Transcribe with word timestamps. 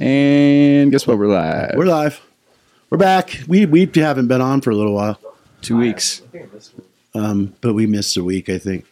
And 0.00 0.90
guess 0.92 1.06
what? 1.06 1.18
We're 1.18 1.26
live. 1.26 1.72
We're 1.76 1.84
live. 1.86 2.20
We're 2.90 2.98
back. 2.98 3.40
We 3.48 3.66
we 3.66 3.90
haven't 3.94 4.28
been 4.28 4.40
on 4.40 4.60
for 4.60 4.70
a 4.70 4.74
little 4.76 4.94
while, 4.94 5.18
two 5.60 5.76
weeks. 5.76 6.22
um, 7.14 7.54
but 7.60 7.74
we 7.74 7.86
missed 7.86 8.16
a 8.16 8.22
week. 8.24 8.48
I 8.48 8.58
think 8.58 8.84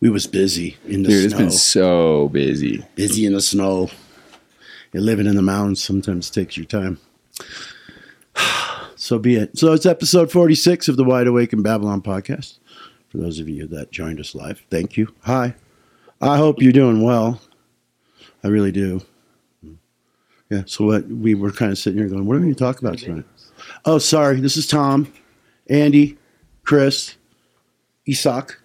we 0.00 0.10
was 0.10 0.26
busy 0.26 0.76
in 0.86 1.02
the 1.02 1.08
Dude, 1.08 1.24
it's 1.24 1.34
snow. 1.34 1.38
been 1.38 1.50
so 1.50 2.28
busy. 2.28 2.84
busy 2.94 3.24
in 3.26 3.32
the 3.32 3.40
snow. 3.40 3.90
And 4.92 5.04
living 5.04 5.26
in 5.26 5.34
the 5.36 5.42
mountains 5.42 5.82
sometimes 5.82 6.30
takes 6.30 6.56
your 6.56 6.66
time. 6.66 6.98
so 8.96 9.18
be 9.18 9.36
it. 9.36 9.58
So 9.58 9.72
it's 9.72 9.86
episode 9.86 10.30
forty 10.30 10.54
six 10.54 10.86
of 10.88 10.96
the 10.96 11.04
Wide 11.04 11.26
Awake 11.26 11.52
in 11.52 11.62
Babylon 11.62 12.02
podcast. 12.02 12.58
For 13.14 13.18
those 13.20 13.38
of 13.38 13.48
you 13.48 13.68
that 13.68 13.92
joined 13.92 14.18
us 14.18 14.34
live, 14.34 14.64
thank 14.70 14.96
you. 14.96 15.14
Hi. 15.20 15.54
I 16.20 16.36
hope 16.36 16.60
you're 16.60 16.72
doing 16.72 17.00
well. 17.00 17.40
I 18.42 18.48
really 18.48 18.72
do. 18.72 19.02
Yeah. 20.50 20.64
So 20.66 20.86
what 20.86 21.06
we 21.06 21.36
were 21.36 21.52
kind 21.52 21.70
of 21.70 21.78
sitting 21.78 22.00
here 22.00 22.08
going, 22.08 22.26
what 22.26 22.34
are 22.34 22.40
we 22.40 22.46
going 22.46 22.54
to 22.56 22.58
talk 22.58 22.80
about 22.80 22.98
tonight? 22.98 23.24
Oh, 23.84 23.98
sorry. 23.98 24.40
This 24.40 24.56
is 24.56 24.66
Tom, 24.66 25.12
Andy, 25.70 26.18
Chris, 26.64 27.14
Isak. 28.04 28.60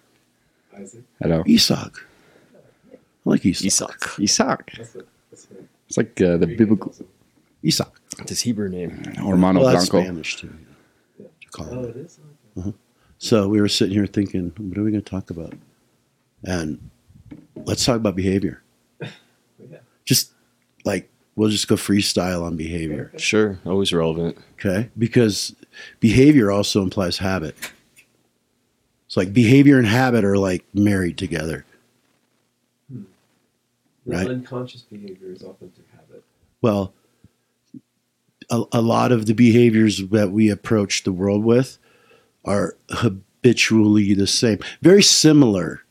Hello. 1.22 1.44
Isak. 1.46 2.04
I 2.92 2.96
like 3.22 3.46
Isak. 3.46 4.18
Isaac. 4.18 4.20
Isaac. 4.80 5.06
It's 5.86 5.96
like 5.96 6.20
uh, 6.20 6.38
the 6.38 6.48
biblical 6.58 6.92
Isak. 7.62 8.00
It's 8.18 8.30
his 8.30 8.40
Hebrew 8.40 8.68
name. 8.68 9.04
Hermano 9.14 9.60
Well, 9.60 9.72
that's 9.72 9.88
Blanco. 9.88 10.06
Spanish 10.08 10.36
too. 10.38 10.52
Yeah. 11.20 11.26
To 11.40 11.48
call 11.50 11.66
it. 11.66 11.72
Uh-huh. 11.78 11.88
it 11.88 11.96
is? 11.96 12.18
So 13.22 13.46
we 13.48 13.60
were 13.60 13.68
sitting 13.68 13.94
here 13.94 14.06
thinking, 14.06 14.50
what 14.56 14.78
are 14.78 14.82
we 14.82 14.90
going 14.90 15.04
to 15.04 15.10
talk 15.10 15.28
about? 15.28 15.52
And 16.42 16.90
let's 17.66 17.84
talk 17.84 17.96
about 17.96 18.16
behavior. 18.16 18.62
Just 20.06 20.32
like 20.86 21.10
we'll 21.36 21.50
just 21.50 21.68
go 21.68 21.76
freestyle 21.76 22.42
on 22.42 22.56
behavior, 22.56 23.12
Sure, 23.18 23.58
always 23.66 23.92
relevant. 23.92 24.38
okay? 24.54 24.88
Because 24.98 25.54
behavior 26.00 26.50
also 26.50 26.82
implies 26.82 27.18
habit. 27.18 27.54
It's 29.06 29.16
like 29.16 29.32
behavior 29.34 29.76
and 29.78 29.86
habit 29.86 30.24
are 30.24 30.38
like 30.38 30.64
married 30.72 31.18
together. 31.18 31.66
Hmm. 32.90 33.02
Right. 34.06 34.28
Unconscious 34.28 34.80
behavior 34.82 35.30
is 35.30 35.42
often 35.42 35.70
through 35.70 35.84
habit. 35.92 36.24
Well, 36.62 36.94
a, 38.50 38.62
a 38.72 38.80
lot 38.80 39.12
of 39.12 39.26
the 39.26 39.34
behaviors 39.34 40.08
that 40.08 40.30
we 40.32 40.48
approach 40.48 41.04
the 41.04 41.12
world 41.12 41.44
with 41.44 41.78
are 42.44 42.76
habitually 42.90 44.14
the 44.14 44.26
same, 44.26 44.58
very 44.82 45.02
similar 45.02 45.82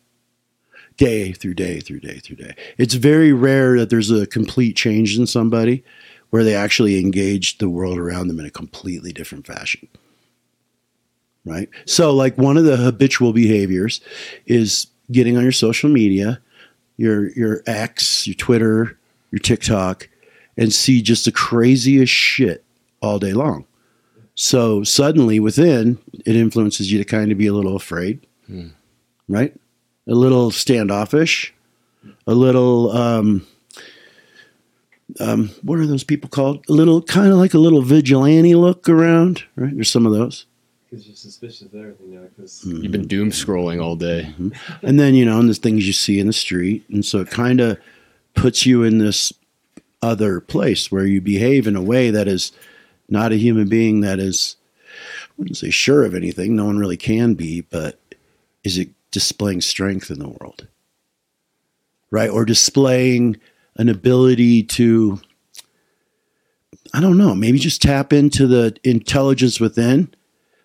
day 0.97 1.31
through 1.31 1.53
day 1.53 1.79
through 1.79 2.01
day 2.01 2.19
through 2.19 2.35
day. 2.35 2.53
It's 2.77 2.93
very 2.93 3.31
rare 3.31 3.77
that 3.79 3.89
there's 3.89 4.11
a 4.11 4.27
complete 4.27 4.75
change 4.75 5.17
in 5.17 5.25
somebody 5.25 5.83
where 6.29 6.43
they 6.43 6.53
actually 6.53 6.99
engage 6.99 7.57
the 7.57 7.69
world 7.69 7.97
around 7.97 8.27
them 8.27 8.39
in 8.39 8.45
a 8.45 8.51
completely 8.51 9.13
different 9.13 9.47
fashion. 9.47 9.87
Right? 11.45 11.69
So, 11.85 12.13
like 12.13 12.37
one 12.37 12.57
of 12.57 12.65
the 12.65 12.77
habitual 12.77 13.31
behaviors 13.31 14.01
is 14.45 14.87
getting 15.11 15.37
on 15.37 15.43
your 15.43 15.53
social 15.53 15.89
media, 15.89 16.41
your 16.97 17.31
your 17.31 17.63
X, 17.65 18.27
your 18.27 18.35
Twitter, 18.35 18.97
your 19.31 19.39
TikTok, 19.39 20.09
and 20.57 20.73
see 20.73 21.01
just 21.01 21.25
the 21.25 21.31
craziest 21.31 22.11
shit 22.11 22.63
all 23.01 23.19
day 23.19 23.33
long. 23.33 23.65
So 24.41 24.83
suddenly 24.85 25.37
within, 25.41 25.97
it 26.25 26.33
influences 26.33 26.89
you 26.89 26.97
to 26.97 27.03
kind 27.03 27.29
of 27.29 27.37
be 27.37 27.47
a 27.47 27.53
little 27.53 27.75
afraid, 27.75 28.25
right? 29.27 29.53
A 30.07 30.13
little 30.15 30.49
standoffish, 30.49 31.53
a 32.25 32.33
little, 32.33 32.89
um, 32.95 33.45
um, 35.19 35.49
what 35.61 35.77
are 35.77 35.85
those 35.85 36.05
people 36.05 36.29
called? 36.29 36.63
A 36.69 36.71
little, 36.71 37.01
kind 37.01 37.27
of 37.33 37.37
like 37.37 37.53
a 37.53 37.57
little 37.57 37.81
vigilante 37.81 38.55
look 38.55 38.87
around, 38.87 39.43
right? 39.57 39.75
There's 39.75 39.91
some 39.91 40.05
of 40.05 40.13
those. 40.13 40.45
Because 40.89 41.05
you're 41.05 41.17
suspicious 41.17 41.63
of 41.63 41.75
everything 41.75 42.15
now. 42.15 42.21
Because 42.33 42.61
Hmm. 42.61 42.77
You've 42.81 42.93
been 42.93 43.07
doom 43.07 43.31
scrolling 43.31 43.83
all 43.83 43.97
day. 43.97 44.33
and 44.81 44.97
then 44.97 45.15
you 45.15 45.25
know, 45.25 45.37
and 45.39 45.49
there's 45.49 45.57
things 45.57 45.85
you 45.85 45.91
see 45.91 46.17
in 46.17 46.27
the 46.27 46.33
street, 46.33 46.85
and 46.89 47.03
so 47.03 47.19
it 47.19 47.29
kind 47.29 47.59
of 47.59 47.77
puts 48.35 48.65
you 48.65 48.83
in 48.83 48.99
this 48.99 49.33
other 50.01 50.39
place 50.39 50.89
where 50.89 51.05
you 51.05 51.19
behave 51.19 51.67
in 51.67 51.75
a 51.75 51.81
way 51.81 52.09
that 52.09 52.29
is 52.29 52.53
not 53.11 53.31
a 53.31 53.37
human 53.37 53.67
being 53.67 54.01
that 54.01 54.19
is 54.19 54.55
I 54.87 55.31
wouldn't 55.37 55.57
say 55.57 55.69
sure 55.69 56.03
of 56.03 56.15
anything. 56.15 56.55
No 56.55 56.65
one 56.65 56.77
really 56.77 56.97
can 56.97 57.33
be, 57.33 57.61
but 57.61 57.99
is 58.63 58.77
it 58.77 58.89
displaying 59.11 59.61
strength 59.61 60.11
in 60.11 60.19
the 60.19 60.29
world? 60.29 60.67
Right? 62.11 62.29
Or 62.29 62.45
displaying 62.45 63.37
an 63.75 63.89
ability 63.89 64.63
to 64.63 65.21
I 66.93 67.01
don't 67.01 67.17
know, 67.17 67.35
maybe 67.35 67.59
just 67.59 67.81
tap 67.81 68.11
into 68.13 68.47
the 68.47 68.75
intelligence 68.83 69.59
within 69.59 70.13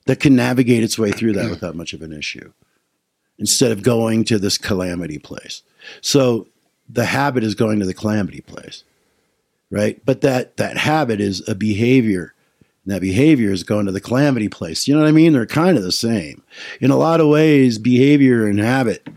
that 0.06 0.20
can 0.20 0.34
navigate 0.34 0.82
its 0.82 0.98
way 0.98 1.12
through 1.12 1.34
that 1.34 1.50
without 1.50 1.76
much 1.76 1.92
of 1.92 2.02
an 2.02 2.12
issue 2.12 2.52
instead 3.38 3.72
of 3.72 3.82
going 3.82 4.24
to 4.24 4.38
this 4.38 4.58
calamity 4.58 5.18
place. 5.18 5.62
So 6.00 6.46
the 6.88 7.06
habit 7.06 7.42
is 7.44 7.54
going 7.54 7.80
to 7.80 7.86
the 7.86 7.94
calamity 7.94 8.40
place, 8.40 8.84
right? 9.70 10.00
But 10.04 10.20
that 10.22 10.56
that 10.56 10.76
habit 10.76 11.20
is 11.20 11.46
a 11.48 11.54
behavior. 11.54 12.33
And 12.84 12.94
that 12.94 13.00
behavior 13.00 13.50
is 13.50 13.64
going 13.64 13.86
to 13.86 13.92
the 13.92 14.00
calamity 14.00 14.48
place. 14.48 14.86
You 14.86 14.94
know 14.94 15.00
what 15.00 15.08
I 15.08 15.12
mean? 15.12 15.32
They're 15.32 15.46
kind 15.46 15.76
of 15.76 15.82
the 15.82 15.92
same. 15.92 16.42
In 16.80 16.90
a 16.90 16.96
lot 16.96 17.20
of 17.20 17.28
ways, 17.28 17.78
behavior 17.78 18.46
and 18.46 18.58
habit 18.58 19.08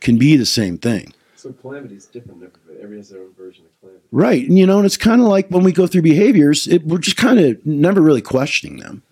can 0.00 0.18
be 0.18 0.36
the 0.36 0.46
same 0.46 0.78
thing. 0.78 1.12
so 1.34 1.52
calamity 1.52 1.96
is 1.96 2.06
different. 2.06 2.42
Everybody, 2.42 2.78
everybody 2.78 2.96
has 2.98 3.10
their 3.10 3.22
own 3.22 3.34
version 3.34 3.64
of 3.64 3.80
calamity. 3.80 4.06
Right. 4.12 4.48
And 4.48 4.58
you 4.58 4.66
know, 4.66 4.78
and 4.78 4.86
it's 4.86 4.96
kind 4.96 5.20
of 5.20 5.26
like 5.26 5.48
when 5.48 5.64
we 5.64 5.72
go 5.72 5.86
through 5.86 6.02
behaviors, 6.02 6.68
it, 6.68 6.84
we're 6.84 6.98
just 6.98 7.16
kind 7.16 7.40
of 7.40 7.64
never 7.66 8.00
really 8.00 8.22
questioning 8.22 8.78
them. 8.78 9.02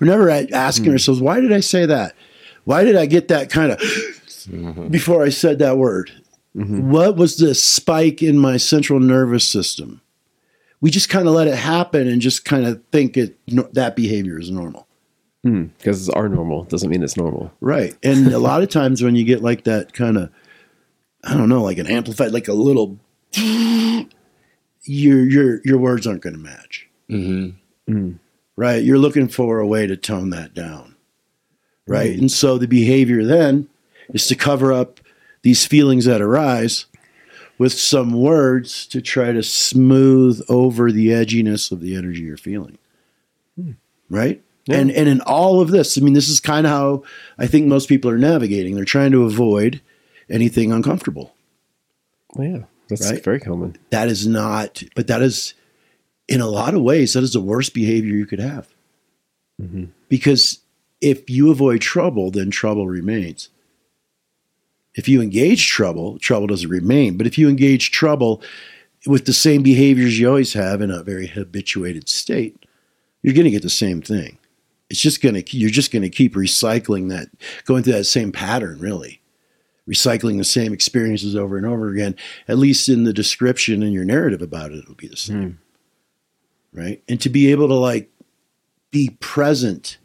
We're 0.00 0.06
never 0.06 0.28
a- 0.28 0.48
asking 0.50 0.86
hmm. 0.86 0.92
ourselves, 0.92 1.20
why 1.20 1.40
did 1.40 1.52
I 1.52 1.60
say 1.60 1.86
that? 1.86 2.14
Why 2.64 2.84
did 2.84 2.96
I 2.96 3.04
get 3.04 3.28
that 3.28 3.50
kind 3.50 3.72
of 3.72 3.78
mm-hmm. 3.78 4.88
before 4.88 5.22
I 5.22 5.28
said 5.28 5.58
that 5.58 5.76
word? 5.76 6.10
Mm-hmm. 6.56 6.90
What 6.90 7.16
was 7.16 7.36
the 7.36 7.54
spike 7.54 8.22
in 8.22 8.38
my 8.38 8.56
central 8.56 9.00
nervous 9.00 9.46
system? 9.46 10.00
We 10.84 10.90
just 10.90 11.08
kind 11.08 11.26
of 11.26 11.32
let 11.32 11.46
it 11.46 11.54
happen 11.54 12.06
and 12.06 12.20
just 12.20 12.44
kind 12.44 12.66
of 12.66 12.82
think 12.92 13.16
it 13.16 13.38
no, 13.46 13.62
that 13.72 13.96
behavior 13.96 14.38
is 14.38 14.50
normal. 14.50 14.86
Hmm, 15.42 15.68
because 15.78 16.06
it's 16.06 16.14
our 16.14 16.28
normal. 16.28 16.64
Doesn't 16.64 16.90
mean 16.90 17.02
it's 17.02 17.16
normal. 17.16 17.50
Right. 17.62 17.96
And 18.02 18.26
a 18.34 18.38
lot 18.38 18.62
of 18.62 18.68
times 18.68 19.02
when 19.02 19.16
you 19.16 19.24
get 19.24 19.42
like 19.42 19.64
that 19.64 19.94
kind 19.94 20.18
of, 20.18 20.30
I 21.24 21.32
don't 21.38 21.48
know, 21.48 21.62
like 21.62 21.78
an 21.78 21.86
amplified, 21.86 22.32
like 22.32 22.48
a 22.48 22.52
little, 22.52 22.98
your 24.82 25.26
your 25.26 25.62
your 25.64 25.78
words 25.78 26.06
aren't 26.06 26.20
going 26.20 26.36
to 26.36 26.38
match. 26.38 26.86
Mm-hmm. 27.08 27.90
Hmm. 27.90 28.12
Right. 28.54 28.84
You're 28.84 28.98
looking 28.98 29.28
for 29.28 29.60
a 29.60 29.66
way 29.66 29.86
to 29.86 29.96
tone 29.96 30.28
that 30.30 30.52
down. 30.52 30.96
Right. 31.88 32.12
Hmm. 32.12 32.20
And 32.20 32.30
so 32.30 32.58
the 32.58 32.68
behavior 32.68 33.24
then 33.24 33.70
is 34.10 34.26
to 34.26 34.34
cover 34.34 34.70
up 34.70 35.00
these 35.40 35.64
feelings 35.64 36.04
that 36.04 36.20
arise 36.20 36.84
with 37.58 37.72
some 37.72 38.12
words 38.12 38.86
to 38.88 39.00
try 39.00 39.32
to 39.32 39.42
smooth 39.42 40.42
over 40.48 40.90
the 40.90 41.08
edginess 41.08 41.70
of 41.70 41.80
the 41.80 41.96
energy 41.96 42.22
you're 42.22 42.36
feeling. 42.36 42.78
Hmm. 43.56 43.72
Right? 44.10 44.42
And 44.68 44.90
and 44.90 45.08
in 45.08 45.20
all 45.22 45.60
of 45.60 45.70
this, 45.70 45.98
I 45.98 46.00
mean, 46.00 46.14
this 46.14 46.28
is 46.28 46.40
kind 46.40 46.66
of 46.66 46.72
how 46.72 47.02
I 47.38 47.46
think 47.46 47.66
most 47.66 47.88
people 47.88 48.10
are 48.10 48.18
navigating. 48.18 48.74
They're 48.74 48.84
trying 48.86 49.12
to 49.12 49.24
avoid 49.24 49.82
anything 50.30 50.72
uncomfortable. 50.72 51.34
Well, 52.34 52.48
yeah, 52.48 52.58
that's 52.88 53.10
Right? 53.10 53.22
very 53.22 53.40
common. 53.40 53.76
That 53.90 54.08
is 54.08 54.26
not, 54.26 54.82
but 54.94 55.06
that 55.08 55.20
is, 55.20 55.52
in 56.28 56.40
a 56.40 56.46
lot 56.48 56.74
of 56.74 56.80
ways, 56.80 57.12
that 57.12 57.22
is 57.22 57.34
the 57.34 57.40
worst 57.42 57.74
behavior 57.74 58.14
you 58.14 58.24
could 58.24 58.40
have. 58.40 58.68
Mm-hmm. 59.60 59.84
Because 60.08 60.60
if 61.02 61.28
you 61.28 61.50
avoid 61.50 61.82
trouble, 61.82 62.30
then 62.30 62.50
trouble 62.50 62.88
remains. 62.88 63.50
If 64.94 65.08
you 65.08 65.20
engage 65.20 65.68
trouble, 65.68 66.18
trouble 66.18 66.46
doesn't 66.46 66.68
remain. 66.68 67.16
But 67.16 67.26
if 67.26 67.36
you 67.36 67.48
engage 67.48 67.90
trouble 67.90 68.42
with 69.06 69.26
the 69.26 69.32
same 69.32 69.62
behaviors 69.62 70.18
you 70.18 70.28
always 70.28 70.52
have 70.54 70.80
in 70.80 70.90
a 70.90 71.02
very 71.02 71.26
habituated 71.26 72.08
state, 72.08 72.64
you're 73.22 73.34
going 73.34 73.44
to 73.44 73.50
get 73.50 73.62
the 73.62 73.70
same 73.70 74.00
thing. 74.00 74.38
It's 74.90 75.00
just 75.00 75.22
going 75.22 75.34
to, 75.34 75.56
you're 75.56 75.70
just 75.70 75.92
going 75.92 76.02
to 76.02 76.10
keep 76.10 76.34
recycling 76.34 77.08
that, 77.08 77.28
going 77.64 77.82
through 77.82 77.94
that 77.94 78.04
same 78.04 78.32
pattern, 78.32 78.78
really. 78.78 79.20
Recycling 79.88 80.38
the 80.38 80.44
same 80.44 80.72
experiences 80.72 81.36
over 81.36 81.56
and 81.56 81.66
over 81.66 81.90
again, 81.90 82.16
at 82.48 82.58
least 82.58 82.88
in 82.88 83.04
the 83.04 83.12
description 83.12 83.82
and 83.82 83.92
your 83.92 84.04
narrative 84.04 84.40
about 84.40 84.72
it, 84.72 84.78
it'll 84.78 84.94
be 84.94 85.08
the 85.08 85.16
same. 85.16 85.58
Hmm. 86.72 86.78
Right. 86.78 87.02
And 87.08 87.20
to 87.20 87.28
be 87.28 87.50
able 87.50 87.68
to 87.68 87.74
like 87.74 88.10
be 88.90 89.10
present, 89.20 89.98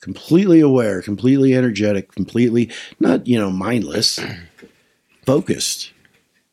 completely 0.00 0.60
aware, 0.60 1.02
completely 1.02 1.54
energetic, 1.54 2.12
completely 2.12 2.70
not, 2.98 3.26
you 3.26 3.38
know, 3.38 3.50
mindless, 3.50 4.18
focused 5.26 5.92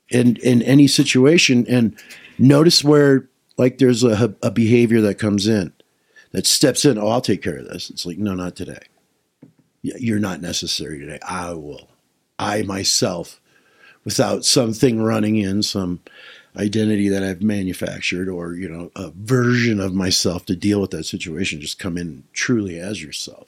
in 0.10 0.36
in 0.38 0.62
any 0.62 0.88
situation. 0.88 1.66
And 1.68 1.98
notice 2.38 2.84
where 2.84 3.30
like 3.58 3.78
there's 3.78 4.04
a, 4.04 4.36
a 4.42 4.52
behavior 4.52 5.02
that 5.02 5.16
comes 5.16 5.48
in 5.48 5.74
that 6.32 6.46
steps 6.46 6.86
in 6.86 6.98
oh 6.98 7.08
i'll 7.08 7.22
take 7.22 7.42
care 7.42 7.58
of 7.58 7.68
this. 7.68 7.90
It's 7.90 8.06
like 8.06 8.18
no 8.18 8.36
not 8.36 8.56
today. 8.56 8.84
You're 9.82 10.20
not 10.20 10.42
necessary 10.42 11.00
today. 11.00 11.20
I 11.22 11.54
will. 11.54 11.90
I 12.40 12.64
myself 12.64 13.40
without 14.04 14.46
something 14.46 15.02
running 15.02 15.38
in, 15.38 15.64
some 15.64 16.02
identity 16.57 17.09
that 17.09 17.24
I've 17.24 17.42
manufactured 17.42 18.27
or, 18.27 18.54
you 18.54 18.68
know, 18.68 18.92
a 18.95 19.12
version 19.12 19.80
of 19.80 19.94
myself 19.94 20.45
to 20.45 20.56
deal 20.56 20.81
with 20.81 20.92
that 20.92 21.06
situation. 21.06 21.62
Just 21.62 21.80
come 21.80 21.98
in 21.98 22.24
truly 22.33 22.80
as 22.80 23.01
yourself. 23.04 23.48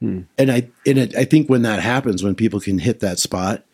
Hmm. 0.00 0.22
And 0.38 0.50
I 0.50 0.68
and 0.86 0.98
it, 0.98 1.16
I 1.16 1.24
think 1.24 1.48
when 1.48 1.62
that 1.62 1.80
happens, 1.80 2.22
when 2.22 2.34
people 2.34 2.60
can 2.60 2.78
hit 2.78 3.00
that 3.00 3.18
spot, 3.18 3.64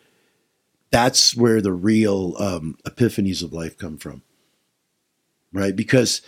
that's 0.91 1.35
where 1.35 1.61
the 1.61 1.71
real 1.71 2.35
um, 2.39 2.77
epiphanies 2.85 3.43
of 3.43 3.53
life 3.53 3.77
come 3.77 3.97
from. 3.97 4.21
Right? 5.53 5.75
Because 5.75 6.21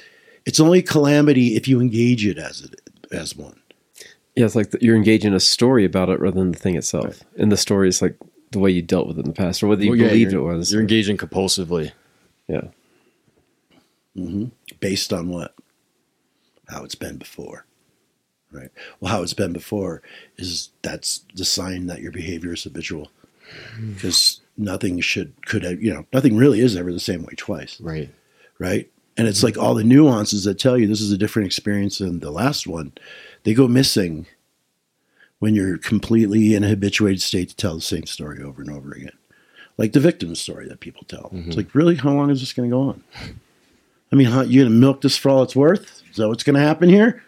it's 0.45 0.59
only 0.59 0.81
calamity 0.81 1.55
if 1.55 1.67
you 1.67 1.81
engage 1.81 2.25
it 2.25 2.37
as 2.37 2.61
it 2.61 2.81
as 3.11 3.35
one. 3.35 3.59
Yeah, 4.35 4.45
it's 4.45 4.55
like 4.55 4.71
the, 4.71 4.77
you're 4.81 4.95
engaging 4.95 5.33
a 5.33 5.39
story 5.39 5.83
about 5.83 6.07
it 6.09 6.19
rather 6.19 6.39
than 6.39 6.51
the 6.51 6.59
thing 6.59 6.75
itself. 6.75 7.21
And 7.37 7.51
the 7.51 7.57
story 7.57 7.89
is 7.89 8.01
like 8.01 8.15
the 8.51 8.59
way 8.59 8.71
you 8.71 8.81
dealt 8.81 9.07
with 9.07 9.17
it 9.17 9.25
in 9.25 9.27
the 9.27 9.35
past, 9.35 9.61
or 9.61 9.67
whether 9.67 9.83
you 9.83 9.91
Well, 9.91 9.99
yeah, 9.99 10.07
believed 10.07 10.33
it 10.33 10.39
was. 10.39 10.71
You're 10.71 10.81
engaging 10.81 11.17
compulsively. 11.17 11.91
Yeah. 12.49 12.67
Mhm. 14.17 14.51
based 14.79 15.13
on 15.13 15.29
what? 15.29 15.55
How 16.67 16.83
it's 16.83 16.95
been 16.95 17.17
before. 17.17 17.65
Right. 18.51 18.69
Well, 18.99 19.11
how 19.11 19.21
it's 19.21 19.33
been 19.33 19.53
before 19.53 20.01
is 20.37 20.69
that's 20.81 21.23
the 21.35 21.45
sign 21.45 21.85
that 21.87 22.01
your 22.01 22.11
behavior 22.11 22.53
is 22.53 22.63
habitual. 22.63 23.11
Mm. 23.77 23.93
Because 23.93 24.41
nothing 24.57 24.99
should 24.99 25.33
could 25.45 25.63
have 25.63 25.81
you 25.81 25.93
know 25.93 26.05
nothing 26.11 26.35
really 26.35 26.59
is 26.59 26.75
ever 26.75 26.91
the 26.91 26.99
same 26.99 27.23
way 27.23 27.33
twice. 27.37 27.79
Right. 27.79 28.09
Right. 28.57 28.89
And 29.15 29.27
it's 29.27 29.39
mm-hmm. 29.39 29.45
like 29.45 29.57
all 29.57 29.75
the 29.75 29.83
nuances 29.83 30.43
that 30.45 30.59
tell 30.59 30.77
you 30.77 30.87
this 30.87 31.01
is 31.01 31.11
a 31.11 31.17
different 31.17 31.45
experience 31.45 31.99
than 31.99 32.19
the 32.19 32.31
last 32.31 32.67
one, 32.67 32.93
they 33.43 33.53
go 33.53 33.67
missing 33.67 34.25
when 35.39 35.55
you're 35.55 35.77
completely 35.77 36.53
in 36.55 36.63
a 36.63 36.69
habituated 36.69 37.21
state 37.21 37.49
to 37.49 37.55
tell 37.55 37.75
the 37.75 37.81
same 37.81 38.05
story 38.05 38.41
over 38.41 38.61
and 38.61 38.71
over 38.71 38.91
again. 38.91 39.11
Like 39.79 39.93
the 39.93 40.01
victim 40.01 40.35
story 40.35 40.67
that 40.67 40.81
people 40.81 41.03
tell. 41.07 41.29
It's 41.31 41.35
mm-hmm. 41.35 41.51
like, 41.51 41.73
really, 41.73 41.95
how 41.95 42.11
long 42.11 42.29
is 42.29 42.41
this 42.41 42.51
going 42.51 42.69
to 42.69 42.75
go 42.75 42.81
on? 42.81 43.01
I 44.11 44.15
mean, 44.17 44.27
how, 44.27 44.41
you 44.41 44.59
going 44.61 44.73
to 44.73 44.77
milk 44.77 44.99
this 44.99 45.15
for 45.15 45.29
all 45.29 45.41
it's 45.41 45.55
worth? 45.55 46.03
Is 46.11 46.17
that 46.17 46.27
what's 46.27 46.43
going 46.43 46.57
to 46.57 46.61
happen 46.61 46.89
here? 46.89 47.23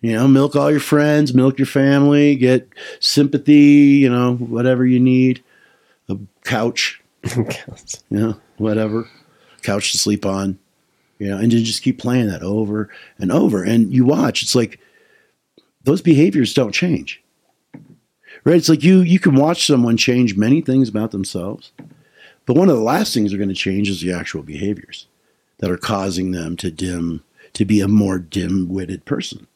You 0.00 0.14
know, 0.14 0.26
milk 0.26 0.56
all 0.56 0.70
your 0.70 0.80
friends, 0.80 1.34
milk 1.34 1.58
your 1.58 1.66
family, 1.66 2.34
get 2.34 2.66
sympathy, 3.00 4.00
you 4.00 4.08
know, 4.08 4.36
whatever 4.36 4.86
you 4.86 4.98
need, 4.98 5.44
a 6.08 6.16
couch, 6.44 7.02
you 7.36 7.46
know, 8.08 8.40
whatever, 8.56 9.06
couch 9.60 9.92
to 9.92 9.98
sleep 9.98 10.24
on, 10.24 10.58
you 11.18 11.28
know, 11.28 11.36
and 11.36 11.52
you 11.52 11.62
just 11.62 11.82
keep 11.82 11.98
playing 11.98 12.28
that 12.28 12.42
over 12.42 12.88
and 13.18 13.30
over. 13.30 13.62
And 13.62 13.92
you 13.92 14.06
watch, 14.06 14.42
it's 14.42 14.54
like 14.54 14.80
those 15.84 16.00
behaviors 16.00 16.54
don't 16.54 16.72
change. 16.72 17.21
Right? 18.44 18.56
It's 18.56 18.68
like 18.68 18.82
you 18.82 19.00
you 19.00 19.18
can 19.18 19.34
watch 19.34 19.66
someone 19.66 19.96
change 19.96 20.36
many 20.36 20.60
things 20.60 20.88
about 20.88 21.12
themselves, 21.12 21.72
but 22.46 22.56
one 22.56 22.68
of 22.68 22.76
the 22.76 22.82
last 22.82 23.14
things 23.14 23.30
they're 23.30 23.38
going 23.38 23.48
to 23.48 23.54
change 23.54 23.88
is 23.88 24.00
the 24.00 24.12
actual 24.12 24.42
behaviors 24.42 25.06
that 25.58 25.70
are 25.70 25.78
causing 25.78 26.32
them 26.32 26.56
to 26.56 26.70
dim 26.70 27.22
to 27.52 27.64
be 27.64 27.80
a 27.80 27.88
more 27.88 28.18
dim-witted 28.18 29.04
person. 29.04 29.46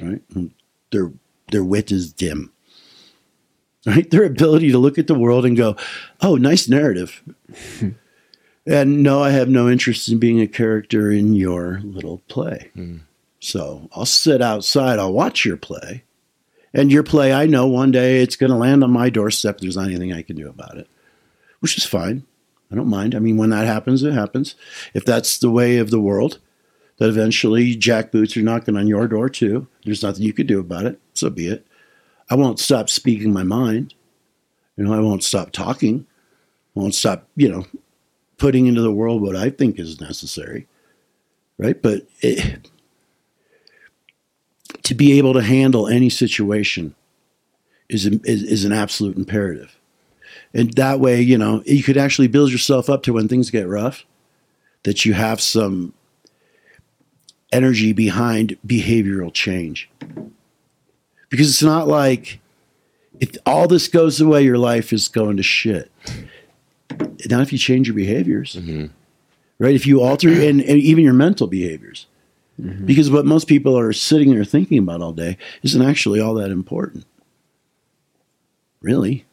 Right? 0.00 0.22
Their 0.90 1.12
their 1.50 1.64
wit 1.64 1.90
is 1.90 2.12
dim. 2.12 2.52
Right? 3.86 4.10
Their 4.10 4.24
ability 4.24 4.72
to 4.72 4.78
look 4.78 4.98
at 4.98 5.06
the 5.06 5.14
world 5.14 5.46
and 5.46 5.56
go, 5.56 5.76
"Oh, 6.20 6.36
nice 6.36 6.68
narrative." 6.68 7.22
and 8.66 9.02
no, 9.02 9.22
I 9.22 9.30
have 9.30 9.48
no 9.48 9.68
interest 9.68 10.08
in 10.08 10.18
being 10.18 10.40
a 10.40 10.48
character 10.48 11.10
in 11.10 11.34
your 11.34 11.80
little 11.84 12.20
play. 12.28 12.70
Hmm. 12.74 12.96
So 13.38 13.88
I'll 13.92 14.06
sit 14.06 14.42
outside, 14.42 14.98
I'll 14.98 15.12
watch 15.12 15.44
your 15.44 15.56
play. 15.56 16.02
And 16.74 16.92
your 16.92 17.02
play, 17.02 17.32
I 17.32 17.46
know 17.46 17.66
one 17.66 17.90
day 17.90 18.22
it's 18.22 18.36
going 18.36 18.50
to 18.50 18.56
land 18.56 18.84
on 18.84 18.90
my 18.90 19.08
doorstep. 19.08 19.58
There's 19.58 19.76
not 19.76 19.86
anything 19.86 20.12
I 20.12 20.22
can 20.22 20.36
do 20.36 20.48
about 20.48 20.76
it, 20.76 20.88
which 21.60 21.78
is 21.78 21.84
fine. 21.84 22.24
I 22.70 22.74
don't 22.74 22.88
mind. 22.88 23.14
I 23.14 23.18
mean, 23.18 23.36
when 23.36 23.50
that 23.50 23.66
happens, 23.66 24.02
it 24.02 24.12
happens. 24.12 24.56
If 24.92 25.04
that's 25.04 25.38
the 25.38 25.50
way 25.50 25.78
of 25.78 25.90
the 25.90 26.00
world, 26.00 26.38
that 26.98 27.08
eventually 27.08 27.76
jackboots 27.76 28.36
are 28.36 28.42
knocking 28.42 28.76
on 28.76 28.88
your 28.88 29.06
door 29.06 29.28
too. 29.28 29.66
There's 29.84 30.02
nothing 30.02 30.24
you 30.24 30.32
could 30.32 30.46
do 30.46 30.60
about 30.60 30.86
it. 30.86 30.98
So 31.14 31.30
be 31.30 31.48
it. 31.48 31.66
I 32.28 32.34
won't 32.34 32.58
stop 32.58 32.88
speaking 32.88 33.32
my 33.32 33.44
mind. 33.44 33.94
You 34.76 34.84
know, 34.84 34.94
I 34.94 35.00
won't 35.00 35.22
stop 35.22 35.52
talking. 35.52 36.06
I 36.76 36.80
won't 36.80 36.94
stop, 36.94 37.28
you 37.36 37.48
know, 37.48 37.66
putting 38.38 38.66
into 38.66 38.82
the 38.82 38.92
world 38.92 39.22
what 39.22 39.36
I 39.36 39.50
think 39.50 39.78
is 39.78 40.00
necessary. 40.00 40.66
Right. 41.58 41.80
But 41.80 42.06
it, 42.20 42.68
to 44.86 44.94
be 44.94 45.18
able 45.18 45.32
to 45.32 45.42
handle 45.42 45.88
any 45.88 46.08
situation 46.08 46.94
is, 47.88 48.06
is, 48.06 48.44
is 48.44 48.64
an 48.64 48.72
absolute 48.72 49.16
imperative. 49.16 49.76
And 50.54 50.72
that 50.74 51.00
way, 51.00 51.20
you 51.20 51.36
know, 51.36 51.60
you 51.66 51.82
could 51.82 51.96
actually 51.96 52.28
build 52.28 52.52
yourself 52.52 52.88
up 52.88 53.02
to 53.02 53.12
when 53.12 53.26
things 53.26 53.50
get 53.50 53.66
rough, 53.66 54.06
that 54.84 55.04
you 55.04 55.12
have 55.12 55.40
some 55.40 55.92
energy 57.50 57.92
behind 57.92 58.56
behavioral 58.64 59.34
change. 59.34 59.90
Because 61.30 61.50
it's 61.50 61.64
not 61.64 61.88
like 61.88 62.38
if 63.18 63.36
all 63.44 63.66
this 63.66 63.88
goes 63.88 64.20
away, 64.20 64.44
your 64.44 64.56
life 64.56 64.92
is 64.92 65.08
going 65.08 65.36
to 65.36 65.42
shit. 65.42 65.90
Not 67.28 67.42
if 67.42 67.52
you 67.52 67.58
change 67.58 67.88
your 67.88 67.96
behaviors, 67.96 68.54
mm-hmm. 68.54 68.86
right? 69.58 69.74
If 69.74 69.84
you 69.84 70.00
alter 70.00 70.28
and, 70.28 70.60
and 70.60 70.78
even 70.78 71.02
your 71.02 71.12
mental 71.12 71.48
behaviors. 71.48 72.06
Because 72.58 73.10
what 73.10 73.26
most 73.26 73.48
people 73.48 73.78
are 73.78 73.92
sitting 73.92 74.30
there 74.30 74.44
thinking 74.44 74.78
about 74.78 75.02
all 75.02 75.12
day 75.12 75.36
isn't 75.62 75.82
actually 75.82 76.20
all 76.20 76.34
that 76.34 76.50
important. 76.50 77.04
Really. 78.80 79.24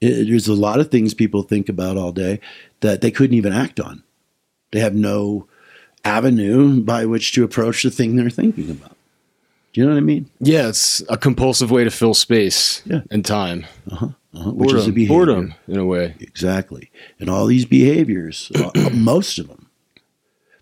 It- 0.00 0.28
there's 0.28 0.48
a 0.48 0.54
lot 0.54 0.80
of 0.80 0.90
things 0.90 1.14
people 1.14 1.42
think 1.42 1.68
about 1.68 1.96
all 1.96 2.12
day 2.12 2.40
that 2.80 3.00
they 3.00 3.10
couldn't 3.10 3.36
even 3.36 3.52
act 3.52 3.80
on. 3.80 4.02
They 4.72 4.80
have 4.80 4.94
no 4.94 5.46
avenue 6.04 6.80
by 6.80 7.06
which 7.06 7.32
to 7.32 7.44
approach 7.44 7.82
the 7.82 7.90
thing 7.90 8.16
they're 8.16 8.30
thinking 8.30 8.70
about. 8.70 8.96
Do 9.72 9.80
you 9.80 9.86
know 9.86 9.92
what 9.92 9.98
I 9.98 10.02
mean? 10.02 10.28
Yeah, 10.40 10.68
it's 10.68 11.02
a 11.08 11.16
compulsive 11.16 11.70
way 11.70 11.84
to 11.84 11.90
fill 11.90 12.14
space 12.14 12.82
Yeah. 12.86 13.00
and 13.10 13.24
time. 13.24 13.66
Uh-huh. 13.90 14.08
Which 14.32 14.68
Boredom, 14.68 14.76
is 14.78 14.86
a 14.86 14.92
behavior. 14.92 15.14
boredom 15.16 15.54
in 15.66 15.78
a 15.78 15.84
way. 15.86 16.14
Exactly. 16.20 16.90
And 17.18 17.28
all 17.30 17.46
these 17.46 17.64
behaviors, 17.64 18.52
uh, 18.54 18.70
most 18.92 19.38
of 19.38 19.48
them, 19.48 19.67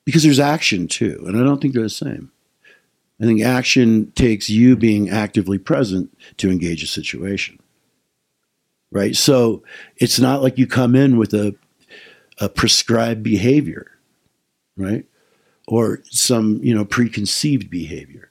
because 0.07 0.23
there's 0.23 0.41
action 0.41 0.89
too. 0.89 1.23
And 1.27 1.37
I 1.37 1.43
don't 1.43 1.61
think 1.61 1.75
they're 1.75 1.83
the 1.83 1.91
same. 1.91 2.33
I 3.21 3.25
think 3.25 3.43
action 3.43 4.13
takes 4.13 4.49
you 4.49 4.77
being 4.77 5.11
actively 5.11 5.59
present 5.59 6.17
to 6.39 6.51
engage 6.51 6.83
a 6.83 6.87
situation. 6.87 7.59
Right? 8.91 9.17
So 9.17 9.63
it's 9.97 10.19
not 10.19 10.43
like 10.43 10.57
you 10.57 10.67
come 10.67 10.95
in 10.95 11.19
with 11.19 11.35
a, 11.35 11.55
a 12.39 12.49
prescribed 12.49 13.23
behavior, 13.23 13.91
right? 14.77 15.05
Or 15.67 16.03
some, 16.05 16.61
you 16.63 16.75
know, 16.75 16.85
preconceived 16.85 17.69
behavior. 17.69 18.31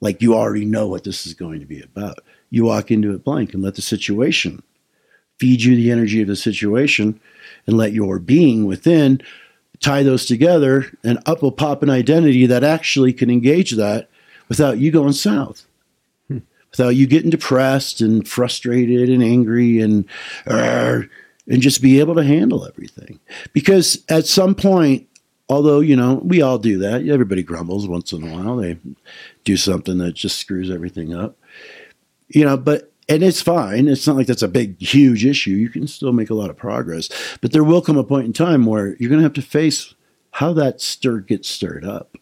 Like 0.00 0.20
you 0.20 0.34
already 0.34 0.64
know 0.64 0.88
what 0.88 1.04
this 1.04 1.26
is 1.26 1.34
going 1.34 1.60
to 1.60 1.66
be 1.66 1.80
about. 1.80 2.18
You 2.50 2.64
walk 2.64 2.90
into 2.90 3.14
it 3.14 3.24
blank 3.24 3.54
and 3.54 3.62
let 3.62 3.76
the 3.76 3.82
situation 3.82 4.62
feed 5.38 5.62
you 5.62 5.76
the 5.76 5.90
energy 5.90 6.20
of 6.20 6.28
the 6.28 6.36
situation 6.36 7.20
and 7.66 7.76
let 7.76 7.92
your 7.92 8.18
being 8.18 8.66
within 8.66 9.22
tie 9.82 10.02
those 10.02 10.24
together 10.24 10.86
and 11.04 11.18
up 11.26 11.42
will 11.42 11.52
pop 11.52 11.82
an 11.82 11.90
identity 11.90 12.46
that 12.46 12.64
actually 12.64 13.12
can 13.12 13.30
engage 13.30 13.72
that 13.72 14.08
without 14.48 14.78
you 14.78 14.90
going 14.90 15.12
south. 15.12 15.66
Hmm. 16.28 16.38
Without 16.70 16.90
you 16.90 17.06
getting 17.06 17.30
depressed 17.30 18.00
and 18.00 18.26
frustrated 18.26 19.10
and 19.10 19.22
angry 19.22 19.80
and 19.80 20.06
"Arr," 20.46 21.08
and 21.48 21.60
just 21.60 21.82
be 21.82 22.00
able 22.00 22.14
to 22.14 22.24
handle 22.24 22.66
everything. 22.66 23.18
Because 23.52 24.02
at 24.08 24.26
some 24.26 24.54
point 24.54 25.08
although 25.48 25.80
you 25.80 25.96
know 25.96 26.14
we 26.24 26.40
all 26.40 26.58
do 26.58 26.78
that. 26.78 27.06
Everybody 27.06 27.42
grumbles 27.42 27.86
once 27.86 28.12
in 28.12 28.22
a 28.22 28.32
while. 28.32 28.56
They 28.56 28.78
do 29.44 29.56
something 29.56 29.98
that 29.98 30.14
just 30.14 30.38
screws 30.38 30.70
everything 30.70 31.14
up. 31.14 31.36
You 32.28 32.44
know 32.44 32.56
but 32.56 32.91
and 33.12 33.22
it's 33.22 33.42
fine. 33.42 33.88
It's 33.88 34.06
not 34.06 34.16
like 34.16 34.26
that's 34.26 34.42
a 34.42 34.48
big 34.48 34.80
huge 34.80 35.24
issue. 35.24 35.50
You 35.50 35.68
can 35.68 35.86
still 35.86 36.12
make 36.12 36.30
a 36.30 36.34
lot 36.34 36.50
of 36.50 36.56
progress 36.56 37.10
but 37.40 37.52
there 37.52 37.64
will 37.64 37.82
come 37.82 37.98
a 37.98 38.04
point 38.04 38.26
in 38.26 38.32
time 38.32 38.66
where 38.66 38.96
you're 38.96 39.10
going 39.10 39.18
to 39.18 39.24
have 39.24 39.32
to 39.34 39.42
face 39.42 39.94
how 40.32 40.52
that 40.54 40.80
stir 40.80 41.18
gets 41.18 41.48
stirred 41.48 41.84
up. 41.84 42.16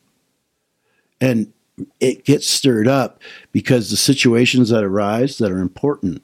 And 1.20 1.52
it 2.00 2.24
gets 2.24 2.48
stirred 2.48 2.88
up 2.88 3.20
because 3.52 3.90
the 3.90 3.96
situations 3.96 4.70
that 4.70 4.84
arise 4.84 5.38
that 5.38 5.52
are 5.52 5.60
important 5.60 6.22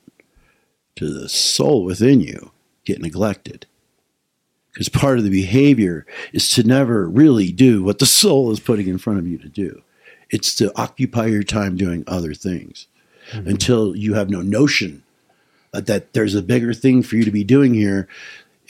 to 0.97 1.13
the 1.13 1.29
soul 1.29 1.85
within 1.85 2.21
you 2.21 2.51
get 2.85 3.01
neglected. 3.01 3.67
Because 4.73 4.89
part 4.89 5.19
of 5.19 5.25
the 5.25 5.31
behavior 5.31 6.07
is 6.33 6.51
to 6.55 6.63
never 6.63 7.09
really 7.09 7.53
do 7.53 7.83
what 7.83 7.99
the 7.99 8.07
soul 8.23 8.51
is 8.51 8.61
putting 8.61 8.89
in 8.89 8.99
front 8.99 9.19
of 9.19 9.27
you 9.27 9.39
to 9.39 9.49
do. 9.49 9.83
It's 10.31 10.55
to 10.57 10.73
occupy 10.79 11.27
your 11.27 11.45
time 11.45 11.77
doing 11.77 12.03
other 12.07 12.35
things 12.35 12.89
until 13.33 13.97
you 13.97 14.15
have 14.15 14.31
no 14.31 14.43
notion 14.43 15.03
that 15.73 16.13
there's 16.13 16.35
a 16.35 16.43
bigger 16.43 16.73
thing 16.73 17.03
for 17.03 17.17
you 17.17 17.25
to 17.25 17.31
be 17.31 17.45
doing 17.45 17.75
here. 17.75 18.09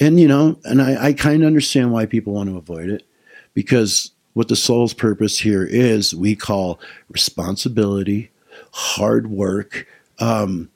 And, 0.00 0.18
you 0.20 0.28
know, 0.28 0.58
and 0.64 0.82
I, 0.82 1.06
I 1.06 1.12
kind 1.12 1.42
of 1.42 1.46
understand 1.46 1.92
why 1.92 2.06
people 2.06 2.32
want 2.32 2.48
to 2.50 2.56
avoid 2.56 2.90
it 2.90 3.06
because 3.54 4.10
what 4.34 4.48
the 4.48 4.56
soul's 4.56 4.92
purpose 4.92 5.38
here 5.38 5.64
is 5.64 6.14
we 6.14 6.36
call 6.36 6.78
responsibility, 7.08 8.30
hard 8.72 9.28
work, 9.30 9.86
um, 10.18 10.70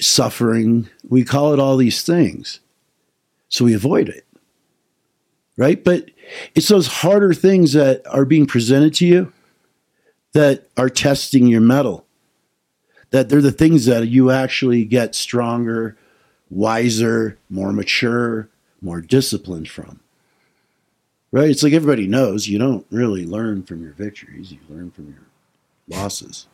suffering. 0.00 0.88
We 1.08 1.24
call 1.24 1.52
it 1.52 1.60
all 1.60 1.76
these 1.76 2.02
things. 2.02 2.60
So 3.48 3.64
we 3.64 3.74
avoid 3.74 4.08
it. 4.08 4.24
Right? 5.56 5.82
But 5.82 6.10
it's 6.54 6.68
those 6.68 6.86
harder 6.86 7.32
things 7.32 7.72
that 7.72 8.06
are 8.06 8.24
being 8.24 8.46
presented 8.46 8.94
to 8.94 9.06
you 9.06 9.32
that 10.32 10.68
are 10.76 10.90
testing 10.90 11.46
your 11.46 11.62
mettle. 11.62 12.05
That 13.10 13.28
they're 13.28 13.40
the 13.40 13.52
things 13.52 13.86
that 13.86 14.08
you 14.08 14.30
actually 14.30 14.84
get 14.84 15.14
stronger, 15.14 15.96
wiser, 16.50 17.38
more 17.48 17.72
mature, 17.72 18.48
more 18.80 19.00
disciplined 19.00 19.68
from. 19.68 20.00
Right? 21.32 21.50
It's 21.50 21.62
like 21.62 21.72
everybody 21.72 22.06
knows 22.06 22.48
you 22.48 22.58
don't 22.58 22.86
really 22.90 23.26
learn 23.26 23.62
from 23.62 23.82
your 23.82 23.92
victories, 23.92 24.52
you 24.52 24.58
learn 24.68 24.90
from 24.90 25.08
your 25.08 25.26
losses. 25.88 26.46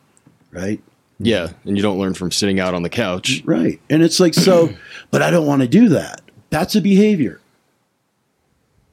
Right? 0.51 0.81
Yeah, 1.19 1.49
and 1.63 1.77
you 1.77 1.83
don't 1.83 1.99
learn 1.99 2.13
from 2.13 2.31
sitting 2.31 2.59
out 2.59 2.73
on 2.73 2.83
the 2.83 2.89
couch. 2.89 3.41
Right. 3.45 3.79
And 3.89 4.03
it's 4.03 4.19
like, 4.19 4.33
so, 4.33 4.73
but 5.11 5.21
I 5.21 5.31
don't 5.31 5.45
want 5.45 5.61
to 5.61 5.67
do 5.67 5.89
that. 5.89 6.21
That's 6.49 6.75
a 6.75 6.81
behavior. 6.81 7.39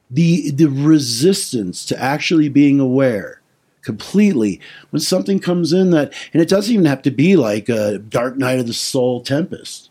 The, 0.09 0.51
the 0.51 0.67
resistance 0.67 1.85
to 1.85 2.01
actually 2.01 2.49
being 2.49 2.79
aware 2.79 3.40
completely 3.81 4.59
when 4.89 4.99
something 4.99 5.39
comes 5.39 5.73
in 5.73 5.91
that, 5.91 6.13
and 6.33 6.41
it 6.41 6.49
doesn't 6.49 6.73
even 6.73 6.85
have 6.85 7.01
to 7.03 7.11
be 7.11 7.35
like 7.35 7.69
a 7.69 7.97
dark 7.97 8.37
night 8.37 8.59
of 8.59 8.67
the 8.67 8.73
soul 8.73 9.21
tempest. 9.21 9.89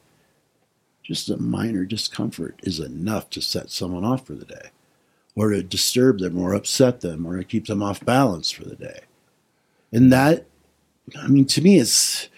Just 1.03 1.29
a 1.29 1.37
minor 1.37 1.85
discomfort 1.85 2.61
is 2.63 2.79
enough 2.79 3.31
to 3.31 3.41
set 3.43 3.71
someone 3.71 4.05
off 4.05 4.27
for 4.27 4.35
the 4.35 4.45
day, 4.45 4.71
or 5.35 5.51
to 5.51 5.63
disturb 5.63 6.21
them, 6.21 6.39
or 6.39 6.55
upset 6.55 7.01
them, 7.01 7.27
or 7.27 7.37
to 7.37 7.45
keep 7.45 7.67
them 7.67 7.83
off 7.83 8.05
balance 8.05 8.51
for 8.51 8.65
the 8.65 8.77
day. 8.77 9.01
And 9.93 10.13
that 10.13 10.47
I 11.19 11.29
mean, 11.29 11.47
to 11.47 11.63
me, 11.63 11.79
it's. 11.79 12.29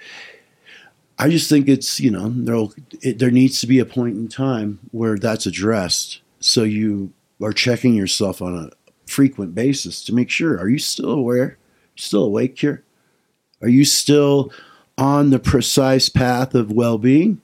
I 1.18 1.28
just 1.28 1.48
think 1.48 1.68
it's 1.68 2.00
you 2.00 2.10
know 2.10 2.30
there 2.30 3.14
there 3.14 3.30
needs 3.30 3.60
to 3.60 3.66
be 3.66 3.78
a 3.78 3.84
point 3.84 4.16
in 4.16 4.28
time 4.28 4.80
where 4.90 5.18
that's 5.18 5.46
addressed, 5.46 6.20
so 6.40 6.64
you 6.64 7.12
are 7.40 7.52
checking 7.52 7.94
yourself 7.94 8.40
on 8.40 8.56
a 8.56 8.81
frequent 9.12 9.54
basis 9.54 10.02
to 10.04 10.14
make 10.14 10.30
sure 10.30 10.58
are 10.58 10.68
you 10.68 10.78
still 10.78 11.10
aware, 11.10 11.58
still 11.96 12.24
awake 12.24 12.58
here, 12.58 12.82
are 13.60 13.68
you 13.68 13.84
still 13.84 14.52
on 14.98 15.30
the 15.30 15.38
precise 15.38 16.08
path 16.08 16.54
of 16.54 16.72
well-being, 16.72 17.40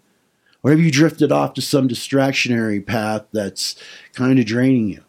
or 0.62 0.70
have 0.70 0.80
you 0.80 0.90
drifted 0.90 1.30
off 1.30 1.54
to 1.54 1.62
some 1.62 1.88
distractionary 1.88 2.84
path 2.84 3.25
that's 3.32 3.76
kind 4.14 4.38
of 4.38 4.46
draining 4.46 4.88
you? 4.88 5.04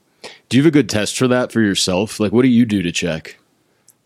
Do 0.48 0.58
you 0.58 0.64
have 0.64 0.68
a 0.68 0.72
good 0.72 0.90
test 0.90 1.18
for 1.18 1.28
that 1.28 1.52
for 1.52 1.62
yourself? 1.62 2.20
Like, 2.20 2.32
what 2.32 2.44
do 2.44 2.50
you 2.50 2.66
do 2.66 2.82
to 2.82 2.92
check? 2.92 3.38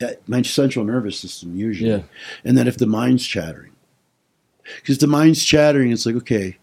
Uh, 0.02 0.14
my 0.28 0.42
central 0.42 0.86
nervous 0.86 1.20
system 1.20 1.56
usually. 1.56 1.90
Yeah. 1.90 2.04
And 2.44 2.58
then 2.58 2.68
if 2.68 2.78
the 2.78 2.88
mind's 2.88 3.26
chattering, 3.26 3.72
because 4.78 4.98
the 4.98 5.08
mind's 5.08 5.44
chattering, 5.44 5.92
it's 5.92 6.06
like, 6.06 6.16
okay, 6.16 6.58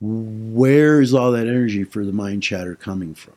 where 0.00 1.00
is 1.00 1.14
all 1.14 1.32
that 1.32 1.46
energy 1.46 1.84
for 1.84 2.04
the 2.04 2.12
mind 2.12 2.42
chatter 2.42 2.74
coming 2.74 3.14
from? 3.14 3.34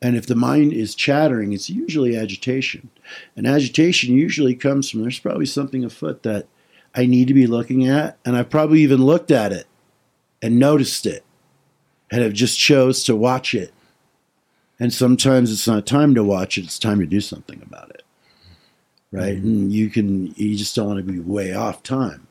And 0.00 0.16
if 0.16 0.26
the 0.26 0.36
mind 0.36 0.72
is 0.72 0.94
chattering, 0.94 1.52
it's 1.52 1.68
usually 1.68 2.16
agitation. 2.16 2.90
And 3.36 3.46
agitation 3.46 4.14
usually 4.14 4.54
comes 4.54 4.88
from 4.88 5.02
there's 5.02 5.18
probably 5.18 5.46
something 5.46 5.84
afoot 5.84 6.22
that 6.22 6.46
I 6.94 7.06
need 7.06 7.28
to 7.28 7.34
be 7.34 7.46
looking 7.46 7.86
at. 7.86 8.16
And 8.24 8.36
I've 8.36 8.50
probably 8.50 8.80
even 8.80 9.04
looked 9.04 9.30
at 9.30 9.52
it 9.52 9.66
and 10.40 10.58
noticed 10.58 11.04
it 11.04 11.24
and 12.10 12.22
have 12.22 12.32
just 12.32 12.58
chose 12.58 13.02
to 13.04 13.16
watch 13.16 13.54
it. 13.54 13.72
And 14.78 14.92
sometimes 14.92 15.50
it's 15.50 15.66
not 15.66 15.86
time 15.86 16.14
to 16.14 16.22
watch 16.22 16.56
it, 16.56 16.64
it's 16.64 16.78
time 16.78 17.00
to 17.00 17.06
do 17.06 17.20
something 17.20 17.60
about 17.62 17.90
it 17.90 17.98
right? 19.12 19.36
Mm-hmm. 19.36 19.46
And 19.46 19.72
you 19.72 19.90
can 19.90 20.34
you 20.36 20.56
just 20.56 20.74
don't 20.74 20.86
want 20.86 21.06
to 21.06 21.12
be 21.12 21.18
way 21.18 21.54
off 21.54 21.82
time. 21.82 22.26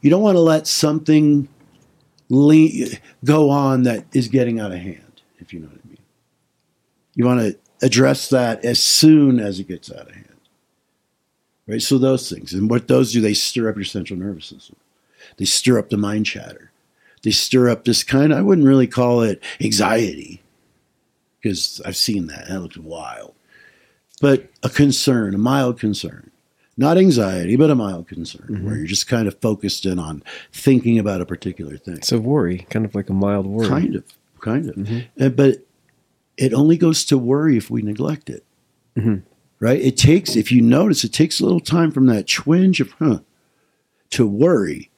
You 0.00 0.10
don't 0.10 0.22
want 0.22 0.36
to 0.36 0.40
let 0.40 0.66
something 0.66 1.48
le- 2.28 2.98
go 3.24 3.50
on 3.50 3.82
that 3.84 4.04
is 4.12 4.28
getting 4.28 4.60
out 4.60 4.72
of 4.72 4.78
hand, 4.78 5.22
if 5.38 5.52
you 5.52 5.60
know 5.60 5.66
what 5.66 5.78
I 5.82 5.83
mean. 5.83 5.83
You 7.14 7.24
want 7.24 7.40
to 7.40 7.58
address 7.82 8.28
that 8.30 8.64
as 8.64 8.82
soon 8.82 9.40
as 9.40 9.60
it 9.60 9.68
gets 9.68 9.90
out 9.90 10.08
of 10.08 10.14
hand. 10.14 10.28
Right? 11.66 11.82
So 11.82 11.98
those 11.98 12.30
things. 12.30 12.52
And 12.52 12.68
what 12.68 12.88
those 12.88 13.12
do, 13.12 13.20
they 13.20 13.34
stir 13.34 13.68
up 13.68 13.76
your 13.76 13.84
central 13.84 14.18
nervous 14.18 14.46
system. 14.46 14.76
They 15.38 15.44
stir 15.44 15.78
up 15.78 15.90
the 15.90 15.96
mind 15.96 16.26
chatter. 16.26 16.70
They 17.22 17.30
stir 17.30 17.70
up 17.70 17.84
this 17.84 18.04
kind, 18.04 18.34
I 18.34 18.42
wouldn't 18.42 18.66
really 18.66 18.86
call 18.86 19.22
it 19.22 19.42
anxiety, 19.58 20.42
because 21.40 21.80
I've 21.82 21.96
seen 21.96 22.26
that. 22.26 22.48
That 22.48 22.60
looks 22.60 22.76
wild 22.76 23.34
but 24.20 24.48
a 24.62 24.68
concern, 24.68 25.34
a 25.34 25.38
mild 25.38 25.78
concern. 25.78 26.30
Not 26.76 26.96
anxiety, 26.98 27.56
but 27.56 27.70
a 27.70 27.74
mild 27.74 28.08
concern 28.08 28.46
mm-hmm. 28.50 28.66
where 28.66 28.76
you're 28.76 28.86
just 28.86 29.06
kind 29.06 29.28
of 29.28 29.38
focused 29.40 29.86
in 29.86 29.98
on 29.98 30.22
thinking 30.52 30.98
about 30.98 31.20
a 31.20 31.26
particular 31.26 31.76
thing. 31.76 32.02
So 32.02 32.18
worry, 32.18 32.66
kind 32.70 32.84
of 32.84 32.94
like 32.94 33.10
a 33.10 33.12
mild 33.12 33.46
worry. 33.46 33.68
Kind 33.68 33.94
of, 33.94 34.04
kind 34.40 34.70
of. 34.70 34.76
Mm-hmm. 34.76 35.28
but 35.28 35.63
it 36.36 36.52
only 36.52 36.76
goes 36.76 37.04
to 37.06 37.18
worry 37.18 37.56
if 37.56 37.70
we 37.70 37.82
neglect 37.82 38.30
it. 38.30 38.44
Mm-hmm. 38.96 39.26
Right? 39.60 39.80
It 39.80 39.96
takes, 39.96 40.36
if 40.36 40.52
you 40.52 40.60
notice, 40.60 41.04
it 41.04 41.12
takes 41.12 41.40
a 41.40 41.44
little 41.44 41.60
time 41.60 41.90
from 41.90 42.06
that 42.06 42.28
twinge 42.28 42.80
of, 42.80 42.92
huh, 42.92 43.20
to 44.10 44.26
worry. 44.26 44.90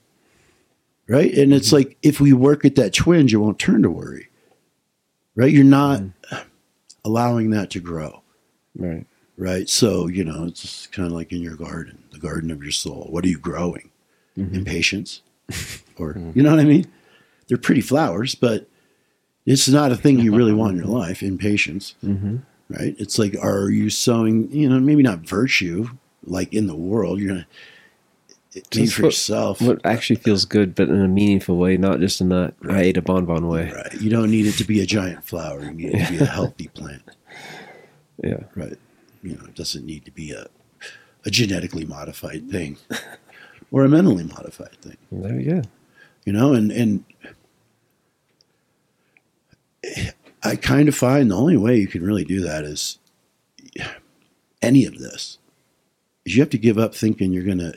Right? 1.08 1.32
And 1.32 1.54
it's 1.54 1.68
mm-hmm. 1.68 1.76
like 1.76 1.98
if 2.02 2.20
we 2.20 2.32
work 2.32 2.64
at 2.64 2.74
that 2.76 2.92
twinge, 2.92 3.32
it 3.32 3.38
won't 3.38 3.58
turn 3.58 3.82
to 3.82 3.90
worry. 3.90 4.28
Right? 5.34 5.52
You're 5.52 5.64
not 5.64 6.00
mm-hmm. 6.00 6.48
allowing 7.04 7.50
that 7.50 7.70
to 7.70 7.80
grow. 7.80 8.22
Right. 8.74 9.06
Right. 9.38 9.68
So, 9.68 10.06
you 10.08 10.24
know, 10.24 10.44
it's 10.44 10.86
kind 10.86 11.06
of 11.06 11.12
like 11.12 11.30
in 11.30 11.42
your 11.42 11.56
garden, 11.56 12.02
the 12.10 12.18
garden 12.18 12.50
of 12.50 12.62
your 12.62 12.72
soul. 12.72 13.06
What 13.10 13.24
are 13.24 13.28
you 13.28 13.38
growing? 13.38 13.90
Mm-hmm. 14.36 14.54
Impatience? 14.54 15.20
or, 15.98 16.14
mm-hmm. 16.14 16.32
you 16.34 16.42
know 16.42 16.50
what 16.50 16.60
I 16.60 16.64
mean? 16.64 16.86
They're 17.46 17.58
pretty 17.58 17.82
flowers, 17.82 18.34
but 18.34 18.68
it's 19.46 19.68
not 19.68 19.92
a 19.92 19.96
thing 19.96 20.18
you 20.18 20.34
really 20.34 20.52
want 20.52 20.72
in 20.72 20.78
your 20.78 20.86
life, 20.98 21.22
impatience. 21.22 21.94
Mm-hmm. 22.04 22.38
Right. 22.68 22.96
It's 22.98 23.18
like, 23.18 23.36
are 23.40 23.70
you 23.70 23.90
sowing, 23.90 24.50
you 24.50 24.68
know, 24.68 24.80
maybe 24.80 25.02
not 25.02 25.20
virtue, 25.20 25.88
like 26.24 26.52
in 26.52 26.66
the 26.66 26.74
world, 26.74 27.20
you're 27.20 27.28
going 27.28 27.44
to 28.52 28.86
for 28.88 29.02
what, 29.02 29.08
yourself. 29.08 29.62
What 29.62 29.80
actually 29.84 30.16
feels 30.16 30.44
good, 30.44 30.74
but 30.74 30.88
in 30.88 31.00
a 31.00 31.08
meaningful 31.08 31.56
way, 31.58 31.76
not 31.76 32.00
just 32.00 32.20
in 32.20 32.28
that 32.30 32.54
right. 32.60 32.76
I 32.76 32.80
ate 32.80 32.96
a 32.96 33.02
bonbon 33.02 33.48
way. 33.48 33.70
Right. 33.70 34.00
You 34.00 34.10
don't 34.10 34.30
need 34.30 34.46
it 34.46 34.52
to 34.52 34.64
be 34.64 34.80
a 34.80 34.86
giant 34.86 35.24
flower. 35.24 35.62
You 35.62 35.72
need 35.72 35.94
it 35.94 36.06
to 36.06 36.12
be 36.12 36.18
a 36.18 36.24
healthy 36.26 36.68
plant. 36.68 37.02
Yeah. 38.22 38.44
Right. 38.54 38.78
You 39.22 39.36
know, 39.36 39.44
it 39.44 39.54
doesn't 39.54 39.84
need 39.84 40.04
to 40.04 40.10
be 40.10 40.32
a, 40.32 40.46
a 41.24 41.30
genetically 41.30 41.84
modified 41.84 42.50
thing 42.50 42.78
or 43.70 43.84
a 43.84 43.88
mentally 43.88 44.24
modified 44.24 44.76
thing. 44.82 44.96
There 45.12 45.38
you 45.38 45.50
go. 45.50 45.62
You 46.24 46.32
know, 46.32 46.54
and, 46.54 46.72
and 46.72 47.04
I 50.42 50.56
kind 50.56 50.88
of 50.88 50.94
find 50.94 51.30
the 51.30 51.36
only 51.36 51.56
way 51.56 51.76
you 51.76 51.88
can 51.88 52.04
really 52.04 52.24
do 52.24 52.40
that 52.42 52.64
is 52.64 52.98
any 54.62 54.84
of 54.84 54.98
this 54.98 55.38
is 56.24 56.36
you 56.36 56.42
have 56.42 56.50
to 56.50 56.58
give 56.58 56.78
up 56.78 56.94
thinking 56.94 57.32
you're 57.32 57.44
going 57.44 57.58
to 57.58 57.74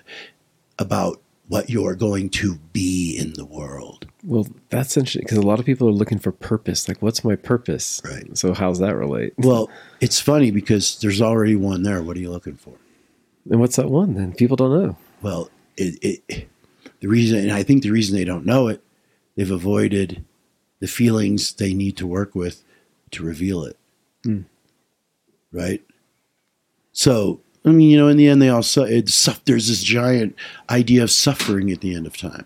about 0.78 1.22
what 1.48 1.70
you're 1.70 1.96
going 1.96 2.30
to 2.30 2.56
be 2.74 3.18
in 3.18 3.34
the 3.34 3.46
world. 3.46 4.06
Well, 4.24 4.48
that's 4.70 4.96
interesting 4.96 5.24
because 5.24 5.38
a 5.38 5.46
lot 5.46 5.60
of 5.60 5.66
people 5.66 5.88
are 5.88 5.94
looking 5.94 6.20
for 6.20 6.32
purpose. 6.32 6.88
Like, 6.88 7.02
what's 7.02 7.24
my 7.24 7.36
purpose? 7.36 8.02
Right. 8.06 8.38
So, 8.38 8.54
how's 8.54 8.80
that 8.80 8.96
relate? 8.96 9.34
Well, 9.40 9.70
it's 10.00 10.22
funny 10.22 10.52
because 10.52 11.00
there's 11.00 11.22
already 11.22 11.56
one 11.56 11.84
there. 11.84 12.04
What 12.04 12.18
are 12.18 12.20
you 12.20 12.30
looking 12.30 12.56
for? 12.56 12.74
And 13.50 13.60
what's 13.60 13.78
that 13.78 13.90
one 13.90 14.14
then? 14.14 14.34
People 14.34 14.58
don't 14.58 14.84
know. 14.84 14.98
Well, 15.22 15.50
it, 15.76 15.98
it 16.04 16.48
the 17.00 17.08
reason, 17.08 17.40
and 17.40 17.52
I 17.52 17.64
think 17.64 17.82
the 17.82 17.92
reason 17.92 18.16
they 18.16 18.26
don't 18.26 18.46
know 18.46 18.68
it, 18.68 18.84
they've 19.36 19.50
avoided 19.50 20.24
the 20.80 20.88
feelings 20.88 21.54
they 21.54 21.74
need 21.74 21.98
to 21.98 22.08
work 22.08 22.36
with 22.36 22.64
to 23.12 23.24
reveal 23.24 23.64
it. 23.64 23.78
Mm. 24.24 24.46
Right. 25.52 25.84
So 26.92 27.42
I 27.66 27.70
mean, 27.70 27.90
you 27.90 27.98
know, 27.98 28.08
in 28.08 28.18
the 28.18 28.28
end, 28.28 28.42
they 28.42 28.50
all 28.50 28.64
su- 28.64 28.86
there's 29.46 29.68
this 29.68 29.84
giant 29.84 30.36
idea 30.70 31.04
of 31.04 31.12
suffering 31.12 31.72
at 31.72 31.82
the 31.82 31.94
end 31.94 32.08
of 32.08 32.18
time. 32.18 32.46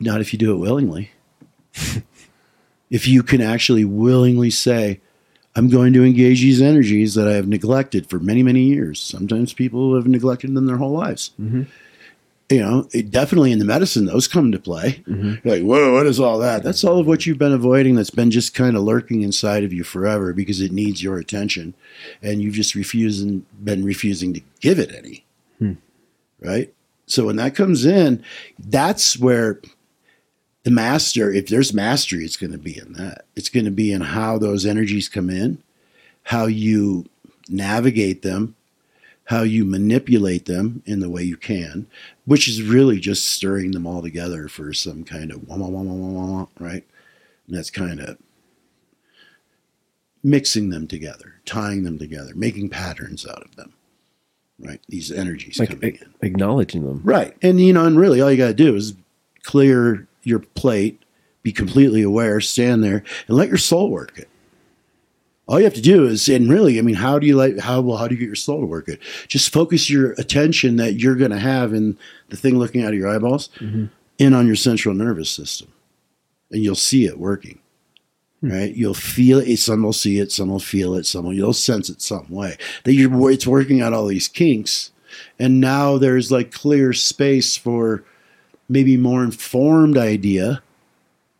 Not 0.00 0.20
if 0.20 0.32
you 0.32 0.38
do 0.38 0.52
it 0.52 0.58
willingly. 0.58 1.10
if 2.90 3.06
you 3.06 3.22
can 3.22 3.40
actually 3.40 3.84
willingly 3.84 4.50
say, 4.50 5.00
I'm 5.54 5.68
going 5.68 5.92
to 5.94 6.04
engage 6.04 6.40
these 6.40 6.60
energies 6.60 7.14
that 7.14 7.28
I 7.28 7.34
have 7.34 7.48
neglected 7.48 8.08
for 8.08 8.18
many, 8.18 8.42
many 8.42 8.62
years. 8.62 9.00
Sometimes 9.00 9.52
people 9.52 9.94
have 9.94 10.06
neglected 10.06 10.54
them 10.54 10.66
their 10.66 10.76
whole 10.76 10.92
lives. 10.92 11.32
Mm-hmm 11.40 11.62
you 12.48 12.60
know, 12.60 12.82
definitely 13.10 13.50
in 13.50 13.58
the 13.58 13.64
medicine, 13.64 14.06
those 14.06 14.28
come 14.28 14.46
into 14.46 14.58
play. 14.58 15.02
Mm-hmm. 15.08 15.48
like, 15.48 15.62
whoa, 15.62 15.94
what 15.94 16.06
is 16.06 16.20
all 16.20 16.38
that? 16.38 16.62
That's 16.62 16.84
all 16.84 17.00
of 17.00 17.06
what 17.06 17.26
you've 17.26 17.38
been 17.38 17.52
avoiding 17.52 17.96
that's 17.96 18.10
been 18.10 18.30
just 18.30 18.54
kind 18.54 18.76
of 18.76 18.82
lurking 18.82 19.22
inside 19.22 19.64
of 19.64 19.72
you 19.72 19.82
forever 19.82 20.32
because 20.32 20.60
it 20.60 20.72
needs 20.72 21.02
your 21.02 21.18
attention. 21.18 21.74
And 22.22 22.40
you've 22.40 22.54
just 22.54 22.74
refusing, 22.74 23.46
been 23.62 23.84
refusing 23.84 24.32
to 24.34 24.40
give 24.60 24.78
it 24.78 24.94
any. 24.94 25.24
Hmm. 25.58 25.72
Right? 26.40 26.72
So 27.06 27.26
when 27.26 27.36
that 27.36 27.54
comes 27.54 27.84
in, 27.84 28.22
that's 28.58 29.18
where 29.18 29.60
the 30.64 30.70
master, 30.70 31.32
if 31.32 31.48
there's 31.48 31.72
mastery, 31.72 32.24
it's 32.24 32.36
going 32.36 32.52
to 32.52 32.58
be 32.58 32.76
in 32.76 32.94
that. 32.94 33.24
It's 33.36 33.48
going 33.48 33.66
to 33.66 33.70
be 33.70 33.92
in 33.92 34.00
how 34.00 34.38
those 34.38 34.66
energies 34.66 35.08
come 35.08 35.30
in, 35.30 35.62
how 36.24 36.46
you 36.46 37.06
navigate 37.48 38.22
them, 38.22 38.55
how 39.26 39.42
you 39.42 39.64
manipulate 39.64 40.46
them 40.46 40.82
in 40.86 41.00
the 41.00 41.10
way 41.10 41.22
you 41.22 41.36
can, 41.36 41.86
which 42.24 42.48
is 42.48 42.62
really 42.62 42.98
just 43.00 43.24
stirring 43.24 43.72
them 43.72 43.86
all 43.86 44.00
together 44.00 44.48
for 44.48 44.72
some 44.72 45.04
kind 45.04 45.32
of 45.32 45.46
wah, 45.48 45.56
wah, 45.56 45.68
wah, 45.68 45.82
wah, 45.82 46.26
wah, 46.26 46.46
right? 46.58 46.84
And 47.46 47.56
that's 47.56 47.70
kind 47.70 48.00
of 48.00 48.18
mixing 50.22 50.70
them 50.70 50.86
together, 50.86 51.34
tying 51.44 51.82
them 51.84 51.98
together, 51.98 52.32
making 52.34 52.68
patterns 52.68 53.26
out 53.26 53.42
of 53.42 53.56
them, 53.56 53.72
right? 54.58 54.80
These 54.88 55.10
energies 55.12 55.58
like 55.58 55.70
coming 55.70 55.98
a- 56.00 56.04
in. 56.04 56.14
acknowledging 56.22 56.84
them. 56.84 57.00
Right. 57.04 57.36
And, 57.42 57.60
you 57.60 57.72
know, 57.72 57.84
and 57.84 57.98
really 57.98 58.20
all 58.20 58.30
you 58.30 58.36
got 58.36 58.48
to 58.48 58.54
do 58.54 58.74
is 58.76 58.94
clear 59.42 60.06
your 60.22 60.40
plate, 60.40 61.02
be 61.42 61.52
completely 61.52 62.02
aware, 62.02 62.40
stand 62.40 62.82
there, 62.82 63.02
and 63.28 63.36
let 63.36 63.48
your 63.48 63.58
soul 63.58 63.90
work 63.90 64.18
it. 64.18 64.28
All 65.48 65.58
you 65.58 65.64
have 65.64 65.74
to 65.74 65.80
do 65.80 66.06
is, 66.06 66.28
and 66.28 66.50
really, 66.50 66.78
I 66.78 66.82
mean, 66.82 66.96
how 66.96 67.20
do 67.20 67.26
you 67.26 67.36
like, 67.36 67.58
how, 67.58 67.80
well, 67.80 67.98
how 67.98 68.08
do 68.08 68.14
you 68.14 68.18
get 68.18 68.26
your 68.26 68.34
soul 68.34 68.60
to 68.60 68.66
work 68.66 68.88
it? 68.88 69.00
Just 69.28 69.52
focus 69.52 69.88
your 69.88 70.12
attention 70.12 70.76
that 70.76 70.94
you're 70.94 71.14
going 71.14 71.30
to 71.30 71.38
have 71.38 71.72
in 71.72 71.96
the 72.30 72.36
thing 72.36 72.58
looking 72.58 72.82
out 72.82 72.92
of 72.92 72.98
your 72.98 73.08
eyeballs 73.08 73.48
mm-hmm. 73.60 73.86
in 74.18 74.34
on 74.34 74.46
your 74.46 74.56
central 74.56 74.94
nervous 74.94 75.30
system. 75.30 75.72
And 76.50 76.64
you'll 76.64 76.74
see 76.74 77.06
it 77.06 77.18
working. 77.18 77.60
Hmm. 78.40 78.52
Right, 78.52 78.74
you'll 78.74 78.94
feel 78.94 79.38
it. 79.38 79.56
Some 79.56 79.82
will 79.82 79.92
see 79.92 80.18
it, 80.18 80.30
some 80.30 80.50
will 80.50 80.60
feel 80.60 80.94
it, 80.94 81.06
some 81.06 81.24
will 81.24 81.32
you'll 81.32 81.52
sense 81.52 81.88
it 81.88 82.02
some 82.02 82.28
way. 82.28 82.56
That 82.84 82.92
you're 82.94 83.30
it's 83.30 83.46
working 83.46 83.80
out 83.80 83.92
all 83.92 84.06
these 84.06 84.28
kinks, 84.28 84.90
and 85.38 85.60
now 85.60 85.96
there's 85.96 86.30
like 86.30 86.52
clear 86.52 86.92
space 86.92 87.56
for 87.56 88.04
maybe 88.68 88.96
more 88.96 89.24
informed 89.24 89.96
idea 89.96 90.62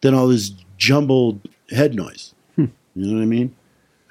than 0.00 0.14
all 0.14 0.28
this 0.28 0.52
jumbled 0.78 1.46
head 1.70 1.94
noise. 1.94 2.34
Hmm. 2.54 2.66
You 2.94 3.06
know 3.08 3.16
what 3.16 3.22
I 3.22 3.26
mean? 3.26 3.54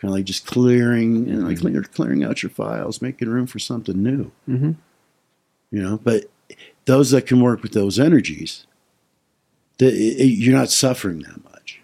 Kind 0.02 0.10
of 0.12 0.16
like 0.18 0.26
just 0.26 0.46
clearing, 0.46 1.26
know, 1.26 1.48
like 1.48 1.60
clear, 1.60 1.82
clearing 1.84 2.24
out 2.24 2.44
your 2.44 2.50
files, 2.50 3.02
making 3.02 3.30
room 3.30 3.48
for 3.48 3.60
something 3.60 4.02
new. 4.04 4.32
Mm-hmm. 4.48 4.72
You 5.72 5.82
know, 5.84 5.98
but 6.04 6.26
those 6.86 7.12
that 7.12 7.26
can 7.26 7.40
work 7.42 7.64
with 7.64 7.72
those 7.74 7.98
energies, 8.00 8.68
the, 9.78 9.88
it, 9.88 10.20
it- 10.22 10.26
you're 10.38 10.56
not 10.58 10.70
suffering 10.70 11.20
that 11.20 11.44
much. 11.44 11.80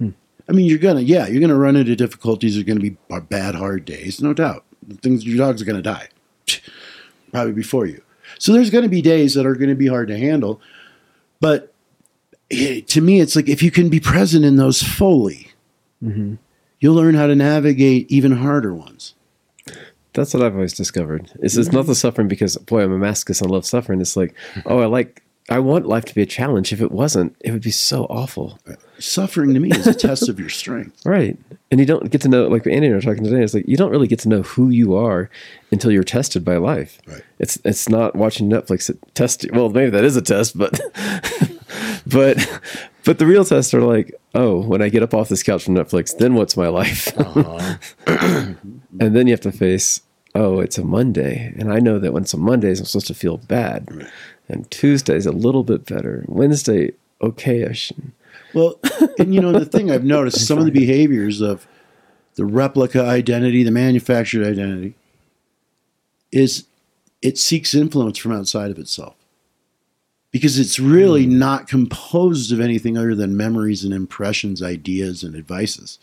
I 0.49 0.53
mean, 0.53 0.65
you're 0.65 0.79
gonna, 0.79 0.99
yeah, 1.01 1.27
you're 1.27 1.39
gonna 1.39 1.55
run 1.55 1.75
into 1.77 1.95
difficulties. 1.95 2.55
There's 2.55 2.65
gonna 2.65 2.79
be 2.81 2.97
bad, 3.29 3.55
hard 3.55 3.85
days, 3.85 4.21
no 4.21 4.33
doubt. 4.33 4.65
Things, 5.01 5.25
your 5.25 5.37
dogs 5.37 5.61
are 5.61 5.65
gonna 5.65 5.81
die, 5.81 6.09
probably 7.31 7.53
before 7.53 7.85
you. 7.85 8.01
So 8.37 8.51
there's 8.51 8.69
gonna 8.69 8.89
be 8.89 9.01
days 9.01 9.33
that 9.35 9.45
are 9.45 9.55
gonna 9.55 9.75
be 9.75 9.87
hard 9.87 10.09
to 10.09 10.17
handle. 10.17 10.59
But 11.39 11.73
eh, 12.49 12.81
to 12.87 12.99
me, 13.01 13.21
it's 13.21 13.35
like 13.35 13.47
if 13.47 13.63
you 13.63 13.71
can 13.71 13.87
be 13.89 13.99
present 14.01 14.43
in 14.43 14.57
those 14.57 14.81
fully, 14.83 15.47
Mm-hmm. 16.03 16.35
You'll 16.81 16.95
learn 16.95 17.15
how 17.15 17.27
to 17.27 17.35
navigate 17.35 18.11
even 18.11 18.33
harder 18.33 18.73
ones. 18.73 19.13
That's 20.13 20.33
what 20.33 20.43
I've 20.43 20.55
always 20.55 20.73
discovered. 20.73 21.31
Is 21.39 21.57
it's 21.57 21.71
not 21.71 21.85
the 21.85 21.95
suffering 21.95 22.27
because 22.27 22.57
boy, 22.57 22.83
I'm 22.83 22.91
a 22.91 22.99
masochist. 22.99 23.41
I 23.41 23.49
love 23.49 23.65
suffering. 23.65 24.01
It's 24.01 24.17
like, 24.17 24.35
oh, 24.65 24.79
I 24.79 24.87
like, 24.87 25.23
I 25.49 25.59
want 25.59 25.85
life 25.85 26.03
to 26.05 26.15
be 26.15 26.21
a 26.21 26.25
challenge. 26.25 26.73
If 26.73 26.81
it 26.81 26.91
wasn't, 26.91 27.35
it 27.39 27.51
would 27.51 27.61
be 27.61 27.71
so 27.71 28.05
awful. 28.05 28.59
Suffering 28.99 29.53
to 29.53 29.59
me 29.59 29.71
is 29.71 29.87
a 29.87 29.93
test 29.93 30.27
of 30.27 30.39
your 30.39 30.49
strength. 30.49 31.01
Right. 31.05 31.37
And 31.71 31.79
you 31.79 31.85
don't 31.85 32.11
get 32.11 32.21
to 32.21 32.27
know, 32.27 32.47
like 32.47 32.67
Andy 32.67 32.87
and 32.87 32.93
I 32.93 32.97
were 32.97 33.01
talking 33.01 33.23
today, 33.23 33.41
it's 33.41 33.53
like 33.53 33.67
you 33.67 33.77
don't 33.77 33.91
really 33.91 34.07
get 34.07 34.19
to 34.19 34.29
know 34.29 34.41
who 34.41 34.69
you 34.69 34.93
are 34.93 35.29
until 35.71 35.89
you're 35.89 36.03
tested 36.03 36.43
by 36.43 36.57
life. 36.57 36.99
Right. 37.07 37.23
It's 37.39 37.57
it's 37.63 37.87
not 37.87 38.13
watching 38.13 38.49
Netflix 38.49 38.87
that 38.87 39.15
test. 39.15 39.45
Well, 39.53 39.69
maybe 39.69 39.89
that 39.91 40.03
is 40.03 40.17
a 40.17 40.21
test, 40.21 40.57
but 40.57 40.77
but 42.05 42.61
but 43.05 43.19
the 43.19 43.25
real 43.25 43.45
tests 43.45 43.73
are 43.73 43.81
like, 43.81 44.13
oh, 44.35 44.61
when 44.61 44.81
I 44.81 44.89
get 44.89 45.03
up 45.03 45.13
off 45.13 45.29
this 45.29 45.43
couch 45.43 45.63
from 45.63 45.75
Netflix, 45.75 46.17
then 46.17 46.35
what's 46.35 46.55
my 46.55 46.67
life? 46.67 47.17
Uh-huh. 47.17 47.75
and 48.99 49.15
then 49.15 49.27
you 49.27 49.33
have 49.33 49.41
to 49.41 49.51
face, 49.51 50.01
oh, 50.35 50.59
it's 50.59 50.77
a 50.77 50.83
Monday. 50.83 51.53
And 51.57 51.71
I 51.71 51.79
know 51.79 51.99
that 51.99 52.13
when 52.13 52.23
it's 52.23 52.33
a 52.33 52.37
Mondays, 52.37 52.79
I'm 52.79 52.85
supposed 52.85 53.07
to 53.07 53.13
feel 53.13 53.37
bad. 53.37 54.09
And 54.47 54.69
Tuesday's 54.71 55.25
a 55.25 55.31
little 55.31 55.63
bit 55.63 55.85
better. 55.85 56.25
Wednesday, 56.27 56.93
okay-ish. 57.21 57.91
Well, 58.53 58.79
and 59.17 59.33
you 59.33 59.41
know, 59.41 59.51
the 59.51 59.65
thing 59.65 59.91
I've 59.91 60.03
noticed 60.03 60.45
some 60.45 60.59
of 60.59 60.65
the 60.65 60.71
behaviors 60.79 61.41
of 61.41 61.67
the 62.35 62.45
replica 62.45 63.03
identity, 63.03 63.63
the 63.63 63.71
manufactured 63.71 64.45
identity, 64.45 64.95
is 66.31 66.65
it 67.21 67.37
seeks 67.37 67.73
influence 67.73 68.17
from 68.17 68.31
outside 68.31 68.71
of 68.71 68.79
itself. 68.79 69.15
Because 70.31 70.57
it's 70.57 70.79
really 70.79 71.25
hmm. 71.25 71.39
not 71.39 71.67
composed 71.67 72.51
of 72.51 72.59
anything 72.59 72.97
other 72.97 73.15
than 73.15 73.35
memories 73.35 73.83
and 73.83 73.93
impressions, 73.93 74.63
ideas 74.63 75.23
and 75.23 75.35
advices. 75.35 75.99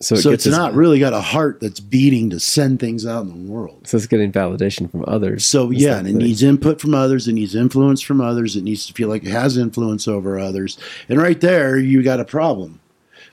So, 0.00 0.14
it 0.14 0.22
so 0.22 0.30
it's 0.30 0.46
not 0.46 0.74
really 0.74 0.98
got 0.98 1.12
a 1.12 1.20
heart 1.20 1.60
that's 1.60 1.80
beating 1.80 2.30
to 2.30 2.40
send 2.40 2.80
things 2.80 3.06
out 3.06 3.22
in 3.22 3.28
the 3.28 3.52
world. 3.52 3.86
So 3.86 3.96
it's 3.96 4.06
getting 4.06 4.32
validation 4.32 4.90
from 4.90 5.04
others. 5.06 5.46
So 5.46 5.70
yeah, 5.70 5.98
and 5.98 6.06
it 6.06 6.12
thing. 6.12 6.18
needs 6.18 6.42
input 6.42 6.80
from 6.80 6.94
others. 6.94 7.28
It 7.28 7.32
needs 7.32 7.54
influence 7.54 8.02
from 8.02 8.20
others. 8.20 8.56
It 8.56 8.64
needs 8.64 8.86
to 8.86 8.92
feel 8.92 9.08
like 9.08 9.24
it 9.24 9.30
has 9.30 9.56
influence 9.56 10.08
over 10.08 10.38
others. 10.38 10.78
And 11.08 11.20
right 11.20 11.40
there, 11.40 11.78
you 11.78 12.02
got 12.02 12.20
a 12.20 12.24
problem, 12.24 12.80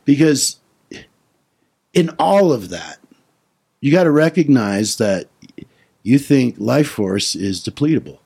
because 0.06 0.58
in 1.94 2.10
all 2.20 2.52
of 2.52 2.70
that, 2.70 3.00
you 3.82 3.92
got 3.92 4.04
to 4.04 4.12
recognize 4.12 4.98
that 4.98 5.28
you 6.04 6.20
think 6.20 6.56
life 6.58 6.90
force 6.90 7.36
is 7.36 7.64
depletable. 7.64 8.20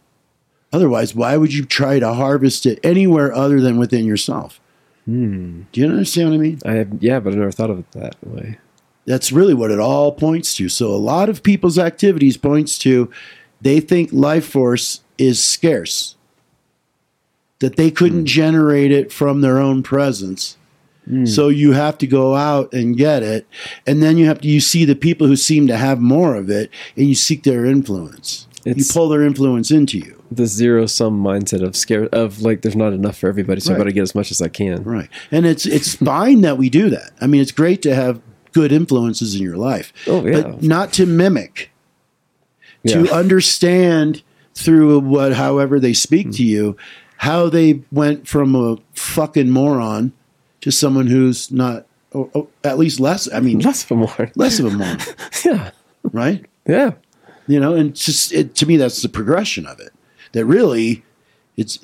Otherwise, 0.74 1.16
why 1.16 1.38
would 1.38 1.54
you 1.54 1.66
try 1.66 2.00
to 2.00 2.14
harvest 2.14 2.66
it 2.66 2.80
anywhere 2.84 3.34
other 3.34 3.62
than 3.62 3.78
within 3.78 4.06
yourself? 4.06 4.60
Hmm. 5.06 5.62
Do 5.72 5.80
you 5.82 5.88
understand 5.88 6.30
what 6.30 6.36
I 6.36 6.40
mean? 6.40 6.60
I 6.66 6.72
have, 6.74 6.90
yeah, 7.02 7.20
but 7.20 7.34
I 7.34 7.38
never 7.38 7.52
thought 7.52 7.70
of 7.70 7.80
it 7.80 7.92
that 7.94 8.16
way. 8.26 8.60
That's 9.06 9.32
really 9.32 9.54
what 9.54 9.72
it 9.72 9.80
all 9.80 10.12
points 10.12 10.56
to. 10.58 10.68
So 10.68 10.88
a 10.94 10.98
lot 10.98 11.30
of 11.30 11.42
people's 11.44 11.80
activities 11.80 12.36
points 12.36 12.78
to 12.80 13.10
they 13.62 13.80
think 13.80 14.12
life 14.12 14.46
force 14.46 15.02
is 15.18 15.42
scarce. 15.42 16.16
That 17.60 17.78
they 17.78 17.90
couldn't 17.90 18.26
generate 18.26 18.92
it 18.92 19.12
from 19.12 19.42
their 19.42 19.58
own 19.60 19.82
presence. 19.84 20.58
So 21.24 21.48
you 21.48 21.72
have 21.72 21.98
to 22.00 22.06
go 22.08 22.36
out 22.36 22.74
and 22.74 22.98
get 22.98 23.24
it. 23.24 23.48
And 23.88 24.04
then 24.04 24.18
you 24.18 24.26
have 24.26 24.42
to 24.42 24.48
you 24.50 24.60
see 24.60 24.84
the 24.84 24.94
people 24.94 25.26
who 25.26 25.38
seem 25.38 25.66
to 25.68 25.78
have 25.78 26.02
more 26.02 26.36
of 26.36 26.50
it 26.50 26.70
and 26.98 27.08
you 27.08 27.16
seek 27.16 27.44
their 27.44 27.66
influence. 27.66 28.46
It's- 28.66 28.90
you 28.90 28.94
pull 28.94 29.08
their 29.08 29.24
influence 29.24 29.72
into 29.72 30.00
you. 30.00 30.17
The 30.30 30.46
zero 30.46 30.86
sum 30.88 31.24
mindset 31.24 31.64
of 31.64 31.76
scare 31.76 32.08
of 32.12 32.42
like 32.42 32.62
there's 32.62 32.76
not 32.76 32.94
enough 32.94 33.18
for 33.18 33.28
everybody, 33.30 33.62
so 33.62 33.72
I 33.72 33.74
Right. 33.74 33.80
better 33.80 33.92
get 33.92 34.02
as 34.02 34.14
much 34.16 34.32
as 34.32 34.42
I 34.42 34.48
can. 34.50 34.84
Right. 34.84 35.10
And 35.32 35.46
it's 35.46 35.66
it's 35.66 35.96
fine 36.12 36.42
that 36.42 36.58
we 36.58 36.70
do 36.70 36.90
that. 36.90 37.12
I 37.22 37.28
mean, 37.28 37.42
it's 37.42 37.52
great 37.52 37.82
to 37.84 37.96
have 37.96 38.22
good 38.54 38.72
influences 38.72 39.36
in 39.36 39.42
your 39.42 39.56
life. 39.58 39.94
Oh, 40.08 40.26
yeah. 40.26 40.42
But 40.42 40.64
not 40.64 40.92
to 40.94 41.06
mimic. 41.06 41.72
Yeah. 42.84 43.04
To 43.04 43.14
understand 43.14 44.24
through 44.56 45.00
what 45.00 45.34
however 45.34 45.80
they 45.80 45.94
speak 45.94 46.32
to 46.34 46.44
mm. 46.44 46.48
you, 46.48 46.78
how 47.18 47.50
they 47.50 47.82
went 47.92 48.28
from 48.28 48.56
a 48.56 48.78
fucking 48.94 49.50
moron 49.50 50.14
to 50.62 50.72
someone 50.72 51.08
who's 51.08 51.52
not 51.52 51.86
or, 52.12 52.30
or 52.34 52.48
at 52.64 52.78
least 52.78 53.00
less 53.00 53.32
I 53.34 53.40
mean 53.40 53.60
Less 53.60 53.84
of 53.84 53.92
a 53.92 53.96
more. 53.96 54.32
less 54.36 54.60
of 54.60 54.66
a 54.66 54.72
moron, 54.72 54.98
yeah. 55.46 55.72
right? 56.12 56.46
Yeah. 56.66 56.92
You 57.48 57.60
know, 57.60 57.74
and 57.76 57.96
just 57.96 58.32
it, 58.34 58.56
to 58.56 58.66
me 58.66 58.78
that's 58.78 59.02
the 59.02 59.10
progression 59.10 59.66
of 59.66 59.80
it. 59.80 59.94
That 60.34 60.46
really 60.46 61.04
it's 61.56 61.80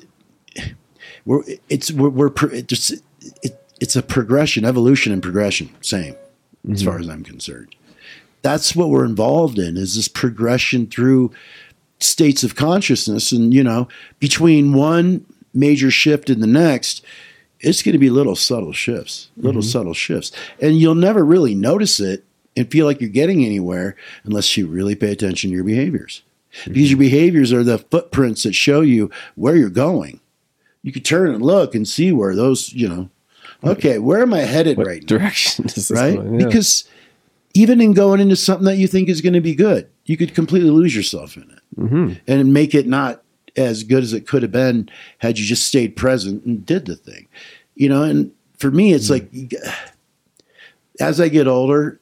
we're 1.24 1.42
it's 1.68 1.90
we're, 1.92 2.08
we're 2.08 2.30
pro- 2.30 2.50
it 2.50 2.72
it's 3.80 3.96
a 3.96 4.02
progression, 4.02 4.64
evolution 4.64 5.12
and 5.12 5.22
progression, 5.22 5.70
same 5.80 6.14
as 6.70 6.80
mm-hmm. 6.80 6.88
far 6.88 6.98
as 6.98 7.08
I'm 7.08 7.24
concerned. 7.24 7.74
That's 8.42 8.76
what 8.76 8.90
we're 8.90 9.04
involved 9.04 9.58
in 9.58 9.76
is 9.76 9.96
this 9.96 10.08
progression 10.08 10.86
through 10.86 11.32
states 11.98 12.44
of 12.44 12.54
consciousness 12.54 13.32
and 13.32 13.52
you 13.52 13.64
know, 13.64 13.88
between 14.20 14.74
one 14.74 15.24
major 15.52 15.90
shift 15.90 16.28
and 16.28 16.42
the 16.42 16.46
next, 16.46 17.04
it's 17.60 17.82
going 17.82 17.94
to 17.94 17.98
be 17.98 18.10
little 18.10 18.36
subtle 18.36 18.72
shifts, 18.72 19.28
little 19.36 19.62
mm-hmm. 19.62 19.68
subtle 19.68 19.94
shifts. 19.94 20.32
And 20.60 20.78
you'll 20.78 20.94
never 20.94 21.24
really 21.24 21.54
notice 21.54 22.00
it 22.00 22.24
and 22.56 22.70
feel 22.70 22.86
like 22.86 23.00
you're 23.00 23.10
getting 23.10 23.44
anywhere 23.44 23.96
unless 24.24 24.56
you 24.56 24.66
really 24.66 24.94
pay 24.94 25.12
attention 25.12 25.50
to 25.50 25.54
your 25.54 25.64
behaviors. 25.64 26.22
Because 26.66 26.90
your 26.90 26.98
behaviors 26.98 27.52
are 27.52 27.64
the 27.64 27.78
footprints 27.78 28.42
that 28.44 28.54
show 28.54 28.80
you 28.80 29.10
where 29.34 29.56
you're 29.56 29.70
going. 29.70 30.20
You 30.82 30.92
could 30.92 31.04
turn 31.04 31.34
and 31.34 31.42
look 31.42 31.74
and 31.74 31.86
see 31.88 32.12
where 32.12 32.34
those, 32.36 32.72
you 32.72 32.88
know, 32.88 33.10
okay, 33.64 33.98
where 33.98 34.22
am 34.22 34.34
I 34.34 34.40
headed 34.40 34.76
What 34.76 34.86
right 34.86 35.02
now? 35.02 35.06
direction 35.06 35.64
is 35.66 35.90
Right? 35.90 36.14
Yeah. 36.14 36.44
Because 36.46 36.84
even 37.54 37.80
in 37.80 37.92
going 37.92 38.20
into 38.20 38.36
something 38.36 38.66
that 38.66 38.76
you 38.76 38.86
think 38.86 39.08
is 39.08 39.20
going 39.20 39.32
to 39.32 39.40
be 39.40 39.54
good, 39.54 39.88
you 40.04 40.16
could 40.16 40.34
completely 40.34 40.70
lose 40.70 40.94
yourself 40.94 41.36
in 41.36 41.44
it 41.44 41.80
Mhm. 41.80 42.20
and 42.26 42.52
make 42.52 42.74
it 42.74 42.86
not 42.86 43.22
as 43.56 43.82
good 43.84 44.02
as 44.02 44.12
it 44.12 44.26
could 44.26 44.42
have 44.42 44.52
been 44.52 44.88
had 45.18 45.38
you 45.38 45.44
just 45.46 45.66
stayed 45.66 45.96
present 45.96 46.44
and 46.44 46.66
did 46.66 46.84
the 46.86 46.96
thing. 46.96 47.26
You 47.76 47.88
know, 47.88 48.02
and 48.02 48.30
for 48.58 48.70
me, 48.70 48.92
it's 48.92 49.08
like 49.10 49.30
as 51.00 51.20
I 51.20 51.28
get 51.28 51.46
older, 51.48 52.00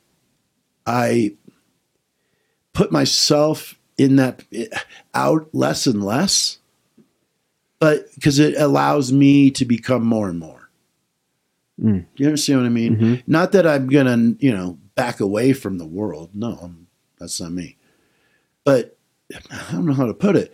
I 0.86 1.34
put 2.72 2.90
myself 2.90 3.78
in 3.98 4.16
that 4.16 4.42
out 5.14 5.48
less 5.52 5.86
and 5.86 6.02
less, 6.04 6.58
but 7.78 8.06
because 8.14 8.38
it 8.38 8.54
allows 8.56 9.12
me 9.12 9.50
to 9.52 9.64
become 9.64 10.04
more 10.04 10.28
and 10.28 10.38
more. 10.38 10.68
Mm. 11.80 12.06
You 12.16 12.26
understand 12.26 12.60
what 12.60 12.66
I 12.66 12.70
mean? 12.70 12.96
Mhm. 12.96 13.22
Not 13.26 13.52
that 13.52 13.66
I'm 13.66 13.88
gonna, 13.88 14.34
you 14.38 14.52
know, 14.52 14.78
back 14.94 15.20
away 15.20 15.52
from 15.52 15.78
the 15.78 15.86
world. 15.86 16.30
No, 16.34 16.58
I'm, 16.62 16.86
that's 17.18 17.40
not 17.40 17.52
me. 17.52 17.76
But 18.64 18.96
I 19.50 19.72
don't 19.72 19.86
know 19.86 19.94
how 19.94 20.06
to 20.06 20.14
put 20.14 20.36
it. 20.36 20.52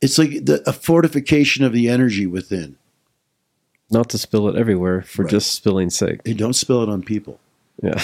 It's 0.00 0.18
like 0.18 0.44
the, 0.44 0.62
a 0.68 0.72
fortification 0.72 1.64
of 1.64 1.72
the 1.72 1.88
energy 1.88 2.26
within. 2.26 2.76
Not 3.90 4.08
to 4.10 4.18
spill 4.18 4.48
it 4.48 4.56
everywhere 4.56 5.02
for 5.02 5.22
Right. 5.22 5.30
just 5.30 5.52
spilling 5.54 5.90
sake. 5.90 6.20
And 6.26 6.36
don't 6.36 6.54
spill 6.54 6.82
it 6.82 6.88
on 6.88 7.02
people. 7.02 7.38
Yeah. 7.82 8.02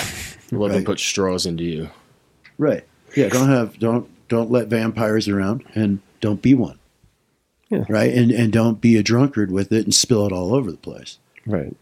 Let 0.53 0.73
them 0.73 0.85
put 0.85 1.01
straws 1.01 1.45
into 1.47 1.65
you. 1.65 1.91
Right. 2.59 2.85
Yeah. 3.17 3.29
Don't 3.31 3.49
have 3.49 3.79
don't 3.79 4.09
don't 4.33 4.51
let 4.51 4.69
vampires 4.69 5.29
around 5.29 5.63
and 5.75 6.01
don't 6.21 6.41
be 6.43 6.55
one. 6.55 6.79
Yeah. 7.69 7.85
Right. 7.89 8.13
And 8.13 8.31
and 8.31 8.53
don't 8.53 8.81
be 8.81 8.97
a 8.97 9.03
drunkard 9.03 9.51
with 9.53 9.71
it 9.73 9.85
and 9.85 9.95
spill 9.95 10.27
it 10.27 10.33
all 10.33 10.55
over 10.55 10.71
the 10.71 10.77
place. 10.79 11.19
Right. 11.47 11.77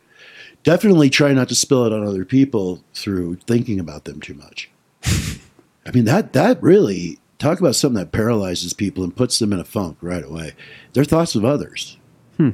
Definitely 0.63 1.09
try 1.11 1.33
not 1.33 1.49
to 1.49 1.55
spill 1.55 1.85
it 1.87 1.93
on 1.93 2.07
other 2.07 2.25
people 2.25 2.83
through 2.93 3.37
thinking 3.47 3.81
about 3.81 4.05
them 4.05 4.21
too 4.21 4.35
much. 4.35 4.69
I 5.05 5.91
mean 5.95 6.05
that 6.05 6.33
that 6.35 6.63
really 6.63 7.19
talk 7.39 7.59
about 7.61 7.75
something 7.77 7.99
that 7.99 8.13
paralyzes 8.13 8.73
people 8.75 9.03
and 9.05 9.17
puts 9.17 9.39
them 9.39 9.53
in 9.53 9.59
a 9.61 9.65
funk 9.65 9.97
right 10.01 10.25
away. 10.25 10.53
Their 10.93 11.05
thoughts 11.05 11.35
of 11.35 11.45
others. 11.45 11.97
Hmm. 12.37 12.51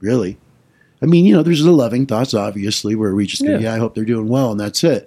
Really. 0.00 0.36
I 1.02 1.06
mean, 1.06 1.26
you 1.26 1.34
know, 1.34 1.42
there's 1.42 1.62
the 1.62 1.70
loving 1.72 2.06
thoughts, 2.06 2.32
obviously, 2.34 2.94
where 2.96 3.14
we 3.14 3.26
just 3.26 3.42
go, 3.44 3.50
Yeah. 3.52 3.58
yeah, 3.58 3.74
I 3.74 3.78
hope 3.78 3.94
they're 3.94 4.04
doing 4.06 4.28
well, 4.28 4.50
and 4.50 4.58
that's 4.58 4.82
it. 4.82 5.06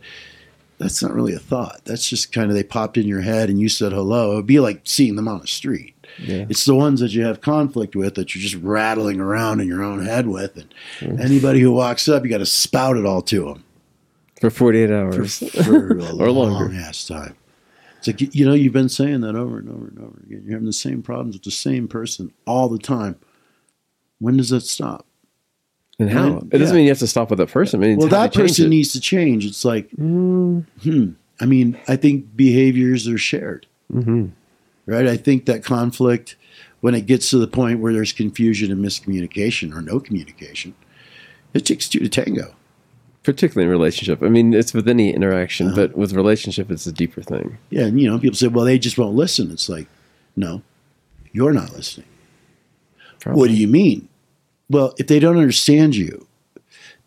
That's 0.80 1.04
not 1.04 1.14
really 1.14 1.34
a 1.34 1.40
thought. 1.40 1.82
That's 1.86 2.08
just 2.10 2.32
kind 2.32 2.50
of 2.50 2.56
they 2.56 2.64
popped 2.64 2.98
in 2.98 3.06
your 3.08 3.22
head 3.22 3.50
and 3.50 3.60
you 3.60 3.68
said 3.70 3.92
hello. 3.92 4.32
It 4.32 4.36
would 4.38 4.46
be 4.48 4.60
like 4.62 4.82
seeing 4.86 5.16
them 5.16 5.28
on 5.28 5.42
the 5.42 5.48
street. 5.48 5.94
Yeah. 6.18 6.46
It's 6.50 6.66
the 6.66 6.74
ones 6.76 7.02
that 7.02 7.12
you 7.12 7.24
have 7.26 7.42
conflict 7.42 7.96
with 7.96 8.16
that 8.16 8.34
you're 8.34 8.42
just 8.42 8.56
rattling 8.64 9.20
around 9.20 9.60
in 9.60 9.68
your 9.68 9.84
own 9.84 10.06
head 10.06 10.28
with. 10.28 10.58
And 10.58 10.74
mm. 11.00 11.20
anybody 11.24 11.60
who 11.60 11.72
walks 11.72 12.08
up, 12.08 12.24
you 12.24 12.30
got 12.30 12.38
to 12.40 12.46
spout 12.46 12.98
it 12.98 13.06
all 13.06 13.22
to 13.24 13.46
them 13.46 13.64
For 14.42 14.50
48 14.50 14.90
hours. 14.90 15.40
for 15.66 15.98
a 16.00 16.16
Or 16.16 16.32
long 16.32 16.52
longer. 16.54 16.76
ass 16.76 17.06
time. 17.06 17.36
It's 17.98 18.08
like, 18.08 18.34
you 18.34 18.46
know, 18.46 18.54
you've 18.54 18.72
been 18.74 18.88
saying 18.90 19.20
that 19.22 19.36
over 19.36 19.60
and 19.60 19.70
over 19.70 19.88
and 19.88 20.00
over 20.00 20.18
again. 20.26 20.44
You're 20.46 20.54
having 20.54 20.66
the 20.66 20.72
same 20.74 21.04
problems 21.04 21.36
with 21.36 21.44
the 21.44 21.52
same 21.52 21.90
person 21.90 22.32
all 22.48 22.70
the 22.70 22.80
time. 22.80 23.18
When 24.20 24.38
does 24.38 24.50
that 24.50 24.62
stop? 24.62 25.06
And 26.00 26.10
how? 26.10 26.30
Right? 26.36 26.44
It 26.44 26.50
doesn't 26.60 26.68
Yeah. 26.68 26.74
mean 26.78 26.84
you 26.86 26.92
have 26.92 27.00
to 27.00 27.08
stop 27.08 27.30
with 27.30 27.40
that 27.40 27.50
person. 27.50 27.84
It 27.84 27.88
means 27.88 28.00
well, 28.00 28.08
that 28.08 28.34
person 28.34 28.66
it. 28.66 28.70
needs 28.70 28.94
to 28.94 29.02
change. 29.02 29.46
It's 29.46 29.66
like, 29.66 29.90
Mm, 29.92 30.66
hmm. 30.82 31.10
I 31.42 31.46
mean, 31.46 31.78
I 31.88 31.96
think 31.96 32.36
behaviors 32.36 33.08
are 33.08 33.18
shared, 33.18 33.66
mhm. 33.94 34.32
right? 34.86 35.08
I 35.08 35.16
think 35.18 35.46
that 35.46 35.64
conflict, 35.64 36.36
when 36.82 36.94
it 36.96 37.06
gets 37.06 37.30
to 37.30 37.38
the 37.38 37.48
point 37.48 37.80
where 37.80 37.94
there's 37.94 38.12
confusion 38.12 38.72
and 38.72 38.84
miscommunication 38.84 39.74
or 39.74 39.82
no 39.82 40.00
communication, 40.02 40.74
it 41.54 41.66
takes 41.66 41.88
two 41.88 42.00
to 42.00 42.10
tango. 42.10 42.56
Particularly 43.24 43.66
in 43.66 43.70
relationship. 43.72 44.22
I 44.22 44.28
mean, 44.30 44.54
it's 44.54 44.74
with 44.74 44.88
any 44.88 45.14
interaction, 45.14 45.68
Uh-huh. 45.68 45.76
but 45.76 45.98
with 45.98 46.12
relationship, 46.14 46.70
it's 46.72 46.88
a 46.88 46.92
deeper 46.92 47.22
thing. 47.22 47.58
Yeah, 47.70 47.86
and 47.86 48.00
you 48.00 48.10
know, 48.10 48.20
people 48.20 48.36
say, 48.36 48.48
well, 48.48 48.66
they 48.66 48.80
just 48.80 48.98
won't 48.98 49.16
listen. 49.16 49.50
It's 49.52 49.70
like, 49.70 49.88
no, 50.36 50.62
you're 51.32 51.54
not 51.54 51.74
listening. 51.74 52.08
Probably. 53.22 53.40
What 53.40 53.48
do 53.50 53.56
you 53.56 53.68
mean? 53.68 54.08
Well, 54.70 54.94
if 54.98 55.08
they 55.08 55.20
don't 55.20 55.38
understand 55.38 55.96
you, 55.96 56.28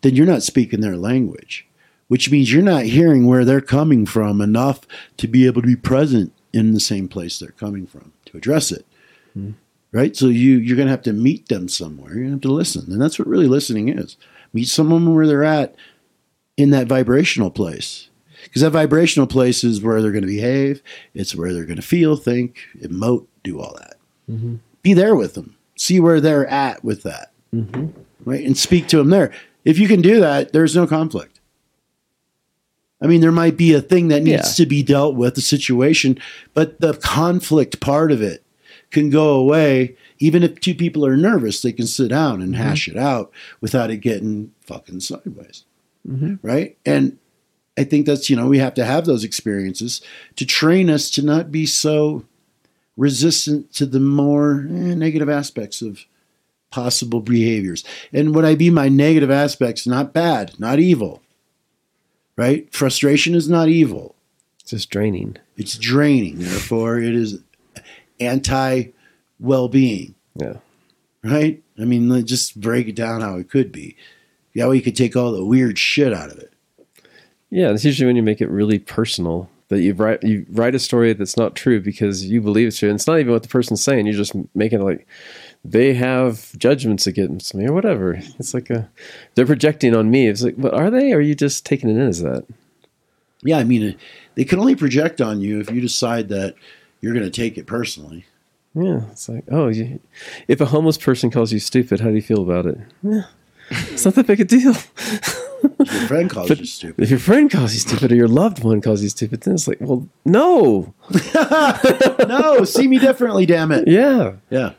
then 0.01 0.15
you're 0.15 0.25
not 0.25 0.43
speaking 0.43 0.81
their 0.81 0.97
language, 0.97 1.65
which 2.07 2.29
means 2.29 2.51
you're 2.51 2.61
not 2.61 2.83
hearing 2.83 3.25
where 3.25 3.45
they're 3.45 3.61
coming 3.61 4.05
from 4.05 4.41
enough 4.41 4.81
to 5.17 5.27
be 5.27 5.45
able 5.45 5.61
to 5.61 5.67
be 5.67 5.75
present 5.75 6.33
in 6.51 6.73
the 6.73 6.79
same 6.79 7.07
place 7.07 7.39
they're 7.39 7.49
coming 7.51 7.87
from 7.87 8.11
to 8.25 8.37
address 8.37 8.71
it. 8.71 8.85
Hmm. 9.33 9.51
Right? 9.91 10.15
So 10.15 10.27
you 10.27 10.57
you're 10.57 10.75
going 10.75 10.87
to 10.87 10.91
have 10.93 11.03
to 11.03 11.13
meet 11.13 11.47
them 11.49 11.67
somewhere. 11.67 12.09
You're 12.09 12.23
going 12.23 12.29
to 12.29 12.35
have 12.35 12.41
to 12.41 12.51
listen. 12.51 12.91
And 12.91 13.01
that's 13.01 13.17
what 13.17 13.27
really 13.27 13.47
listening 13.47 13.89
is. 13.89 14.17
Meet 14.51 14.67
someone 14.67 15.13
where 15.13 15.27
they're 15.27 15.43
at 15.43 15.75
in 16.57 16.71
that 16.71 16.87
vibrational 16.87 17.51
place. 17.51 18.09
Because 18.43 18.61
that 18.61 18.71
vibrational 18.71 19.27
place 19.27 19.63
is 19.63 19.81
where 19.81 20.01
they're 20.01 20.11
going 20.11 20.23
to 20.23 20.27
behave, 20.27 20.83
it's 21.13 21.33
where 21.33 21.53
they're 21.53 21.65
going 21.65 21.77
to 21.77 21.81
feel, 21.81 22.17
think, 22.17 22.59
emote, 22.81 23.25
do 23.41 23.61
all 23.61 23.73
that. 23.79 23.95
Mm-hmm. 24.29 24.55
Be 24.81 24.93
there 24.93 25.15
with 25.15 25.35
them. 25.35 25.55
See 25.77 26.01
where 26.01 26.19
they're 26.19 26.47
at 26.47 26.83
with 26.83 27.03
that 27.03 27.32
Mm-hmm. 27.53 27.87
right? 28.25 28.43
And 28.43 28.57
speak 28.57 28.87
to 28.87 28.99
him 28.99 29.09
there. 29.09 29.31
If 29.63 29.77
you 29.77 29.87
can 29.87 30.01
do 30.01 30.19
that, 30.19 30.53
there's 30.53 30.75
no 30.75 30.87
conflict. 30.87 31.39
I 33.01 33.07
mean, 33.07 33.21
there 33.21 33.31
might 33.31 33.57
be 33.57 33.73
a 33.73 33.81
thing 33.81 34.07
that 34.07 34.23
needs 34.23 34.57
Yeah. 34.57 34.63
to 34.63 34.65
be 34.65 34.81
dealt 34.81 35.15
with, 35.15 35.37
a 35.37 35.41
situation, 35.41 36.17
but 36.53 36.79
the 36.79 36.93
conflict 36.93 37.79
part 37.79 38.11
of 38.11 38.21
it 38.21 38.43
can 38.91 39.09
go 39.09 39.35
away. 39.35 39.95
Even 40.19 40.41
if 40.41 40.59
two 40.59 40.73
people 40.73 41.05
are 41.05 41.17
nervous, 41.17 41.61
they 41.61 41.73
can 41.73 41.85
sit 41.85 42.09
down 42.09 42.41
and 42.41 42.53
mm-hmm. 42.53 42.63
hash 42.63 42.87
it 42.87 42.97
out 42.97 43.31
without 43.59 43.91
it 43.91 43.97
getting 43.97 44.51
fucking 44.61 45.01
sideways. 45.01 45.65
Mm-hmm. 46.07 46.35
Right. 46.41 46.77
And 46.85 47.17
I 47.77 47.83
think 47.83 48.05
that's, 48.05 48.29
you 48.29 48.35
know, 48.35 48.47
we 48.47 48.59
have 48.59 48.73
to 48.75 48.85
have 48.85 49.05
those 49.05 49.23
experiences 49.23 50.01
to 50.37 50.45
train 50.45 50.89
us 50.89 51.09
to 51.11 51.21
not 51.21 51.51
be 51.51 51.65
so 51.65 52.23
resistant 52.95 53.73
to 53.73 53.85
the 53.85 53.99
more 53.99 54.67
eh, 54.69 54.93
negative 54.93 55.29
aspects 55.29 55.81
of 55.81 56.05
possible 56.73 57.21
behaviors. 57.21 57.83
And 58.11 58.33
when 58.33 58.45
I 58.45 58.55
be 58.55 58.71
my 58.71 58.89
negative 58.89 59.29
aspects, 59.29 59.85
not 59.85 60.11
bad, 60.11 60.59
not 60.59 60.79
evil. 60.79 61.21
Right? 62.35 62.73
Frustration 62.73 63.35
is 63.35 63.47
not 63.47 63.69
evil. 63.69 64.15
It's 64.59 64.71
just 64.71 64.89
draining. 64.89 65.37
It's 65.55 65.77
draining. 65.77 66.39
Therefore, 66.39 66.97
it 66.97 67.13
is 67.13 67.41
anti 68.19 68.85
well 69.39 69.67
being. 69.67 70.15
Yeah. 70.35 70.57
Right? 71.23 71.61
I 71.79 71.85
mean, 71.85 72.09
let's 72.09 72.25
just 72.25 72.59
break 72.59 72.87
it 72.87 72.95
down 72.95 73.21
how 73.21 73.37
it 73.37 73.51
could 73.51 73.71
be. 73.71 73.95
That 74.55 74.67
way 74.67 74.77
you 74.77 74.81
could 74.81 74.95
take 74.95 75.15
all 75.15 75.31
the 75.31 75.45
weird 75.45 75.77
shit 75.77 76.11
out 76.11 76.31
of 76.31 76.39
it. 76.39 76.51
Yeah, 77.51 77.69
it's 77.69 77.85
usually 77.85 78.07
when 78.07 78.15
you 78.15 78.23
make 78.23 78.41
it 78.41 78.49
really 78.49 78.79
personal 78.79 79.47
that 79.67 79.81
you 79.81 79.93
write 79.93 80.23
you 80.23 80.45
write 80.49 80.73
a 80.73 80.79
story 80.79 81.13
that's 81.13 81.37
not 81.37 81.55
true 81.55 81.79
because 81.79 82.25
you 82.25 82.41
believe 82.41 82.67
it's 82.67 82.79
true. 82.79 82.89
And 82.89 82.95
it's 82.95 83.05
not 83.05 83.19
even 83.19 83.31
what 83.31 83.43
the 83.43 83.49
person's 83.49 83.83
saying. 83.83 84.07
You're 84.07 84.15
just 84.15 84.33
making 84.55 84.81
it 84.81 84.83
like 84.83 85.07
they 85.65 85.93
have 85.93 86.57
judgments 86.57 87.07
against 87.07 87.55
me 87.55 87.65
or 87.65 87.73
whatever. 87.73 88.13
It's 88.39 88.53
like 88.53 88.69
a 88.69 88.89
they're 89.35 89.45
projecting 89.45 89.95
on 89.95 90.11
me. 90.11 90.27
It's 90.27 90.43
like, 90.43 90.55
but 90.57 90.73
are 90.73 90.89
they? 90.91 91.13
Or 91.13 91.17
are 91.17 91.21
you 91.21 91.35
just 91.35 91.65
taking 91.65 91.89
it 91.89 91.93
in 91.93 92.07
as 92.07 92.21
that? 92.21 92.45
Yeah, 93.43 93.57
I 93.57 93.63
mean, 93.63 93.89
uh, 93.89 93.93
they 94.35 94.45
can 94.45 94.59
only 94.59 94.75
project 94.75 95.19
on 95.21 95.41
you 95.41 95.59
if 95.59 95.69
you 95.69 95.81
decide 95.81 96.29
that 96.29 96.55
you're 97.01 97.13
going 97.13 97.25
to 97.25 97.31
take 97.31 97.57
it 97.57 97.65
personally. 97.67 98.25
Yeah, 98.73 99.01
it's 99.11 99.27
like, 99.29 99.43
oh, 99.51 99.67
you, 99.67 99.99
if 100.47 100.59
a 100.61 100.65
homeless 100.65 100.97
person 100.97 101.29
calls 101.29 101.51
you 101.53 101.59
stupid, 101.59 101.99
how 101.99 102.07
do 102.09 102.15
you 102.15 102.21
feel 102.21 102.41
about 102.41 102.65
it? 102.65 102.77
Yeah, 103.03 103.23
it's 103.69 104.03
not 104.05 104.15
that 104.15 104.25
big 104.27 104.39
a 104.39 104.45
deal. 104.45 104.73
Your 105.63 106.07
friend 106.07 106.29
calls 106.29 106.49
you 106.49 106.65
stupid. 106.65 107.03
If 107.03 107.09
your 107.09 107.19
friend 107.19 107.51
calls 107.51 107.73
you 107.73 107.79
stupid 107.79 108.11
or 108.11 108.15
your 108.15 108.27
loved 108.27 108.63
one 108.63 108.81
calls 108.81 109.03
you 109.03 109.09
stupid, 109.09 109.41
then 109.41 109.53
it's 109.53 109.67
like, 109.67 109.77
well, 109.79 110.07
no, 110.25 110.93
no, 112.27 112.63
see 112.63 112.87
me 112.87 112.97
differently, 112.99 113.45
damn 113.45 113.71
it. 113.71 113.87
yeah, 113.87 114.33
Yeah. 114.49 114.73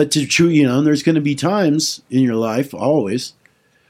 But 0.00 0.10
to 0.12 0.26
true, 0.26 0.48
you 0.48 0.66
know, 0.66 0.78
and 0.78 0.86
there's 0.86 1.02
going 1.02 1.16
to 1.16 1.20
be 1.20 1.34
times 1.34 2.00
in 2.08 2.20
your 2.20 2.34
life, 2.34 2.72
always, 2.72 3.34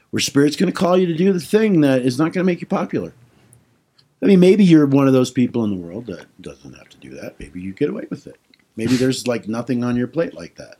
where 0.09 0.19
spirit's 0.19 0.57
going 0.57 0.69
to 0.69 0.77
call 0.77 0.97
you 0.97 1.05
to 1.05 1.15
do 1.15 1.31
the 1.31 1.39
thing 1.39 1.79
that 1.81 2.01
is 2.01 2.17
not 2.17 2.33
going 2.33 2.41
to 2.41 2.43
make 2.43 2.59
you 2.59 2.67
popular. 2.67 3.13
I 4.21 4.25
mean, 4.25 4.41
maybe 4.41 4.65
you're 4.65 4.85
one 4.85 5.07
of 5.07 5.13
those 5.13 5.31
people 5.31 5.63
in 5.63 5.69
the 5.69 5.77
world 5.81 6.07
that 6.07 6.25
doesn't 6.41 6.73
have 6.73 6.89
to 6.89 6.97
do 6.97 7.11
that. 7.11 7.39
Maybe 7.39 7.61
you 7.61 7.71
get 7.71 7.89
away 7.89 8.07
with 8.09 8.27
it. 8.27 8.35
Maybe 8.75 8.97
there's 8.97 9.25
like 9.25 9.47
nothing 9.47 9.85
on 9.85 9.95
your 9.95 10.07
plate 10.07 10.33
like 10.33 10.55
that. 10.55 10.79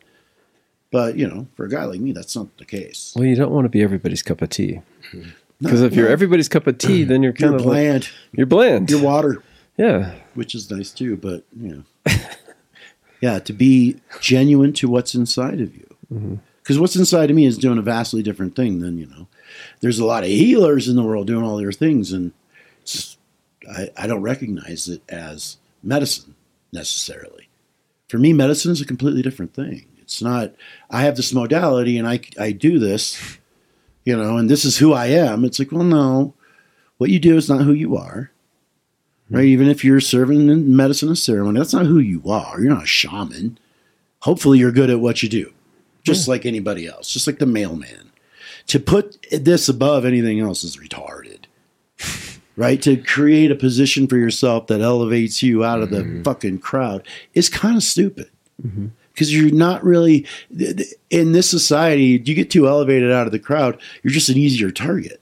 But, 0.92 1.16
you 1.18 1.30
know, 1.30 1.48
for 1.56 1.64
a 1.64 1.70
guy 1.70 1.86
like 1.86 2.02
me, 2.02 2.12
that's 2.12 2.36
not 2.36 2.58
the 2.58 2.66
case. 2.66 3.14
Well, 3.16 3.24
you 3.24 3.38
don't 3.38 3.54
want 3.54 3.64
to 3.64 3.70
be 3.70 3.82
everybody's 3.82 4.24
cup 4.24 4.42
of 4.42 4.50
tea. 4.50 4.82
No, 5.14 5.24
Because 5.62 5.82
if 5.82 5.96
you're 5.96 6.10
everybody's 6.10 6.50
cup 6.50 6.68
of 6.68 6.78
tea, 6.78 7.06
then 7.06 7.24
you're 7.24 7.32
kind 7.32 7.52
you're 7.52 7.60
of 7.62 7.66
like, 7.66 7.76
bland, 7.76 8.10
you're 8.34 8.48
bland. 8.48 8.92
you're 8.92 9.02
water, 9.02 9.42
yeah, 9.78 10.14
which 10.34 10.56
is 10.56 10.70
nice 10.70 10.92
too. 10.92 11.16
But, 11.16 11.46
you 11.58 11.86
know, 12.06 12.14
yeah, 13.22 13.40
to 13.40 13.54
be 13.54 14.02
genuine 14.20 14.74
to 14.74 14.90
what's 14.90 15.16
inside 15.16 15.62
of 15.62 15.76
you. 15.76 15.96
Mm-hmm. 16.14 16.36
Because 16.62 16.80
what's 16.80 16.96
inside 16.96 17.30
of 17.30 17.36
me 17.36 17.46
is 17.46 17.58
doing 17.58 17.78
a 17.78 17.84
vastly 17.84 18.22
different 18.22 18.56
thing 18.56 18.80
than, 18.80 18.98
you 18.98 19.08
know, 19.08 19.28
there's 19.80 20.00
a 20.00 20.06
lot 20.06 20.24
of 20.24 20.30
healers 20.30 20.88
in 20.88 20.96
the 20.96 21.04
world 21.04 21.28
doing 21.28 21.44
all 21.44 21.58
their 21.58 21.72
things. 21.72 22.12
And 22.12 22.34
it's, 22.82 23.18
I, 23.70 23.90
I 23.98 24.08
don't 24.08 24.22
recognize 24.22 24.88
it 24.88 25.02
as 25.10 25.58
medicine 25.82 26.36
necessarily. 26.72 27.50
For 28.10 28.18
me, 28.18 28.34
medicine 28.34 28.72
is 28.72 28.82
a 28.82 28.86
completely 28.86 29.22
different 29.22 29.54
thing. 29.54 29.86
It's 30.02 30.22
not, 30.22 30.54
I 30.90 31.02
have 31.02 31.16
this 31.16 31.34
modality 31.34 31.98
and 31.98 32.08
I, 32.08 32.22
I 32.40 32.52
do 32.52 32.78
this, 32.78 33.40
you 34.06 34.16
know, 34.16 34.38
and 34.38 34.50
this 34.50 34.66
is 34.66 34.78
who 34.78 34.94
I 34.94 35.08
am. 35.08 35.46
It's 35.46 35.58
like, 35.58 35.72
well, 35.72 35.84
no, 35.84 36.34
what 36.98 37.10
you 37.10 37.20
do 37.20 37.38
is 37.38 37.50
not 37.50 37.62
who 37.62 37.74
you 37.74 37.98
are. 37.98 38.31
Right? 39.32 39.44
Hmm. 39.44 39.48
Even 39.48 39.70
if 39.70 39.84
you're 39.84 40.02
serving 40.02 40.50
in 40.50 40.76
medicine 40.76 41.08
and 41.08 41.18
ceremony, 41.18 41.58
that's 41.58 41.74
not 41.74 41.86
who 41.86 42.00
you 42.00 42.22
are. 42.30 42.60
You're 42.60 42.74
not 42.74 42.84
a 42.84 42.88
shaman. 42.88 43.58
Hopefully, 44.20 44.60
you're 44.60 44.72
good 44.72 44.90
at 44.90 45.00
what 45.00 45.24
you 45.24 45.30
do, 45.30 45.52
just 46.04 46.28
like 46.28 46.46
anybody 46.46 46.86
else, 46.86 47.12
just 47.12 47.26
like 47.26 47.40
the 47.40 47.46
mailman. 47.46 48.12
To 48.68 48.80
put 48.80 49.26
this 49.32 49.68
above 49.68 50.06
anything 50.06 50.40
else 50.40 50.64
is 50.64 50.78
retarded. 50.78 51.46
Right? 52.58 52.82
To 52.82 52.98
create 52.98 53.50
a 53.50 53.56
position 53.56 54.08
for 54.08 54.18
yourself 54.18 54.68
that 54.68 54.82
elevates 54.82 55.42
you 55.42 55.64
out 55.64 55.82
of 55.82 55.90
the 55.90 56.04
hmm. 56.04 56.22
fucking 56.22 56.60
crowd 56.60 57.08
is 57.34 57.48
kind 57.48 57.78
of 57.78 57.82
stupid. 57.82 58.30
Mm-hmm. 58.62 58.88
Because 59.14 59.34
you're 59.34 59.54
not 59.54 59.84
really, 59.84 60.28
in 61.10 61.32
this 61.32 61.50
society, 61.50 62.04
you 62.04 62.36
get 62.36 62.52
too 62.52 62.68
elevated 62.68 63.10
out 63.10 63.26
of 63.26 63.32
the 63.32 63.40
crowd, 63.40 63.82
you're 64.04 64.14
just 64.14 64.28
an 64.28 64.38
easier 64.38 64.70
target. 64.70 65.21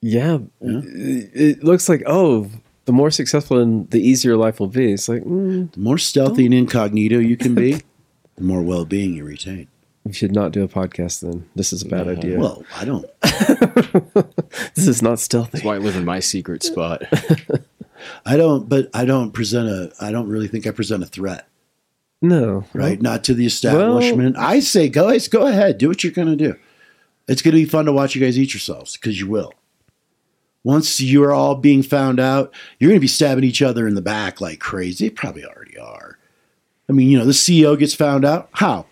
Yeah. 0.00 0.38
Yeah. 0.60 0.80
It, 0.84 1.30
it 1.34 1.64
looks 1.64 1.88
like 1.88 2.02
oh, 2.06 2.50
the 2.84 2.92
more 2.92 3.10
successful 3.10 3.58
and 3.58 3.90
the 3.90 4.00
easier 4.00 4.36
life 4.36 4.60
will 4.60 4.68
be. 4.68 4.92
It's 4.92 5.08
like 5.08 5.22
mm, 5.22 5.72
The 5.72 5.80
more 5.80 5.98
stealthy 5.98 6.44
and 6.46 6.54
incognito 6.54 7.18
you 7.18 7.36
can 7.36 7.54
be, 7.54 7.82
the 8.36 8.44
more 8.44 8.62
well 8.62 8.84
being 8.84 9.14
you 9.14 9.24
retain. 9.24 9.68
we 10.04 10.12
should 10.12 10.32
not 10.32 10.52
do 10.52 10.62
a 10.62 10.68
podcast. 10.68 11.20
Then 11.20 11.48
this 11.54 11.72
is 11.72 11.82
a 11.82 11.86
bad 11.88 12.08
idea. 12.08 12.38
Well, 12.38 12.64
I 12.76 12.84
don't. 12.84 13.04
this 14.74 14.86
is 14.88 15.02
not 15.02 15.18
stealthy. 15.18 15.50
That's 15.52 15.64
why 15.64 15.74
I 15.74 15.78
live 15.78 15.96
in 15.96 16.04
my 16.04 16.20
secret 16.20 16.62
spot. 16.62 17.02
I 18.24 18.36
don't, 18.36 18.68
but 18.68 18.88
I 18.94 19.04
don't 19.04 19.32
present 19.32 19.68
a, 19.68 19.92
I 20.00 20.12
don't 20.12 20.28
really 20.28 20.46
think 20.48 20.66
I 20.66 20.70
present 20.70 21.02
a 21.02 21.06
threat, 21.06 21.48
No, 22.22 22.64
right? 22.72 23.02
Not 23.02 23.24
to 23.24 23.34
the 23.34 23.44
establishment. 23.44 24.36
I 24.38 24.60
say, 24.60 24.88
guys, 24.88 25.26
go 25.26 25.46
ahead, 25.48 25.78
do 25.78 25.88
what 25.88 26.04
you're 26.04 26.12
going 26.12 26.28
to 26.28 26.36
do. 26.36 26.54
It's 27.26 27.42
going 27.42 27.54
to 27.56 27.60
be 27.60 27.64
fun 27.68 27.86
to 27.86 27.92
watch 27.92 28.14
you 28.14 28.20
guys 28.24 28.38
eat 28.38 28.54
yourselves 28.54 28.96
because 28.96 29.18
you 29.18 29.26
will. 29.26 29.52
Once 30.68 31.00
you're 31.00 31.32
all 31.32 31.54
being 31.54 31.82
found 31.82 32.20
out, 32.20 32.52
you're 32.78 32.90
going 32.90 32.98
to 32.98 33.00
be 33.00 33.08
stabbing 33.08 33.42
each 33.42 33.62
other 33.62 33.88
in 33.88 33.94
the 33.94 34.02
back 34.02 34.38
like 34.38 34.60
crazy. 34.60 35.06
They 35.06 35.14
probably 35.14 35.42
already 35.42 35.78
are. 35.78 36.18
I 36.90 36.92
mean, 36.92 37.08
you 37.08 37.16
know, 37.16 37.24
the 37.24 37.32
CEO 37.32 37.78
gets 37.78 37.94
found 37.94 38.22
out. 38.22 38.50
How? 38.52 38.84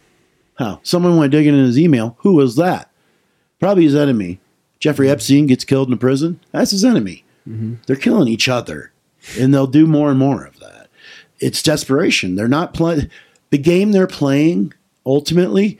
How? 0.55 0.81
Someone 0.83 1.19
went 1.19 1.33
digging 1.33 1.53
in 1.53 1.67
his 1.67 1.79
email. 1.79 2.17
Who 2.21 2.33
was 2.33 2.57
that? 2.57 2.91
Probably 3.61 3.85
his 3.85 3.95
enemy. 3.95 4.41
Jeffrey 4.81 5.11
Epstein 5.11 5.47
gets 5.49 5.67
killed 5.67 5.89
in 5.89 5.93
a 5.93 5.99
prison. 5.99 6.41
That's 6.51 6.71
his 6.71 6.83
enemy. 6.83 7.25
Mm-hmm. 7.47 7.75
They're 7.87 7.97
killing 7.97 8.29
each 8.29 8.49
other, 8.49 8.91
and 9.39 9.53
they'll 9.53 9.67
do 9.67 9.87
more 9.87 10.09
and 10.09 10.19
more 10.19 10.47
of 10.47 10.59
that. 10.61 10.89
It's 11.41 11.63
desperation. 11.63 12.37
They're 12.37 12.49
not 12.49 12.73
playing. 12.73 13.11
The 13.51 13.59
game 13.59 13.93
they're 13.93 14.07
playing 14.07 14.73
ultimately 15.05 15.79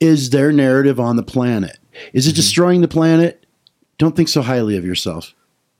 is 0.00 0.30
their 0.30 0.52
narrative 0.52 0.98
on 0.98 1.16
the 1.16 1.22
planet. 1.22 1.78
Is 2.14 2.26
it 2.26 2.30
mm-hmm. 2.30 2.36
destroying 2.36 2.80
the 2.80 2.88
planet? 2.88 3.37
Don't 3.98 4.16
think 4.16 4.28
so 4.28 4.42
highly 4.42 4.76
of 4.76 4.84
yourself. 4.84 5.34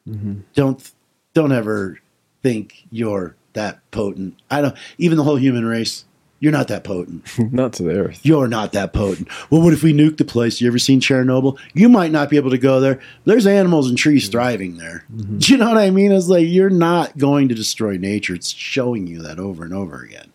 Mm-hmm. 0.09 0.40
Don't 0.54 0.92
don't 1.35 1.52
ever 1.52 2.00
think 2.42 2.87
you're 2.90 3.37
that 3.52 3.78
potent. 3.90 4.35
I 4.50 4.61
don't. 4.61 4.76
Even 4.98 5.18
the 5.18 5.24
whole 5.24 5.37
human 5.37 5.64
race, 5.64 6.04
you're 6.40 6.52
not 6.52 6.68
that 6.68 6.85
potent. 6.85 7.26
not 7.52 7.72
to 7.74 7.83
the 7.83 7.98
earth. 7.98 8.20
You're 8.22 8.48
not 8.48 8.72
that 8.72 8.92
potent. 8.92 9.28
Well, 9.50 9.62
what 9.62 9.72
if 9.72 9.83
we 9.83 9.92
nuke 9.92 10.16
the 10.16 10.24
place? 10.24 10.61
You 10.61 10.68
ever 10.68 10.78
seen 10.78 11.00
Chernobyl? 11.00 11.59
You 11.74 11.88
might 11.88 12.12
not 12.12 12.31
be 12.31 12.37
able 12.37 12.50
to 12.50 12.59
go 12.59 12.81
there. 12.81 13.00
There's 13.24 13.46
animals 13.46 13.88
and 13.88 13.98
trees 13.98 14.24
mm-hmm. 14.24 14.33
thriving 14.33 14.76
there. 14.78 15.04
Mm-hmm. 15.14 15.38
Do 15.38 15.52
you 15.52 15.59
know 15.59 15.68
what 15.68 15.78
I 15.78 15.90
mean? 15.90 16.12
It's 16.12 16.28
like 16.28 16.46
you're 16.46 16.70
not 16.70 17.18
going 17.18 17.48
to 17.48 17.54
destroy 17.54 17.96
nature. 17.96 18.35
It's 18.35 18.50
showing 18.50 19.07
you 19.07 19.22
that 19.22 19.38
over 19.38 19.64
and 19.64 19.74
over 19.74 20.02
again. 20.02 20.33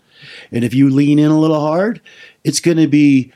And 0.51 0.63
if 0.63 0.73
you 0.73 0.89
lean 0.89 1.19
in 1.19 1.31
a 1.31 1.39
little 1.39 1.59
hard, 1.59 2.01
it's 2.43 2.59
going 2.59 2.77
to 2.77 2.87
be, 2.87 3.31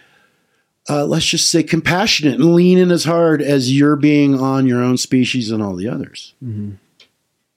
uh, 0.89 1.05
let's 1.05 1.25
just 1.25 1.49
say, 1.49 1.63
compassionate 1.63 2.35
and 2.35 2.55
lean 2.55 2.77
in 2.77 2.91
as 2.91 3.03
hard 3.03 3.41
as 3.41 3.75
you're 3.75 3.95
being 3.95 4.39
on 4.39 4.67
your 4.67 4.81
own 4.81 4.97
species 4.97 5.51
and 5.51 5.61
all 5.61 5.75
the 5.75 5.87
others. 5.89 6.33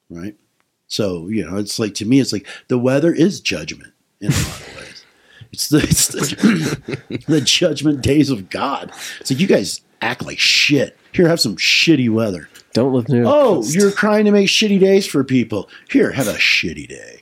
Right? 0.09 0.37
So, 0.88 1.29
you 1.29 1.49
know, 1.49 1.57
it's 1.57 1.79
like 1.79 1.95
to 1.95 2.05
me, 2.05 2.21
it's 2.21 2.33
like 2.33 2.47
the 2.69 2.79
weather 2.79 3.12
is 3.12 3.40
judgment 3.40 3.93
in 4.21 4.33
a 4.33 4.37
lot 4.37 4.61
of 4.61 4.77
ways. 4.77 5.05
It's 5.53 5.69
the, 5.69 5.79
it's 5.79 6.07
the, 6.07 7.25
the 7.27 7.40
judgment 7.40 8.03
days 8.03 8.31
of 8.31 8.51
God. 8.51 8.93
It's 9.19 9.33
like 9.33 9.40
you 9.40 9.49
guys 9.49 9.81
act 10.01 10.25
like 10.25 10.38
shit. 10.38 10.97
Here, 11.12 11.27
have 11.27 11.40
some 11.40 11.57
shitty 11.57 12.09
weather. 12.09 12.49
Don't 12.73 12.93
live 12.93 13.09
near. 13.09 13.25
Oh, 13.27 13.64
you're 13.64 13.90
trying 13.90 14.27
to 14.27 14.31
make 14.31 14.47
shitty 14.47 14.79
days 14.79 15.09
for 15.09 15.25
people. 15.25 15.69
Here, 15.90 16.12
have 16.12 16.29
a 16.29 16.35
shitty 16.35 16.88
day. 16.88 17.21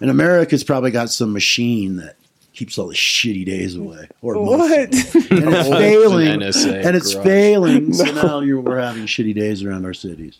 And 0.00 0.08
America's 0.08 0.64
probably 0.64 0.90
got 0.90 1.10
some 1.10 1.34
machine 1.34 1.96
that 1.96 2.16
keeps 2.56 2.78
all 2.78 2.88
the 2.88 2.94
shitty 2.94 3.44
days 3.44 3.76
away. 3.76 4.08
Or 4.22 4.34
most 4.34 5.14
of 5.14 5.28
them. 5.28 5.42
And 5.46 5.54
it's 5.54 5.68
failing. 5.68 6.28
An 6.28 6.42
and 6.42 6.96
it's 6.96 7.14
garage. 7.14 7.24
failing. 7.24 7.92
So 7.96 8.04
now 8.04 8.40
you're, 8.40 8.60
we're 8.60 8.80
having 8.80 9.04
shitty 9.04 9.34
days 9.34 9.62
around 9.62 9.84
our 9.84 9.94
cities. 9.94 10.38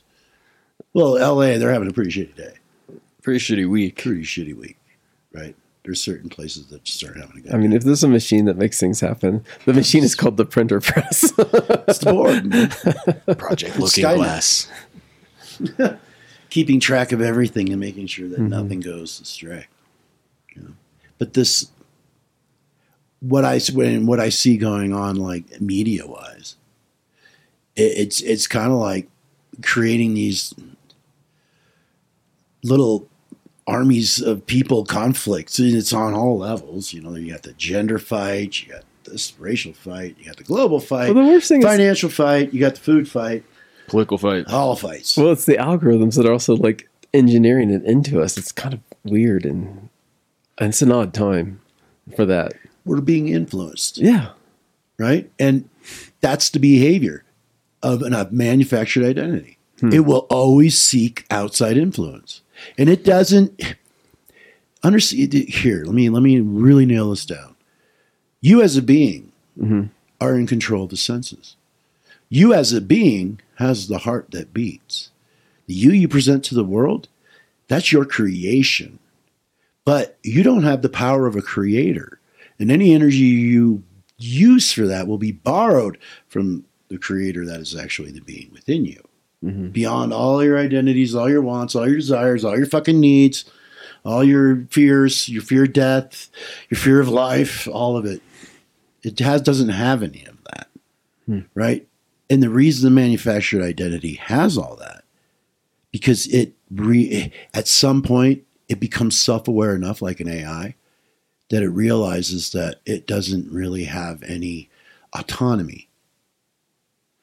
Well, 0.94 1.14
LA, 1.14 1.58
they're 1.58 1.72
having 1.72 1.88
a 1.88 1.92
pretty 1.92 2.10
shitty 2.10 2.34
day. 2.34 2.54
Pretty 3.22 3.38
shitty 3.38 3.68
week. 3.68 4.02
Pretty 4.02 4.22
shitty 4.22 4.56
week, 4.56 4.78
right? 5.32 5.54
There's 5.84 6.00
certain 6.00 6.28
places 6.28 6.66
that 6.68 6.82
just 6.84 7.04
aren't 7.04 7.20
having 7.20 7.38
a 7.38 7.40
good 7.42 7.54
I 7.54 7.58
mean, 7.58 7.72
if 7.72 7.84
there's 7.84 8.02
a 8.02 8.08
machine 8.08 8.46
that 8.46 8.56
makes 8.56 8.80
things 8.80 9.00
happen, 9.00 9.44
the 9.66 9.74
machine 9.74 10.02
is 10.02 10.14
called 10.14 10.36
the 10.36 10.46
printer 10.46 10.80
press. 10.80 11.32
It's 11.88 11.98
the 11.98 12.12
board. 12.12 13.38
Project 13.38 13.78
Looking 13.78 14.04
Skynet. 14.04 14.16
Glass. 14.16 14.68
keeping 16.50 16.80
track 16.80 17.12
of 17.12 17.20
everything 17.20 17.68
and 17.68 17.78
making 17.78 18.08
sure 18.08 18.28
that 18.28 18.40
mm-hmm. 18.40 18.48
nothing 18.48 18.80
goes 18.80 19.20
astray. 19.20 19.66
You 20.54 20.62
know? 20.62 20.70
But 21.18 21.34
this, 21.34 21.70
what 23.20 23.44
I 23.44 23.58
when 23.72 24.06
what 24.06 24.20
I 24.20 24.28
see 24.28 24.56
going 24.56 24.92
on, 24.92 25.16
like 25.16 25.60
media 25.60 26.06
wise, 26.06 26.56
it, 27.74 27.82
it's 27.96 28.20
it's 28.20 28.46
kind 28.46 28.72
of 28.72 28.78
like 28.78 29.08
creating 29.62 30.14
these 30.14 30.54
little 32.62 33.08
armies 33.66 34.20
of 34.20 34.46
people 34.46 34.84
conflicts. 34.84 35.58
And 35.58 35.74
it's 35.74 35.92
on 35.92 36.14
all 36.14 36.38
levels. 36.38 36.92
You 36.92 37.00
know, 37.02 37.14
you 37.14 37.32
got 37.32 37.42
the 37.42 37.52
gender 37.52 37.98
fight, 37.98 38.62
you 38.62 38.72
got 38.72 38.84
this 39.04 39.34
racial 39.38 39.72
fight, 39.72 40.16
you 40.18 40.24
got 40.26 40.36
the 40.36 40.44
global 40.44 40.80
fight, 40.80 41.14
Well, 41.14 41.24
the 41.24 41.30
worst 41.30 41.48
thing 41.48 41.60
is- 41.60 41.66
financial 41.66 42.10
fight, 42.10 42.52
you 42.52 42.60
got 42.60 42.74
the 42.74 42.80
food 42.80 43.08
fight, 43.08 43.44
Political 43.86 44.18
fight. 44.18 44.48
all 44.52 44.74
fights. 44.76 45.16
well, 45.16 45.30
it's 45.32 45.44
the 45.46 45.56
algorithms 45.56 46.16
that 46.16 46.26
are 46.26 46.32
also 46.32 46.56
like 46.56 46.88
engineering 47.14 47.70
it 47.70 47.84
into 47.84 48.20
us. 48.20 48.36
It's 48.36 48.50
kind 48.52 48.74
of 48.74 48.80
weird 49.04 49.44
and, 49.44 49.88
and 50.58 50.70
it's 50.70 50.82
an 50.82 50.90
odd 50.90 51.14
time 51.14 51.60
for 52.16 52.24
that. 52.26 52.54
We're 52.86 53.02
being 53.02 53.28
influenced. 53.28 53.98
Yeah. 53.98 54.30
right? 54.98 55.30
And 55.38 55.68
that's 56.22 56.48
the 56.50 56.58
behavior 56.58 57.24
of 57.82 58.00
a 58.02 58.28
manufactured 58.30 59.04
identity. 59.04 59.58
Hmm. 59.80 59.92
It 59.92 60.06
will 60.06 60.26
always 60.30 60.78
seek 60.78 61.26
outside 61.30 61.76
influence, 61.76 62.40
and 62.78 62.88
it 62.88 63.04
doesn't. 63.04 63.60
Understand 64.82 65.32
here. 65.32 65.84
Let 65.84 65.94
me 65.94 66.08
let 66.08 66.22
me 66.22 66.38
really 66.38 66.86
nail 66.86 67.10
this 67.10 67.26
down. 67.26 67.56
You 68.40 68.62
as 68.62 68.76
a 68.76 68.82
being 68.82 69.32
mm-hmm. 69.58 69.86
are 70.20 70.36
in 70.36 70.46
control 70.46 70.84
of 70.84 70.90
the 70.90 70.96
senses. 70.96 71.56
You 72.28 72.54
as 72.54 72.72
a 72.72 72.80
being 72.80 73.40
has 73.56 73.88
the 73.88 73.98
heart 73.98 74.30
that 74.30 74.54
beats. 74.54 75.10
The 75.66 75.74
you 75.74 75.90
you 75.90 76.06
present 76.08 76.44
to 76.44 76.54
the 76.54 76.64
world, 76.64 77.08
that's 77.68 77.90
your 77.90 78.04
creation. 78.04 78.98
But 79.84 80.18
you 80.22 80.42
don't 80.42 80.64
have 80.64 80.82
the 80.82 80.88
power 80.88 81.26
of 81.26 81.36
a 81.36 81.42
creator. 81.42 82.15
And 82.58 82.70
any 82.70 82.94
energy 82.94 83.16
you 83.16 83.82
use 84.18 84.72
for 84.72 84.86
that 84.86 85.06
will 85.06 85.18
be 85.18 85.32
borrowed 85.32 85.98
from 86.28 86.64
the 86.88 86.98
creator 86.98 87.44
that 87.46 87.60
is 87.60 87.76
actually 87.76 88.12
the 88.12 88.20
being 88.20 88.50
within 88.52 88.84
you. 88.84 89.02
Mm-hmm. 89.44 89.68
Beyond 89.68 90.12
all 90.12 90.42
your 90.42 90.58
identities, 90.58 91.14
all 91.14 91.28
your 91.28 91.42
wants, 91.42 91.74
all 91.74 91.86
your 91.86 91.96
desires, 91.96 92.44
all 92.44 92.56
your 92.56 92.66
fucking 92.66 92.98
needs, 92.98 93.44
all 94.04 94.24
your 94.24 94.66
fears, 94.70 95.28
your 95.28 95.42
fear 95.42 95.64
of 95.64 95.72
death, 95.72 96.28
your 96.70 96.78
fear 96.78 97.00
of 97.00 97.08
life, 97.08 97.68
all 97.68 97.96
of 97.96 98.06
it. 98.06 98.22
It 99.02 99.18
has 99.18 99.42
doesn't 99.42 99.68
have 99.68 100.02
any 100.02 100.24
of 100.24 100.42
that. 100.44 100.68
Hmm. 101.26 101.40
Right? 101.54 101.86
And 102.30 102.42
the 102.42 102.48
reason 102.48 102.84
the 102.84 103.00
manufactured 103.00 103.62
identity 103.62 104.14
has 104.14 104.56
all 104.56 104.76
that 104.76 105.04
because 105.92 106.26
it 106.28 106.54
re, 106.70 107.32
at 107.52 107.68
some 107.68 108.02
point 108.02 108.44
it 108.68 108.80
becomes 108.80 109.18
self-aware 109.18 109.74
enough 109.74 110.02
like 110.02 110.20
an 110.20 110.28
AI 110.28 110.74
that 111.48 111.62
it 111.62 111.68
realizes 111.68 112.50
that 112.52 112.80
it 112.84 113.06
doesn't 113.06 113.50
really 113.50 113.84
have 113.84 114.22
any 114.24 114.68
autonomy. 115.12 115.88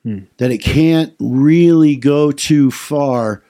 Hmm. 0.03 0.19
That 0.37 0.51
it 0.51 0.59
can't 0.59 1.13
really 1.19 1.95
go 1.95 2.31
too 2.31 2.71
far 2.71 3.43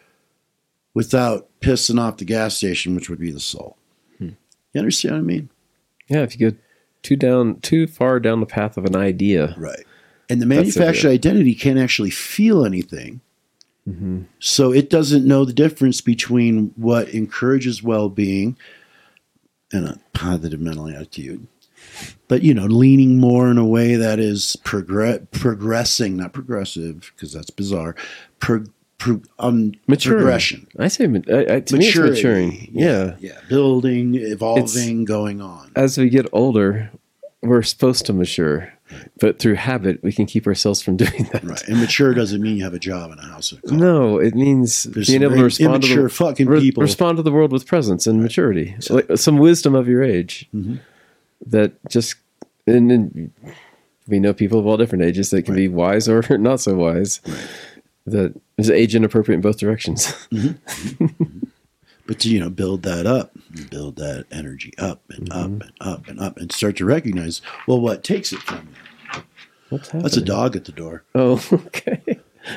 without 0.94 1.50
pissing 1.62 2.00
off 2.00 2.18
the 2.18 2.26
gas 2.26 2.58
station, 2.58 2.96
which 2.96 3.10
would 3.10 3.20
be 3.20 3.32
the 3.32 3.40
soul. 3.40 3.78
Hmm. 4.18 4.30
You 4.74 4.80
understand 4.80 5.16
what 5.16 5.22
I 5.22 5.24
mean? 5.24 5.50
Yeah. 6.08 6.22
If 6.22 6.40
you 6.40 6.52
go 6.52 6.58
too 7.02 7.16
down, 7.16 7.60
too 7.62 7.88
far 7.88 8.20
down 8.20 8.40
the 8.40 8.46
path 8.46 8.78
of 8.78 8.86
an 8.86 8.96
idea. 8.96 9.56
Right. 9.58 9.86
And 10.30 10.42
the 10.42 10.46
manufactured 10.46 11.10
identity 11.10 11.54
can't 11.54 11.80
actually 11.80 12.10
feel 12.10 12.66
anything. 12.66 13.22
Mm-hmm. 13.88 14.22
So 14.40 14.72
it 14.72 14.90
doesn't 14.90 15.28
know 15.28 15.44
the 15.44 15.54
difference 15.54 16.02
between 16.02 16.72
what 16.76 17.10
encourages 17.10 17.84
well 17.84 18.10
being 18.10 18.58
and 19.74 19.88
a 19.88 20.00
positive 20.14 20.60
mental 20.60 20.88
attitude. 20.88 21.48
But, 22.28 22.44
you 22.44 22.54
know, 22.54 22.66
leaning 22.66 23.20
more 23.20 23.50
in 23.52 23.58
a 23.58 23.66
way 23.66 23.96
that 23.96 24.20
is 24.20 24.56
progre- 24.64 25.30
progressing, 25.32 26.18
not 26.18 26.34
progressive, 26.34 27.12
because 27.16 27.34
that's 27.34 27.50
bizarre, 27.50 27.96
pro- 28.40 28.66
pro- 28.98 29.22
um, 29.40 29.74
progression. 29.88 30.68
I 30.80 30.88
say, 30.88 31.06
I, 31.06 31.08
I, 31.08 31.12
to 31.12 31.78
me, 31.78 31.86
it's 31.88 31.96
Maturity. 31.96 32.12
maturing. 32.14 32.70
Yeah. 32.72 33.16
Yeah. 33.20 33.40
Building, 33.50 34.16
evolving, 34.16 35.06
going 35.06 35.42
on. 35.42 35.72
As 35.76 35.98
we 35.98 36.10
get 36.10 36.26
older, 36.32 36.90
we're 37.42 37.62
supposed 37.64 38.06
to 38.06 38.14
mature, 38.14 38.72
but 39.20 39.40
through 39.40 39.56
habit, 39.56 40.02
we 40.04 40.12
can 40.12 40.26
keep 40.26 40.48
ourselves 40.48 40.82
from 40.82 40.98
doing 41.04 41.30
that. 41.32 41.44
Right. 41.44 41.68
And 41.68 41.80
mature 41.80 42.14
doesn't 42.14 42.42
mean 42.42 42.58
you 42.58 42.64
have 42.64 42.74
a 42.74 42.80
job 42.80 43.12
and 43.12 43.20
a 43.20 43.24
house. 43.24 43.52
and 43.52 43.64
a 43.64 43.68
car. 43.68 43.78
No, 43.78 44.18
it 44.18 44.36
means 44.36 44.84
There's 44.84 45.08
being 45.08 45.24
able 45.24 45.36
to 45.36 45.44
respond 45.44 45.84
to 45.84 45.88
immature 45.88 46.04
the, 46.04 46.10
fucking 46.10 46.48
re- 46.48 46.60
people. 46.62 46.82
respond 46.82 47.18
to 47.18 47.24
the 47.24 47.32
world 47.32 47.52
with 47.52 47.66
presence 47.66 48.08
and 48.08 48.22
maturity, 48.22 48.76
like, 48.90 49.18
some 49.18 49.38
wisdom 49.38 49.76
of 49.76 49.88
your 49.88 50.04
age. 50.04 50.48
Mm-hmm. 50.54 50.76
That 51.48 51.74
just 51.90 52.16
and, 52.66 52.92
and 52.92 53.32
we 54.08 54.20
know 54.20 54.34
people 54.34 54.60
of 54.60 54.66
all 54.66 54.78
different 54.78 55.04
ages 55.04 55.30
that 55.32 55.44
can 55.44 55.56
be 55.56 55.68
wise 55.68 56.08
or 56.08 56.24
not 56.38 56.62
so 56.62 56.76
wise. 56.76 57.20
That 58.06 58.34
is 58.58 58.70
age 58.70 58.96
inappropriate 58.96 59.38
in 59.38 59.42
both 59.42 59.58
directions. 59.58 60.14
Mm-hmm. 60.32 61.40
But 62.06 62.20
to, 62.20 62.30
you 62.30 62.40
know, 62.40 62.50
build 62.50 62.84
that 62.84 63.06
up, 63.06 63.32
build 63.70 63.96
that 63.96 64.26
energy 64.30 64.74
up 64.78 65.04
and 65.10 65.32
up 65.32 65.46
and 65.46 65.72
up 65.80 66.08
and 66.10 66.20
up 66.20 66.38
and 66.38 66.52
start 66.52 66.76
to 66.78 66.86
recognize, 66.86 67.42
well, 67.66 67.80
what 67.80 68.04
takes 68.04 68.34
it 68.34 68.40
from 68.42 68.58
you? 68.58 68.76
What's 69.74 69.88
happening? 69.88 70.04
That's 70.04 70.18
a 70.18 70.22
dog 70.22 70.56
at 70.56 70.66
the 70.66 70.72
door. 70.72 71.04
Oh, 71.16 71.44
okay. 71.54 72.02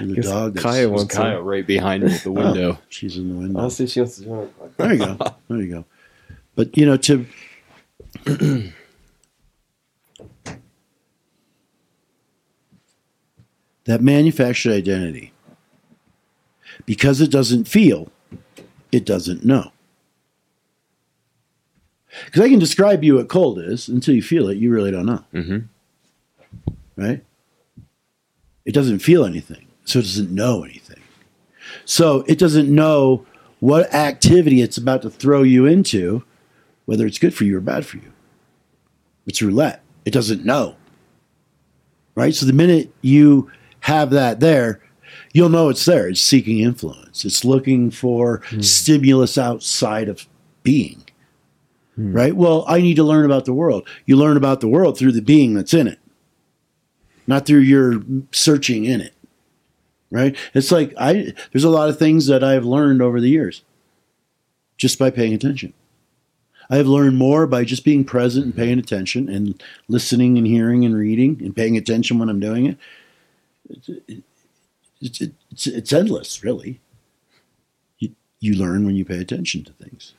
There's 0.01 0.11
a 0.11 0.15
Guess 0.15 0.25
dog 0.27 0.57
Kaya 0.57 0.75
There's 0.81 0.91
wants 0.91 1.15
to. 1.15 1.21
Kyle 1.21 1.41
right 1.41 1.67
behind 1.67 2.03
me 2.05 2.13
at 2.13 2.23
the 2.23 2.33
window. 2.33 2.79
she's 2.89 3.17
in 3.17 3.29
the 3.31 3.37
window. 3.37 3.61
I'll 3.61 3.71
see 3.71 3.85
if 3.85 3.91
she 3.91 4.01
wants 4.01 4.17
to 4.19 4.25
join. 4.25 4.51
There 4.77 4.93
you 4.93 4.99
go. 4.99 5.17
There 5.49 5.59
you 5.63 5.71
go. 5.71 5.85
But 6.55 6.77
you 6.77 6.85
know, 6.87 6.97
to 6.99 7.25
that 13.85 14.03
manufactured 14.03 14.73
identity, 14.73 15.33
because 16.85 17.21
it 17.21 17.31
doesn't 17.31 17.67
feel, 17.69 18.11
it 18.93 19.05
doesn't 19.05 19.45
know. 19.45 19.71
Because 22.25 22.43
I 22.43 22.49
can 22.49 22.59
describe 22.59 23.05
you 23.05 23.17
what 23.17 23.29
cold 23.29 23.59
is 23.59 23.89
until 23.89 24.15
you 24.15 24.23
feel 24.23 24.49
it, 24.49 24.57
you 24.57 24.71
really 24.73 24.91
don't 24.91 25.07
know. 25.07 25.25
Mhm. 25.35 25.69
Right? 26.97 27.25
It 28.65 28.73
doesn't 28.73 29.01
feel 29.01 29.25
anything, 29.25 29.67
so 29.85 29.99
it 29.99 30.03
doesn't 30.03 30.31
know 30.31 30.65
anything. 30.65 31.01
So 31.85 32.25
it 32.27 32.39
doesn't 32.39 32.75
know 32.75 33.27
what 33.61 33.93
activity 33.95 34.61
it's 34.61 34.77
about 34.77 35.03
to 35.03 35.11
throw 35.11 35.43
you 35.43 35.67
into, 35.67 36.25
whether 36.85 37.07
it's 37.07 37.19
good 37.19 37.35
for 37.35 37.45
you 37.45 37.57
or 37.57 37.61
bad 37.61 37.87
for 37.87 37.99
you. 37.99 38.13
It's 39.27 39.43
roulette. 39.43 39.83
It 40.05 40.13
doesn't 40.13 40.45
know. 40.45 40.77
Right? 42.15 42.35
So 42.35 42.47
the 42.47 42.53
minute 42.53 42.93
you 43.03 43.51
have 43.81 44.11
that 44.11 44.41
there, 44.41 44.81
you'll 45.33 45.49
know 45.49 45.69
it's 45.69 45.85
there. 45.85 46.09
It's 46.09 46.21
seeking 46.21 46.61
influence. 46.61 47.25
It's 47.25 47.45
looking 47.45 47.91
for 47.91 48.43
hmm. 48.47 48.61
stimulus 48.61 49.37
outside 49.37 50.09
of 50.09 50.27
being. 50.63 51.05
Hmm. 51.97 52.13
Right? 52.13 52.37
Well, 52.37 52.65
I 52.69 52.81
need 52.81 52.97
to 52.97 53.05
learn 53.05 53.25
about 53.25 53.45
the 53.45 53.53
world. 53.53 53.87
You 54.07 54.17
learn 54.17 54.37
about 54.37 54.61
the 54.61 54.69
world 54.69 54.99
through 54.99 55.13
the 55.13 55.23
being 55.23 55.55
that's 55.55 55.75
in 55.75 55.89
it, 55.89 55.99
not 57.27 57.47
through 57.47 57.61
your 57.61 58.03
searching 58.33 58.85
in 58.85 59.01
it 59.01 59.13
right? 60.11 60.37
It's 60.55 60.71
like 60.71 60.95
I 60.99 61.33
there's 61.53 61.65
a 61.65 61.71
lot 61.71 61.89
of 61.89 61.99
things 61.99 62.27
that 62.27 62.45
I've 62.45 62.65
learned 62.65 63.03
over 63.03 63.21
the 63.21 63.29
years 63.29 63.63
just 64.77 64.99
by 64.99 65.11
paying 65.11 65.35
attention. 65.35 65.73
I 66.69 66.77
have 66.77 66.87
learned 66.87 67.17
more 67.17 67.47
by 67.47 67.65
just 67.65 67.85
being 67.85 68.05
present 68.05 68.45
and 68.45 68.57
paying 68.57 68.79
attention 68.79 69.29
and 69.29 69.63
listening 69.89 70.37
and 70.37 70.47
hearing 70.47 70.85
and 70.85 70.97
reading 70.97 71.41
and 71.41 71.55
paying 71.55 71.77
attention 71.77 72.19
when 72.19 72.29
I'm 72.29 72.41
doing 72.41 72.67
it. 72.67 72.79
It's 73.69 73.91
it's, 75.01 75.21
it's, 75.51 75.67
it's 75.67 75.93
endless, 75.93 76.43
really. 76.43 76.81
You, 77.99 78.15
you 78.41 78.55
learn 78.55 78.87
when 78.87 78.97
you 78.97 79.05
pay 79.05 79.19
attention 79.19 79.63
to 79.65 79.73
things, 79.73 80.15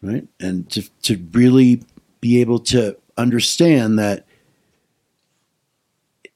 right? 0.00 0.26
And 0.40 0.70
to 0.70 0.88
to 1.02 1.22
really 1.32 1.82
be 2.20 2.40
able 2.40 2.60
to 2.60 2.96
understand 3.18 3.98
that 3.98 4.24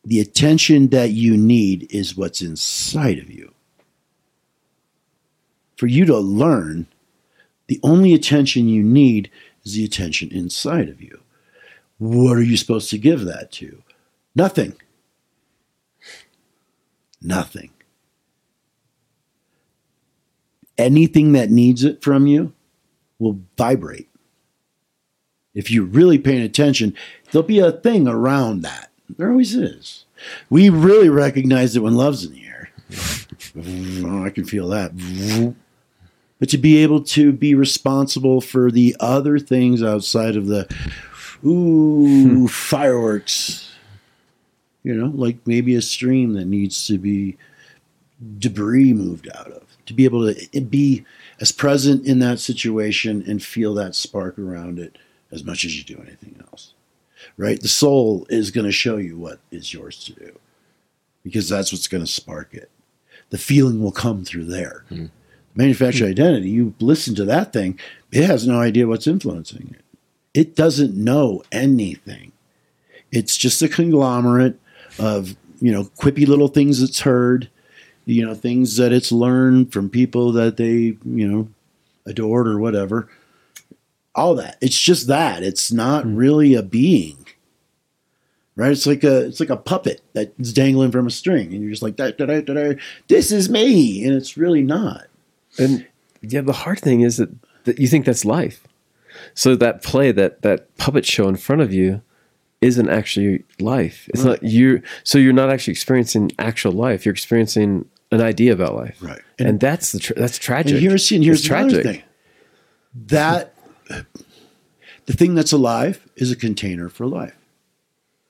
the 0.07 0.21
attention 0.21 0.89
that 0.91 1.11
you 1.11 1.37
need 1.37 1.93
is 1.93 2.17
what's 2.17 2.41
inside 2.41 3.19
of 3.19 3.29
you. 3.29 3.53
For 5.77 5.89
you 5.89 6.05
to 6.05 6.17
learn, 6.17 6.87
the 7.67 7.81
only 7.83 8.15
attention 8.15 8.69
you 8.69 8.85
need 8.85 9.33
is 9.65 9.75
the 9.75 9.85
attention 9.85 10.31
inside 10.31 10.89
of 10.89 11.03
you. 11.03 11.21
What 11.99 12.37
are 12.37 12.43
you 12.43 12.57
supposed 12.57 12.89
to 12.91 12.99
give 12.99 13.25
that 13.25 13.51
to? 13.53 13.83
Nothing. 14.37 14.75
Nothing. 17.21 17.71
Anything 20.79 21.33
that 21.33 21.51
needs 21.51 21.83
it 21.83 22.01
from 22.01 22.29
you 22.29 22.53
will 23.19 23.41
vibrate. 23.59 24.09
If 25.53 25.69
you're 25.69 25.85
really 25.85 26.19
paying 26.19 26.43
attention, 26.43 26.95
there'll 27.33 27.49
be 27.49 27.59
a 27.59 27.73
thing 27.73 28.07
around 28.07 28.61
that. 28.61 28.86
There 29.11 29.31
always 29.31 29.55
is. 29.55 30.05
We 30.51 30.71
really 30.71 31.09
recognize 31.09 31.77
it 31.77 31.83
when 31.83 31.95
love's 31.95 32.25
in 32.25 32.33
the 32.33 32.47
air. 32.47 32.71
oh, 34.05 34.25
I 34.25 34.31
can 34.31 34.45
feel 34.45 34.69
that. 34.69 34.93
But 36.39 36.49
to 36.51 36.59
be 36.59 36.83
able 36.83 37.03
to 37.03 37.33
be 37.33 37.55
responsible 37.55 38.41
for 38.41 38.71
the 38.71 38.97
other 39.01 39.39
things 39.39 39.83
outside 39.83 40.37
of 40.37 40.47
the 40.47 40.69
ooh 41.45 42.07
hmm. 42.07 42.47
fireworks, 42.47 43.75
you 44.83 44.95
know, 44.95 45.11
like 45.15 45.39
maybe 45.47 45.75
a 45.75 45.83
stream 45.83 46.35
that 46.35 46.47
needs 46.47 46.87
to 46.87 46.99
be 46.99 47.37
debris 48.39 48.93
moved 48.93 49.29
out 49.35 49.51
of. 49.51 49.63
To 49.87 49.95
be 49.95 50.05
able 50.05 50.33
to 50.33 50.49
eh, 50.55 50.61
be 50.61 51.05
as 51.41 51.53
present 51.53 52.07
in 52.07 52.19
that 52.19 52.41
situation 52.41 53.23
and 53.27 53.43
feel 53.43 53.73
that 53.75 53.95
spark 53.95 54.39
around 54.39 54.79
it 54.79 54.99
as 55.31 55.45
much 55.45 55.65
as 55.65 55.77
you 55.77 55.85
do 55.85 56.03
anything 56.03 56.39
else 56.51 56.73
right? 57.37 57.61
The 57.61 57.69
soul 57.69 58.27
is 58.29 58.51
going 58.51 58.67
to 58.67 58.73
show 58.73 58.97
you 58.97 59.17
what 59.17 59.41
is 59.51 59.73
yours 59.73 60.03
to 60.05 60.13
do 60.13 60.39
because 61.23 61.49
that's 61.49 61.73
what's 61.73 61.89
going 61.89 62.05
to 62.05 62.11
spark 62.11 62.55
it. 62.55 62.71
The 63.31 63.39
feeling 63.39 63.83
will 63.83 63.93
come 63.93 64.25
through 64.25 64.45
there. 64.45 64.85
Hmm. 64.89 65.07
Manufactured 65.55 66.05
hmm. 66.05 66.11
identity, 66.11 66.51
you 66.51 66.75
listen 66.81 67.15
to 67.17 67.25
that 67.25 67.53
thing, 67.53 67.79
it 68.13 68.25
has 68.25 68.47
no 68.47 68.61
idea 68.61 68.87
what's 68.87 69.07
influencing 69.07 69.75
it. 69.79 69.85
It 70.33 70.55
doesn't 70.55 70.95
know 70.95 71.43
anything. 71.51 72.33
It's 73.11 73.37
just 73.37 73.63
a 73.63 73.69
conglomerate 73.69 74.61
of, 74.99 75.37
you 75.61 75.73
know, 75.73 75.85
quippy 75.85 76.27
little 76.27 76.49
things 76.49 76.83
it's 76.83 77.01
heard, 77.01 77.49
you 78.05 78.25
know, 78.25 78.35
things 78.35 78.77
that 78.77 78.93
it's 78.93 79.11
learned 79.11 79.73
from 79.73 79.89
people 79.89 80.33
that 80.33 80.57
they, 80.59 80.97
you 81.05 81.29
know, 81.29 81.49
adored 82.07 82.47
or 82.47 82.59
whatever 82.59 83.09
all 84.17 84.35
that. 84.35 84.57
It's 84.61 84.81
just 84.81 85.07
that. 85.07 85.43
It's 85.43 85.71
not 85.71 86.05
hmm. 86.05 86.17
really 86.17 86.55
a 86.55 86.63
being. 86.63 87.26
Right? 88.57 88.73
It's 88.73 88.87
like 88.87 89.05
a 89.05 89.27
it's 89.27 89.39
like 89.39 89.51
a 89.51 89.57
puppet 89.57 90.01
that's 90.15 90.53
dangling 90.53 90.91
from 90.91 91.07
a 91.07 91.11
string, 91.11 91.53
and 91.53 91.61
you're 91.61 91.71
just 91.71 91.83
like 91.83 91.97
that. 91.97 92.17
da, 92.17 92.27
da, 92.27 92.41
da, 92.41 92.55
da, 92.55 92.75
This 93.09 93.31
is 93.31 93.51
me, 93.51 94.05
and 94.05 94.15
it's 94.15 94.37
really 94.37 94.63
not. 94.63 95.07
And 95.59 95.87
yeah, 96.23 96.41
the 96.41 96.53
hard 96.53 96.81
thing 96.81 97.03
is 97.03 97.19
that, 97.19 97.31
that 97.65 97.79
you 97.79 97.87
think 97.87 98.07
that's 98.07 98.25
life. 98.25 98.67
So 99.35 99.57
that 99.57 99.83
play, 99.83 100.11
that 100.13 100.43
that 100.43 100.75
puppet 100.79 101.05
show 101.05 101.29
in 101.29 101.37
front 101.37 101.63
of 101.63 101.73
you, 101.73 102.03
isn't 102.61 102.89
actually 102.89 103.45
life. 103.61 104.09
It's 104.13 104.25
not 104.25 104.43
you. 104.43 104.83
So 105.05 105.19
you're 105.19 105.33
not 105.33 105.51
actually 105.51 105.73
experiencing 105.73 106.33
actual 106.39 106.73
life. 106.73 107.05
You're 107.05 107.13
experiencing 107.15 107.89
an 108.11 108.21
idea 108.21 108.53
about 108.53 108.75
life, 108.75 108.99
Right. 109.01 109.21
And, 109.39 109.61
that's 109.61 109.93
the 109.93 109.99
tra- 109.99 110.17
that's 110.17 110.39
tragic. 110.39 110.75
And 110.75 110.81
here's 110.81 111.11
and 111.11 111.25
here's 111.25 111.41
It's 111.41 111.49
thing. 111.83 112.03
That 112.95 113.55
the 115.07 115.13
thing 115.13 115.35
that's 115.35 115.53
alive 115.53 116.07
is 116.17 116.31
a 116.31 116.37
container 116.37 116.89
for 116.89 117.07
life, 117.07 117.37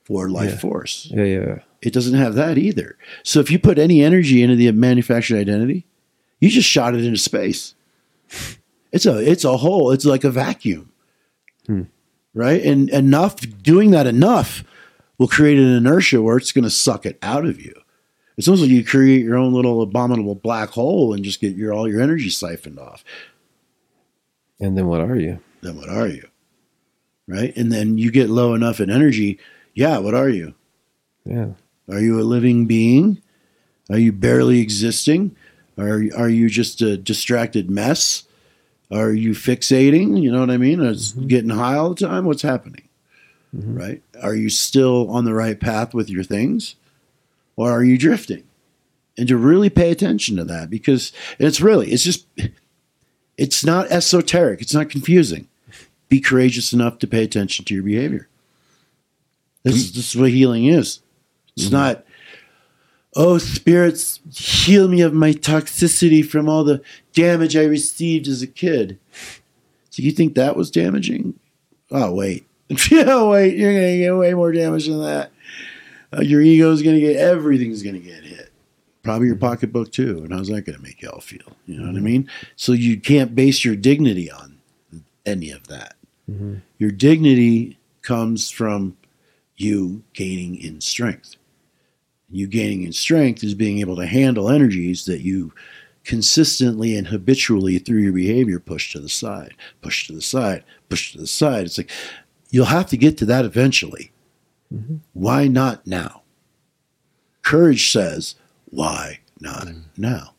for 0.07 0.29
life 0.29 0.51
Yeah. 0.51 0.57
force. 0.57 1.11
Yeah, 1.11 1.23
yeah. 1.23 1.55
It 1.81 1.91
doesn't 1.91 2.13
have 2.13 2.35
that 2.35 2.57
either. 2.57 2.97
So 3.23 3.41
if 3.41 3.51
you 3.51 3.59
put 3.59 3.77
any 3.77 4.01
energy 4.01 4.41
into 4.41 4.55
the 4.55 4.71
manufactured 4.71 5.37
identity, 5.37 5.85
you 6.39 6.49
just 6.49 6.69
shot 6.69 6.95
it 6.95 7.03
into 7.03 7.17
space. 7.17 7.75
It's 8.93 9.05
a 9.05 9.19
it's 9.19 9.43
a 9.43 9.57
hole. 9.57 9.91
It's 9.91 10.05
like 10.05 10.23
a 10.23 10.31
vacuum, 10.31 10.93
hmm. 11.65 11.83
right? 12.33 12.63
And 12.63 12.89
enough 12.89 13.35
doing 13.61 13.91
that 13.91 14.07
enough 14.07 14.63
will 15.17 15.27
create 15.27 15.57
an 15.57 15.75
inertia 15.75 16.21
where 16.21 16.37
it's 16.37 16.53
going 16.53 16.63
to 16.63 16.69
suck 16.69 17.05
it 17.05 17.19
out 17.21 17.45
of 17.45 17.59
you. 17.59 17.73
It's 18.37 18.47
almost 18.47 18.61
like 18.61 18.71
you 18.71 18.85
create 18.85 19.25
your 19.25 19.35
own 19.35 19.53
little 19.53 19.81
abominable 19.81 20.35
black 20.35 20.69
hole 20.69 21.13
and 21.13 21.25
just 21.25 21.41
get 21.41 21.55
your 21.55 21.73
all 21.73 21.89
your 21.89 22.01
energy 22.01 22.29
siphoned 22.29 22.79
off. 22.79 23.03
And 24.57 24.77
then 24.77 24.87
what 24.87 25.01
are 25.01 25.17
you? 25.17 25.39
Then 25.61 25.75
what 25.75 25.89
are 25.89 26.07
you? 26.07 26.29
Right? 27.27 27.53
And 27.57 27.73
then 27.73 27.97
you 27.97 28.09
get 28.09 28.29
low 28.29 28.53
enough 28.53 28.79
in 28.79 28.89
energy. 28.89 29.37
Yeah, 29.77 29.99
what 29.99 30.15
are 30.15 30.27
you? 30.27 30.55
Yeah. 31.23 31.49
Are 31.87 31.99
you 31.99 32.19
a 32.19 32.23
living 32.23 32.65
being? 32.65 33.21
Are 33.91 33.99
you 33.99 34.11
barely 34.11 34.59
existing? 34.59 35.35
Are 35.77 36.03
are 36.17 36.29
you 36.29 36.49
just 36.49 36.81
a 36.81 36.97
distracted 36.97 37.69
mess? 37.69 38.23
Are 38.89 39.11
you 39.11 39.33
fixating? 39.33 40.19
You 40.19 40.31
know 40.31 40.39
what 40.39 40.49
I 40.49 40.57
mean? 40.57 40.81
Is 40.81 41.13
mm-hmm. 41.13 41.27
getting 41.27 41.51
high 41.51 41.75
all 41.75 41.93
the 41.93 42.07
time? 42.07 42.25
What's 42.25 42.41
happening? 42.41 42.89
Mm-hmm. 43.55 43.77
Right? 43.77 44.03
Are 44.19 44.33
you 44.33 44.49
still 44.49 45.11
on 45.11 45.25
the 45.25 45.35
right 45.35 45.59
path 45.59 45.93
with 45.93 46.09
your 46.09 46.23
things? 46.23 46.73
Or 47.55 47.69
are 47.69 47.83
you 47.83 47.99
drifting? 47.99 48.45
And 49.15 49.27
to 49.27 49.37
really 49.37 49.69
pay 49.69 49.91
attention 49.91 50.37
to 50.37 50.43
that 50.45 50.71
because 50.71 51.11
it's 51.37 51.61
really, 51.61 51.91
it's 51.91 52.03
just, 52.03 52.25
it's 53.37 53.63
not 53.63 53.91
esoteric. 53.91 54.59
It's 54.59 54.73
not 54.73 54.89
confusing. 54.89 55.47
Be 56.09 56.19
courageous 56.19 56.73
enough 56.73 56.97
to 56.99 57.07
pay 57.07 57.23
attention 57.23 57.63
to 57.65 57.75
your 57.75 57.83
behavior. 57.83 58.27
This, 59.67 59.75
is, 59.75 59.93
this 59.93 60.15
is 60.15 60.19
what 60.19 60.31
healing 60.31 60.65
is. 60.65 61.01
It's 61.55 61.65
mm-hmm. 61.65 61.75
not, 61.75 62.05
oh, 63.15 63.37
spirits, 63.37 64.19
heal 64.33 64.87
me 64.87 65.01
of 65.01 65.13
my 65.13 65.31
toxicity 65.31 66.25
from 66.25 66.47
all 66.47 66.63
the 66.63 66.81
damage 67.13 67.55
I 67.55 67.63
received 67.63 68.27
as 68.27 68.41
a 68.41 68.47
kid. 68.47 68.99
So 69.89 70.03
you 70.03 70.11
think 70.11 70.35
that 70.35 70.55
was 70.55 70.69
damaging? 70.69 71.39
Oh, 71.91 72.13
wait. 72.13 72.45
yeah, 72.91 73.23
wait. 73.23 73.57
You're 73.57 73.73
going 73.73 73.93
to 73.93 73.97
get 73.97 74.15
way 74.15 74.33
more 74.33 74.51
damage 74.51 74.87
than 74.87 75.01
that. 75.01 75.31
Uh, 76.15 76.21
your 76.21 76.41
ego 76.41 76.71
is 76.71 76.81
going 76.81 76.95
to 76.95 77.01
get, 77.01 77.15
everything's 77.15 77.83
going 77.83 77.95
to 77.95 78.01
get 78.01 78.23
hit. 78.23 78.51
probably 79.03 79.27
your 79.27 79.35
pocketbook 79.35 79.91
too. 79.91 80.19
And 80.23 80.33
how's 80.33 80.47
that 80.47 80.65
going 80.65 80.77
to 80.77 80.83
make 80.83 81.01
you 81.01 81.09
all 81.09 81.21
feel? 81.21 81.55
You 81.65 81.77
know 81.77 81.87
what 81.87 81.89
I 81.89 81.93
mm-hmm. 81.95 82.03
mean? 82.03 82.29
So 82.55 82.71
you 82.73 82.99
can't 82.99 83.35
base 83.35 83.65
your 83.65 83.75
dignity 83.75 84.29
on 84.31 84.59
any 85.25 85.51
of 85.51 85.67
that. 85.67 85.95
Mm-hmm. 86.29 86.55
Your 86.77 86.91
dignity 86.91 87.77
comes 88.01 88.49
from 88.49 88.96
you 89.57 90.03
gaining 90.13 90.55
in 90.61 90.79
strength. 90.81 91.35
You 92.29 92.47
gaining 92.47 92.83
in 92.83 92.93
strength 92.93 93.43
is 93.43 93.53
being 93.53 93.79
able 93.79 93.95
to 93.97 94.05
handle 94.05 94.49
energies 94.49 95.05
that 95.05 95.21
you 95.21 95.53
consistently 96.03 96.95
and 96.95 97.07
habitually 97.07 97.79
through 97.79 97.99
your 97.99 98.13
behavior 98.13 98.59
push 98.59 98.93
to 98.93 98.99
the 98.99 99.09
side, 99.09 99.53
push 99.81 100.07
to 100.07 100.13
the 100.13 100.21
side, 100.21 100.63
push 100.89 101.11
to 101.11 101.17
the 101.17 101.27
side. 101.27 101.65
It's 101.65 101.77
like 101.77 101.91
you'll 102.49 102.65
have 102.65 102.87
to 102.87 102.97
get 102.97 103.17
to 103.17 103.25
that 103.25 103.45
eventually. 103.45 104.11
Why 105.13 105.47
not 105.47 105.87
now? 105.87 106.21
Courage 107.41 107.91
says, 107.91 108.35
why 108.65 109.19
not 109.39 109.67
now? 109.97 110.33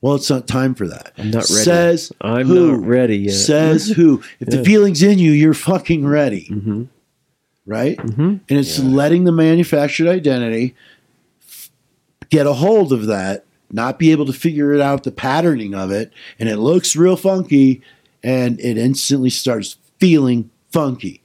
Well, 0.00 0.14
it's 0.14 0.30
not 0.30 0.46
time 0.46 0.74
for 0.74 0.86
that. 0.86 1.12
I'm 1.18 1.30
not 1.30 1.48
ready. 1.50 1.62
Says 1.64 2.12
I'm 2.20 2.46
who? 2.46 2.76
not 2.76 2.86
ready 2.86 3.16
yet. 3.18 3.34
Says 3.34 3.88
who? 3.96 4.22
If 4.38 4.48
the 4.48 4.64
feeling's 4.64 5.02
in 5.02 5.18
you, 5.18 5.32
you're 5.32 5.54
fucking 5.54 6.06
ready, 6.06 6.46
hmm 6.46 6.84
right? 7.68 8.00
hmm 8.00 8.20
And 8.20 8.42
it's 8.48 8.78
letting 8.80 9.24
the 9.24 9.32
manufactured 9.32 10.08
identity 10.08 10.74
f- 11.42 11.70
get 12.30 12.46
a 12.46 12.54
hold 12.54 12.92
of 12.92 13.06
that, 13.06 13.44
not 13.70 13.98
be 13.98 14.10
able 14.10 14.26
to 14.26 14.32
figure 14.32 14.72
it 14.72 14.80
out, 14.80 15.04
the 15.04 15.12
patterning 15.12 15.74
of 15.74 15.90
it, 15.90 16.12
and 16.40 16.48
it 16.48 16.56
looks 16.56 16.96
real 16.96 17.16
funky, 17.16 17.82
and 18.24 18.58
it 18.58 18.78
instantly 18.78 19.30
starts 19.30 19.76
feeling 20.00 20.50
funky. 20.72 21.20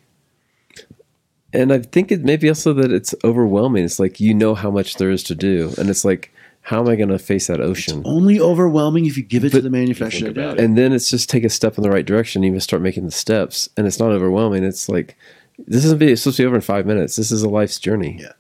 And 1.53 1.71
I 1.71 1.79
think 1.79 2.11
it 2.11 2.23
may 2.23 2.35
be 2.35 2.49
also 2.49 2.73
that 2.73 2.91
it's 2.91 3.13
overwhelming. 3.23 3.85
It's 3.85 3.99
like 3.99 4.19
you 4.19 4.33
know 4.33 4.55
how 4.55 4.71
much 4.71 4.95
there 4.95 5.11
is 5.11 5.23
to 5.23 5.35
do, 5.35 5.73
and 5.77 5.89
it's 5.89 6.03
like, 6.03 6.33
how 6.61 6.79
am 6.81 6.89
I 6.89 6.95
going 6.95 7.09
to 7.09 7.19
face 7.19 7.47
that 7.47 7.59
ocean? 7.61 7.99
It's 7.99 8.07
only 8.07 8.39
overwhelming 8.39 9.05
if 9.05 9.17
you 9.17 9.23
give 9.23 9.45
it 9.45 9.51
to 9.51 9.61
the 9.61 9.69
manufactured 9.69 10.25
Think 10.25 10.37
about 10.37 10.43
identity. 10.43 10.63
And 10.65 10.77
then 10.77 10.93
it's 10.93 11.09
just 11.09 11.29
take 11.29 11.43
a 11.43 11.49
step 11.49 11.77
in 11.77 11.83
the 11.83 11.91
right 11.91 12.05
direction. 12.05 12.41
You 12.41 12.53
must 12.53 12.63
start 12.63 12.81
making 12.81 13.05
the 13.05 13.11
steps, 13.11 13.69
and 13.77 13.85
it's 13.85 13.99
not 13.99 14.11
overwhelming. 14.11 14.63
It's 14.63 14.89
like 14.89 15.15
this 15.67 15.85
isn't 15.85 15.99
supposed 16.17 16.37
to 16.37 16.43
be 16.43 16.47
over 16.47 16.55
in 16.55 16.61
five 16.61 16.85
minutes. 16.85 17.15
This 17.15 17.31
is 17.31 17.43
a 17.43 17.49
life's 17.49 17.79
journey. 17.79 18.17
Yeah. 18.19 18.33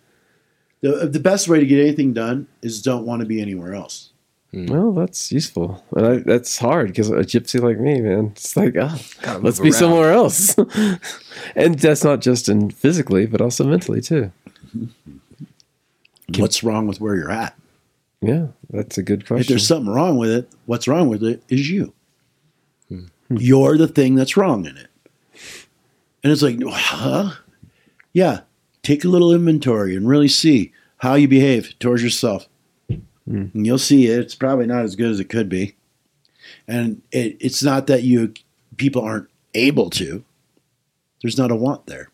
The, 0.81 1.07
the 1.07 1.19
best 1.19 1.47
way 1.47 1.59
to 1.59 1.65
get 1.65 1.79
anything 1.79 2.13
done 2.13 2.47
is 2.61 2.81
don't 2.81 3.05
want 3.05 3.21
to 3.21 3.25
be 3.25 3.41
anywhere 3.41 3.73
else. 3.73 4.09
Hmm. 4.51 4.65
Well, 4.67 4.91
that's 4.91 5.31
useful, 5.31 5.83
and 5.95 6.05
I, 6.05 6.17
that's 6.17 6.59
hard 6.59 6.89
because 6.89 7.09
a 7.09 7.15
gypsy 7.21 7.59
like 7.59 7.79
me, 7.79 8.01
man, 8.01 8.33
it's 8.35 8.55
like, 8.55 8.75
oh, 8.75 8.99
let's 9.41 9.59
be 9.59 9.69
around. 9.69 9.79
somewhere 9.79 10.11
else. 10.11 10.55
and 11.55 11.79
that's 11.79 12.03
not 12.03 12.21
just 12.21 12.49
in 12.49 12.69
physically, 12.69 13.25
but 13.25 13.41
also 13.41 13.63
mentally 13.63 13.99
too. 13.99 14.31
Mm-hmm. 14.77 16.39
What's 16.39 16.63
wrong 16.63 16.85
with 16.85 17.01
where 17.01 17.15
you're 17.15 17.31
at? 17.31 17.57
Yeah, 18.21 18.47
that's 18.69 18.99
a 18.99 19.03
good 19.03 19.25
question. 19.25 19.41
If 19.41 19.47
there's 19.47 19.67
something 19.67 19.91
wrong 19.91 20.17
with 20.17 20.29
it, 20.29 20.49
what's 20.67 20.87
wrong 20.87 21.09
with 21.09 21.23
it 21.23 21.41
is 21.49 21.67
you. 21.69 21.91
Hmm. 22.89 23.05
You're 23.31 23.77
the 23.77 23.87
thing 23.87 24.13
that's 24.13 24.37
wrong 24.37 24.67
in 24.67 24.77
it. 24.77 24.87
And 26.23 26.31
it's 26.31 26.41
like, 26.41 26.59
huh? 26.63 27.33
Yeah. 28.13 28.41
Take 28.81 29.03
a 29.03 29.09
little 29.09 29.33
inventory 29.33 29.95
and 29.95 30.07
really 30.07 30.27
see 30.27 30.71
how 30.97 31.15
you 31.15 31.27
behave 31.27 31.77
towards 31.79 32.03
yourself. 32.03 32.47
Hmm. 32.89 33.47
And 33.53 33.65
you'll 33.65 33.77
see 33.77 34.07
it. 34.07 34.19
It's 34.19 34.35
probably 34.35 34.65
not 34.65 34.83
as 34.83 34.95
good 34.95 35.11
as 35.11 35.19
it 35.19 35.29
could 35.29 35.49
be. 35.49 35.75
And 36.67 37.01
it, 37.11 37.37
it's 37.39 37.63
not 37.63 37.87
that 37.87 38.03
you 38.03 38.33
people 38.77 39.01
aren't 39.01 39.29
able 39.53 39.89
to. 39.91 40.23
There's 41.21 41.37
not 41.37 41.51
a 41.51 41.55
want 41.55 41.85
there. 41.87 42.09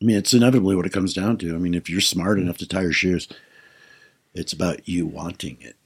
I 0.00 0.04
mean, 0.04 0.16
it's 0.16 0.34
inevitably 0.34 0.76
what 0.76 0.86
it 0.86 0.92
comes 0.92 1.14
down 1.14 1.38
to. 1.38 1.54
I 1.54 1.58
mean, 1.58 1.74
if 1.74 1.88
you're 1.88 2.00
smart 2.00 2.38
enough 2.38 2.58
to 2.58 2.68
tie 2.68 2.82
your 2.82 2.92
shoes, 2.92 3.28
it's 4.34 4.52
about 4.52 4.88
you 4.88 5.06
wanting 5.06 5.58
it. 5.60 5.76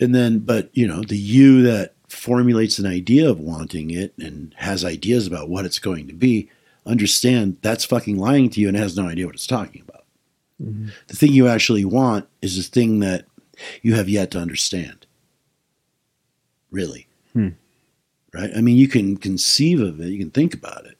And 0.00 0.14
then, 0.14 0.40
but 0.40 0.70
you 0.72 0.86
know, 0.86 1.02
the 1.02 1.16
you 1.16 1.62
that 1.62 1.94
formulates 2.12 2.78
an 2.78 2.86
idea 2.86 3.28
of 3.28 3.40
wanting 3.40 3.90
it 3.90 4.12
and 4.18 4.54
has 4.58 4.84
ideas 4.84 5.26
about 5.26 5.48
what 5.48 5.64
it's 5.64 5.78
going 5.78 6.06
to 6.06 6.12
be, 6.12 6.48
understand 6.86 7.56
that's 7.62 7.84
fucking 7.84 8.18
lying 8.18 8.50
to 8.50 8.60
you 8.60 8.68
and 8.68 8.76
has 8.76 8.96
no 8.96 9.08
idea 9.08 9.26
what 9.26 9.34
it's 9.34 9.46
talking 9.46 9.82
about. 9.82 10.04
The 11.08 11.16
thing 11.16 11.32
you 11.32 11.48
actually 11.48 11.84
want 11.84 12.28
is 12.40 12.56
the 12.56 12.62
thing 12.62 13.00
that 13.00 13.24
you 13.82 13.94
have 13.94 14.08
yet 14.08 14.30
to 14.30 14.38
understand. 14.38 15.06
Really. 16.70 17.08
Hmm. 17.32 17.48
Right? 18.32 18.50
I 18.56 18.60
mean, 18.60 18.76
you 18.76 18.86
can 18.86 19.16
conceive 19.16 19.80
of 19.80 20.00
it, 20.00 20.08
you 20.08 20.18
can 20.18 20.30
think 20.30 20.54
about 20.54 20.86
it, 20.86 20.98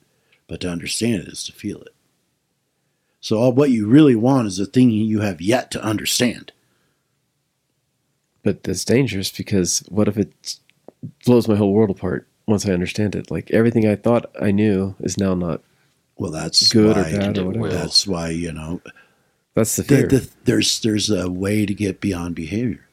but 0.49 0.61
to 0.63 0.69
understand 0.69 1.23
it 1.23 1.29
is 1.29 1.45
to 1.45 1.53
feel 1.53 1.81
it. 1.83 1.95
So, 3.21 3.39
all 3.39 3.53
what 3.53 3.71
you 3.71 3.87
really 3.87 4.17
want 4.17 4.49
is 4.49 4.57
the 4.57 4.67
thing 4.67 4.91
you 4.91 5.21
have 5.21 5.41
yet 5.41 5.71
to 5.73 5.83
understand. 5.83 6.53
but 8.43 8.65
that's 8.65 8.85
dangerous 8.85 9.31
because 9.31 9.81
what 9.89 10.09
if 10.09 10.19
it 10.19 10.59
blows 11.25 11.49
my 11.49 11.57
whole 11.57 11.73
world 11.73 11.91
apart 11.91 12.27
once 12.47 12.67
I 12.67 12.73
understand 12.73 13.15
it? 13.15 13.31
Like 13.31 13.51
everything 13.51 13.87
I 13.87 13.97
thought 13.97 14.31
I 14.41 14.51
knew 14.51 14.95
is 15.01 15.19
now 15.19 15.35
not. 15.35 15.63
Well, 16.17 16.31
that's 16.31 16.73
Good 16.73 16.97
or 16.97 17.03
bad 17.03 17.39
or 17.39 17.47
whatever. 17.47 17.69
That's 17.69 18.07
why 18.07 18.31
you 18.31 18.53
know 18.53 18.81
That's 19.55 19.77
the 19.77 19.83
the, 19.83 19.89
fear. 19.89 20.09
the, 20.09 20.31
there's 20.45 20.81
there's 20.81 21.11
a 21.11 21.31
way 21.31 21.67
to 21.67 21.75
get 21.75 22.01
beyond 22.01 22.35
behavior. 22.35 22.87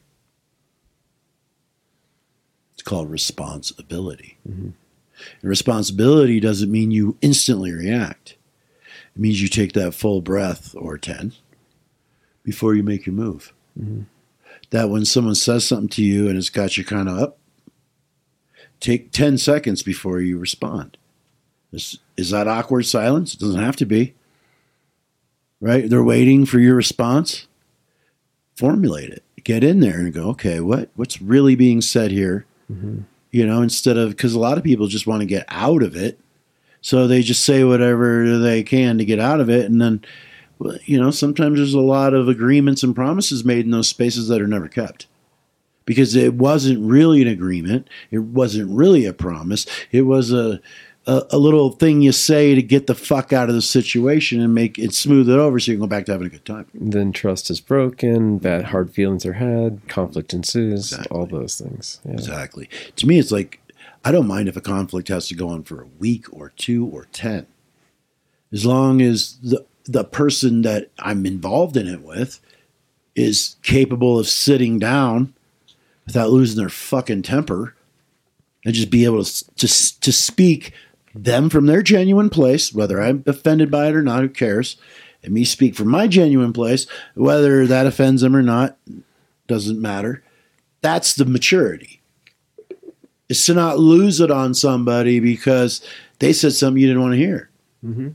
It's 2.74 2.82
called 2.82 3.12
responsibility. 3.12 4.38
Mm-hmm. 4.47 4.70
And 5.41 5.49
responsibility 5.49 6.39
doesn't 6.39 6.72
mean 6.72 6.91
you 6.91 7.18
instantly 7.22 7.74
react. 7.74 8.38
It 9.16 9.22
means 9.22 9.41
you 9.41 9.49
take 9.49 9.74
that 9.74 9.93
full 9.93 10.22
breath 10.22 10.74
or 10.76 10.97
ten 10.97 11.34
before 12.43 12.74
you 12.74 12.84
make 12.84 13.05
your 13.05 13.16
move. 13.16 13.53
Mm-hmm. 13.80 14.03
That 14.72 14.89
when 14.89 15.03
someone 15.03 15.36
says 15.36 15.68
something 15.68 15.89
to 15.89 16.03
you 16.03 16.30
and 16.30 16.38
it's 16.38 16.49
got 16.49 16.78
you 16.78 16.86
kind 16.86 17.10
of 17.10 17.18
up, 17.18 17.39
take 18.80 19.11
ten 19.11 19.38
seconds 19.38 19.84
before 19.84 20.21
you 20.21 20.38
respond. 20.38 20.97
Is, 21.71 21.99
is 22.17 22.32
that 22.32 22.47
awkward 22.47 22.86
silence? 22.86 23.34
It 23.34 23.39
doesn't 23.39 23.61
have 23.61 23.75
to 23.77 23.86
be 23.86 24.15
right? 25.61 25.89
They're 25.89 26.03
waiting 26.03 26.45
for 26.45 26.59
your 26.59 26.75
response. 26.75 27.47
Formulate 28.55 29.09
it. 29.09 29.23
Get 29.43 29.63
in 29.63 29.80
there 29.80 29.99
and 29.99 30.13
go, 30.13 30.30
okay, 30.30 30.59
what 30.59 30.89
what's 30.95 31.21
really 31.21 31.55
being 31.55 31.82
said 31.82 32.11
here? 32.11 32.45
Mm-hmm. 32.71 33.01
You 33.32 33.47
know, 33.47 33.61
instead 33.61 33.97
of 33.97 34.09
because 34.09 34.34
a 34.34 34.39
lot 34.39 34.57
of 34.57 34.63
people 34.63 34.88
just 34.88 35.07
want 35.07 35.21
to 35.21 35.25
get 35.25 35.45
out 35.47 35.82
of 35.82 35.95
it, 35.95 36.19
so 36.82 37.07
they 37.07 37.21
just 37.21 37.43
say 37.43 37.63
whatever 37.63 38.38
they 38.38 38.63
can 38.63 38.97
to 38.97 39.05
get 39.05 39.19
out 39.19 39.39
of 39.39 39.49
it, 39.49 39.65
and 39.65 39.82
then, 39.82 40.03
you 40.84 40.99
know, 40.99 41.11
sometimes 41.11 41.57
there's 41.57 41.73
a 41.73 41.80
lot 41.80 42.13
of 42.13 42.27
agreements 42.27 42.84
and 42.84 42.95
promises 42.95 43.45
made 43.45 43.65
in 43.65 43.71
those 43.71 43.88
spaces 43.88 44.27
that 44.27 44.41
are 44.41 44.47
never 44.47 44.67
kept. 44.67 45.07
Because 45.90 46.16
it 46.16 46.36
wasn't 46.36 46.80
really 46.86 47.20
an 47.24 47.28
agreement, 47.28 47.88
it 48.12 48.20
wasn't 48.20 48.70
really 48.70 49.06
a 49.08 49.12
promise. 49.14 49.66
It 49.92 50.04
was 50.04 50.32
a 50.32 50.62
a, 51.08 51.24
a 51.32 51.38
little 51.40 51.72
thing 51.72 52.02
you 52.04 52.12
say 52.12 52.54
to 52.54 52.62
get 52.62 52.86
the 52.86 52.94
fuck 52.94 53.34
out 53.34 53.50
of 53.50 53.56
the 53.56 53.62
situation 53.64 54.40
and 54.40 54.54
make 54.54 54.78
it 54.78 54.94
smooth 54.94 55.28
it 55.28 55.40
over 55.40 55.60
so 55.60 55.72
you 55.72 55.78
can 55.78 55.86
go 55.86 55.88
back 55.90 56.06
to 56.06 56.12
having 56.12 56.28
a 56.28 56.30
good 56.30 56.46
time. 56.46 56.68
then 56.76 57.12
trust 57.12 57.50
is 57.50 57.60
broken, 57.60 58.38
bad 58.38 58.66
hard 58.66 58.92
feelings 58.92 59.26
are 59.26 59.34
had, 59.34 59.82
conflict 59.88 60.32
ensues, 60.32 60.92
Exactly. 60.92 61.18
all 61.18 61.26
those 61.26 61.58
things. 61.60 62.00
Yeah. 62.06 62.12
Exactly. 62.12 62.70
To 62.98 63.08
me, 63.08 63.18
it's 63.18 63.32
like 63.32 63.60
I 64.06 64.12
don't 64.12 64.28
mind 64.28 64.48
if 64.48 64.58
a 64.58 64.62
conflict 64.62 65.08
has 65.08 65.28
to 65.30 65.36
go 65.36 65.50
on 65.50 65.64
for 65.64 65.82
a 65.82 65.88
week 65.98 66.26
or 66.32 66.50
two 66.56 66.86
or 66.86 67.08
ten, 67.12 67.48
as 68.54 68.64
long 68.64 69.02
as 69.02 69.40
the 69.42 69.66
the 69.86 70.04
person 70.04 70.62
that 70.62 70.92
I'm 71.00 71.26
involved 71.26 71.76
in 71.76 71.88
it 71.88 72.04
with 72.04 72.40
is 73.16 73.56
capable 73.64 74.20
of 74.20 74.28
sitting 74.28 74.78
down 74.78 75.34
without 76.10 76.32
losing 76.32 76.57
their 76.57 76.70
fucking 76.70 77.22
temper 77.22 77.76
and 78.66 78.74
just 78.74 78.89
be 78.89 79.05
able 79.05 79.24
to 79.24 79.45
to, 79.55 79.99
to 79.99 80.12
speak 80.12 80.74
them 81.14 81.51
from 81.51 81.68
their 81.68 81.84
genuine 81.84 82.32
place, 82.32 82.74
whether 82.74 82.99
I'm 82.99 83.24
offended 83.28 83.70
by 83.70 83.89
it 83.89 83.95
or 83.95 84.01
not, 84.01 84.22
who 84.22 84.30
cares? 84.30 84.78
And 85.22 85.34
me 85.34 85.45
speak 85.45 85.76
from 85.76 85.89
my 85.89 86.07
genuine 86.07 86.51
place, 86.51 86.88
whether 87.14 87.68
that 87.68 87.86
offends 87.86 88.24
them 88.24 88.36
or 88.36 88.41
not, 88.41 88.76
doesn't 89.45 89.80
matter. 89.80 90.24
That's 90.82 91.14
the 91.14 91.26
maturity. 91.26 92.01
Is 93.28 93.45
to 93.45 93.53
not 93.53 93.78
lose 93.78 94.20
it 94.20 94.32
on 94.32 94.55
somebody 94.55 95.20
because 95.20 95.80
they 96.18 96.34
said 96.34 96.53
something 96.53 96.82
you 96.82 96.88
didn't 96.88 97.03
want 97.03 97.14
to 97.14 97.20
hear. 97.20 97.51
Mm-hmm. 97.86 98.10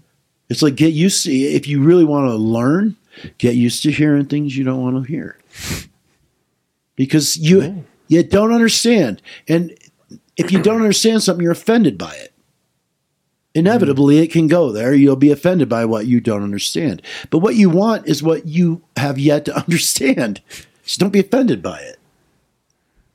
It's 0.48 0.62
like 0.62 0.74
get 0.74 0.94
used 0.94 1.24
to 1.26 1.32
if 1.32 1.68
you 1.68 1.80
really 1.80 2.04
want 2.04 2.28
to 2.28 2.34
learn, 2.34 2.96
get 3.38 3.54
used 3.54 3.84
to 3.84 3.92
hearing 3.92 4.26
things 4.26 4.56
you 4.56 4.64
don't 4.64 4.82
want 4.82 4.96
to 4.96 5.12
hear. 5.12 5.38
Because 6.96 7.36
you 7.36 7.84
you 8.08 8.22
don't 8.22 8.52
understand. 8.52 9.20
And 9.48 9.76
if 10.36 10.52
you 10.52 10.62
don't 10.62 10.80
understand 10.80 11.22
something, 11.22 11.42
you're 11.42 11.52
offended 11.52 11.98
by 11.98 12.14
it. 12.14 12.32
Inevitably, 13.54 14.18
it 14.18 14.32
can 14.32 14.48
go 14.48 14.72
there. 14.72 14.92
You'll 14.94 15.14
be 15.14 15.30
offended 15.30 15.68
by 15.68 15.84
what 15.84 16.06
you 16.06 16.20
don't 16.20 16.42
understand. 16.42 17.02
But 17.30 17.38
what 17.38 17.54
you 17.54 17.70
want 17.70 18.06
is 18.06 18.22
what 18.22 18.46
you 18.46 18.82
have 18.96 19.18
yet 19.18 19.44
to 19.44 19.56
understand. 19.62 20.40
So 20.84 21.00
don't 21.00 21.12
be 21.12 21.20
offended 21.20 21.62
by 21.62 21.80
it. 21.80 21.98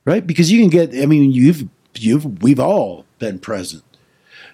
Right? 0.05 0.25
Because 0.25 0.51
you 0.51 0.59
can 0.59 0.69
get 0.69 1.01
I 1.01 1.05
mean, 1.05 1.32
you've 1.32 1.67
you've 1.95 2.41
we've 2.41 2.59
all 2.59 3.05
been 3.19 3.39
present 3.39 3.84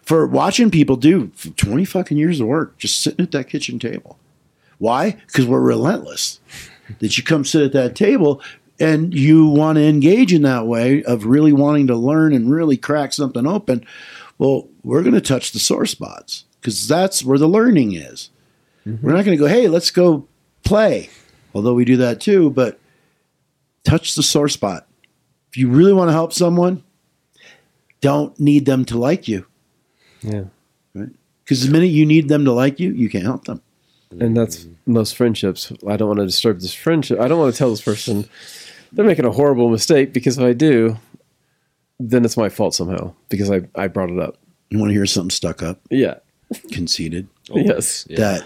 for 0.06 0.28
watching 0.28 0.70
people 0.70 0.96
do 0.96 1.32
20 1.58 1.84
fucking 1.84 2.18
years 2.18 2.40
of 2.40 2.48
work 2.48 2.78
just 2.78 3.02
sitting 3.02 3.24
at 3.24 3.32
that 3.32 3.50
kitchen 3.50 3.80
table. 3.80 4.20
Why? 4.78 5.18
Because 5.28 5.46
we're 5.46 5.62
relentless. 5.62 6.40
that 7.00 7.18
you 7.18 7.24
come 7.24 7.44
sit 7.44 7.64
at 7.64 7.74
that 7.74 7.96
table 7.96 8.42
and 8.80 9.14
you 9.14 9.48
want 9.48 9.78
to 9.78 9.84
engage 9.84 10.34
in 10.34 10.42
that 10.44 10.68
way 10.68 11.04
of 11.04 11.26
really 11.26 11.54
wanting 11.54 11.88
to 11.88 11.96
learn 11.96 12.34
and 12.34 12.52
really 12.52 12.78
crack 12.78 13.14
something 13.14 13.48
open, 13.48 13.86
well, 14.38 14.68
we're 14.84 15.02
going 15.02 15.14
to 15.14 15.22
touch 15.22 15.52
the 15.52 15.60
sore 15.60 15.86
spots 15.86 16.46
because 16.60 16.88
that's 16.88 17.24
where 17.24 17.38
the 17.38 17.48
learning 17.48 17.94
is. 17.94 18.30
Mm-hmm. 18.86 19.06
We're 19.06 19.14
not 19.14 19.26
going 19.26 19.38
to 19.38 19.44
go, 19.44 19.48
hey, 19.48 19.68
let's 19.68 19.92
go 19.92 20.28
play, 20.64 21.10
although 21.54 21.74
we 21.74 21.86
do 21.86 21.98
that 21.98 22.20
too, 22.20 22.50
but 22.50 22.80
touch 23.84 24.16
the 24.16 24.24
sore 24.24 24.50
spot. 24.50 24.88
If 25.50 25.58
you 25.58 25.70
really 25.70 25.94
want 25.94 26.10
to 26.10 26.14
help 26.14 26.34
someone, 26.34 26.84
don't 28.02 28.38
need 28.40 28.66
them 28.66 28.86
to 28.86 28.98
like 28.98 29.28
you 29.28 29.46
Yeah. 30.22 30.44
Right? 30.94 31.10
Because 31.44 31.66
the 31.66 31.72
minute 31.72 31.88
you 31.88 32.06
need 32.06 32.28
them 32.28 32.46
to 32.46 32.52
like 32.52 32.80
you, 32.80 32.92
you 32.92 33.10
can't 33.10 33.24
help 33.24 33.46
them. 33.46 33.62
And 34.20 34.36
that's 34.36 34.66
mm-hmm. 34.66 34.94
most 34.94 35.16
friendships. 35.16 35.72
I 35.88 35.98
don't 35.98 36.08
want 36.08 36.20
to 36.20 36.26
disturb 36.26 36.60
this 36.60 36.74
friendship. 36.74 37.20
I 37.20 37.28
don't 37.28 37.40
want 37.40 37.54
to 37.54 37.58
tell 37.58 37.70
this 37.70 37.82
person 37.82 38.28
they're 38.96 39.06
making 39.06 39.26
a 39.26 39.32
horrible 39.32 39.70
mistake 39.70 40.14
because 40.14 40.38
if 40.38 40.44
I 40.44 40.54
do, 40.54 40.98
then 42.00 42.26
it's 42.26 42.38
my 42.38 42.50
fault 42.50 42.74
somehow 42.74 43.14
because 43.30 43.52
I, 43.52 43.62
I 43.76 43.88
brought 43.88 44.10
it 44.10 44.20
up. 44.20 44.38
You 44.70 44.80
want 44.80 44.90
to 44.90 44.94
hear 44.94 45.06
something 45.06 45.30
stuck 45.30 45.62
up, 45.62 45.80
Yeah. 45.90 46.16
conceited? 46.72 47.28
Oh, 47.52 47.58
Yes. 47.60 48.06
Yeah. 48.10 48.18
That 48.18 48.46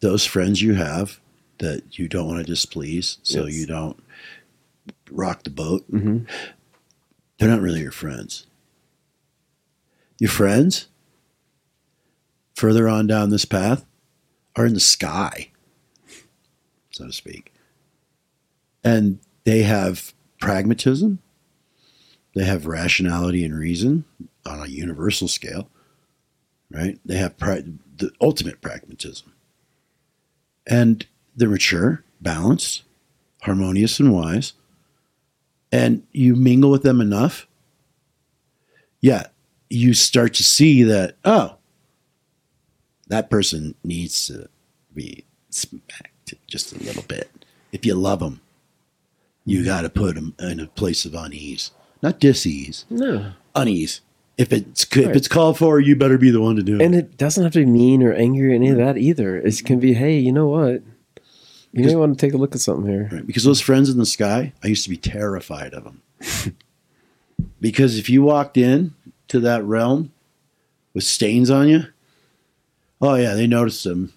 those 0.00 0.24
friends 0.24 0.60
you 0.62 0.74
have 0.74 1.20
that 1.58 1.98
you 1.98 2.08
don't 2.08 2.26
want 2.26 2.38
to 2.38 2.44
displease, 2.44 3.18
so 3.22 3.44
Yes. 3.46 3.54
you 3.56 3.66
don't 3.66 4.02
rock 5.10 5.44
the 5.44 5.50
boat, 5.50 5.90
Mhm. 5.90 6.28
they're 7.38 7.48
not 7.48 7.60
really 7.60 7.80
your 7.80 7.90
friends. 7.92 8.46
Your 10.18 10.30
friends, 10.30 10.88
further 12.54 12.88
on 12.88 13.06
down 13.06 13.30
this 13.30 13.44
path, 13.44 13.84
are 14.56 14.66
in 14.66 14.74
the 14.74 14.80
sky, 14.80 15.50
so 16.90 17.06
to 17.06 17.12
speak. 17.12 17.52
And 18.82 19.18
they 19.44 19.62
have 19.62 20.12
pragmatism, 20.40 21.18
they 22.34 22.44
have 22.44 22.66
rationality 22.66 23.44
and 23.44 23.58
reason 23.58 24.04
on 24.46 24.60
a 24.60 24.66
universal 24.66 25.28
scale, 25.28 25.68
right? 26.70 26.98
They 27.04 27.16
have 27.16 27.36
pra- 27.36 27.64
the 27.96 28.10
ultimate 28.20 28.60
pragmatism. 28.60 29.32
And 30.66 31.06
they're 31.34 31.48
mature, 31.48 32.04
balanced, 32.20 32.82
harmonious, 33.42 33.98
and 33.98 34.12
wise. 34.12 34.52
And 35.72 36.06
you 36.12 36.36
mingle 36.36 36.70
with 36.70 36.82
them 36.82 37.00
enough, 37.00 37.46
yeah, 39.00 39.26
you 39.68 39.94
start 39.94 40.34
to 40.34 40.42
see 40.42 40.82
that, 40.82 41.16
oh, 41.24 41.56
that 43.08 43.30
person 43.30 43.74
needs 43.82 44.26
to 44.26 44.48
be 44.94 45.24
smacked 45.48 46.34
just 46.46 46.72
a 46.72 46.78
little 46.78 47.02
bit. 47.04 47.30
If 47.72 47.86
you 47.86 47.94
love 47.94 48.20
them, 48.20 48.40
you 49.44 49.64
got 49.64 49.82
to 49.82 49.88
put 49.90 50.14
them 50.14 50.34
in 50.38 50.60
a 50.60 50.66
place 50.66 51.04
of 51.04 51.14
unease, 51.14 51.70
not 52.02 52.20
dis-ease, 52.20 52.84
No. 52.90 53.32
unease. 53.54 54.00
If 54.38 54.52
it's 54.52 54.84
if 54.96 55.06
Right. 55.06 55.16
it's 55.16 55.28
called 55.28 55.58
for, 55.58 55.80
you 55.80 55.94
better 55.96 56.16
be 56.16 56.30
the 56.30 56.40
one 56.40 56.56
to 56.56 56.62
do 56.62 56.76
it. 56.76 56.82
And 56.82 56.94
it 56.94 57.18
doesn't 57.18 57.42
have 57.42 57.52
to 57.52 57.58
be 57.60 57.66
mean 57.66 58.02
or 58.02 58.12
angry 58.14 58.52
or 58.52 58.54
any 58.54 58.68
of 58.70 58.76
that 58.78 58.96
either. 58.96 59.36
It 59.36 59.62
can 59.64 59.78
be, 59.80 59.92
hey, 59.92 60.18
you 60.18 60.32
know 60.32 60.48
what? 60.48 60.82
You 61.72 61.84
may 61.84 61.94
want 61.94 62.18
to 62.18 62.26
take 62.26 62.32
a 62.34 62.38
look 62.38 62.54
at 62.54 62.60
something 62.60 62.90
here. 62.90 63.08
Right? 63.12 63.26
Because 63.26 63.44
those 63.44 63.60
friends 63.60 63.90
in 63.90 63.98
the 63.98 64.06
sky, 64.06 64.52
I 64.64 64.68
used 64.68 64.82
to 64.84 64.90
be 64.90 64.96
terrified 64.96 65.74
of 65.74 65.84
them. 65.84 66.02
because 67.60 67.98
if 67.98 68.08
you 68.08 68.22
walked 68.22 68.56
in 68.56 68.94
to 69.28 69.40
that 69.40 69.62
realm 69.64 70.10
with 70.94 71.04
stains 71.04 71.50
on 71.50 71.68
you, 71.68 71.84
oh 73.00 73.14
yeah, 73.16 73.34
they 73.34 73.46
noticed 73.46 73.84
them. 73.84 74.12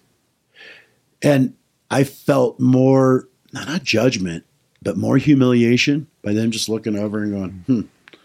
And 1.22 1.54
I 1.90 2.04
felt 2.04 2.58
more, 2.58 3.28
not 3.52 3.82
judgment, 3.84 4.44
but 4.84 4.96
more 4.98 5.16
humiliation 5.16 6.06
by 6.22 6.34
them 6.34 6.50
just 6.50 6.68
looking 6.68 6.96
over 6.96 7.22
and 7.22 7.32
going, 7.32 7.64
hmm, 7.66 8.16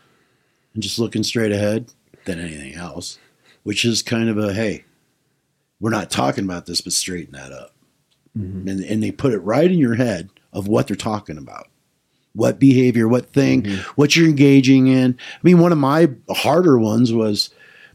and 0.74 0.84
just 0.84 1.00
looking 1.00 1.24
straight 1.24 1.52
ahead 1.52 1.92
than 2.26 2.40
anything 2.40 2.76
else, 2.76 3.18
which 3.64 3.86
is 3.86 4.04
kind 4.04 4.30
of 4.30 4.38
a, 4.38 4.54
hey, 4.54 4.84
we're 5.80 5.90
not 5.90 6.12
talking 6.12 6.44
about 6.44 6.66
this, 6.66 6.82
but 6.82 6.94
straighten 6.94 7.34
that 7.34 7.52
up. 7.52 7.74
And, 8.68 8.82
and 8.82 9.02
they 9.02 9.12
put 9.12 9.34
it 9.34 9.40
right 9.40 9.72
in 9.72 9.80
your 9.80 9.96
head 9.96 10.30
of 10.54 10.68
what 10.68 10.88
they're 10.88 10.96
talking 10.96 11.38
about. 11.38 11.68
What 12.34 12.60
behavior 12.60 13.08
what 13.08 13.34
thing 13.34 13.66
what 13.96 14.16
you're 14.16 14.30
engaging 14.30 14.88
in. 14.88 15.18
I 15.20 15.40
mean 15.42 15.58
one 15.58 15.72
of 15.72 15.80
my 15.80 16.12
harder 16.30 16.78
ones 16.78 17.12
was 17.12 17.50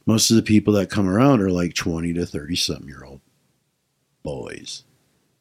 most 0.06 0.28
of 0.28 0.36
the 0.36 0.42
people 0.42 0.74
that 0.74 0.90
come 0.90 1.08
around 1.08 1.40
are 1.40 1.50
like 1.50 1.74
20 1.74 2.12
to 2.14 2.26
30 2.26 2.56
something 2.56 2.88
year 2.88 3.04
old 3.04 3.20
boys. 4.24 4.82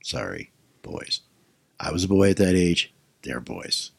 Sorry 0.03 0.51
boys. 0.83 1.21
I 1.79 1.91
was 1.91 2.03
a 2.03 2.07
boy 2.07 2.29
at 2.29 2.37
that 2.37 2.55
age 2.55 2.92
they're 3.23 3.39
boys 3.39 3.91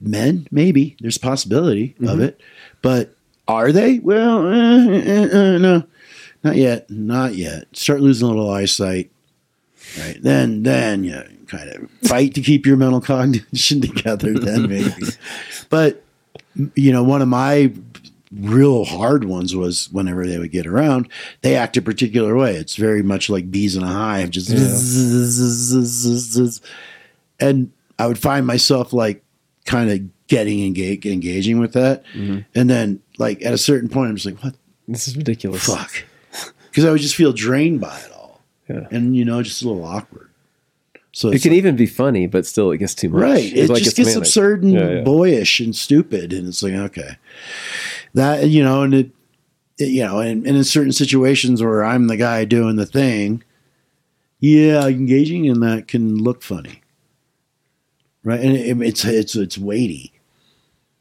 men 0.00 0.46
maybe 0.50 0.96
there's 1.00 1.16
a 1.16 1.20
possibility 1.20 1.94
of 2.06 2.20
it 2.20 2.40
but 2.82 3.14
are 3.48 3.72
they? 3.72 3.98
Well 3.98 4.46
uh, 4.46 4.88
uh, 4.88 5.28
uh, 5.32 5.58
no 5.58 5.84
not 6.42 6.56
yet 6.56 6.90
not 6.90 7.34
yet. 7.34 7.74
Start 7.74 8.00
losing 8.00 8.26
a 8.26 8.30
little 8.30 8.50
eyesight 8.50 9.10
right? 9.98 10.22
Then 10.22 10.62
then 10.62 11.04
you 11.04 11.22
kind 11.46 11.70
of 11.70 11.90
fight 12.08 12.34
to 12.34 12.42
keep 12.42 12.66
your 12.66 12.76
mental 12.76 13.00
cognition 13.12 13.80
together 13.80 14.38
then 14.38 14.68
maybe. 14.68 14.92
But 15.70 16.02
you 16.74 16.92
know 16.92 17.02
one 17.02 17.22
of 17.22 17.28
my 17.28 17.72
real 18.32 18.84
hard 18.84 19.24
ones 19.24 19.54
was 19.54 19.90
whenever 19.92 20.26
they 20.26 20.38
would 20.38 20.50
get 20.50 20.66
around 20.66 21.08
they 21.42 21.56
act 21.56 21.76
a 21.76 21.82
particular 21.82 22.36
way. 22.36 22.56
It's 22.56 22.76
very 22.76 23.02
much 23.02 23.28
like 23.30 23.50
bees 23.50 23.76
in 23.76 23.82
a 23.82 23.88
hive 23.88 24.30
just 24.30 24.50
and 27.40 27.72
i 27.98 28.06
would 28.06 28.18
find 28.18 28.46
myself 28.46 28.92
like 28.92 29.22
kind 29.66 29.90
of 29.90 30.00
getting 30.26 30.64
engaged 30.64 31.06
engaging 31.06 31.58
with 31.58 31.72
that 31.74 32.04
mm-hmm. 32.14 32.40
and 32.54 32.68
then 32.70 33.00
like 33.18 33.42
at 33.44 33.52
a 33.52 33.58
certain 33.58 33.88
point 33.88 34.10
i'm 34.10 34.16
just 34.16 34.26
like 34.26 34.42
what 34.42 34.54
This 34.88 35.06
is 35.08 35.16
ridiculous. 35.16 35.64
fuck 35.66 36.04
because 36.70 36.84
i 36.84 36.90
would 36.90 37.00
just 37.00 37.14
feel 37.16 37.32
drained 37.32 37.80
by 37.80 37.98
it 37.98 38.10
all 38.12 38.40
Yeah. 38.68 38.86
and 38.90 39.16
you 39.16 39.24
know 39.24 39.42
just 39.42 39.62
a 39.62 39.68
little 39.68 39.84
awkward 39.84 40.30
so 41.12 41.28
It 41.30 41.42
can 41.42 41.52
like- 41.52 41.58
even 41.58 41.76
be 41.76 41.86
funny, 41.86 42.26
but 42.26 42.44
still 42.44 42.72
it 42.72 42.78
gets 42.78 42.92
too 42.92 43.08
much. 43.08 43.22
right 43.22 43.44
It's 43.44 43.54
it 43.54 43.68
like 43.70 43.84
just 43.84 43.90
it's 43.90 43.96
gets 43.98 44.08
manic. 44.16 44.22
absurd 44.22 44.62
and 44.64 44.72
Yeah, 44.72 44.90
yeah. 44.94 45.00
boyish 45.02 45.60
and 45.60 45.74
stupid 45.76 46.32
and 46.32 46.48
it's 46.48 46.60
like 46.62 46.72
okay 46.74 47.16
that 48.14 48.48
you 48.48 48.64
know 48.64 48.82
and 48.82 48.94
it, 48.94 49.10
it- 49.78 49.90
you 49.90 50.04
know 50.04 50.18
and, 50.18 50.44
and 50.46 50.56
in 50.56 50.64
certain 50.64 50.90
situations 50.92 51.62
where 51.62 51.84
i'm 51.84 52.08
the 52.08 52.16
guy 52.16 52.44
doing 52.44 52.74
the 52.76 52.86
thing 52.86 53.44
yeah 54.40 54.86
engaging 54.88 55.44
in 55.44 55.60
that 55.60 55.86
can 55.88 56.16
look 56.16 56.42
funny 56.42 56.80
right 58.24 58.40
and 58.40 58.56
it, 58.56 58.80
it's 58.82 59.04
it's 59.04 59.36
it's 59.36 59.56
weighty 59.58 60.12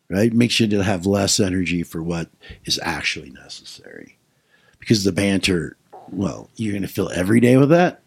right 0.09 0.33
makes 0.33 0.59
you 0.59 0.67
to 0.67 0.83
have 0.83 1.05
less 1.05 1.39
energy 1.39 1.81
for 1.81 2.03
what 2.03 2.29
is 2.65 2.79
actually 2.83 3.31
necessary 3.31 4.17
because 4.79 5.03
the 5.03 5.11
banter 5.11 5.75
well 6.11 6.49
you're 6.55 6.73
going 6.73 6.81
to 6.81 6.87
fill 6.87 7.09
every 7.11 7.39
day 7.39 7.57
with 7.57 7.69
that 7.69 8.01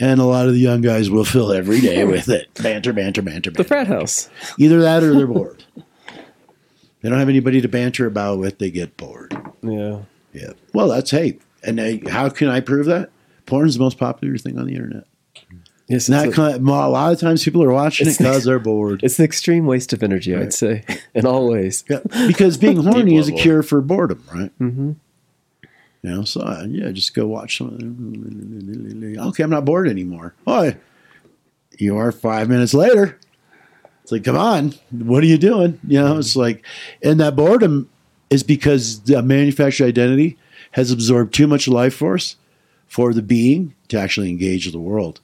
and 0.00 0.20
a 0.20 0.24
lot 0.24 0.46
of 0.46 0.52
the 0.52 0.60
young 0.60 0.80
guys 0.80 1.10
will 1.10 1.24
fill 1.24 1.52
every 1.52 1.80
day 1.80 2.04
with 2.06 2.28
it 2.28 2.52
banter 2.54 2.92
banter 2.92 3.22
banter, 3.22 3.50
banter. 3.50 3.62
The 3.62 3.64
frat 3.64 3.86
house. 3.86 4.28
Either 4.58 4.80
that 4.80 5.02
or 5.02 5.14
they're 5.14 5.26
bored. 5.38 5.64
they 7.00 7.08
don't 7.08 7.18
have 7.18 7.28
anybody 7.28 7.60
to 7.60 7.68
banter 7.68 8.06
about 8.06 8.38
with. 8.38 8.58
They 8.58 8.70
get 8.70 8.96
bored. 8.96 9.36
Yeah. 9.62 10.02
Yeah. 10.32 10.52
Well, 10.72 10.88
that's 10.88 11.10
hey. 11.10 11.38
And 11.64 11.80
I, 11.80 12.00
how 12.08 12.28
can 12.28 12.48
I 12.48 12.60
prove 12.60 12.86
that? 12.86 13.10
Porn's 13.46 13.74
the 13.74 13.80
most 13.80 13.98
popular 13.98 14.36
thing 14.38 14.58
on 14.58 14.66
the 14.66 14.74
internet. 14.74 15.04
Yes, 15.88 16.06
Not 16.10 16.36
a, 16.36 16.56
a, 16.56 16.58
lot 16.58 17.12
of 17.14 17.18
times 17.18 17.42
people 17.42 17.62
are 17.62 17.72
watching 17.72 18.08
it 18.08 18.18
because 18.18 18.44
they're 18.44 18.58
bored. 18.58 19.02
it's 19.02 19.18
an 19.18 19.24
extreme 19.24 19.64
waste 19.64 19.94
of 19.94 20.02
energy, 20.02 20.36
I'd 20.36 20.52
say, 20.52 20.84
in 21.14 21.24
all 21.24 21.48
ways. 21.48 21.82
Yeah, 21.88 22.00
because 22.26 22.58
being 22.58 22.76
horny 22.82 23.16
is 23.16 23.28
a 23.28 23.32
cure 23.32 23.62
for 23.62 23.80
boredom, 23.80 24.22
right? 24.30 24.58
Mm-hmm. 24.58 24.92
You 26.02 26.10
know, 26.10 26.24
so 26.24 26.42
uh, 26.42 26.66
yeah, 26.68 26.90
just 26.90 27.14
go 27.14 27.26
watch 27.26 27.56
something. 27.56 29.16
Okay, 29.18 29.42
I'm 29.42 29.48
not 29.48 29.64
bored 29.64 29.88
anymore. 29.88 30.34
Oh, 30.46 30.74
you 31.78 31.96
are 31.96 32.12
five 32.12 32.50
minutes 32.50 32.74
later. 32.74 33.18
It's 34.02 34.12
like, 34.12 34.24
come 34.24 34.36
on, 34.36 34.74
what 34.90 35.22
are 35.22 35.26
you 35.26 35.38
doing? 35.38 35.80
You 35.88 36.00
know, 36.00 36.18
it's 36.18 36.36
like, 36.36 36.64
and 37.02 37.18
that 37.20 37.34
boredom 37.34 37.88
is 38.28 38.42
because 38.42 39.00
the 39.00 39.22
manufactured 39.22 39.86
identity 39.86 40.36
has 40.72 40.90
absorbed 40.90 41.32
too 41.32 41.46
much 41.46 41.66
life 41.66 41.94
force 41.94 42.36
for 42.86 43.14
the 43.14 43.22
being 43.22 43.74
to 43.88 43.98
actually 43.98 44.28
engage 44.28 44.70
the 44.70 44.78
world 44.78 45.20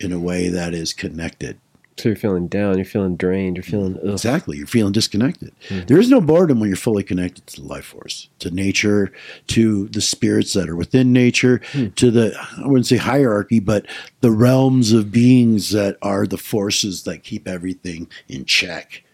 in 0.00 0.12
a 0.12 0.18
way 0.18 0.48
that 0.48 0.74
is 0.74 0.92
connected. 0.92 1.58
So 2.00 2.08
you're 2.08 2.16
feeling 2.16 2.48
down, 2.48 2.76
you're 2.76 2.86
feeling 2.86 3.16
drained, 3.16 3.56
you're 3.56 3.62
feeling 3.62 3.98
ugh. 3.98 4.12
Exactly. 4.12 4.56
You're 4.56 4.66
feeling 4.66 4.92
disconnected. 4.92 5.52
Mm. 5.68 5.86
There 5.86 5.98
is 5.98 6.08
no 6.08 6.22
boredom 6.22 6.58
when 6.58 6.70
you're 6.70 6.76
fully 6.76 7.02
connected 7.02 7.46
to 7.48 7.60
the 7.60 7.66
life 7.66 7.84
force, 7.84 8.30
to 8.38 8.50
nature, 8.50 9.12
to 9.48 9.86
the 9.88 10.00
spirits 10.00 10.54
that 10.54 10.70
are 10.70 10.76
within 10.76 11.12
nature, 11.12 11.60
hmm. 11.72 11.88
to 11.96 12.10
the, 12.10 12.34
I 12.56 12.66
wouldn't 12.66 12.86
say 12.86 12.96
hierarchy, 12.96 13.60
but 13.60 13.84
the 14.22 14.30
realms 14.30 14.92
of 14.92 15.12
beings 15.12 15.70
that 15.72 15.98
are 16.00 16.26
the 16.26 16.38
forces 16.38 17.02
that 17.02 17.22
keep 17.22 17.46
everything 17.46 18.08
in 18.28 18.46
check. 18.46 19.04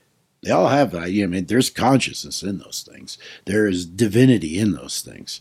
They 0.42 0.52
all 0.52 0.68
have, 0.68 0.94
uh, 0.94 0.98
I 0.98 1.26
mean, 1.26 1.46
there's 1.46 1.70
consciousness 1.70 2.44
in 2.44 2.58
those 2.58 2.86
things, 2.88 3.18
there 3.46 3.66
is 3.66 3.84
divinity 3.84 4.60
in 4.60 4.72
those 4.72 5.00
things, 5.00 5.40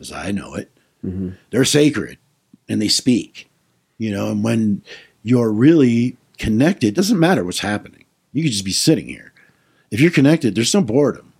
as 0.00 0.10
I 0.10 0.32
know 0.32 0.54
it. 0.54 0.72
Mm-hmm. 1.04 1.30
They're 1.50 1.64
sacred 1.64 2.18
and 2.68 2.82
they 2.82 2.88
speak, 2.88 3.48
you 3.98 4.10
know, 4.10 4.30
and 4.30 4.42
when 4.42 4.82
you're 5.22 5.50
really 5.50 6.16
connected, 6.38 6.88
it 6.88 6.94
doesn't 6.94 7.18
matter 7.18 7.44
what's 7.44 7.60
happening. 7.60 8.04
You 8.32 8.42
could 8.42 8.52
just 8.52 8.64
be 8.64 8.72
sitting 8.72 9.06
here. 9.06 9.32
If 9.90 10.00
you're 10.00 10.10
connected, 10.10 10.54
there's 10.54 10.74
no 10.74 10.82
boredom. 10.82 11.32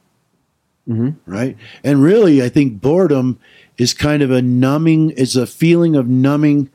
Mm-hmm. 0.89 1.31
Right. 1.31 1.57
And 1.83 2.03
really, 2.03 2.43
I 2.43 2.49
think 2.49 2.81
boredom 2.81 3.39
is 3.79 3.95
kind 3.95 4.23
of 4.23 4.31
a 4.31 4.43
numbing, 4.43 5.11
is 5.11 5.35
a 5.35 5.47
feeling 5.47 5.97
of 5.97 6.09
numbing 6.09 6.71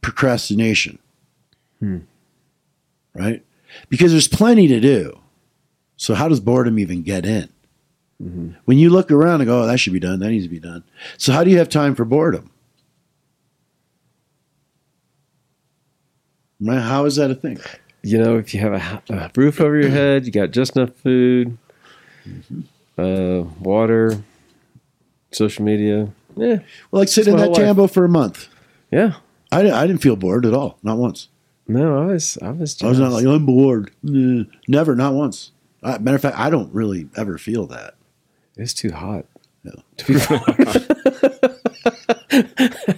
procrastination. 0.00 0.98
Hmm. 1.80 1.98
Right. 3.14 3.44
Because 3.88 4.12
there's 4.12 4.28
plenty 4.28 4.68
to 4.68 4.80
do. 4.80 5.18
So, 5.96 6.14
how 6.14 6.28
does 6.28 6.40
boredom 6.40 6.78
even 6.78 7.02
get 7.02 7.26
in? 7.26 7.48
Mm-hmm. 8.22 8.50
When 8.64 8.78
you 8.78 8.90
look 8.90 9.10
around 9.10 9.40
and 9.40 9.46
go, 9.46 9.62
oh, 9.62 9.66
that 9.66 9.78
should 9.78 9.92
be 9.92 10.00
done, 10.00 10.20
that 10.20 10.30
needs 10.30 10.44
to 10.44 10.50
be 10.50 10.60
done. 10.60 10.84
So, 11.16 11.32
how 11.32 11.44
do 11.44 11.50
you 11.50 11.58
have 11.58 11.68
time 11.68 11.94
for 11.94 12.04
boredom? 12.04 12.50
How 16.66 17.04
is 17.04 17.16
that 17.16 17.30
a 17.30 17.34
thing? 17.34 17.58
You 18.02 18.18
know, 18.18 18.38
if 18.38 18.54
you 18.54 18.60
have 18.60 18.72
a, 18.72 19.02
a 19.12 19.30
roof 19.36 19.60
over 19.60 19.78
your 19.78 19.90
head, 19.90 20.24
you 20.26 20.32
got 20.32 20.50
just 20.50 20.74
enough 20.76 20.94
food, 20.96 21.56
uh, 22.96 23.42
water, 23.60 24.22
social 25.32 25.64
media. 25.64 26.08
Yeah, 26.36 26.58
Well, 26.90 27.00
like 27.02 27.08
sitting 27.08 27.34
in 27.34 27.40
that 27.40 27.50
life. 27.50 27.58
tambo 27.58 27.86
for 27.88 28.04
a 28.04 28.08
month. 28.08 28.48
yeah. 28.90 29.14
I, 29.50 29.60
I 29.70 29.86
didn't 29.86 30.02
feel 30.02 30.14
bored 30.14 30.44
at 30.44 30.52
all, 30.52 30.78
not 30.82 30.98
once. 30.98 31.28
No, 31.66 32.02
I 32.02 32.06
was, 32.12 32.36
I 32.42 32.50
was, 32.50 32.82
I 32.82 32.88
was 32.88 33.00
not 33.00 33.12
like 33.12 33.24
I'm 33.24 33.46
bored. 33.46 33.90
Never, 34.02 34.94
not 34.94 35.14
once. 35.14 35.52
Uh, 35.82 35.96
matter 36.00 36.16
of 36.16 36.22
fact, 36.22 36.38
I 36.38 36.50
don't 36.50 36.70
really 36.74 37.08
ever 37.16 37.38
feel 37.38 37.66
that. 37.68 37.94
it's 38.56 38.74
too 38.74 38.92
hot. 38.92 39.24
Yeah. 39.64 39.72
To 39.96 40.06
be 42.30 42.42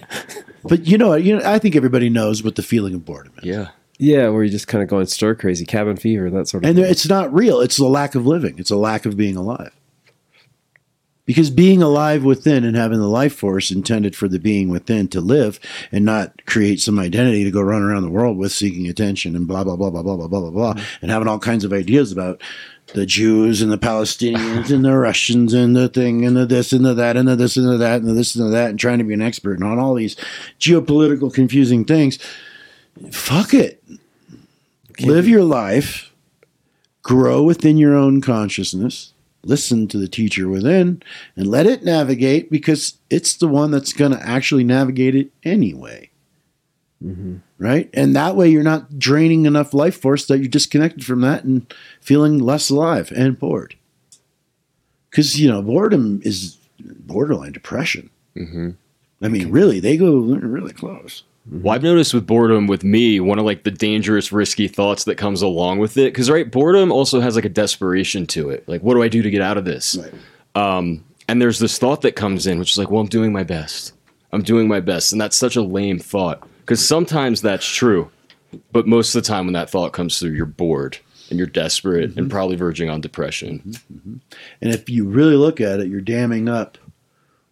But 0.63 0.87
you 0.87 0.97
know, 0.97 1.13
you 1.15 1.37
know, 1.37 1.43
I 1.45 1.59
think 1.59 1.75
everybody 1.75 2.09
knows 2.09 2.43
what 2.43 2.55
the 2.55 2.63
feeling 2.63 2.93
of 2.93 3.05
boredom 3.05 3.33
is. 3.37 3.45
Yeah. 3.45 3.69
yeah, 3.97 4.29
where 4.29 4.43
you're 4.43 4.51
just 4.51 4.67
kind 4.67 4.83
of 4.83 4.89
going 4.89 5.05
stir 5.05 5.35
crazy, 5.35 5.65
cabin 5.65 5.97
fever, 5.97 6.29
that 6.29 6.47
sort 6.47 6.63
of. 6.63 6.69
And 6.69 6.75
thing. 6.75 6.83
there- 6.83 6.91
it's 6.91 7.07
not 7.07 7.33
real. 7.33 7.59
It's 7.59 7.79
a 7.79 7.85
lack 7.85 8.15
of 8.15 8.25
living. 8.25 8.55
It's 8.57 8.71
a 8.71 8.75
lack 8.75 9.05
of 9.05 9.17
being 9.17 9.35
alive. 9.35 9.71
Because 11.25 11.49
being 11.51 11.81
alive 11.81 12.25
within 12.25 12.63
and 12.65 12.75
having 12.75 12.97
the 12.97 13.07
life 13.07 13.33
force 13.35 13.71
intended 13.71 14.15
for 14.15 14.27
the 14.27 14.39
being 14.39 14.69
within 14.69 15.07
to 15.09 15.21
live 15.21 15.59
and 15.91 16.03
not 16.03 16.45
create 16.45 16.81
some 16.81 16.99
identity 16.99 17.43
to 17.43 17.51
go 17.51 17.61
run 17.61 17.83
around 17.83 18.01
the 18.01 18.09
world 18.09 18.37
with 18.37 18.51
seeking 18.51 18.89
attention 18.89 19.35
and 19.35 19.47
blah 19.47 19.63
blah 19.63 19.75
blah 19.75 19.91
blah 19.91 20.01
blah 20.01 20.17
blah 20.17 20.27
blah 20.27 20.39
blah 20.41 20.49
blah 20.49 20.73
mm-hmm. 20.73 20.97
and 21.03 21.11
having 21.11 21.27
all 21.27 21.39
kinds 21.39 21.63
of 21.63 21.71
ideas 21.71 22.11
about 22.11 22.41
the 22.93 23.05
Jews 23.05 23.61
and 23.61 23.71
the 23.71 23.77
Palestinians 23.77 24.71
and 24.71 24.83
the 24.83 24.95
Russians 24.95 25.53
and 25.53 25.75
the 25.75 25.87
thing 25.87 26.25
and 26.25 26.35
the 26.35 26.45
this 26.45 26.73
and 26.73 26.85
the 26.85 26.93
that 26.93 27.17
and 27.17 27.27
the 27.27 27.35
this 27.35 27.57
and 27.57 27.67
the 27.67 27.77
that 27.77 28.01
and 28.01 28.09
the 28.09 28.13
this 28.13 28.35
and 28.35 28.45
the 28.45 28.51
that 28.51 28.71
and 28.71 28.79
trying 28.79 28.97
to 28.97 29.03
be 29.03 29.13
an 29.13 29.21
expert 29.21 29.61
on 29.61 29.79
all 29.79 29.93
these 29.93 30.15
geopolitical 30.59 31.33
confusing 31.33 31.85
things. 31.85 32.19
Fuck 33.11 33.53
it. 33.53 33.83
Live 34.99 35.27
your 35.27 35.43
life 35.43 36.11
grow 37.03 37.43
within 37.43 37.77
your 37.77 37.95
own 37.95 38.21
consciousness, 38.21 39.13
listen 39.43 39.87
to 39.87 39.97
the 39.97 40.07
teacher 40.07 40.47
within, 40.47 41.01
and 41.35 41.47
let 41.47 41.65
it 41.65 41.83
navigate 41.83 42.51
because 42.51 42.97
it's 43.09 43.35
the 43.35 43.47
one 43.47 43.71
that's 43.71 43.93
going 43.93 44.11
to 44.11 44.27
actually 44.27 44.63
navigate 44.63 45.15
it 45.15 45.31
anyway. 45.43 46.09
Mm-hmm. 47.03 47.37
Right? 47.61 47.91
And 47.93 48.15
that 48.15 48.35
way 48.35 48.49
you're 48.49 48.63
not 48.63 48.97
draining 48.97 49.45
enough 49.45 49.71
life 49.71 49.95
force 50.01 50.25
that 50.25 50.39
you're 50.39 50.47
disconnected 50.47 51.05
from 51.05 51.21
that 51.21 51.43
and 51.43 51.71
feeling 52.01 52.39
less 52.39 52.71
alive 52.71 53.13
and 53.15 53.37
bored. 53.37 53.75
Because, 55.11 55.39
you 55.39 55.47
know, 55.47 55.61
boredom 55.61 56.21
is 56.23 56.57
borderline 56.79 57.51
depression. 57.51 58.09
Mm-hmm. 58.35 58.71
I 59.21 59.27
mean, 59.27 59.51
really, 59.51 59.79
they 59.79 59.95
go 59.95 60.21
really 60.21 60.73
close. 60.73 61.21
Well, 61.51 61.75
I've 61.75 61.83
noticed 61.83 62.15
with 62.15 62.25
boredom, 62.25 62.65
with 62.65 62.83
me, 62.83 63.19
one 63.19 63.37
of 63.37 63.45
like 63.45 63.63
the 63.63 63.69
dangerous, 63.69 64.31
risky 64.31 64.67
thoughts 64.67 65.03
that 65.03 65.17
comes 65.17 65.43
along 65.43 65.77
with 65.77 65.97
it. 65.97 66.13
Because 66.13 66.31
right, 66.31 66.49
boredom 66.49 66.91
also 66.91 67.19
has 67.19 67.35
like 67.35 67.45
a 67.45 67.49
desperation 67.49 68.25
to 68.27 68.49
it. 68.49 68.67
Like, 68.67 68.81
what 68.81 68.95
do 68.95 69.03
I 69.03 69.07
do 69.07 69.21
to 69.21 69.29
get 69.29 69.43
out 69.43 69.59
of 69.59 69.65
this? 69.65 69.97
Right. 69.97 70.13
Um, 70.55 71.03
and 71.27 71.39
there's 71.39 71.59
this 71.59 71.77
thought 71.77 72.01
that 72.01 72.15
comes 72.15 72.47
in, 72.47 72.57
which 72.57 72.71
is 72.71 72.79
like, 72.79 72.89
well, 72.89 73.01
I'm 73.01 73.07
doing 73.07 73.31
my 73.31 73.43
best. 73.43 73.93
I'm 74.31 74.41
doing 74.41 74.67
my 74.67 74.79
best, 74.79 75.11
and 75.11 75.21
that's 75.21 75.35
such 75.35 75.55
a 75.55 75.61
lame 75.61 75.99
thought. 75.99 76.47
Because 76.61 76.85
sometimes 76.85 77.41
that's 77.41 77.67
true, 77.67 78.09
but 78.71 78.87
most 78.87 79.13
of 79.13 79.21
the 79.21 79.27
time 79.27 79.45
when 79.45 79.53
that 79.53 79.69
thought 79.69 79.93
comes 79.93 80.19
through, 80.19 80.31
you're 80.31 80.45
bored 80.45 80.97
and 81.29 81.37
you're 81.37 81.47
desperate 81.47 82.03
and 82.03 82.15
mm-hmm. 82.15 82.27
probably 82.29 82.55
verging 82.55 82.89
on 82.89 83.01
depression. 83.01 83.59
Mm-hmm. 83.59 83.97
Mm-hmm. 83.97 84.15
And 84.61 84.73
if 84.73 84.89
you 84.89 85.07
really 85.07 85.35
look 85.35 85.59
at 85.61 85.79
it, 85.79 85.87
you're 85.87 86.01
damming 86.01 86.47
up 86.47 86.77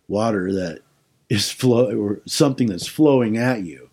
water 0.08 0.54
that 0.54 0.82
is 1.30 1.52
flow 1.52 1.96
or 1.96 2.22
something 2.26 2.68
that's 2.68 2.88
flowing 2.88 3.38
at 3.38 3.64
you. 3.64 3.90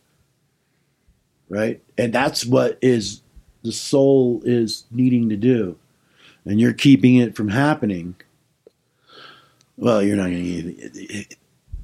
Right? 1.48 1.82
And 1.96 2.12
that's 2.12 2.44
what 2.44 2.78
is 2.82 3.22
the 3.62 3.72
soul 3.72 4.42
is 4.44 4.84
needing 4.90 5.28
to 5.28 5.36
do. 5.36 5.78
And 6.44 6.60
you're 6.60 6.72
keeping 6.72 7.16
it 7.16 7.36
from 7.36 7.48
happening. 7.48 8.16
Well, 9.76 10.02
you're 10.02 10.16
not 10.16 10.30
going 10.30 10.76
to 10.76 11.36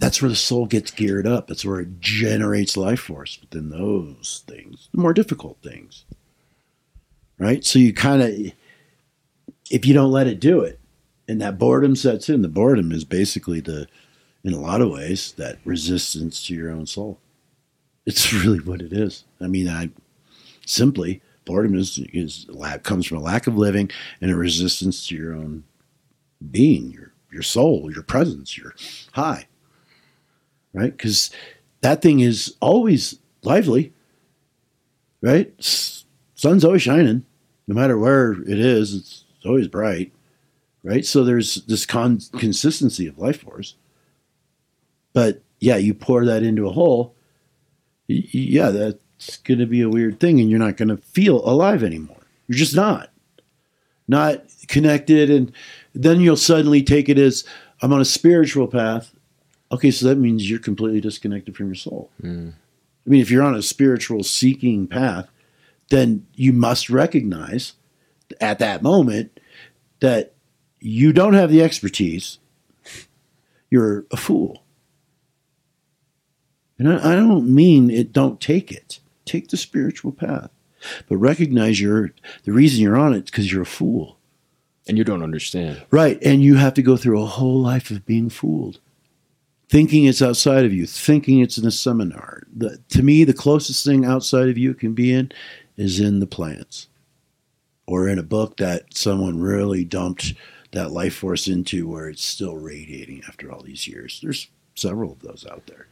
that's 0.03 0.21
where 0.21 0.29
the 0.29 0.35
soul 0.35 0.67
gets 0.67 0.91
geared 0.91 1.29
up. 1.29 1.47
That's 1.47 1.65
where 1.65 1.79
it 1.79 2.01
generates 2.01 2.77
life 2.77 2.99
force. 2.99 3.37
But 3.37 3.53
then 3.53 3.71
those 3.71 4.43
things, 4.49 4.89
the 4.93 5.01
more 5.01 5.15
difficult 5.15 5.59
things. 5.63 6.05
Right? 7.39 7.65
So 7.65 7.79
you 7.79 7.95
kind 7.95 8.21
of 8.21 8.53
if 9.71 9.87
you 9.87 9.95
don't 9.95 10.11
let 10.11 10.27
it 10.27 10.41
do 10.41 10.61
it, 10.61 10.81
and 11.29 11.41
that 11.41 11.57
boredom 11.57 11.95
sets 11.95 12.29
in. 12.29 12.43
The 12.43 12.49
boredom 12.49 12.91
is 12.91 13.05
basically 13.05 13.61
the, 13.61 13.87
in 14.43 14.53
a 14.53 14.61
lot 14.61 14.81
of 14.81 14.91
ways, 14.91 15.35
that 15.35 15.61
resistance 15.65 16.45
to 16.47 16.55
your 16.55 16.73
own 16.73 16.87
soul. 16.87 17.21
It's 18.05 18.33
really 18.45 18.59
what 18.59 18.83
it 18.83 18.93
is. 18.93 19.23
I 19.41 19.47
mean, 19.47 19.69
I 19.69 19.91
simply 20.67 21.23
boredom 21.45 21.77
is 21.77 22.01
is 22.13 22.47
comes 22.83 23.07
from 23.07 23.19
a 23.19 23.23
lack 23.23 23.47
of 23.47 23.57
living 23.57 23.89
and 24.21 24.33
a 24.33 24.37
resistance 24.37 25.07
to 25.07 25.15
your 25.15 25.33
own 25.33 25.63
being, 26.51 26.91
your 26.91 27.13
your 27.31 27.43
soul, 27.43 27.89
your 27.93 28.03
presence, 28.03 28.59
your 28.59 28.75
high. 29.13 29.47
Right, 30.75 30.97
because 30.97 31.31
that 31.83 32.01
thing 32.01 32.21
is 32.21 32.57
always 32.61 33.19
lively. 33.43 33.93
Right, 35.21 35.53
sun's 35.59 36.65
always 36.65 36.83
shining, 36.83 37.25
no 37.69 37.75
matter 37.75 37.97
where 37.99 38.33
it 38.33 38.59
is. 38.59 38.95
It's 38.95 39.25
always 39.45 39.69
bright 39.69 40.13
right? 40.83 41.05
So 41.05 41.25
there's 41.25 41.57
this 41.67 41.87
con- 41.87 42.21
consistency 42.39 43.07
of 43.07 43.19
life 43.19 43.43
force. 43.43 43.75
But 45.13 45.43
yeah, 45.61 45.77
you 45.77 45.95
pour 45.95 46.25
that 46.25 46.43
into 46.43 46.67
a 46.67 46.73
hole, 46.73 47.15
y- 48.09 48.25
yeah, 48.33 48.71
that's 48.71 49.37
going 49.39 49.61
to 49.61 49.67
be 49.67 49.83
a 49.83 49.89
weird 49.89 50.21
thing, 50.21 50.41
and 50.41 50.51
you're 50.51 50.59
not 50.59 50.77
going 50.77 50.89
to 50.89 50.97
feel 50.97 51.47
alive 51.49 51.83
anymore. 51.83 52.17
You're 52.49 52.59
just 52.59 52.75
not, 52.75 53.11
not 54.09 54.45
connected, 54.69 55.31
and 55.31 55.53
then 55.95 56.21
you'll 56.21 56.37
suddenly 56.37 56.83
take 56.83 57.09
it 57.09 57.19
as 57.19 57.45
I'm 57.81 57.93
on 57.93 58.01
a 58.01 58.07
spiritual 58.07 58.69
path. 58.69 59.13
Okay, 59.73 59.91
so 59.91 60.07
that 60.07 60.19
means 60.19 60.49
you're 60.49 60.59
completely 60.59 61.01
disconnected 61.01 61.57
from 61.57 61.67
your 61.67 61.75
soul. 61.75 62.11
Hmm. 62.21 62.51
I 63.07 63.11
mean, 63.11 63.21
if 63.21 63.31
you're 63.31 63.43
on 63.43 63.55
a 63.55 63.63
spiritual 63.63 64.23
seeking 64.23 64.87
path, 64.87 65.29
then 65.89 66.27
you 66.35 66.53
must 66.53 66.89
recognize 66.91 67.73
at 68.41 68.59
that 68.61 68.83
moment 68.83 69.41
that 70.01 70.35
you 70.81 71.13
don't 71.13 71.35
have 71.35 71.51
the 71.51 71.63
expertise, 71.63 72.39
you're 73.71 74.05
a 74.11 74.17
fool. 74.17 74.63
And 76.79 76.93
I, 76.93 77.13
I 77.13 77.17
don't 77.17 77.53
mean 77.53 77.91
it, 77.91 78.13
don't 78.13 78.41
take 78.41 78.73
it. 78.73 79.01
Take 79.25 79.49
the 79.49 79.57
spiritual 79.57 80.13
path. 80.13 80.51
But 81.09 81.17
recognize 81.19 81.81
you're 81.81 82.13
the 82.45 82.53
reason 82.53 82.83
you're 82.83 82.99
on 82.99 83.15
it 83.15 83.25
is 83.25 83.31
because 83.31 83.53
you're 83.53 83.63
a 83.63 83.67
fool. 83.67 84.19
And 84.89 84.99
you 84.99 85.05
don't 85.05 85.23
understand. 85.23 85.83
Right. 85.93 86.19
And 86.23 86.43
you 86.43 86.57
have 86.57 86.75
to 86.75 86.83
go 86.83 86.97
through 86.97 87.23
a 87.23 87.27
whole 87.27 87.61
life 87.61 87.93
of 87.93 88.05
being 88.05 88.29
fooled. 88.29 88.81
Thinking 89.73 90.05
it's 90.05 90.21
outside 90.21 90.67
of 90.67 90.75
you, 90.75 90.85
thinking 90.85 91.41
it's 91.41 91.57
in 91.57 91.67
a 91.67 91.71
seminar. 91.71 92.43
The, 92.55 92.77
to 92.91 93.03
me, 93.03 93.25
the 93.25 93.33
closest 93.33 93.87
thing 93.87 94.05
outside 94.05 94.51
of 94.51 94.59
you 94.59 94.75
can 94.75 94.93
be 94.93 95.11
in 95.11 95.33
is 95.79 95.99
in 95.99 96.21
the 96.21 96.27
plants 96.27 96.89
or 97.87 98.07
in 98.07 98.19
a 98.19 98.23
book 98.23 98.59
that 98.59 98.95
someone 98.95 99.41
really 99.41 99.83
dumped 99.83 100.35
that 100.73 100.93
life 100.93 101.15
force 101.15 101.49
into 101.49 101.89
where 101.89 102.11
it's 102.11 102.23
still 102.23 102.59
radiating 102.59 103.23
after 103.27 103.51
all 103.51 103.63
these 103.63 103.89
years. 103.89 104.21
There's 104.23 104.51
several 104.75 105.11
of 105.11 105.21
those 105.21 105.47
out 105.51 105.67
there. 105.67 105.87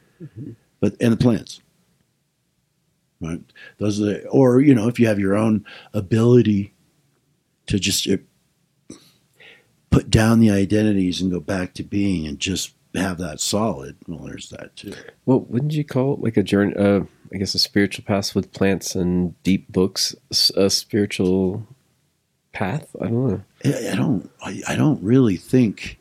But 0.80 0.96
and 1.00 1.14
the 1.14 1.16
plants. 1.16 1.62
Right? 3.18 3.40
Those 3.78 3.98
are 3.98 4.04
the, 4.04 4.28
or 4.28 4.60
you 4.60 4.74
know, 4.74 4.88
if 4.88 5.00
you 5.00 5.06
have 5.06 5.18
your 5.18 5.38
own 5.38 5.64
ability 5.94 6.74
to 7.68 7.78
just 7.78 8.06
uh, 8.06 8.18
put 9.88 10.10
down 10.10 10.38
the 10.38 10.50
identities 10.50 11.22
and 11.22 11.32
go 11.32 11.40
back 11.40 11.72
to 11.72 11.82
being 11.82 12.26
and 12.26 12.38
just 12.38 12.74
have 12.94 13.18
that 13.18 13.40
solid, 13.40 13.96
well 14.06 14.24
there's 14.24 14.48
that 14.50 14.76
too. 14.76 14.94
Well, 15.26 15.40
wouldn't 15.40 15.72
you 15.72 15.84
call 15.84 16.14
it 16.14 16.20
like 16.20 16.36
a 16.36 16.42
journey? 16.42 16.74
Uh, 16.74 17.02
I 17.32 17.36
guess 17.38 17.54
a 17.54 17.58
spiritual 17.58 18.04
path 18.04 18.34
with 18.34 18.52
plants 18.52 18.94
and 18.94 19.40
deep 19.44 19.70
books, 19.70 20.16
a 20.56 20.68
spiritual 20.68 21.66
path. 22.52 22.94
I 23.00 23.04
don't 23.04 23.28
know. 23.28 23.42
I 23.64 23.90
I 23.90 23.94
don't. 23.94 24.30
I, 24.42 24.62
I 24.68 24.76
don't 24.76 25.02
really 25.02 25.36
think. 25.36 25.98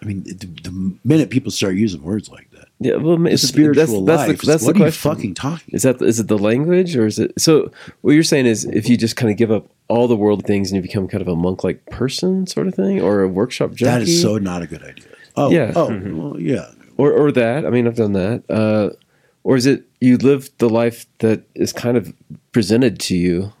I 0.00 0.04
mean, 0.06 0.22
the, 0.22 0.46
the 0.62 0.96
minute 1.04 1.30
people 1.30 1.50
start 1.50 1.74
using 1.74 2.02
words 2.02 2.30
like 2.30 2.50
that, 2.52 2.68
Yeah, 2.78 2.96
well, 2.96 3.18
the 3.18 3.30
it's 3.30 3.42
spiritual 3.42 4.04
that's, 4.04 4.22
that's 4.22 4.28
life. 4.28 4.40
The, 4.40 4.46
that's 4.46 4.64
what 4.64 4.76
the 4.76 4.84
are 4.84 4.86
you 4.86 4.92
fucking 4.92 5.34
talking? 5.34 5.74
Is 5.74 5.82
that 5.82 6.00
is 6.00 6.20
it 6.20 6.28
the 6.28 6.38
language 6.38 6.96
or 6.96 7.06
is 7.06 7.18
it 7.18 7.32
so? 7.38 7.70
What 8.00 8.12
you're 8.12 8.22
saying 8.22 8.46
is 8.46 8.64
if 8.66 8.88
you 8.88 8.96
just 8.96 9.16
kind 9.16 9.30
of 9.30 9.36
give 9.36 9.50
up 9.50 9.68
all 9.88 10.08
the 10.08 10.16
world 10.16 10.46
things 10.46 10.70
and 10.70 10.76
you 10.76 10.82
become 10.82 11.08
kind 11.08 11.20
of 11.20 11.28
a 11.28 11.36
monk 11.36 11.64
like 11.64 11.84
person, 11.86 12.46
sort 12.46 12.66
of 12.66 12.74
thing, 12.74 13.02
or 13.02 13.22
a 13.22 13.28
workshop 13.28 13.72
junkie. 13.72 13.84
That 13.84 14.02
is 14.02 14.22
so 14.22 14.38
not 14.38 14.62
a 14.62 14.66
good 14.66 14.82
idea. 14.82 15.13
Oh, 15.36 15.50
Yeah. 15.50 15.72
Oh, 15.74 15.88
Mhm. 15.88 16.14
well, 16.16 16.40
yeah. 16.40 16.66
or 16.96 17.12
or 17.12 17.32
that. 17.32 17.66
I 17.66 17.70
mean, 17.70 17.86
I've 17.86 17.96
done 17.96 18.12
that. 18.12 18.42
Uh, 18.48 18.90
or 19.42 19.56
is 19.56 19.66
it 19.66 19.82
you 20.00 20.16
live 20.18 20.50
the 20.58 20.68
life 20.68 21.06
that 21.18 21.42
is 21.54 21.72
kind 21.72 21.96
of 21.96 22.12
presented 22.52 22.98
to 23.00 23.16
you 23.16 23.52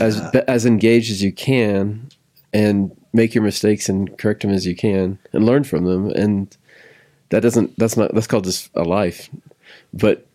as 0.00 0.18
as 0.48 0.64
engaged 0.66 1.10
as 1.10 1.22
you 1.22 1.32
can, 1.32 2.08
and 2.52 2.90
make 3.12 3.34
your 3.34 3.44
mistakes 3.44 3.88
and 3.88 4.16
correct 4.18 4.42
them 4.42 4.50
as 4.52 4.66
you 4.66 4.74
can, 4.76 5.18
and 5.32 5.44
learn 5.44 5.64
from 5.64 5.84
them. 5.84 6.10
And 6.10 6.56
that 7.30 7.40
doesn't. 7.42 7.76
That's 7.78 7.96
not. 7.96 8.14
That's 8.14 8.26
called 8.26 8.44
just 8.44 8.70
a 8.74 8.82
life, 8.84 9.28
but 9.92 10.26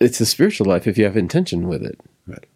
it's 0.00 0.20
a 0.20 0.26
spiritual 0.26 0.66
life 0.66 0.86
if 0.86 0.98
you 0.98 1.04
have 1.04 1.16
intention 1.16 1.66
with 1.68 1.82
it. 1.82 1.98
Right. 2.26 2.46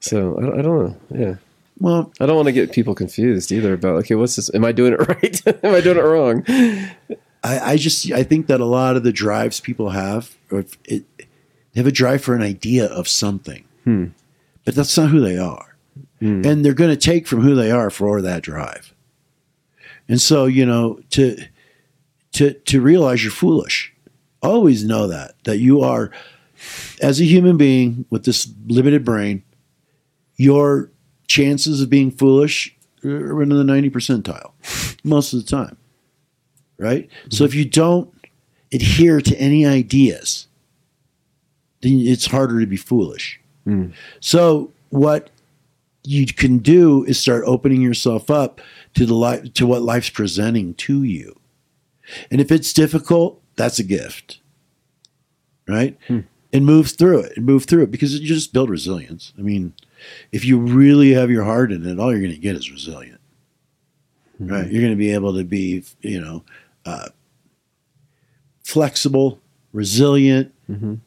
So 0.00 0.36
I 0.38 0.58
I 0.58 0.62
don't 0.62 0.84
know. 0.84 0.96
Yeah. 1.18 1.34
Well, 1.78 2.12
I 2.20 2.26
don't 2.26 2.36
want 2.36 2.46
to 2.46 2.52
get 2.52 2.72
people 2.72 2.94
confused 2.94 3.50
either 3.52 3.72
about 3.74 3.96
okay, 3.96 4.14
what's 4.14 4.36
this? 4.36 4.52
Am 4.54 4.64
I 4.64 4.72
doing 4.72 4.92
it 4.92 5.00
right? 5.08 5.64
Am 5.64 5.74
I 5.74 5.80
doing 5.80 5.98
it 5.98 6.02
wrong? 6.02 6.44
I, 7.42 7.72
I 7.72 7.76
just 7.76 8.10
I 8.12 8.22
think 8.22 8.46
that 8.46 8.60
a 8.60 8.64
lot 8.64 8.96
of 8.96 9.02
the 9.02 9.12
drives 9.12 9.60
people 9.60 9.90
have, 9.90 10.34
it, 10.50 11.04
they 11.18 11.26
have 11.74 11.86
a 11.86 11.92
drive 11.92 12.22
for 12.22 12.34
an 12.34 12.42
idea 12.42 12.86
of 12.86 13.08
something, 13.08 13.64
Hmm. 13.84 14.06
but 14.64 14.74
that's 14.74 14.96
not 14.96 15.10
who 15.10 15.20
they 15.20 15.36
are, 15.36 15.76
and 16.20 16.64
they're 16.64 16.72
going 16.74 16.90
to 16.90 16.96
take 16.96 17.26
from 17.26 17.42
who 17.42 17.54
they 17.54 17.70
are 17.70 17.90
for 17.90 18.22
that 18.22 18.42
drive. 18.42 18.94
And 20.08 20.20
so 20.20 20.46
you 20.46 20.64
know 20.64 21.00
to 21.10 21.36
to 22.32 22.52
to 22.54 22.80
realize 22.80 23.22
you're 23.24 23.32
foolish, 23.32 23.92
always 24.42 24.84
know 24.84 25.06
that 25.08 25.34
that 25.44 25.58
you 25.58 25.80
are 25.82 26.10
as 27.02 27.20
a 27.20 27.24
human 27.24 27.56
being 27.58 28.06
with 28.08 28.24
this 28.24 28.48
limited 28.68 29.04
brain, 29.04 29.42
your 30.36 30.90
chances 31.26 31.80
of 31.80 31.90
being 31.90 32.10
foolish 32.10 32.74
are 33.04 33.42
in 33.42 33.48
the 33.50 33.64
ninety 33.64 33.90
percentile 33.90 34.52
most 35.04 35.32
of 35.32 35.44
the 35.44 35.50
time 35.50 35.76
right? 36.78 37.08
So 37.30 37.36
mm-hmm. 37.36 37.44
if 37.44 37.54
you 37.54 37.64
don't 37.64 38.12
adhere 38.72 39.20
to 39.20 39.36
any 39.36 39.66
ideas, 39.66 40.46
then 41.82 42.00
it's 42.00 42.26
harder 42.26 42.60
to 42.60 42.66
be 42.66 42.76
foolish. 42.76 43.40
Mm. 43.66 43.92
So 44.20 44.72
what 44.90 45.30
you 46.02 46.26
can 46.26 46.58
do 46.58 47.04
is 47.04 47.18
start 47.18 47.44
opening 47.46 47.80
yourself 47.80 48.30
up 48.30 48.60
to 48.94 49.06
the 49.06 49.14
life 49.14 49.52
to 49.54 49.66
what 49.66 49.82
life's 49.82 50.10
presenting 50.10 50.74
to 50.74 51.02
you. 51.02 51.38
And 52.30 52.40
if 52.40 52.50
it's 52.52 52.72
difficult, 52.72 53.40
that's 53.56 53.78
a 53.78 53.84
gift. 53.84 54.40
Right? 55.66 55.96
Hmm. 56.08 56.20
And 56.52 56.66
move 56.66 56.90
through 56.90 57.20
it 57.20 57.36
and 57.36 57.46
move 57.46 57.64
through 57.64 57.84
it 57.84 57.90
because 57.90 58.20
you 58.20 58.26
just 58.28 58.52
build 58.52 58.68
resilience. 58.68 59.32
I 59.38 59.42
mean, 59.42 59.72
if 60.32 60.44
you 60.44 60.58
really 60.58 61.12
have 61.12 61.30
your 61.30 61.44
heart 61.44 61.72
in 61.72 61.86
it, 61.86 61.98
all 61.98 62.10
you're 62.12 62.20
going 62.20 62.32
to 62.34 62.38
get 62.38 62.56
is 62.56 62.70
resilient. 62.70 63.20
Right? 64.40 64.70
You're 64.70 64.82
going 64.82 64.92
to 64.92 64.96
be 64.98 65.12
able 65.12 65.34
to 65.34 65.44
be, 65.44 65.84
you 66.00 66.20
know, 66.20 66.42
uh, 66.84 67.08
flexible, 68.62 69.38
resilient, 69.72 70.52
Mhm. 70.70 70.98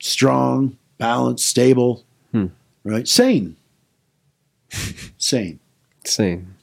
strong, 0.00 0.76
balanced, 0.98 1.46
stable, 1.46 2.04
Hmm. 2.32 2.46
right? 2.84 3.06
Sane. 3.06 3.56
Sane. 5.18 5.58
Same. 6.04 6.54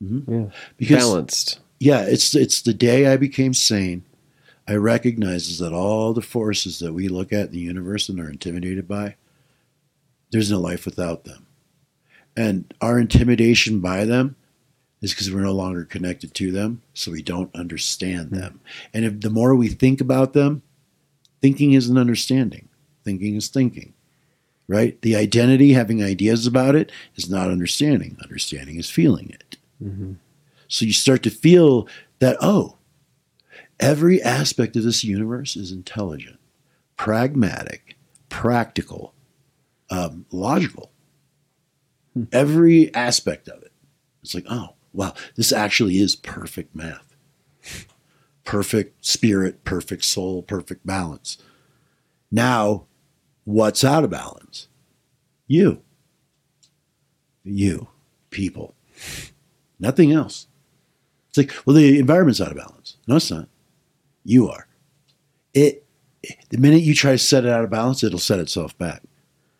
Yeah. 0.00 0.46
Because 0.76 1.02
Balanced. 1.04 1.58
yeah, 1.80 2.02
it's 2.02 2.34
it's 2.34 2.60
the 2.62 2.72
day 2.74 3.06
I 3.06 3.16
became 3.16 3.52
sane. 3.52 4.04
I 4.68 4.74
recognizes 4.76 5.58
that 5.58 5.72
all 5.72 6.12
the 6.12 6.22
forces 6.22 6.78
that 6.78 6.92
we 6.92 7.08
look 7.08 7.32
at 7.32 7.46
in 7.46 7.52
the 7.52 7.58
universe 7.58 8.08
and 8.08 8.20
are 8.20 8.30
intimidated 8.30 8.86
by, 8.86 9.16
there's 10.30 10.50
no 10.50 10.60
life 10.60 10.84
without 10.84 11.24
them. 11.24 11.46
And 12.36 12.72
our 12.80 12.98
intimidation 12.98 13.80
by 13.80 14.04
them 14.04 14.36
is 15.00 15.12
because 15.12 15.32
we're 15.32 15.40
no 15.40 15.52
longer 15.52 15.84
connected 15.84 16.34
to 16.34 16.52
them, 16.52 16.82
so 16.94 17.12
we 17.12 17.22
don't 17.22 17.54
understand 17.54 18.30
hmm. 18.30 18.36
them. 18.36 18.60
And 18.92 19.04
if 19.04 19.20
the 19.20 19.30
more 19.30 19.54
we 19.54 19.68
think 19.68 20.00
about 20.00 20.32
them, 20.32 20.62
thinking 21.40 21.72
is 21.72 21.88
an 21.88 21.98
understanding. 21.98 22.68
Thinking 23.04 23.36
is 23.36 23.48
thinking. 23.48 23.94
Right? 24.66 25.00
The 25.00 25.16
identity, 25.16 25.72
having 25.72 26.02
ideas 26.02 26.46
about 26.46 26.74
it, 26.74 26.92
is 27.16 27.30
not 27.30 27.50
understanding. 27.50 28.18
Understanding 28.22 28.76
is 28.76 28.90
feeling 28.90 29.30
it. 29.30 29.56
Mm-hmm. 29.82 30.14
So 30.66 30.84
you 30.84 30.92
start 30.92 31.22
to 31.22 31.30
feel 31.30 31.88
that, 32.18 32.36
oh, 32.42 32.76
every 33.80 34.22
aspect 34.22 34.76
of 34.76 34.82
this 34.82 35.04
universe 35.04 35.56
is 35.56 35.72
intelligent, 35.72 36.38
pragmatic, 36.98 37.96
practical, 38.28 39.14
um, 39.90 40.26
logical. 40.30 40.92
Every 42.32 42.92
aspect 42.94 43.48
of 43.48 43.62
it. 43.62 43.72
It's 44.22 44.34
like, 44.34 44.46
oh, 44.50 44.74
wow, 44.92 45.14
this 45.36 45.52
actually 45.52 45.98
is 45.98 46.16
perfect 46.16 46.74
math. 46.74 47.16
Perfect 48.44 49.04
spirit, 49.04 49.64
perfect 49.64 50.04
soul, 50.04 50.42
perfect 50.42 50.86
balance. 50.86 51.38
Now, 52.30 52.86
what's 53.44 53.84
out 53.84 54.04
of 54.04 54.10
balance? 54.10 54.68
You. 55.46 55.82
You, 57.44 57.88
people. 58.30 58.74
Nothing 59.78 60.12
else. 60.12 60.46
It's 61.28 61.38
like, 61.38 61.54
well, 61.64 61.76
the 61.76 61.98
environment's 61.98 62.40
out 62.40 62.50
of 62.50 62.56
balance. 62.56 62.96
No, 63.06 63.16
it's 63.16 63.30
not. 63.30 63.48
You 64.24 64.48
are. 64.48 64.66
It. 65.54 65.84
The 66.50 66.58
minute 66.58 66.82
you 66.82 66.94
try 66.94 67.12
to 67.12 67.18
set 67.18 67.44
it 67.44 67.50
out 67.50 67.64
of 67.64 67.70
balance, 67.70 68.02
it'll 68.02 68.18
set 68.18 68.40
itself 68.40 68.76
back. 68.76 69.02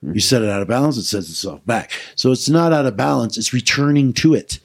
Mm-hmm. 0.05 0.15
You 0.15 0.21
set 0.21 0.43
it 0.43 0.49
out 0.49 0.63
of 0.63 0.69
balance, 0.69 0.97
it 0.97 1.05
sets 1.05 1.29
itself 1.29 1.65
back. 1.67 1.91
So 2.15 2.31
it's 2.31 2.49
not 2.49 2.73
out 2.73 2.87
of 2.87 2.97
balance; 2.97 3.37
it's 3.37 3.53
returning 3.53 4.13
to 4.15 4.35
it. 4.35 4.61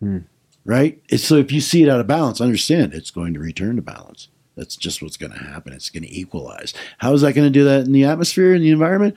Hmm. 0.00 0.18
Right. 0.64 1.02
It's, 1.08 1.24
so 1.24 1.36
if 1.36 1.50
you 1.50 1.60
see 1.60 1.82
it 1.82 1.88
out 1.88 2.00
of 2.00 2.06
balance, 2.06 2.40
understand 2.40 2.94
it's 2.94 3.10
going 3.10 3.34
to 3.34 3.40
return 3.40 3.76
to 3.76 3.82
balance. 3.82 4.28
That's 4.56 4.76
just 4.76 5.02
what's 5.02 5.16
going 5.16 5.32
to 5.32 5.38
happen. 5.38 5.72
It's 5.72 5.88
going 5.88 6.02
to 6.02 6.14
equalize. 6.14 6.74
How 6.98 7.14
is 7.14 7.22
that 7.22 7.32
going 7.32 7.46
to 7.46 7.58
do 7.58 7.64
that 7.64 7.86
in 7.86 7.92
the 7.92 8.04
atmosphere 8.04 8.52
and 8.52 8.62
the 8.62 8.70
environment? 8.70 9.16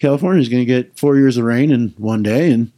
California 0.00 0.40
is 0.40 0.48
going 0.48 0.62
to 0.62 0.66
get 0.66 0.98
four 0.98 1.16
years 1.16 1.36
of 1.36 1.44
rain 1.44 1.70
in 1.70 1.94
one 1.98 2.22
day, 2.22 2.50
and 2.50 2.72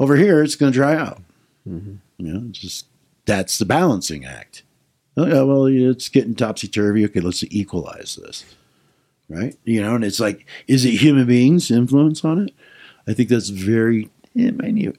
over 0.00 0.16
here 0.16 0.42
it's 0.42 0.56
going 0.56 0.72
to 0.72 0.76
dry 0.76 0.96
out. 0.96 1.22
Mm-hmm. 1.68 1.94
You 2.18 2.32
know, 2.32 2.46
it's 2.48 2.58
just 2.58 2.86
that's 3.24 3.58
the 3.58 3.64
balancing 3.64 4.24
act. 4.24 4.64
Oh, 5.16 5.26
yeah, 5.26 5.42
well, 5.42 5.66
it's 5.66 6.08
getting 6.08 6.34
topsy 6.34 6.68
turvy. 6.68 7.04
Okay, 7.04 7.20
let's 7.20 7.44
equalize 7.50 8.18
this, 8.22 8.44
right? 9.32 9.56
You 9.64 9.82
know, 9.82 9.94
and 9.94 10.04
it's 10.04 10.20
like, 10.20 10.46
is 10.66 10.84
it 10.84 10.92
human 10.92 11.26
beings' 11.26 11.70
influence 11.70 12.24
on 12.24 12.38
it? 12.46 12.54
I 13.06 13.14
think 13.14 13.28
that's 13.28 13.48
very 13.48 14.10
eh, 14.38 14.50
minute. 14.50 14.98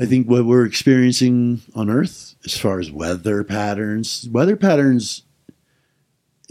I 0.00 0.06
think 0.06 0.28
what 0.28 0.44
we're 0.44 0.66
experiencing 0.66 1.62
on 1.74 1.88
Earth, 1.88 2.34
as 2.44 2.56
far 2.56 2.80
as 2.80 2.90
weather 2.90 3.44
patterns, 3.44 4.28
weather 4.30 4.56
patterns, 4.56 5.22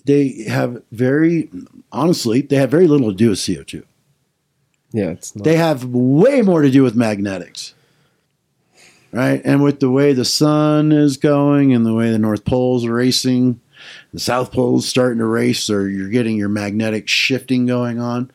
they 0.06 0.44
have 0.48 0.82
very, 0.92 1.50
honestly, 1.92 2.42
they 2.42 2.56
have 2.58 2.72
very 2.72 2.88
little 2.88 3.12
to 3.12 3.18
do 3.18 3.30
with 3.30 3.46
CO 3.46 3.64
two. 3.64 3.86
Yeah, 4.92 5.10
it's 5.10 5.36
not. 5.36 5.44
They 5.44 5.56
have 5.56 5.86
way 5.86 6.42
more 6.42 6.62
to 6.62 6.70
do 6.70 6.84
with 6.84 6.96
magnetics. 6.96 7.74
Right? 9.12 9.42
And 9.46 9.62
with 9.62 9.80
the 9.80 9.92
way 9.92 10.14
the 10.14 10.26
sun 10.26 10.92
is 10.92 11.18
going 11.18 11.74
and 11.74 11.86
the 11.86 11.94
way 11.94 12.12
the 12.12 12.18
North 12.18 12.46
Pole's 12.46 12.88
racing, 12.88 13.60
the 14.14 14.20
South 14.20 14.52
Pole's 14.52 14.88
starting 14.88 15.18
to 15.18 15.26
race, 15.26 15.70
or 15.70 15.90
you're 15.90 16.10
getting 16.10 16.38
your 16.38 16.50
magnetic 16.50 17.08
shifting 17.08 17.66
going 17.66 18.00
on. 18.00 18.32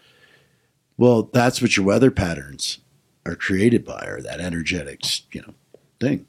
Well, 0.96 1.30
that's 1.32 1.62
what 1.62 1.76
your 1.76 1.86
weather 1.86 2.10
patterns 2.10 2.78
are 3.24 3.36
created 3.36 3.84
by, 3.84 4.04
or 4.06 4.20
that 4.20 4.40
energetic, 4.40 5.00
you 5.32 5.42
know, 5.42 5.54
thing. 6.00 6.26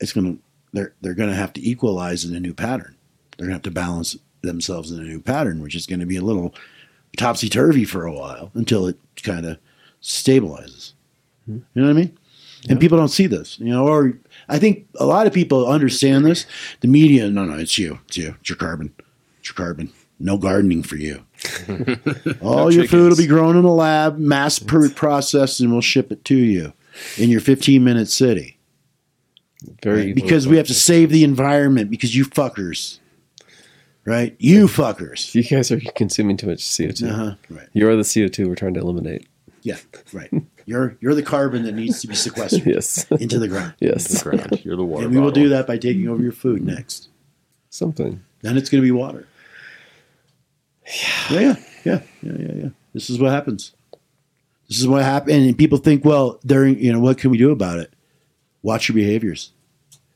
It's 0.00 0.12
gonna 0.12 0.36
they're 0.72 0.94
they're 1.00 1.14
gonna 1.14 1.34
have 1.34 1.52
to 1.54 1.68
equalize 1.68 2.24
in 2.24 2.34
a 2.36 2.40
new 2.40 2.54
pattern. 2.54 2.96
They're 3.36 3.46
gonna 3.46 3.56
have 3.56 3.62
to 3.62 3.70
balance 3.70 4.16
themselves 4.42 4.90
in 4.90 5.00
a 5.00 5.04
new 5.04 5.20
pattern, 5.20 5.60
which 5.60 5.74
is 5.74 5.86
gonna 5.86 6.06
be 6.06 6.16
a 6.16 6.22
little 6.22 6.54
topsy 7.16 7.48
turvy 7.48 7.84
for 7.84 8.06
a 8.06 8.12
while 8.12 8.50
until 8.54 8.86
it 8.86 8.98
kind 9.22 9.44
of 9.44 9.58
stabilizes. 10.00 10.92
Hmm. 11.46 11.58
You 11.74 11.82
know 11.82 11.88
what 11.88 11.90
I 11.90 12.00
mean? 12.00 12.18
And 12.68 12.78
people 12.78 12.96
don't 12.96 13.08
see 13.08 13.26
this, 13.26 13.58
you 13.58 13.70
know, 13.70 13.88
or 13.88 14.16
I 14.48 14.58
think 14.58 14.86
a 14.98 15.06
lot 15.06 15.26
of 15.26 15.32
people 15.32 15.66
understand 15.66 16.24
this. 16.24 16.46
The 16.80 16.88
media, 16.88 17.28
no, 17.30 17.44
no, 17.44 17.58
it's 17.58 17.78
you, 17.78 18.00
it's 18.06 18.16
you, 18.16 18.36
it's 18.40 18.48
your 18.48 18.56
carbon, 18.56 18.92
it's 19.38 19.48
your 19.48 19.54
carbon. 19.54 19.92
No 20.18 20.38
gardening 20.38 20.84
for 20.84 20.96
you. 20.96 21.24
All 22.42 22.72
your 22.72 22.86
food 22.86 23.10
will 23.10 23.16
be 23.16 23.26
grown 23.26 23.56
in 23.56 23.64
a 23.64 23.74
lab, 23.74 24.18
mass 24.18 24.60
pr- 24.60 24.88
processed, 24.88 25.58
and 25.58 25.72
we'll 25.72 25.80
ship 25.80 26.12
it 26.12 26.24
to 26.26 26.36
you 26.36 26.72
in 27.18 27.28
your 27.28 27.40
15 27.40 27.82
minute 27.82 28.08
city. 28.08 28.58
very 29.82 30.12
Because 30.12 30.46
we 30.46 30.56
have 30.58 30.68
to 30.68 30.74
save 30.74 31.10
the 31.10 31.24
environment 31.24 31.90
because 31.90 32.14
you 32.14 32.24
fuckers, 32.24 33.00
right? 34.04 34.36
You 34.38 34.66
fuckers. 34.66 35.34
You 35.34 35.42
guys 35.42 35.72
are 35.72 35.80
consuming 35.96 36.36
too 36.36 36.46
much 36.46 36.58
CO2. 36.58 37.10
Uh-huh. 37.10 37.34
Right. 37.50 37.68
You're 37.72 37.96
the 37.96 38.02
CO2 38.02 38.46
we're 38.46 38.54
trying 38.54 38.74
to 38.74 38.80
eliminate. 38.80 39.26
Yeah, 39.62 39.78
right. 40.12 40.30
You're 40.66 40.96
you're 41.00 41.14
the 41.14 41.22
carbon 41.22 41.62
that 41.64 41.72
needs 41.72 42.00
to 42.02 42.08
be 42.08 42.14
sequestered 42.14 42.66
Yes. 42.66 43.06
into 43.12 43.38
the 43.38 43.48
ground. 43.48 43.74
yes. 43.80 44.10
into 44.12 44.24
the 44.30 44.36
ground. 44.36 44.64
You're 44.64 44.76
the 44.76 44.84
water. 44.84 45.06
And 45.06 45.14
we 45.14 45.20
will 45.20 45.30
do 45.30 45.48
that 45.50 45.66
by 45.66 45.78
taking 45.78 46.08
over 46.08 46.22
your 46.22 46.32
food 46.32 46.64
next. 46.64 47.08
something. 47.70 48.22
then 48.42 48.56
it's 48.56 48.68
going 48.68 48.80
to 48.82 48.86
be 48.86 48.90
water. 48.92 49.26
Yeah. 51.30 51.40
yeah, 51.40 51.56
yeah, 51.84 52.00
yeah, 52.22 52.32
yeah, 52.38 52.52
yeah. 52.54 52.68
This 52.92 53.08
is 53.08 53.18
what 53.20 53.30
happens. 53.30 53.72
This 54.68 54.80
is 54.80 54.88
what 54.88 55.02
happened. 55.04 55.44
And 55.46 55.56
people 55.58 55.78
think, 55.78 56.04
well, 56.04 56.40
there, 56.42 56.66
you 56.66 56.92
know, 56.92 57.00
what 57.00 57.18
can 57.18 57.30
we 57.30 57.38
do 57.38 57.50
about 57.52 57.78
it? 57.78 57.92
Watch 58.62 58.88
your 58.88 58.94
behaviors. 58.96 59.52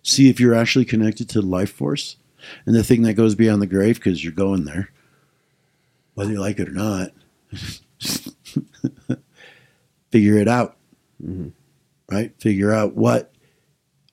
See 0.03 0.29
if 0.29 0.41
you're 0.41 0.55
actually 0.55 0.85
connected 0.85 1.29
to 1.31 1.41
the 1.41 1.47
life 1.47 1.71
force 1.73 2.17
and 2.65 2.75
the 2.75 2.83
thing 2.85 3.03
that 3.03 3.15
goes 3.15 3.35
beyond 3.35 3.61
the 3.63 3.67
grave 3.67 3.97
because 3.97 4.23
you're 4.25 4.33
going 4.33 4.65
there, 4.65 4.91
whether 6.15 6.33
you 6.33 6.41
like 6.41 6.59
it 6.59 6.69
or 6.69 6.73
not. 6.73 7.11
Figure 10.17 10.39
it 10.39 10.49
out. 10.49 10.79
Mm-hmm. 11.23 11.49
Right? 12.11 12.33
Figure 12.41 12.73
out 12.73 12.95
what 12.95 13.35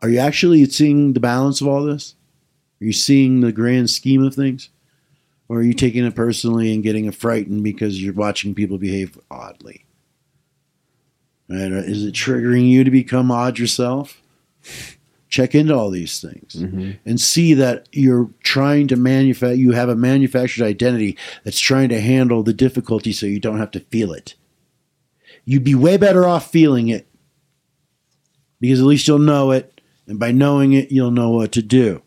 are 0.01 0.10
you 0.10 0.20
actually 0.20 0.66
seeing 0.66 1.14
the 1.14 1.22
balance 1.22 1.62
of 1.62 1.68
all 1.70 1.86
this? 1.86 2.16
Are 2.82 2.86
you 2.86 2.91
seeing 2.91 3.39
the 3.39 3.54
grand 3.54 3.89
scheme 3.89 4.22
of 4.22 4.36
things? 4.36 4.70
Or 5.47 5.60
are 5.60 5.64
you 5.64 5.74
taking 5.74 6.04
it 6.04 6.14
personally 6.14 6.74
and 6.74 6.84
getting 6.84 7.10
frightened 7.12 7.64
because 7.64 8.04
you're 8.04 8.14
watching 8.14 8.54
people 8.54 8.78
behave 8.78 9.18
oddly? 9.32 9.86
Right? 11.47 11.72
Is 11.72 12.04
it 12.04 12.14
triggering 12.14 12.70
you 12.70 12.84
to 12.84 12.91
become 12.91 13.32
odd 13.32 13.60
yourself? 13.60 14.22
Check 15.30 15.56
into 15.56 15.74
all 15.74 15.89
these 15.89 16.20
things 16.20 16.58
mm-hmm. 16.58 16.91
and 17.06 17.22
see 17.22 17.54
that 17.54 17.88
you're 17.93 18.30
trying 18.43 18.89
to 18.89 18.97
manufacture, 18.97 19.56
you 19.56 19.72
have 19.72 19.88
a 19.88 19.95
manufactured 19.95 20.66
identity 20.66 21.18
that's 21.45 21.60
trying 21.60 21.88
to 21.89 22.01
handle 22.01 22.43
the 22.43 22.54
difficulty 22.54 23.14
so 23.14 23.26
you 23.26 23.39
don't 23.39 23.60
have 23.60 23.72
to 23.72 23.80
feel 23.80 24.12
it. 24.12 24.36
You'd 25.45 25.63
be 25.63 25.75
way 25.75 25.97
better 25.97 26.25
off 26.25 26.51
feeling 26.51 26.89
it 26.89 27.07
because 28.59 28.79
at 28.79 28.85
least 28.85 29.07
you'll 29.07 29.19
know 29.19 29.51
it. 29.51 29.81
And 30.07 30.19
by 30.19 30.31
knowing 30.31 30.73
it, 30.73 30.91
you'll 30.91 31.11
know 31.11 31.29
what 31.29 31.51
to 31.53 31.61
do. 31.61 32.01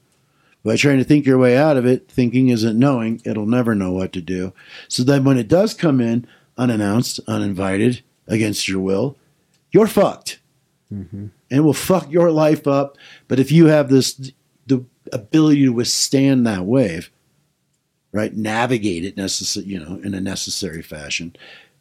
By 0.64 0.76
trying 0.76 0.99
to 0.99 1.05
think 1.05 1.26
your 1.26 1.39
way 1.39 1.57
out 1.57 1.76
of 1.76 1.87
it, 1.87 2.11
thinking 2.11 2.49
isn't 2.49 2.78
knowing, 2.78 3.22
it'll 3.24 3.47
never 3.47 3.74
know 3.74 3.93
what 3.93 4.12
to 4.14 4.20
do. 4.20 4.53
So 4.89 5.03
then 5.03 5.24
when 5.24 5.39
it 5.39 5.49
does 5.49 5.74
come 5.74 6.01
in 6.01 6.26
unannounced, 6.59 7.20
uninvited, 7.28 8.03
against 8.26 8.68
your 8.68 8.80
will, 8.80 9.16
you're 9.70 9.87
fucked. 9.87 10.41
Mm-hmm. 10.93 11.16
And 11.16 11.32
it 11.51 11.61
will 11.61 11.72
fuck 11.72 12.11
your 12.11 12.30
life 12.30 12.66
up. 12.66 12.97
But 13.28 13.39
if 13.39 13.53
you 13.53 13.66
have 13.66 13.89
this 13.89 14.32
the 14.66 14.84
ability 15.12 15.64
to 15.64 15.72
withstand 15.72 16.47
that 16.47 16.64
wave, 16.64 17.11
right? 18.12 18.34
Navigate 18.34 19.05
it 19.05 19.16
necessary, 19.16 19.66
you 19.66 19.78
know, 19.78 20.01
in 20.03 20.14
a 20.14 20.20
necessary 20.20 20.82
fashion 20.82 21.37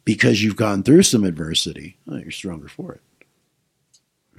because 0.06 0.42
you've 0.42 0.56
gone 0.56 0.82
through 0.82 1.02
some 1.02 1.24
adversity, 1.24 1.98
well, 2.06 2.20
you're 2.20 2.30
stronger 2.30 2.68
for 2.68 2.92
it. 2.92 3.00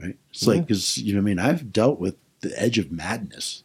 Right? 0.02 0.18
It's 0.32 0.48
like 0.48 0.66
because 0.66 0.98
you 0.98 1.14
know, 1.14 1.20
what 1.20 1.24
I 1.24 1.26
mean, 1.26 1.40
I've 1.40 1.72
dealt 1.72 2.00
with 2.00 2.16
the 2.40 2.60
edge 2.60 2.80
of 2.80 2.92
madness 2.92 3.64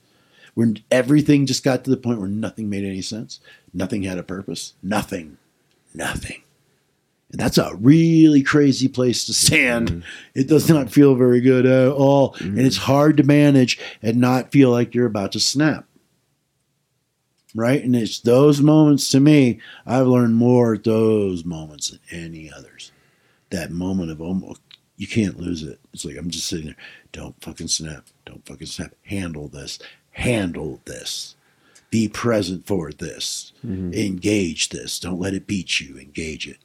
where 0.55 0.75
everything 0.91 1.47
just 1.47 1.65
got 1.65 1.85
to 1.85 1.91
the 1.91 1.97
point 1.97 2.19
where 2.19 2.29
nothing 2.29 2.69
made 2.69 2.85
any 2.85 3.01
sense, 3.01 3.41
nothing 3.73 4.03
had 4.03 4.19
a 4.19 4.23
purpose, 4.23 4.75
nothing, 4.83 5.39
nothing. 5.95 6.43
And 7.31 7.41
that's 7.41 7.57
a 7.57 7.75
really 7.77 8.43
crazy 8.43 8.89
place 8.89 9.25
to 9.27 9.33
stand. 9.33 9.91
Mm-hmm. 9.91 10.01
It 10.35 10.49
does 10.49 10.69
not 10.69 10.91
feel 10.91 11.15
very 11.15 11.41
good 11.41 11.65
at 11.65 11.93
all, 11.93 12.35
and 12.41 12.59
it's 12.59 12.77
mm-hmm. 12.77 12.93
hard 12.93 13.17
to 13.19 13.23
manage 13.23 13.79
and 14.03 14.19
not 14.19 14.53
feel 14.53 14.71
like 14.71 14.95
you're 14.95 15.07
about 15.07 15.33
to 15.33 15.41
snap. 15.41 15.87
Right? 17.55 17.83
And 17.83 17.95
it's 17.95 18.21
those 18.21 18.61
moments 18.61 19.11
to 19.11 19.21
me, 19.21 19.61
I've 19.87 20.07
learned 20.07 20.37
more 20.37 20.75
at 20.75 20.85
those 20.85 21.45
moments 21.45 21.91
than 21.91 22.01
any 22.11 22.51
others. 22.51 22.93
That 23.51 23.71
moment 23.71 24.11
of 24.11 24.21
almost, 24.21 24.61
you 24.97 25.07
can't 25.07 25.39
lose 25.39 25.63
it. 25.63 25.79
It's 25.93 26.05
like 26.05 26.17
I'm 26.17 26.31
just 26.31 26.47
sitting 26.47 26.67
there. 26.67 26.77
Don't 27.13 27.39
fucking 27.43 27.69
snap. 27.69 28.07
Don't 28.25 28.47
fucking 28.47 28.67
snap. 28.67 28.95
Handle 29.03 29.49
this. 29.49 29.79
Handle 30.13 30.81
this. 30.87 31.37
Be 31.91 32.09
present 32.09 32.67
for 32.67 32.91
this. 32.91 33.53
Mm-hmm. 33.67 33.93
Engage 33.93 34.71
this. 34.71 34.99
Don't 34.99 35.21
let 35.21 35.35
it 35.35 35.47
beat 35.47 35.81
you. 35.81 35.99
Engage 35.99 36.49
it. 36.49 36.59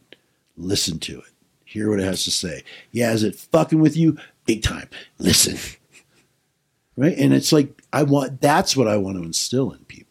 Listen 0.55 0.99
to 0.99 1.19
it. 1.19 1.33
Hear 1.65 1.89
what 1.89 1.99
it 1.99 2.05
has 2.05 2.23
to 2.23 2.31
say. 2.31 2.63
Yeah, 2.91 3.11
is 3.11 3.23
it 3.23 3.35
fucking 3.35 3.81
with 3.81 3.97
you? 3.97 4.17
Big 4.45 4.63
time. 4.63 4.87
Listen. 5.19 5.57
right? 6.95 7.17
And 7.17 7.33
it's 7.33 7.51
like 7.51 7.81
I 7.91 8.03
want 8.03 8.39
that's 8.39 8.77
what 8.77 8.87
I 8.87 8.95
want 8.95 9.17
to 9.17 9.23
instill 9.23 9.71
in 9.71 9.79
people. 9.79 10.06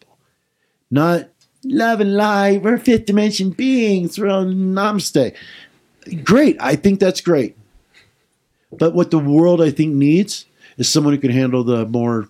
Not 0.89 1.29
love 1.63 1.99
and 1.99 2.15
light, 2.15 2.63
we're 2.63 2.77
fifth 2.77 3.05
dimension 3.05 3.49
beings, 3.49 4.15
throw 4.15 4.45
namaste. 4.45 5.35
Great. 6.23 6.55
I 6.59 6.75
think 6.75 6.99
that's 6.99 7.19
great. 7.21 7.57
But 8.71 8.93
what 8.93 9.11
the 9.11 9.19
world 9.19 9.61
I 9.61 9.71
think 9.71 9.93
needs 9.95 10.45
is 10.77 10.87
someone 10.87 11.13
who 11.13 11.19
can 11.19 11.31
handle 11.31 11.63
the 11.63 11.85
more 11.85 12.29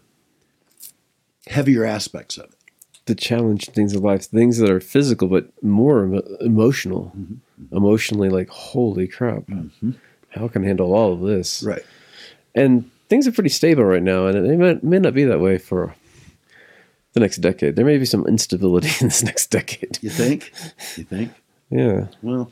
heavier 1.48 1.86
aspects 1.86 2.38
of 2.38 2.46
it. 2.46 2.56
the 3.08 3.16
challenge 3.16 3.66
things 3.70 3.96
of 3.96 4.04
life, 4.04 4.26
things 4.26 4.58
that 4.60 4.70
are 4.70 4.80
physical 4.80 5.28
but 5.28 5.52
more 5.64 6.06
emo- 6.06 6.38
emotional, 6.42 7.12
mm-hmm, 7.18 7.34
mm-hmm. 7.34 7.76
emotionally 7.76 8.30
like 8.30 8.50
holy 8.50 9.08
crap, 9.08 9.48
mm-hmm. 9.48 9.92
how 10.30 10.48
can 10.48 10.64
I 10.64 10.68
handle 10.68 10.94
all 10.94 11.14
of 11.14 11.22
this? 11.22 11.64
Right. 11.64 11.84
And 12.54 12.90
things 13.10 13.28
are 13.28 13.32
pretty 13.32 13.50
stable 13.50 13.86
right 13.86 14.04
now, 14.04 14.28
and 14.28 14.60
may, 14.60 14.80
may 14.84 15.00
not 15.00 15.14
be 15.14 15.24
that 15.24 15.40
way 15.40 15.58
for 15.58 15.96
the 17.18 17.26
next 17.26 17.38
decade. 17.38 17.76
There 17.76 17.86
may 17.86 17.98
be 17.98 18.06
some 18.06 18.26
instability 18.28 18.90
in 19.02 19.08
this 19.08 19.24
next 19.24 19.48
decade. 19.48 19.98
You 20.02 20.10
think? 20.10 20.52
you 20.96 21.04
think? 21.04 21.32
Yeah, 21.70 22.08
Well, 22.22 22.52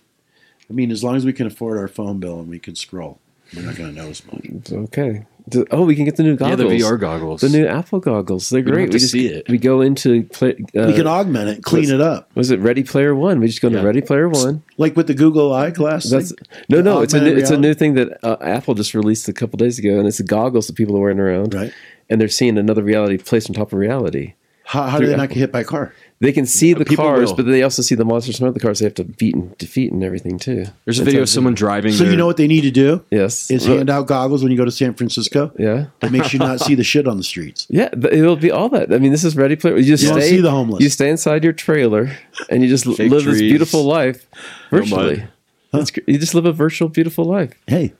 I 0.69 0.73
mean, 0.73 0.91
as 0.91 1.03
long 1.03 1.15
as 1.15 1.23
we 1.25 1.31
can 1.33 1.47
afford 1.47 1.77
our 1.77 1.87
phone 1.87 2.19
bill 2.19 2.39
and 2.39 2.49
we 2.49 2.59
can 2.59 2.75
scroll, 2.75 3.19
we're 3.55 3.61
not 3.61 3.75
going 3.75 3.93
to 3.93 4.01
notice 4.01 4.25
much. 4.25 4.41
it's 4.43 4.71
okay. 4.73 5.25
Oh, 5.69 5.83
we 5.85 5.95
can 5.95 6.05
get 6.05 6.15
the 6.15 6.23
new 6.23 6.35
goggles. 6.35 6.59
Yeah, 6.59 6.65
goggles. 6.65 6.81
the 6.81 6.87
VR 6.87 6.99
goggles. 6.99 7.41
The 7.41 7.49
new 7.49 7.67
Apple 7.67 7.99
goggles. 7.99 8.49
They're 8.49 8.63
don't 8.63 8.73
great. 8.73 8.81
have 8.81 8.89
to 8.89 8.95
we 8.95 8.99
just 8.99 9.11
see 9.11 9.27
it. 9.27 9.47
we 9.47 9.59
go 9.59 9.81
into 9.81 10.23
play, 10.23 10.55
uh, 10.75 10.87
we 10.87 10.93
can 10.93 11.05
augment 11.05 11.49
it, 11.49 11.63
clean 11.63 11.81
was- 11.83 11.91
it 11.91 12.01
up, 12.01 12.31
was 12.35 12.49
it 12.49 12.59
Ready 12.59 12.83
Player 12.83 13.13
One? 13.13 13.39
We 13.39 13.45
just 13.47 13.61
go 13.61 13.67
Yeah. 13.69 13.81
to 13.81 13.85
Ready 13.85 14.01
Player 14.01 14.27
One. 14.27 14.63
like 14.79 14.95
with 14.97 15.05
the 15.05 15.13
Google 15.13 15.53
Eye 15.53 15.69
Glass. 15.69 16.09
That's 16.09 16.29
thing. 16.29 16.47
no, 16.67 16.77
The 16.77 16.83
no. 16.83 17.01
It's 17.01 17.13
a 17.13 17.17
new, 17.19 17.25
augmented 17.27 17.43
it's 17.43 17.51
a 17.51 17.57
new 17.57 17.73
thing 17.75 17.93
that 17.93 18.17
uh, 18.25 18.37
Apple 18.41 18.73
just 18.73 18.95
released 18.95 19.29
a 19.29 19.33
couple 19.33 19.57
days 19.57 19.77
ago, 19.77 19.99
and 19.99 20.07
it's 20.07 20.17
the 20.17 20.23
goggles 20.23 20.65
that 20.65 20.73
people 20.75 20.97
are 20.97 20.99
wearing 20.99 21.19
around, 21.19 21.53
Right. 21.53 21.71
and 22.09 22.19
they're 22.19 22.27
seeing 22.27 22.57
another 22.57 22.81
reality 22.81 23.17
placed 23.19 23.47
on 23.47 23.53
top 23.53 23.71
of 23.71 23.77
reality. 23.77 24.33
How, 24.65 24.83
how 24.87 24.99
do 24.99 25.05
they 25.05 25.15
not 25.15 25.29
get 25.29 25.37
hit 25.37 25.51
by 25.51 25.61
a 25.61 25.63
car? 25.63 25.93
They 26.21 26.31
can 26.31 26.45
see 26.45 26.73
the 26.73 26.85
people 26.85 27.03
cars, 27.05 27.29
will. 27.29 27.35
but 27.37 27.45
they 27.45 27.61
also 27.61 27.81
see 27.81 27.93
the 27.93 28.05
monsters 28.05 28.39
from 28.39 28.47
other 28.47 28.59
cars. 28.59 28.79
They 28.79 28.85
have 28.85 28.93
to 28.95 29.03
beat 29.03 29.35
and 29.35 29.55
defeat 29.57 29.91
and 29.91 30.01
everything 30.03 30.39
too. 30.39 30.65
There's 30.85 30.97
a 30.97 31.01
That's 31.01 31.05
video 31.05 31.21
of 31.23 31.29
someone 31.29 31.53
driving. 31.53 31.91
So 31.91 32.05
you 32.05 32.15
know 32.15 32.25
what 32.25 32.37
they 32.37 32.47
need 32.47 32.61
to 32.61 32.71
do 32.71 33.03
Yes, 33.11 33.51
is 33.51 33.67
Look, 33.67 33.77
hand 33.77 33.89
out 33.89 34.07
goggles 34.07 34.41
when 34.41 34.51
you 34.51 34.57
go 34.57 34.63
to 34.65 34.71
San 34.71 34.93
Francisco. 34.93 35.51
Yeah, 35.59 35.87
That 35.99 36.11
makes 36.13 36.31
you 36.31 36.39
not 36.39 36.61
see 36.61 36.73
the 36.73 36.85
shit 36.85 37.05
on 37.07 37.17
the 37.17 37.23
streets. 37.23 37.67
yeah. 37.69 37.89
th- 37.89 38.13
It'll 38.13 38.37
be 38.37 38.49
all 38.49 38.69
that. 38.69 38.93
I 38.93 38.97
mean, 38.97 39.11
this 39.11 39.23
is 39.25 39.35
Ready 39.35 39.55
Player. 39.57 39.75
You 39.77 39.83
just 39.83 40.03
You 40.03 40.09
don't 40.09 40.21
stay. 40.21 40.29
see 40.29 40.41
the 40.41 40.51
homeless. 40.51 40.81
You 40.81 40.89
stay 40.89 41.09
inside 41.09 41.43
your 41.43 41.53
trailer, 41.53 42.17
and 42.49 42.63
you 42.63 42.69
just 42.69 42.85
Fake 42.85 43.11
live 43.11 43.25
this 43.25 43.37
trees. 43.37 43.41
beautiful 43.51 43.83
life 43.83 44.25
No 44.71 44.79
virtually. 44.79 45.25
That's 45.71 45.91
gr- 45.91 45.99
you 46.07 46.17
just 46.17 46.33
live 46.33 46.45
a 46.45 46.53
virtual, 46.53 46.87
beautiful 46.87 47.25
life. 47.25 47.51
Hey, 47.67 47.93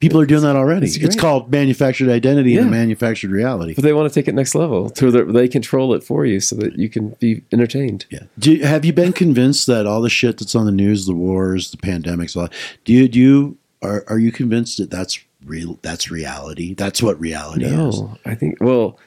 people 0.00 0.20
are 0.20 0.26
doing 0.26 0.42
that 0.42 0.56
already. 0.56 0.86
It's 0.86 0.96
It's, 0.96 1.16
called 1.16 1.50
manufactured 1.50 2.08
identity 2.08 2.56
and 2.56 2.66
Yeah. 2.66 2.68
a 2.68 2.70
manufactured 2.70 3.30
reality. 3.30 3.74
But 3.74 3.84
they 3.84 3.92
want 3.92 4.12
to 4.12 4.14
take 4.20 4.28
it 4.28 4.34
next 4.34 4.54
level 4.54 4.90
to 4.90 5.10
where 5.10 5.24
they 5.24 5.48
control 5.48 5.94
it 5.94 6.04
for 6.04 6.24
you, 6.24 6.40
so 6.40 6.56
that 6.56 6.78
you 6.78 6.88
can 6.88 7.16
be 7.20 7.42
entertained. 7.52 8.06
Yeah. 8.10 8.20
Do 8.38 8.52
you, 8.52 8.64
have 8.64 8.84
you 8.84 8.92
been 8.92 9.12
convinced 9.12 9.66
that 9.66 9.86
all 9.86 10.00
the 10.00 10.10
shit 10.10 10.38
that's 10.38 10.54
on 10.54 10.66
the 10.66 10.72
news, 10.72 11.06
the 11.06 11.14
wars, 11.14 11.70
the 11.70 11.76
pandemics, 11.78 12.36
all 12.36 12.48
do 12.84 12.92
you 12.92 13.08
do 13.08 13.18
you 13.18 13.56
are 13.82 14.04
are 14.08 14.18
you 14.18 14.32
convinced 14.32 14.78
that 14.78 14.90
that's 14.90 15.20
real? 15.44 15.78
That's 15.82 16.10
reality. 16.10 16.74
That's 16.74 17.02
what 17.02 17.18
reality 17.20 17.64
is. 17.66 18.00
I 18.24 18.34
think 18.34 18.58
well, 18.60 18.98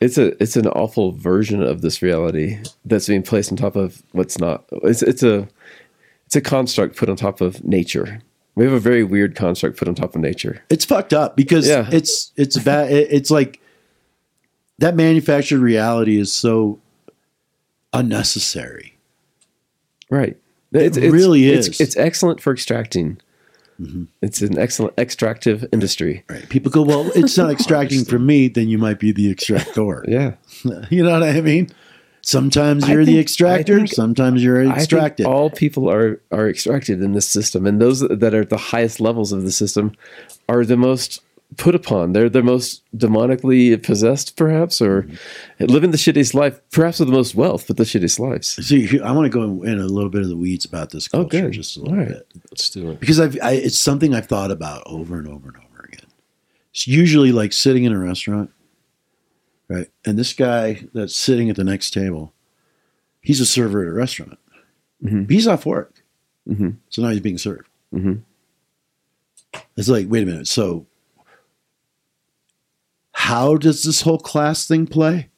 it's 0.00 0.16
a 0.18 0.40
it's 0.42 0.56
an 0.56 0.66
awful 0.68 1.12
version 1.12 1.62
of 1.62 1.80
this 1.82 2.02
reality 2.02 2.58
that's 2.84 3.08
being 3.08 3.22
placed 3.22 3.50
on 3.50 3.56
top 3.56 3.76
of 3.76 4.02
what's 4.12 4.38
not. 4.38 4.64
It's 4.84 5.02
it's 5.02 5.22
a 5.22 5.48
it's 6.26 6.36
a 6.36 6.40
construct 6.40 6.96
put 6.96 7.08
on 7.08 7.16
top 7.16 7.40
of 7.40 7.64
nature. 7.64 8.20
We 8.58 8.64
have 8.64 8.74
a 8.74 8.80
very 8.80 9.04
weird 9.04 9.36
construct 9.36 9.76
put 9.76 9.86
on 9.86 9.94
top 9.94 10.16
of 10.16 10.20
nature. 10.20 10.64
It's 10.68 10.84
fucked 10.84 11.12
up 11.12 11.36
because 11.36 11.68
Yeah. 11.68 11.88
it's 11.92 12.32
it's 12.34 12.58
bad. 12.58 12.90
It's 12.90 13.30
like 13.30 13.60
that 14.80 14.96
manufactured 14.96 15.60
reality 15.60 16.18
is 16.18 16.32
so 16.32 16.80
unnecessary. 17.92 18.98
Right. 20.10 20.36
It's, 20.72 20.96
It 20.96 21.12
really 21.12 21.48
it's, 21.50 21.68
is. 21.68 21.74
Mm-hmm. 21.74 21.82
It's, 21.84 21.96
excellent 21.96 22.40
for 22.40 22.52
extracting. 22.52 23.18
It's 24.22 24.42
an 24.42 24.58
excellent 24.58 24.98
extractive 24.98 25.64
industry. 25.72 26.24
Right? 26.28 26.48
People 26.48 26.72
go, 26.72 26.82
well, 26.82 27.12
it's 27.14 27.38
not 27.38 27.50
extracting 27.56 28.04
from 28.04 28.26
me. 28.26 28.48
Then 28.48 28.68
you 28.68 28.76
might 28.76 28.98
be 28.98 29.12
the 29.12 29.30
extractor. 29.30 30.04
Yeah. 30.08 30.34
You 30.90 31.04
know 31.04 31.12
what 31.20 31.22
I 31.22 31.40
mean? 31.42 31.70
Sometimes 32.28 32.86
you're 32.86 33.06
the 33.06 33.18
extractor. 33.18 33.76
Think- 33.78 33.88
sometimes 33.94 34.44
you're 34.44 34.62
think 34.62 34.76
extracted. 34.76 35.24
all 35.24 35.48
people 35.48 35.90
are 35.90 36.20
are 36.30 36.46
extracted 36.46 37.02
in 37.02 37.12
this 37.12 37.26
system, 37.26 37.66
and 37.66 37.80
those 37.80 38.00
that 38.00 38.34
are 38.34 38.42
at 38.42 38.50
the 38.50 38.58
highest 38.58 39.00
levels 39.00 39.32
of 39.32 39.44
the 39.44 39.50
system 39.50 39.92
are 40.46 40.62
the 40.66 40.76
most 40.76 41.22
put 41.56 41.74
upon. 41.74 42.12
They're 42.12 42.28
the 42.28 42.42
most 42.42 42.82
demonically 42.94 43.82
possessed, 43.82 44.36
perhaps, 44.36 44.82
or 44.82 45.04
mm-hmm. 45.04 45.64
living 45.64 45.90
the 45.90 45.96
shittiest 45.96 46.34
life, 46.34 46.60
perhaps 46.70 46.98
with 46.98 47.08
the 47.08 47.14
most 47.14 47.34
wealth, 47.34 47.66
but 47.66 47.78
the 47.78 47.84
shittiest 47.84 48.18
lives. 48.18 48.48
See, 48.66 49.00
I 49.00 49.10
want 49.12 49.24
to 49.24 49.30
go 49.30 49.62
in 49.62 49.78
a 49.78 49.86
little 49.86 50.10
bit 50.10 50.20
of 50.20 50.28
the 50.28 50.36
weeds 50.36 50.66
about 50.66 50.90
this 50.90 51.08
Oh, 51.14 51.22
culture, 51.22 51.40
good. 51.46 51.52
just 51.52 51.78
a 51.78 51.80
little 51.80 51.96
right. 51.96 52.08
bit. 52.08 52.28
Let's 52.50 52.68
do 52.68 52.90
it. 52.90 53.00
because 53.00 53.18
I've 53.20 53.38
I, 53.42 53.52
it's 53.52 53.78
something 53.78 54.14
I've 54.14 54.26
thought 54.26 54.50
about 54.50 54.82
over 54.84 55.18
and 55.18 55.26
over 55.26 55.48
and 55.48 55.56
over 55.56 55.84
again. 55.84 56.08
It's 56.72 56.86
usually 56.86 57.32
like 57.32 57.54
sitting 57.54 57.84
in 57.84 57.92
a 57.94 57.98
restaurant, 57.98 58.50
right? 59.68 59.88
And 60.04 60.18
this 60.18 60.32
guy 60.32 60.86
that's 60.94 61.14
sitting 61.14 61.50
at 61.50 61.56
the 61.56 61.64
next 61.64 61.90
table, 61.92 62.32
he's 63.20 63.40
a 63.40 63.46
server 63.46 63.82
at 63.82 63.88
a 63.88 63.92
restaurant. 63.92 64.38
Mhm. 65.02 65.30
He's 65.30 65.46
off 65.46 65.66
work, 65.66 66.02
Mhm. 66.48 66.76
so 66.88 67.02
now 67.02 67.10
he's 67.10 67.20
being 67.20 67.38
served. 67.38 67.68
Mhm. 67.94 68.22
It's 69.76 69.88
like, 69.88 70.08
wait 70.10 70.22
a 70.24 70.26
minute. 70.26 70.48
So, 70.48 70.86
how 73.12 73.56
does 73.56 73.82
this 73.82 74.02
whole 74.02 74.18
class 74.18 74.66
thing 74.66 74.86
play? 74.86 75.28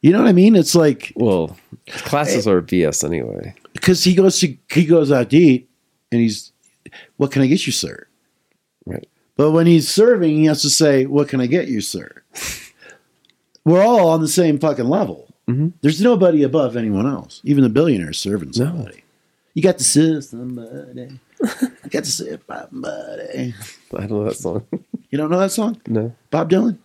You 0.00 0.12
know 0.12 0.18
what 0.20 0.28
I 0.28 0.32
mean? 0.32 0.56
It's 0.56 0.74
like 0.74 1.12
Well, 1.14 1.56
classes 1.88 2.46
are 2.48 2.60
BS 2.60 3.04
anyway. 3.04 3.54
because 3.72 4.02
he 4.04 4.14
goes 4.14 4.38
to 4.40 4.56
he 4.72 4.84
goes 4.84 5.12
out 5.12 5.30
to 5.30 5.36
eat, 5.36 5.68
and 6.10 6.20
he's, 6.20 6.52
what 7.16 7.30
can 7.30 7.42
I 7.42 7.46
get 7.46 7.64
you, 7.66 7.72
sir? 7.72 8.06
Right. 8.84 9.06
But 9.36 9.52
when 9.52 9.66
he's 9.66 9.88
serving, 9.88 10.36
he 10.36 10.44
has 10.46 10.60
to 10.62 10.70
say, 10.70 11.06
"What 11.06 11.28
can 11.28 11.40
I 11.40 11.46
get 11.46 11.68
you, 11.68 11.80
sir?" 11.80 12.22
We're 13.64 13.82
all 13.82 14.08
on 14.08 14.20
the 14.20 14.28
same 14.28 14.58
fucking 14.58 14.88
level. 14.88 15.28
Mhm. 15.48 15.72
There's 15.80 16.00
nobody 16.00 16.42
above 16.42 16.76
anyone 16.76 17.06
else. 17.06 17.40
Even 17.44 17.62
the 17.64 17.70
billionaires 17.70 18.18
serving 18.18 18.48
No. 18.48 18.52
somebody. 18.66 19.02
You 19.54 19.62
got 19.62 19.78
to 19.78 19.84
serve 19.84 20.24
somebody. 20.24 21.18
you 21.40 21.90
got 21.90 22.04
to 22.04 22.10
serve 22.10 22.40
somebody. 22.48 23.54
I 23.96 24.06
don't 24.06 24.10
know 24.10 24.24
that 24.24 24.36
song. 24.36 24.66
You 25.10 25.18
don't 25.18 25.30
know 25.30 25.38
that 25.40 25.52
song, 25.52 25.80
no, 25.86 26.14
Bob 26.30 26.48
Dylan? 26.50 26.78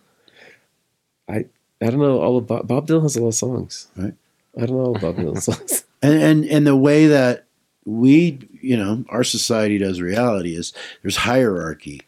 I 1.28 1.46
I 1.80 1.86
don't 1.90 1.98
know 2.00 2.18
all 2.20 2.36
of 2.38 2.46
Bob 2.46 2.66
Dylan 2.88 3.02
has 3.02 3.16
a 3.16 3.20
lot 3.22 3.28
of 3.28 3.34
songs. 3.34 3.88
Right. 3.96 4.14
I 4.56 4.66
don't 4.66 4.76
know 4.76 4.84
all 4.86 4.96
about 4.96 5.16
Dylan 5.16 5.40
songs. 5.40 5.84
And 6.00 6.14
and 6.22 6.44
and 6.44 6.64
the 6.66 6.76
way 6.76 7.08
that 7.08 7.46
we, 7.84 8.38
you 8.60 8.76
know, 8.76 9.04
our 9.08 9.24
society 9.24 9.78
does 9.78 10.00
reality 10.00 10.54
is 10.54 10.72
there's 11.02 11.16
hierarchy. 11.16 12.02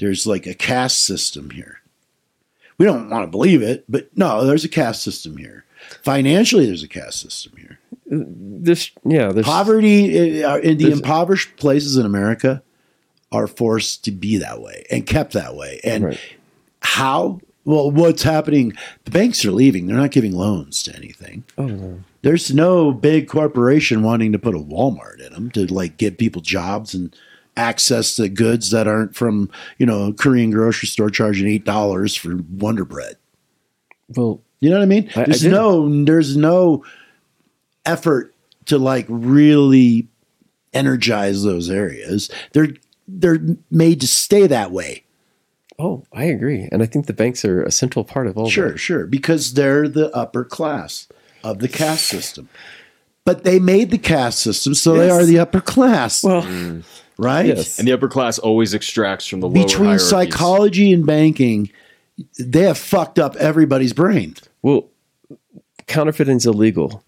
There's 0.00 0.26
like 0.26 0.44
a 0.48 0.54
caste 0.54 1.02
system 1.04 1.50
here. 1.50 1.81
We 2.78 2.86
don't 2.86 3.10
want 3.10 3.24
to 3.24 3.30
believe 3.30 3.62
it, 3.62 3.84
but 3.88 4.08
no, 4.16 4.44
there's 4.44 4.64
a 4.64 4.68
caste 4.68 5.02
system 5.02 5.36
here. 5.36 5.64
Financially, 6.02 6.66
there's 6.66 6.82
a 6.82 6.88
caste 6.88 7.20
system 7.20 7.52
here. 7.56 7.78
There's 8.06 8.90
yeah, 9.04 9.32
there's 9.32 9.46
Poverty 9.46 10.42
uh, 10.44 10.58
in 10.58 10.78
the 10.78 10.90
impoverished 10.90 11.56
places 11.56 11.96
in 11.96 12.06
America 12.06 12.62
are 13.30 13.46
forced 13.46 14.04
to 14.04 14.10
be 14.10 14.36
that 14.38 14.60
way 14.60 14.84
and 14.90 15.06
kept 15.06 15.32
that 15.32 15.56
way. 15.56 15.80
And 15.84 16.04
Right. 16.04 16.20
how? 16.80 17.40
Well, 17.64 17.90
what's 17.90 18.22
happening? 18.24 18.72
The 19.04 19.10
banks 19.12 19.44
are 19.44 19.52
leaving. 19.52 19.86
They're 19.86 19.96
not 19.96 20.10
giving 20.10 20.32
loans 20.32 20.82
to 20.84 20.96
anything. 20.96 21.44
Oh 21.56 21.66
no. 21.66 22.00
There's 22.22 22.52
no 22.54 22.92
big 22.92 23.28
corporation 23.28 24.02
wanting 24.02 24.32
to 24.32 24.38
put 24.38 24.54
a 24.54 24.58
Walmart 24.58 25.24
in 25.24 25.32
them 25.32 25.50
to 25.52 25.66
like 25.72 25.96
give 25.96 26.18
people 26.18 26.42
jobs 26.42 26.94
and 26.94 27.14
access 27.56 28.16
to 28.16 28.28
goods 28.28 28.70
that 28.70 28.86
aren't 28.88 29.14
from 29.14 29.50
you 29.78 29.86
know 29.86 30.06
a 30.08 30.12
Korean 30.14 30.50
grocery 30.50 30.88
store 30.88 31.10
charging 31.10 31.46
eight 31.48 31.64
dollars 31.64 32.14
for 32.16 32.36
Wonder 32.50 32.84
Bread. 32.84 33.16
Well, 34.16 34.40
You 34.60 34.70
know 34.70 34.76
what 34.76 34.82
I 34.82 34.86
mean? 34.86 35.10
I- 35.16 35.22
I 35.22 35.24
there's 35.24 35.40
did. 35.42 35.52
no 35.52 36.04
there's 36.04 36.36
no 36.36 36.84
effort 37.84 38.34
to 38.66 38.78
like 38.78 39.06
really 39.08 40.08
energize 40.72 41.42
those 41.42 41.68
areas. 41.70 42.30
They're 42.52 42.74
they're 43.08 43.40
made 43.70 44.00
to 44.00 44.06
stay 44.08 44.46
that 44.46 44.70
way. 44.70 45.04
oh, 45.78 46.04
I 46.12 46.24
agree, 46.24 46.68
and 46.70 46.82
I 46.82 46.86
think 46.86 47.06
the 47.06 47.12
banks 47.12 47.44
are 47.44 47.62
a 47.62 47.70
central 47.72 48.04
part 48.04 48.26
of 48.28 48.38
all. 48.38 48.48
Sure, 48.48 48.72
that. 48.72 48.78
sure, 48.78 49.06
because 49.06 49.54
they're 49.54 49.88
the 49.88 50.14
upper 50.16 50.44
class 50.44 51.08
of 51.42 51.58
the 51.58 51.68
caste 51.68 52.06
system. 52.06 52.48
But 53.24 53.44
they 53.44 53.58
made 53.58 53.90
the 53.90 53.98
caste 53.98 54.38
system, 54.40 54.74
so 54.74 54.94
they 54.94 55.10
are 55.10 55.24
the 55.24 55.38
upper 55.40 55.60
class, 55.60 56.22
Well, 56.24 56.42
mm. 56.42 56.84
Right? 57.18 57.46
yes. 57.46 57.78
And 57.78 57.86
the 57.88 57.92
upper 57.92 58.08
class 58.08 58.38
always 58.38 58.74
extracts 58.74 59.26
from 59.26 59.40
the 59.40 59.48
lower 59.48 59.64
Between 59.64 59.84
hierarchies. 59.86 60.08
psychology 60.08 60.92
and 60.92 61.06
banking, 61.06 61.70
they 62.38 62.62
have 62.62 62.78
fucked 62.78 63.18
up 63.18 63.36
everybody's 63.36 63.92
brain. 63.92 64.34
well, 64.62 64.88
counterfeiting's 65.86 66.46
illegal 66.46 67.02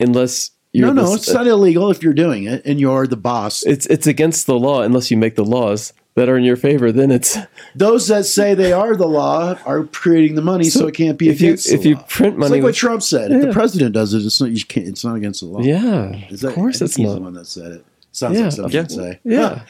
unless 0.00 0.50
you're 0.72 0.86
no, 0.86 0.92
no, 0.92 1.08
the- 1.10 1.16
it's 1.16 1.28
uh, 1.28 1.34
not 1.34 1.46
illegal 1.46 1.90
if 1.90 2.02
you're 2.02 2.12
doing 2.14 2.44
it 2.44 2.62
and 2.64 2.80
you're 2.80 3.06
the 3.06 3.16
boss. 3.16 3.62
It's 3.64 3.86
it's 3.86 4.06
against 4.06 4.46
the 4.46 4.54
law 4.58 4.82
unless 4.82 5.10
you 5.10 5.16
make 5.16 5.34
the 5.36 5.44
laws 5.44 5.92
that 6.14 6.28
are 6.28 6.36
in 6.38 6.44
your 6.44 6.56
favor. 6.56 6.92
Then 6.92 7.10
it's 7.10 7.36
Those 7.74 8.08
that 8.08 8.24
say 8.24 8.54
they 8.54 8.72
are 8.72 8.96
the 8.96 9.06
law 9.08 9.58
are 9.66 9.84
creating 9.84 10.34
the 10.36 10.42
money, 10.42 10.64
so, 10.64 10.80
So 10.80 10.86
it 10.86 10.94
can't 10.94 11.18
be 11.18 11.28
if 11.28 11.40
you- 11.40 11.48
against 11.48 11.68
the 11.68 11.74
if 11.74 11.84
you 11.84 11.96
law. 11.96 12.04
print 12.08 12.34
It's 12.34 12.40
money 12.40 12.54
like 12.56 12.62
what 12.62 12.74
Trump 12.74 13.02
said. 13.02 13.32
If 13.32 13.42
the 13.42 13.52
president 13.52 13.92
does 13.92 14.14
it, 14.14 14.24
it's 14.24 14.40
not. 14.40 14.50
You 14.50 14.64
can't. 14.64 14.88
It's 14.88 15.04
not 15.04 15.16
against 15.16 15.40
the 15.40 15.46
law. 15.46 15.60
yeah, 15.60 16.12
Is 16.30 16.40
that, 16.40 16.48
of 16.48 16.54
course 16.54 16.80
it's 16.80 16.96
think 16.96 17.06
he's 17.06 17.14
the 17.14 17.20
not. 17.20 17.24
one 17.24 17.34
that 17.34 17.46
said 17.46 17.72
it. 17.72 17.84
Sounds 18.12 18.36
Yeah. 18.38 18.44
like 18.44 18.52
something 18.52 18.72
Yeah. 18.74 18.82
to 18.84 18.90
say. 18.94 19.20
Yeah. 19.24 19.62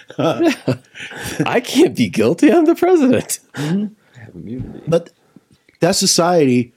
yeah. 0.67 0.75
I 1.47 1.61
can't 1.61 1.97
be 1.97 2.09
guilty. 2.09 2.53
I'm 2.53 2.65
the 2.65 2.75
president. 2.75 3.39
Mm-hmm. 3.55 4.21
Have 4.21 4.35
immunity. 4.35 4.83
But 4.87 5.11
that 5.81 5.93
society, 5.97 6.73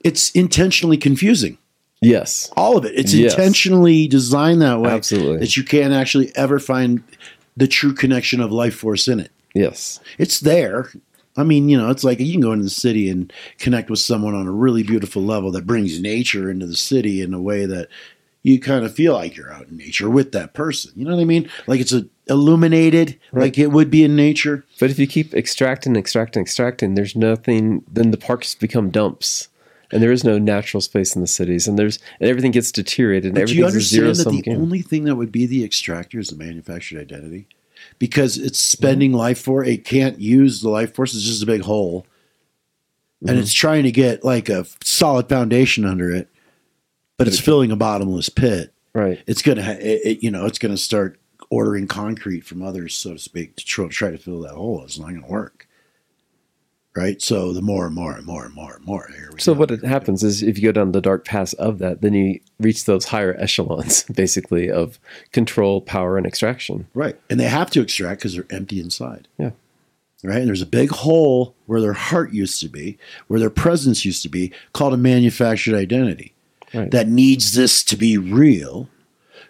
it's 0.00 0.30
intentionally 0.32 0.96
confusing. 0.96 1.58
Yes. 2.02 2.50
All 2.56 2.76
of 2.76 2.84
it. 2.84 2.92
It's 2.94 3.12
Yes. 3.14 3.32
intentionally 3.34 4.08
designed 4.08 4.62
that 4.62 4.80
way. 4.80 4.90
Absolutely. 4.90 5.38
That 5.38 5.56
you 5.56 5.64
can't 5.64 5.92
actually 5.92 6.34
ever 6.36 6.58
find 6.58 7.02
the 7.56 7.66
true 7.66 7.94
connection 7.94 8.40
of 8.40 8.52
life 8.52 8.74
force 8.74 9.08
in 9.08 9.20
it. 9.20 9.30
Yes. 9.54 10.00
It's 10.18 10.40
there. 10.40 10.90
I 11.38 11.42
mean, 11.44 11.68
you 11.68 11.76
know, 11.76 11.90
it's 11.90 12.04
like 12.04 12.18
you 12.20 12.32
can 12.32 12.40
go 12.40 12.52
into 12.52 12.64
the 12.64 12.70
city 12.70 13.08
and 13.10 13.30
connect 13.58 13.90
with 13.90 13.98
someone 13.98 14.34
on 14.34 14.46
a 14.46 14.50
really 14.52 14.82
beautiful 14.82 15.22
level 15.22 15.50
that 15.52 15.66
brings 15.66 16.00
nature 16.00 16.50
into 16.50 16.66
the 16.66 16.76
city 16.76 17.20
in 17.20 17.34
a 17.34 17.40
way 17.40 17.66
that 17.66 17.88
you 18.46 18.60
kind 18.60 18.84
of 18.84 18.94
feel 18.94 19.12
like 19.12 19.36
you're 19.36 19.52
out 19.52 19.66
in 19.66 19.76
nature 19.76 20.08
with 20.08 20.30
that 20.30 20.54
person. 20.54 20.92
You 20.94 21.04
know 21.04 21.16
what 21.16 21.20
I 21.20 21.24
mean? 21.24 21.50
Like 21.66 21.80
it's 21.80 21.92
a 21.92 22.06
illuminated, 22.28 23.18
like 23.32 23.58
it 23.58 23.72
would 23.72 23.90
be 23.90 24.04
in 24.04 24.14
nature. 24.14 24.64
But 24.78 24.90
if 24.90 25.00
you 25.00 25.08
keep 25.08 25.34
extracting, 25.34 25.96
extracting, 25.96 26.42
extracting, 26.42 26.94
there's 26.94 27.16
nothing. 27.16 27.82
Then 27.90 28.12
the 28.12 28.16
parks 28.16 28.54
become 28.54 28.90
dumps, 28.90 29.48
and 29.90 30.00
there 30.00 30.12
is 30.12 30.22
no 30.22 30.38
natural 30.38 30.80
space 30.80 31.16
in 31.16 31.22
the 31.22 31.26
cities, 31.26 31.66
and 31.66 31.76
there's 31.76 31.98
and 32.20 32.30
everything 32.30 32.52
gets 32.52 32.70
deteriorated, 32.70 33.32
and 33.32 33.34
But 33.34 33.48
do 33.48 33.56
you 33.56 33.64
everything's 33.64 33.86
a 33.86 33.88
zero 33.88 34.08
understand 34.10 34.32
that 34.36 34.36
the 34.36 34.42
game. 34.42 34.62
only 34.62 34.80
thing 34.80 35.04
that 35.06 35.16
would 35.16 35.32
be 35.32 35.46
the 35.46 35.64
extractor 35.64 36.20
is 36.20 36.28
the 36.28 36.36
manufactured 36.36 37.00
identity? 37.00 37.48
Because 37.98 38.38
it's 38.38 38.60
spending 38.60 39.10
Mm-hmm. 39.10 39.18
life 39.18 39.40
for 39.40 39.64
it 39.64 39.84
can't 39.84 40.20
use 40.20 40.60
the 40.60 40.70
life 40.70 40.94
force. 40.94 41.14
It's 41.14 41.24
just 41.24 41.42
a 41.42 41.46
big 41.46 41.62
hole. 41.62 42.02
Mm-hmm. 43.22 43.28
And 43.28 43.38
it's 43.40 43.52
trying 43.52 43.82
to 43.82 43.90
get 43.90 44.24
like 44.24 44.48
a 44.48 44.66
solid 44.84 45.28
foundation 45.28 45.84
under 45.84 46.10
it, 46.14 46.28
but 47.16 47.26
it's 47.28 47.40
filling 47.40 47.70
a 47.70 47.76
bottomless 47.76 48.28
pit. 48.28 48.72
right. 48.94 49.22
It's 49.26 49.42
gonna, 49.42 49.62
ha- 49.64 49.70
it, 49.80 50.00
it- 50.04 50.22
you 50.22 50.30
know, 50.30 50.46
it's 50.46 50.58
gonna 50.58 50.76
start 50.76 51.18
ordering 51.50 51.86
concrete 51.86 52.44
from 52.44 52.62
others, 52.62 52.94
so 52.94 53.12
to 53.12 53.18
speak, 53.18 53.56
to 53.56 53.64
try, 53.64 53.86
try 53.88 54.10
to 54.10 54.18
fill 54.18 54.40
that 54.42 54.52
hole. 54.54 54.82
It's 54.84 54.98
not 54.98 55.10
gonna 55.10 55.26
work, 55.26 55.66
right? 56.96 57.20
So 57.22 57.52
the 57.52 57.62
more 57.62 57.86
and 57.86 57.94
more 57.94 58.16
and 58.16 58.26
more 58.26 58.44
and 58.44 58.54
more 58.54 58.74
and 58.74 58.84
more. 58.84 59.08
Here 59.16 59.30
we 59.32 59.40
So 59.40 59.54
go. 59.54 59.60
what 59.60 59.70
it 59.70 59.84
happens 59.84 60.22
is 60.24 60.42
if 60.42 60.58
you 60.58 60.64
go 60.64 60.72
down 60.72 60.92
the 60.92 61.00
dark 61.00 61.24
paths 61.24 61.52
of 61.54 61.78
that, 61.78 62.00
then 62.02 62.14
you 62.14 62.40
reach 62.58 62.84
those 62.84 63.06
higher 63.06 63.36
echelons, 63.38 64.02
basically, 64.14 64.70
of 64.70 64.98
control, 65.32 65.80
power, 65.80 66.16
and 66.18 66.26
extraction. 66.26 66.86
Right. 66.94 67.18
And 67.30 67.38
they 67.38 67.44
have 67.48 67.70
to 67.72 67.80
extract 67.80 68.20
because 68.20 68.34
they're 68.34 68.46
empty 68.50 68.80
inside. 68.80 69.28
Yeah. 69.38 69.50
Right. 70.24 70.38
And 70.38 70.48
there's 70.48 70.62
a 70.62 70.66
big 70.66 70.90
hole 70.90 71.54
where 71.66 71.80
their 71.80 71.92
heart 71.92 72.32
used 72.32 72.60
to 72.62 72.68
be, 72.68 72.98
where 73.28 73.38
their 73.38 73.50
presence 73.50 74.04
used 74.04 74.22
to 74.22 74.28
be, 74.28 74.50
called 74.72 74.94
a 74.94 74.96
manufactured 74.96 75.74
identity 75.76 76.32
Right. 76.76 76.90
that 76.90 77.08
needs 77.08 77.54
this 77.54 77.82
to 77.84 77.96
be 77.96 78.18
real. 78.18 78.88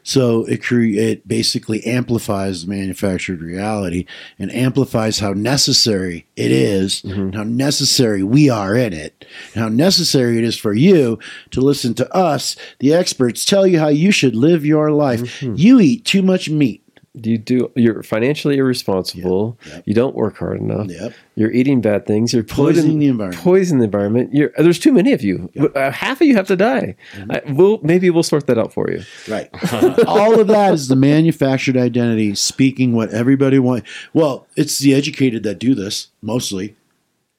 So 0.02 0.44
it 0.44 0.62
cre- 0.62 0.94
it 0.94 1.26
basically 1.26 1.84
amplifies 1.84 2.62
the 2.62 2.70
manufactured 2.70 3.42
reality 3.42 4.06
and 4.38 4.54
amplifies 4.54 5.18
how 5.18 5.32
necessary 5.32 6.26
it 6.36 6.52
is, 6.52 7.02
and 7.02 7.34
how 7.34 7.42
necessary 7.42 8.22
we 8.22 8.48
are 8.48 8.76
in 8.76 8.92
it, 8.92 9.26
and 9.52 9.62
how 9.64 9.68
necessary 9.68 10.38
it 10.38 10.44
is 10.44 10.56
for 10.56 10.72
you 10.72 11.18
to 11.50 11.60
listen 11.60 11.92
to 11.94 12.14
us, 12.14 12.54
the 12.78 12.94
experts, 12.94 13.44
tell 13.44 13.66
you 13.66 13.80
how 13.80 13.88
you 13.88 14.12
should 14.12 14.36
live 14.36 14.64
your 14.64 14.92
life. 14.92 15.40
Mm-hmm. 15.40 15.54
You 15.56 15.80
eat 15.80 16.04
too 16.04 16.22
much 16.22 16.48
meat. 16.48 16.85
You 17.22 17.38
do. 17.38 17.72
You're 17.74 18.02
financially 18.02 18.58
irresponsible. 18.58 19.58
Yep, 19.64 19.74
yep. 19.74 19.82
You 19.86 19.94
don't 19.94 20.14
work 20.14 20.38
hard 20.38 20.60
enough. 20.60 20.88
Yep. 20.88 21.14
You're 21.34 21.50
eating 21.50 21.80
bad 21.80 22.06
things. 22.06 22.32
You're 22.32 22.42
Poisoning 22.42 22.74
polluting 22.74 22.98
the 22.98 23.06
environment. 23.08 23.42
Poisoning 23.42 23.78
the 23.80 23.84
environment. 23.84 24.34
You're, 24.34 24.52
there's 24.58 24.78
too 24.78 24.92
many 24.92 25.12
of 25.12 25.22
you. 25.22 25.50
Uh, 25.74 25.90
half 25.90 26.20
of 26.20 26.26
you 26.26 26.36
have 26.36 26.46
to 26.48 26.56
die. 26.56 26.96
Mm-hmm. 27.14 27.32
I, 27.32 27.42
we'll 27.52 27.78
maybe 27.82 28.10
we'll 28.10 28.22
sort 28.22 28.46
that 28.46 28.58
out 28.58 28.72
for 28.72 28.90
you. 28.90 29.02
Right. 29.28 29.48
All 30.06 30.38
of 30.38 30.46
that 30.48 30.74
is 30.74 30.88
the 30.88 30.96
manufactured 30.96 31.76
identity 31.76 32.34
speaking 32.34 32.92
what 32.92 33.10
everybody 33.10 33.58
wants. 33.58 33.90
Well, 34.12 34.46
it's 34.56 34.78
the 34.78 34.94
educated 34.94 35.42
that 35.44 35.58
do 35.58 35.74
this 35.74 36.08
mostly. 36.22 36.76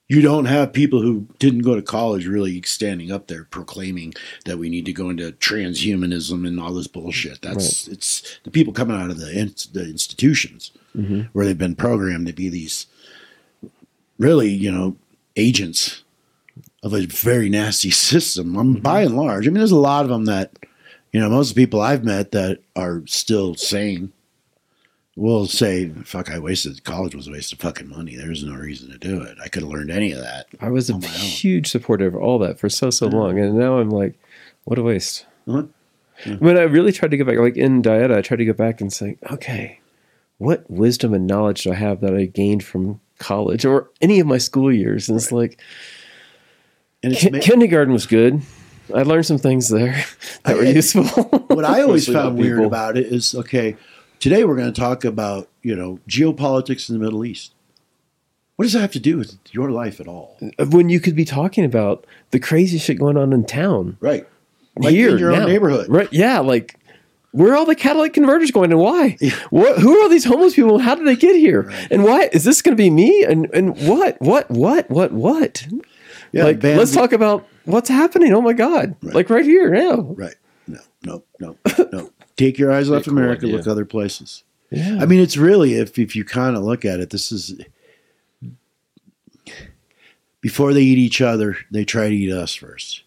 You 0.10 0.22
don't 0.22 0.46
have 0.46 0.72
people 0.72 1.02
who 1.02 1.28
didn't 1.38 1.64
go 1.64 1.76
to 1.76 1.82
college 1.82 2.28
really 2.28 2.62
standing 2.62 3.12
up 3.12 3.28
there 3.28 3.44
proclaiming 3.44 4.14
that 4.46 4.58
we 4.58 4.70
need 4.70 4.86
to 4.86 4.94
go 4.94 5.10
into 5.10 5.34
transhumanism 5.34 6.48
and 6.48 6.60
all 6.60 6.74
this 6.74 6.88
bullshit. 6.88 7.42
That's 7.42 7.88
it's 7.90 8.40
the 8.44 8.52
people 8.52 8.72
coming 8.72 8.96
out 8.96 9.10
of 9.10 9.20
the 9.20 9.38
in, 9.38 9.54
the 9.74 9.90
institutions 9.90 10.72
where 11.34 11.46
they've 11.46 11.58
been 11.58 11.76
programmed 11.76 12.28
to 12.28 12.34
be 12.34 12.50
these 12.50 12.88
really, 14.18 14.50
you 14.50 14.72
know, 14.72 14.96
agents 15.36 16.04
of 16.84 16.94
a 16.94 17.06
very 17.06 17.50
nasty 17.50 17.92
system. 18.12 18.58
Um, 18.58 18.74
By 18.76 19.02
and 19.02 19.16
large, 19.18 19.46
I 19.46 19.50
mean, 19.50 19.60
there's 19.60 19.72
a 19.72 19.78
lot 19.78 20.06
of 20.06 20.10
them 20.10 20.26
that, 20.26 20.52
you 21.12 21.20
know, 21.20 21.30
most 21.30 21.50
of 21.50 21.56
the 21.56 21.62
people 21.62 21.82
I've 21.82 22.04
met 22.04 22.32
that 22.32 22.60
are 22.76 23.04
still 23.06 23.56
sane, 23.56 24.12
will 25.18 25.48
say, 25.48 25.90
"Fuck, 26.06 26.30
I 26.32 26.40
wasted 26.40 26.84
college 26.86 27.14
was 27.16 27.28
a 27.28 27.32
waste 27.32 27.52
of 27.52 27.60
fucking 27.60 27.90
money. 27.90 28.16
There's 28.16 28.44
no 28.44 28.54
reason 28.54 28.90
to 28.92 28.98
do 28.98 29.22
it. 29.22 29.38
I 29.44 29.48
could 29.50 29.64
have 29.64 29.72
learned 29.72 29.92
any 29.92 30.12
of 30.14 30.20
that." 30.20 30.46
I 30.62 30.70
was 30.70 30.90
a 30.90 30.94
my 30.94 31.00
own. 31.08 31.12
huge 31.14 31.68
supporter 31.70 32.06
of 32.08 32.16
all 32.16 32.38
that 32.40 32.60
for 32.60 32.70
so 32.70 32.90
so 32.92 33.08
long, 33.08 33.38
and 33.40 33.58
now 33.58 33.80
I'm 33.80 33.90
like, 33.90 34.14
what 34.64 34.78
a 34.80 34.84
waste. 34.84 35.26
What? 35.46 35.68
When 36.40 36.58
I 36.58 36.62
really 36.64 36.92
tried 36.92 37.12
to 37.12 37.18
go 37.18 37.26
back, 37.26 37.38
like 37.38 37.58
in 37.58 37.82
Dieta, 37.82 38.16
I 38.16 38.22
tried 38.22 38.38
to 38.38 38.46
go 38.46 38.54
back 38.54 38.80
and 38.82 38.92
say, 38.94 39.18
okay, 39.32 39.80
what 40.40 40.70
wisdom 40.70 41.14
and 41.14 41.28
knowledge 41.28 41.64
do 41.64 41.72
I 41.72 41.76
have 41.76 42.02
that 42.02 42.16
I 42.16 42.26
gained 42.26 42.64
from 42.64 43.00
college 43.20 43.66
or 43.66 43.90
any 44.02 44.20
of 44.20 44.28
my 44.28 44.38
school 44.40 44.72
years? 44.74 45.10
And 45.10 45.18
it's 45.18 45.32
like 45.32 45.60
And 47.04 47.14
it's 47.14 47.22
ki- 47.22 47.30
ma- 47.32 47.40
kindergarten 47.40 47.94
was 47.94 48.06
good. 48.08 48.42
I 48.96 49.04
learned 49.04 49.26
some 49.28 49.38
things 49.38 49.70
there 49.70 50.04
that 50.46 50.58
were 50.58 50.64
I- 50.64 50.70
useful. 50.70 51.04
what 51.06 51.66
I 51.66 51.82
always 51.84 52.08
found 52.12 52.38
weird 52.38 52.58
people. 52.58 52.66
about 52.68 52.98
it 52.98 53.08
is 53.08 53.36
okay. 53.36 53.78
Today 54.20 54.44
we're 54.44 54.56
going 54.56 54.72
to 54.72 54.80
talk 54.80 55.06
about 55.06 55.50
you 55.62 55.76
know 55.76 56.00
geopolitics 56.08 56.90
in 56.90 56.98
the 56.98 57.04
Middle 57.04 57.26
East. 57.26 57.54
What 58.56 58.64
does 58.66 58.74
that 58.74 58.80
have 58.80 58.92
to 58.94 59.00
do 59.00 59.18
with 59.18 59.38
your 59.52 59.70
life 59.70 60.00
at 60.00 60.08
all? 60.08 60.38
when 60.70 60.90
you 60.90 61.00
could 61.00 61.16
be 61.16 61.26
talking 61.26 61.64
about 61.64 62.06
the 62.32 62.40
crazy 62.40 62.80
shit 62.80 62.98
going 62.98 63.16
on 63.16 63.32
in 63.32 63.46
town 63.46 63.98
Right, 64.00 64.28
like 64.76 64.94
here 64.96 65.12
in 65.12 65.20
your 65.20 65.32
now. 65.32 65.42
own 65.44 65.48
neighborhood. 65.48 65.88
right? 65.90 66.12
Yeah, 66.12 66.40
like 66.40 66.76
where 67.32 67.54
are 67.54 67.58
all 67.58 67.66
the 67.66 67.76
catalytic 67.76 68.14
converters 68.14 68.50
going 68.50 68.72
and 68.72 68.80
why? 68.82 69.18
Yeah. 69.22 69.36
What? 69.52 69.78
Who 69.80 69.96
are 70.00 70.10
these 70.10 70.24
homeless 70.26 70.56
people? 70.56 70.80
How 70.80 70.96
did 70.96 71.06
they 71.06 71.16
get 71.16 71.36
here? 71.36 71.64
Right. 71.64 71.88
And 71.92 72.04
why 72.04 72.30
is 72.34 72.44
this 72.44 72.62
going 72.64 72.76
to 72.76 72.82
be 72.82 72.90
me? 72.90 73.24
And 73.24 73.48
and 73.54 73.78
what? 73.88 74.20
What? 74.22 74.50
What? 74.50 74.90
What? 74.90 75.12
What? 75.12 75.68
Yeah, 76.32 76.46
like 76.46 76.64
let's 76.64 76.94
talk 76.94 77.14
about 77.14 77.48
what's 77.66 77.90
happening. 77.90 78.34
Oh 78.34 78.42
my 78.42 78.54
god! 78.54 78.96
Right. 79.04 79.14
Like 79.16 79.30
right 79.30 79.46
here 79.46 79.70
now. 79.72 80.02
Right. 80.02 80.36
No, 80.68 80.80
no, 81.06 81.24
no, 81.40 81.56
no. 81.94 82.10
Take 82.38 82.58
your 82.58 82.72
eyes 82.72 82.90
off 82.90 83.06
cool 83.06 83.18
America, 83.18 83.46
idea. 83.46 83.58
look 83.58 83.68
other 83.68 83.86
places. 83.86 84.44
Yeah. 84.72 85.00
I 85.02 85.06
mean, 85.06 85.20
it's 85.20 85.38
really 85.38 85.74
if 85.76 85.98
if 86.00 86.16
you 86.16 86.24
kind 86.24 86.56
of 86.56 86.64
look 86.64 86.86
at 86.86 87.00
it, 87.00 87.10
this 87.10 87.32
is 87.32 87.60
before 90.42 90.74
they 90.74 90.82
eat 90.82 90.98
each 90.98 91.22
other, 91.22 91.58
they 91.72 91.84
try 91.84 92.10
to 92.10 92.16
eat 92.16 92.32
us 92.32 92.54
first, 92.56 93.04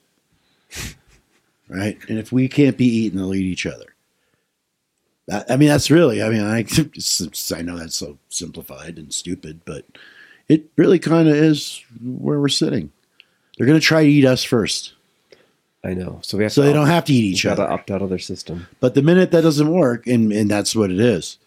right? 1.68 1.98
And 2.08 2.18
if 2.18 2.32
we 2.32 2.48
can't 2.48 2.76
be 2.76 2.86
eaten, 2.86 3.18
they'll 3.18 3.34
eat 3.34 3.44
each 3.46 3.66
other. 3.66 3.94
That- 5.26 5.50
I 5.50 5.56
mean, 5.56 5.68
that's 5.68 5.90
really. 5.90 6.22
I 6.22 6.28
mean, 6.28 6.42
I 6.42 6.58
I 7.56 7.62
know 7.62 7.78
that's 7.78 7.96
so 7.96 8.18
simplified 8.28 8.98
and 8.98 9.12
stupid, 9.12 9.60
but 9.64 9.84
it 10.48 10.64
really 10.76 10.98
kind 10.98 11.28
of 11.28 11.34
is 11.36 11.82
where 12.02 12.40
we're 12.40 12.48
sitting. 12.48 12.90
They're 13.56 13.66
going 13.66 13.78
to 13.78 13.84
try 13.86 14.02
to 14.04 14.10
eat 14.10 14.24
us 14.24 14.42
first, 14.42 14.94
I 15.84 15.94
know. 15.94 16.18
So 16.22 16.36
we 16.36 16.44
have 16.44 16.52
so 16.52 16.60
to 16.62 16.66
they 16.66 16.70
opt- 16.72 16.74
don't 16.76 16.86
have 16.88 17.04
to 17.06 17.12
eat 17.14 17.24
each 17.24 17.46
other. 17.46 17.62
opt 17.70 17.90
out 17.90 18.02
of 18.02 18.10
their 18.10 18.18
system. 18.18 18.66
But 18.80 18.94
the 18.94 19.02
minute 19.02 19.30
that 19.30 19.42
doesn't 19.42 19.70
work, 19.70 20.06
and, 20.06 20.32
and 20.32 20.50
that's 20.50 20.76
what 20.76 20.90
it 20.90 21.00
is, 21.00 21.38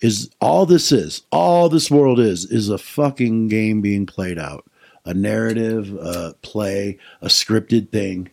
is 0.00 0.30
all 0.40 0.64
this 0.66 0.92
is, 0.92 1.22
all 1.32 1.68
this 1.68 1.90
world 1.90 2.20
is, 2.20 2.44
is 2.44 2.68
a 2.68 2.78
fucking 2.78 3.48
game 3.48 3.80
being 3.80 4.06
played 4.06 4.38
out. 4.38 4.64
A 5.06 5.14
narrative, 5.14 5.92
a 5.94 6.34
play, 6.42 6.98
a 7.22 7.26
scripted 7.28 7.90
thing. 7.90 8.30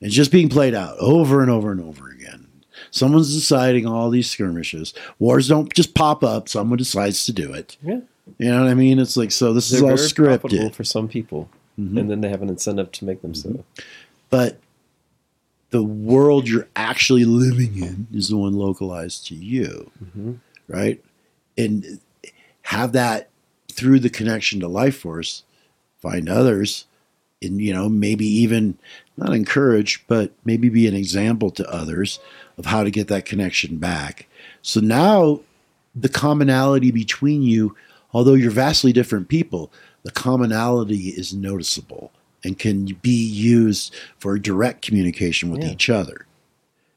It's 0.00 0.14
just 0.14 0.32
being 0.32 0.48
played 0.48 0.74
out 0.74 0.96
over 0.98 1.40
and 1.42 1.50
over 1.50 1.70
and 1.70 1.80
over 1.80 2.10
again. 2.10 2.48
Someone's 2.90 3.32
deciding 3.32 3.86
all 3.86 4.10
these 4.10 4.28
skirmishes. 4.30 4.92
Wars 5.20 5.46
don't 5.48 5.72
just 5.72 5.94
pop 5.94 6.22
up. 6.24 6.48
Someone 6.48 6.76
decides 6.76 7.24
to 7.26 7.32
do 7.32 7.52
it. 7.54 7.76
Yeah. 7.82 8.00
You 8.38 8.50
know 8.50 8.62
what 8.62 8.70
I 8.70 8.74
mean? 8.74 8.98
It's 8.98 9.16
like, 9.16 9.30
so 9.30 9.52
this 9.54 9.70
is 9.70 9.80
They're 9.80 9.90
all 9.90 9.96
very 9.96 10.08
scripted. 10.08 10.74
for 10.74 10.84
some 10.84 11.08
people, 11.08 11.48
Mhm. 11.78 11.98
and 12.00 12.10
then 12.10 12.20
they 12.20 12.28
have 12.28 12.42
an 12.42 12.48
incentive 12.48 12.90
to 12.92 13.04
make 13.04 13.22
them 13.22 13.34
so. 13.34 13.64
but 14.28 14.58
the 15.72 15.82
world 15.82 16.48
you're 16.48 16.68
actually 16.76 17.24
living 17.24 17.82
in 17.82 18.06
is 18.14 18.28
the 18.28 18.36
one 18.36 18.52
localized 18.52 19.26
to 19.26 19.34
you, 19.34 19.90
Mhm. 20.16 20.38
right? 20.68 21.02
And 21.58 21.98
have 22.62 22.92
that 22.92 23.30
through 23.70 23.98
the 24.00 24.10
connection 24.10 24.60
to 24.60 24.68
life 24.68 24.96
force, 24.98 25.42
find 26.00 26.28
others, 26.28 26.84
and 27.42 27.60
you 27.60 27.72
know 27.72 27.88
maybe 27.88 28.26
even 28.26 28.76
not 29.16 29.34
encourage, 29.34 30.04
but 30.06 30.30
maybe 30.44 30.68
be 30.68 30.86
an 30.86 30.94
example 30.94 31.50
to 31.50 31.68
others 31.72 32.18
of 32.58 32.66
how 32.66 32.84
to 32.84 32.90
get 32.90 33.08
that 33.08 33.24
connection 33.24 33.78
back. 33.78 34.26
So 34.60 34.78
now 34.80 35.40
the 35.94 36.08
commonality 36.08 36.90
between 36.90 37.42
you, 37.42 37.74
although 38.12 38.34
you're 38.34 38.50
vastly 38.50 38.92
different 38.92 39.28
people, 39.28 39.72
the 40.04 40.10
commonality 40.10 41.08
is 41.08 41.32
noticeable 41.34 42.12
and 42.44 42.58
can 42.58 42.86
be 43.02 43.24
used 43.24 43.94
for 44.18 44.38
direct 44.38 44.82
communication 44.82 45.50
with 45.50 45.62
Yeah. 45.62 45.72
each 45.72 45.88
other 45.88 46.26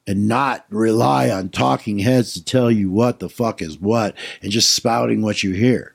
and 0.07 0.27
not 0.27 0.65
rely 0.69 1.29
on 1.29 1.49
talking 1.49 1.99
heads 1.99 2.33
to 2.33 2.43
tell 2.43 2.69
you 2.69 2.91
what 2.91 3.19
the 3.19 3.29
fuck 3.29 3.61
is 3.61 3.79
what 3.79 4.15
and 4.41 4.51
just 4.51 4.73
spouting 4.73 5.21
what 5.21 5.43
you 5.43 5.53
hear. 5.53 5.93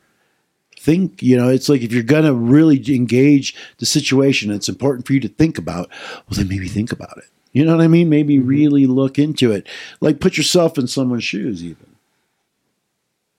Think, 0.79 1.23
you 1.23 1.37
know, 1.37 1.49
it's 1.49 1.69
like 1.69 1.83
if 1.83 1.93
you're 1.93 2.03
going 2.03 2.25
to 2.25 2.35
really 2.35 2.83
engage 2.95 3.55
the 3.79 3.87
situation, 3.87 4.51
it's 4.51 4.69
important 4.69 5.07
for 5.07 5.13
you 5.13 5.21
to 5.21 5.29
think 5.29 5.59
about, 5.59 5.91
well, 5.91 6.39
then 6.39 6.49
maybe 6.49 6.69
think 6.69 6.91
about 6.91 7.19
it. 7.19 7.25
You 7.53 7.65
know 7.65 7.77
what 7.77 7.85
I 7.85 7.89
mean? 7.89 8.09
Maybe 8.09 8.39
mm-hmm. 8.39 8.49
really 8.49 8.87
look 8.87 9.19
into 9.19 9.53
it. 9.53 9.67
Like 10.01 10.21
put 10.21 10.37
yourself 10.37 10.79
in 10.79 10.87
someone's 10.87 11.25
shoes, 11.25 11.63
even. 11.63 11.97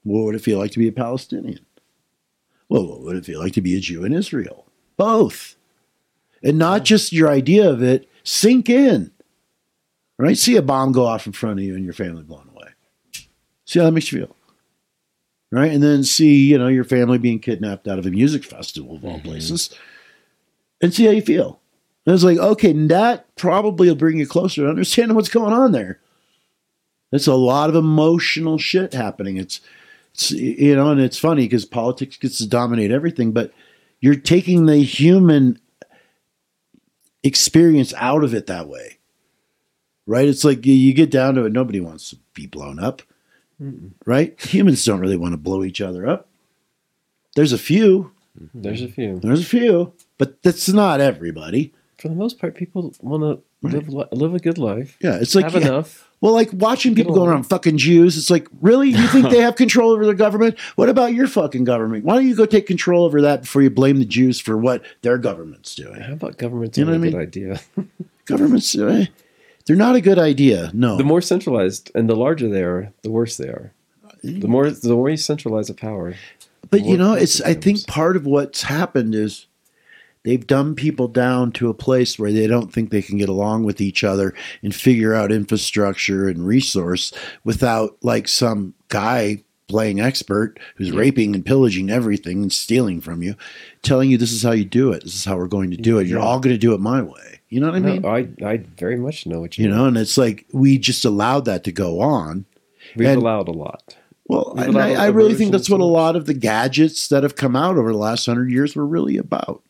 What 0.03 0.25
would 0.25 0.35
it 0.35 0.41
feel 0.41 0.59
like 0.59 0.71
to 0.71 0.79
be 0.79 0.87
a 0.87 0.91
Palestinian? 0.91 1.65
Well, 2.69 2.87
what 2.87 3.01
would 3.01 3.15
it 3.17 3.25
feel 3.25 3.39
like 3.39 3.53
to 3.53 3.61
be 3.61 3.75
a 3.75 3.79
Jew 3.79 4.03
in 4.03 4.13
Israel? 4.13 4.65
Both. 4.97 5.55
And 6.43 6.57
not 6.57 6.83
just 6.83 7.13
your 7.13 7.29
idea 7.29 7.69
of 7.69 7.83
it, 7.83 8.09
sink 8.23 8.69
in. 8.69 9.11
Right? 10.17 10.37
See 10.37 10.55
a 10.55 10.61
bomb 10.61 10.91
go 10.91 11.05
off 11.05 11.25
in 11.25 11.33
front 11.33 11.59
of 11.59 11.65
you 11.65 11.75
and 11.75 11.83
your 11.83 11.93
family 11.93 12.23
blown 12.23 12.49
away. 12.53 12.69
See 13.65 13.79
how 13.79 13.85
that 13.85 13.91
makes 13.91 14.11
you 14.11 14.19
feel. 14.19 14.35
Right? 15.51 15.71
And 15.71 15.81
then 15.81 16.03
see, 16.03 16.47
you 16.47 16.57
know, 16.57 16.67
your 16.67 16.83
family 16.83 17.17
being 17.17 17.39
kidnapped 17.39 17.87
out 17.87 17.99
of 17.99 18.05
a 18.05 18.11
music 18.11 18.43
festival 18.43 18.95
of 18.95 19.05
all 19.05 19.17
mm-hmm. 19.17 19.27
places. 19.27 19.75
And 20.81 20.93
see 20.93 21.05
how 21.05 21.11
you 21.11 21.21
feel. 21.21 21.59
And 22.05 22.15
it's 22.15 22.23
like, 22.23 22.37
okay, 22.37 22.73
that 22.73 23.35
probably 23.35 23.87
will 23.87 23.95
bring 23.95 24.17
you 24.17 24.27
closer 24.27 24.61
to 24.61 24.69
understanding 24.69 25.15
what's 25.15 25.29
going 25.29 25.53
on 25.53 25.71
there. 25.71 25.99
It's 27.11 27.27
a 27.27 27.35
lot 27.35 27.69
of 27.69 27.75
emotional 27.75 28.57
shit 28.57 28.93
happening. 28.93 29.37
It's, 29.37 29.59
it's 30.13 30.31
you 30.31 30.75
know, 30.75 30.91
and 30.91 31.01
it's 31.01 31.19
funny 31.19 31.43
because 31.43 31.65
politics 31.65 32.17
gets 32.17 32.37
to 32.39 32.47
dominate 32.47 32.91
everything, 32.91 33.31
but 33.31 33.53
you're 33.99 34.15
taking 34.15 34.65
the 34.65 34.77
human 34.77 35.59
experience 37.23 37.93
out 37.97 38.23
of 38.23 38.33
it 38.33 38.47
that 38.47 38.67
way. 38.67 38.97
Right? 40.07 40.27
It's 40.27 40.43
like 40.43 40.65
you, 40.65 40.73
you 40.73 40.93
get 40.93 41.11
down 41.11 41.35
to 41.35 41.45
it, 41.45 41.53
nobody 41.53 41.79
wants 41.79 42.09
to 42.09 42.17
be 42.33 42.47
blown 42.47 42.79
up. 42.79 43.01
Right? 44.05 44.39
Humans 44.41 44.83
don't 44.85 44.99
really 44.99 45.17
want 45.17 45.33
to 45.33 45.37
blow 45.37 45.63
each 45.63 45.81
other 45.81 46.07
up. 46.07 46.27
There's 47.35 47.53
a 47.53 47.59
few. 47.59 48.11
Mm-hmm. 48.41 48.61
There's 48.61 48.81
a 48.81 48.87
few. 48.87 49.19
There's 49.19 49.41
a 49.41 49.45
few, 49.45 49.93
but 50.17 50.41
that's 50.41 50.67
not 50.69 50.99
everybody. 50.99 51.71
For 51.99 52.07
the 52.07 52.15
most 52.15 52.39
part, 52.39 52.55
people 52.55 52.93
want 53.01 53.21
to 53.23 53.43
Right. 53.63 53.75
live 53.75 53.89
li- 53.89 54.05
live 54.11 54.33
a 54.33 54.39
good 54.39 54.57
life. 54.57 54.97
Yeah, 55.01 55.19
it's 55.21 55.35
like 55.35 55.45
have 55.45 55.53
yeah, 55.53 55.67
enough. 55.67 56.09
Well, 56.21 56.33
like 56.33 56.49
watching 56.53 56.93
people 56.95 57.15
along. 57.17 57.29
around 57.29 57.43
fucking 57.43 57.77
Jews, 57.79 58.15
it's 58.15 58.29
like, 58.29 58.47
really? 58.61 58.89
You 58.89 59.07
think 59.07 59.29
they 59.31 59.41
have 59.41 59.55
control 59.55 59.91
over 59.91 60.05
the 60.05 60.13
government? 60.13 60.59
What 60.75 60.87
about 60.87 61.13
your 61.13 61.27
fucking 61.27 61.63
government? 61.63 62.05
Why 62.05 62.15
don't 62.15 62.27
you 62.27 62.35
go 62.35 62.45
take 62.45 62.67
control 62.67 63.05
over 63.05 63.21
that 63.23 63.41
before 63.41 63.63
you 63.63 63.71
blame 63.71 63.97
the 63.97 64.05
Jews 64.05 64.39
for 64.39 64.55
what 64.55 64.83
their 65.01 65.17
government's 65.17 65.73
doing? 65.73 65.99
How 65.99 66.13
about 66.13 66.37
government's 66.37 66.77
You 66.77 66.85
know 66.85 66.93
a 66.93 66.99
what 66.99 67.07
I 67.07 67.09
good 67.09 67.13
mean? 67.13 67.21
idea? 67.21 67.59
Governments, 68.25 68.75
eh, 68.77 69.07
they're 69.65 69.75
not 69.75 69.95
a 69.95 70.01
good 70.01 70.19
idea. 70.19 70.69
No. 70.73 70.95
the 70.95 71.03
more 71.03 71.21
centralized 71.21 71.91
and 71.95 72.07
the 72.07 72.15
larger 72.15 72.47
they 72.47 72.63
are, 72.63 72.93
the 73.01 73.09
worse 73.11 73.35
they 73.37 73.47
are. 73.47 73.73
The 74.23 74.47
more 74.47 74.69
the 74.69 74.93
more 74.93 75.09
you 75.09 75.17
centralize 75.17 75.67
the 75.67 75.73
power. 75.73 76.13
but 76.69 76.85
you 76.85 76.97
know, 76.97 77.13
it's. 77.13 77.41
I 77.41 77.55
think 77.55 77.87
part 77.87 78.15
of 78.15 78.27
what's 78.27 78.61
happened 78.61 79.15
is 79.15 79.47
they've 80.23 80.45
dumbed 80.45 80.77
people 80.77 81.07
down 81.07 81.51
to 81.53 81.69
a 81.69 81.73
place 81.73 82.17
where 82.19 82.31
they 82.31 82.47
don't 82.47 82.71
think 82.71 82.89
they 82.89 83.01
can 83.01 83.17
get 83.17 83.29
along 83.29 83.63
with 83.63 83.81
each 83.81 84.03
other 84.03 84.33
and 84.61 84.73
figure 84.75 85.13
out 85.13 85.31
infrastructure 85.31 86.27
and 86.27 86.45
resource 86.45 87.11
without 87.43 87.97
like 88.01 88.27
some 88.27 88.73
guy 88.89 89.43
playing 89.67 90.01
expert 90.01 90.59
who's 90.75 90.91
raping 90.91 91.33
and 91.33 91.45
pillaging 91.45 91.89
everything 91.89 92.41
and 92.41 92.51
stealing 92.51 92.99
from 92.99 93.23
you, 93.23 93.35
telling 93.83 94.09
you 94.11 94.17
this 94.17 94.33
is 94.33 94.43
how 94.43 94.51
you 94.51 94.65
do 94.65 94.91
it. 94.91 95.03
This 95.03 95.15
is 95.15 95.23
how 95.25 95.37
we're 95.37 95.47
going 95.47 95.71
to 95.71 95.77
do 95.77 95.97
it. 95.97 96.07
You're 96.07 96.19
Yeah. 96.19 96.25
all 96.25 96.39
going 96.41 96.53
to 96.53 96.59
do 96.59 96.73
it 96.73 96.81
my 96.81 97.01
way. 97.01 97.39
You 97.47 97.59
know 97.61 97.67
what 97.67 97.75
I 97.75 97.79
No, 97.79 97.93
mean? 97.93 98.05
I 98.05 98.49
I 98.53 98.57
very 98.77 98.97
much 98.97 99.25
know 99.25 99.39
what 99.39 99.57
you, 99.57 99.63
you 99.65 99.69
know, 99.69 99.85
and 99.85 99.97
it's 99.97 100.17
like 100.17 100.45
we 100.51 100.77
just 100.77 101.05
allowed 101.05 101.45
that 101.45 101.63
to 101.65 101.71
go 101.71 101.99
on. 102.01 102.45
We've 102.95 103.07
and- 103.07 103.21
allowed 103.21 103.47
a 103.47 103.51
lot. 103.53 103.95
Well, 104.27 104.53
I, 104.57 104.93
I 104.95 105.07
really 105.07 105.33
think 105.33 105.51
that's 105.51 105.69
what 105.69 105.81
a 105.81 105.85
lot 105.85 106.15
of 106.15 106.25
the 106.25 106.33
gadgets 106.33 107.09
that 107.09 107.23
have 107.23 107.35
come 107.35 107.53
out 107.55 107.75
over 107.77 107.91
the 107.91 107.97
last 107.97 108.25
hundred 108.25 108.49
years 108.51 108.75
were 108.77 108.85
really 108.85 109.17
about. 109.17 109.61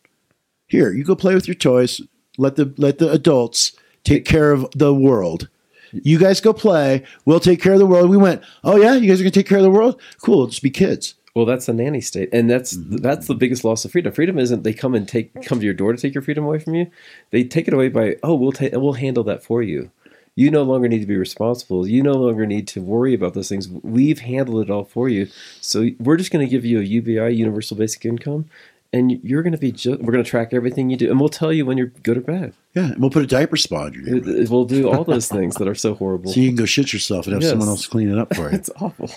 Here, 0.72 0.93
you 0.93 1.03
go 1.03 1.15
play 1.15 1.35
with 1.35 1.49
your 1.49 1.56
toys. 1.56 1.99
Let 2.38 2.56
the 2.56 2.73
let 2.77 2.98
the 2.98 3.11
adults 3.11 3.73
take 4.06 4.23
care 4.23 4.53
of 4.53 4.65
the 4.73 4.93
world. 4.93 5.49
You 5.91 6.18
guys 6.18 6.39
go 6.39 6.53
play. 6.53 7.03
We'll 7.26 7.41
take 7.41 7.61
care 7.61 7.73
of 7.73 7.80
the 7.80 7.85
world. 7.85 8.10
We 8.10 8.15
went. 8.15 8.41
Oh 8.64 8.77
yeah, 8.77 8.93
you 8.95 9.10
guys 9.10 9.19
are 9.19 9.26
gonna 9.26 9.31
take 9.31 9.49
care 9.49 9.57
of 9.57 9.65
the 9.65 9.69
world. 9.69 9.99
Cool. 10.22 10.48
Just 10.48 10.64
be 10.64 10.69
kids. 10.69 11.15
Well, 11.35 11.45
that's 11.45 11.65
the 11.65 11.73
nanny 11.73 11.99
state, 11.99 12.30
and 12.31 12.49
that's 12.49 12.77
Mm-hmm. 12.77 12.98
that's 12.98 13.27
the 13.27 13.35
biggest 13.35 13.65
loss 13.65 13.84
of 13.84 13.91
freedom. 13.91 14.14
Freedom 14.14 14.39
isn't 14.39 14.64
they 14.64 14.73
come 14.73 14.95
and 14.95 15.06
take 15.06 15.41
come 15.43 15.60
to 15.60 15.65
your 15.65 15.73
door 15.73 15.91
to 15.91 16.02
take 16.02 16.14
your 16.15 16.22
freedom 16.22 16.45
away 16.45 16.60
from 16.60 16.76
you. 16.76 16.89
They 17.31 17.43
take 17.43 17.68
it 17.68 17.73
away 17.73 17.89
by 17.89 18.15
oh 18.23 18.35
we'll 18.35 18.53
take 18.53 18.72
we'll 18.72 18.93
handle 18.93 19.26
that 19.26 19.43
for 19.43 19.61
you. 19.61 19.91
You 20.35 20.49
no 20.49 20.64
longer 20.64 20.88
need 20.88 21.02
to 21.02 21.06
be 21.06 21.18
responsible. 21.18 21.85
You 21.85 22.02
no 22.02 22.14
longer 22.14 22.45
need 22.45 22.65
to 22.69 22.81
worry 22.81 23.14
about 23.14 23.34
those 23.34 23.49
things. 23.49 23.68
We've 23.68 24.19
handled 24.19 24.64
it 24.64 24.72
all 24.72 24.85
for 24.85 25.10
you. 25.10 25.27
So 25.60 25.89
we're 25.99 26.15
just 26.15 26.31
going 26.31 26.45
to 26.45 26.49
give 26.49 26.64
you 26.64 26.80
a 26.80 26.84
UBI, 26.84 27.35
Universal 27.35 27.76
Basic 27.76 28.06
Income, 28.06 28.45
and 28.94 29.12
you're 29.24 29.42
going 29.44 29.54
to 29.54 29.58
be. 29.60 29.72
Ju- 29.72 29.98
we're 30.02 30.12
going 30.12 30.24
to 30.24 30.30
track 30.30 30.54
everything 30.54 30.90
you 30.90 30.98
do, 30.98 31.10
and 31.10 31.20
we'll 31.20 31.30
tell 31.30 31.52
you 31.54 31.66
when 31.66 31.78
you're 31.78 31.88
good 31.88 32.18
or 32.18 32.22
bad. 32.22 32.54
Yeah, 32.76 32.92
and 32.92 32.98
we'll 33.00 33.10
put 33.10 33.24
a 33.24 33.28
diaper 33.28 33.58
spot 33.58 33.88
on 33.88 33.94
your 33.94 34.18
It, 34.18 34.50
will 34.50 34.66
do 34.66 34.90
all 34.90 35.04
those 35.04 35.28
things 35.30 35.56
that 35.56 35.68
are 35.68 35.76
so 35.76 35.94
horrible. 35.96 36.32
so 36.32 36.40
you 36.40 36.50
can 36.50 36.56
go 36.56 36.66
shit 36.66 36.92
yourself 36.94 37.26
and 37.26 37.34
have 37.34 37.42
Yes. 37.42 37.52
someone 37.52 37.68
else 37.68 37.88
clean 37.88 38.10
it 38.10 38.18
up 38.18 38.34
for 38.36 38.50
you. 38.50 38.56
it's 38.56 38.70
awful. 38.80 39.10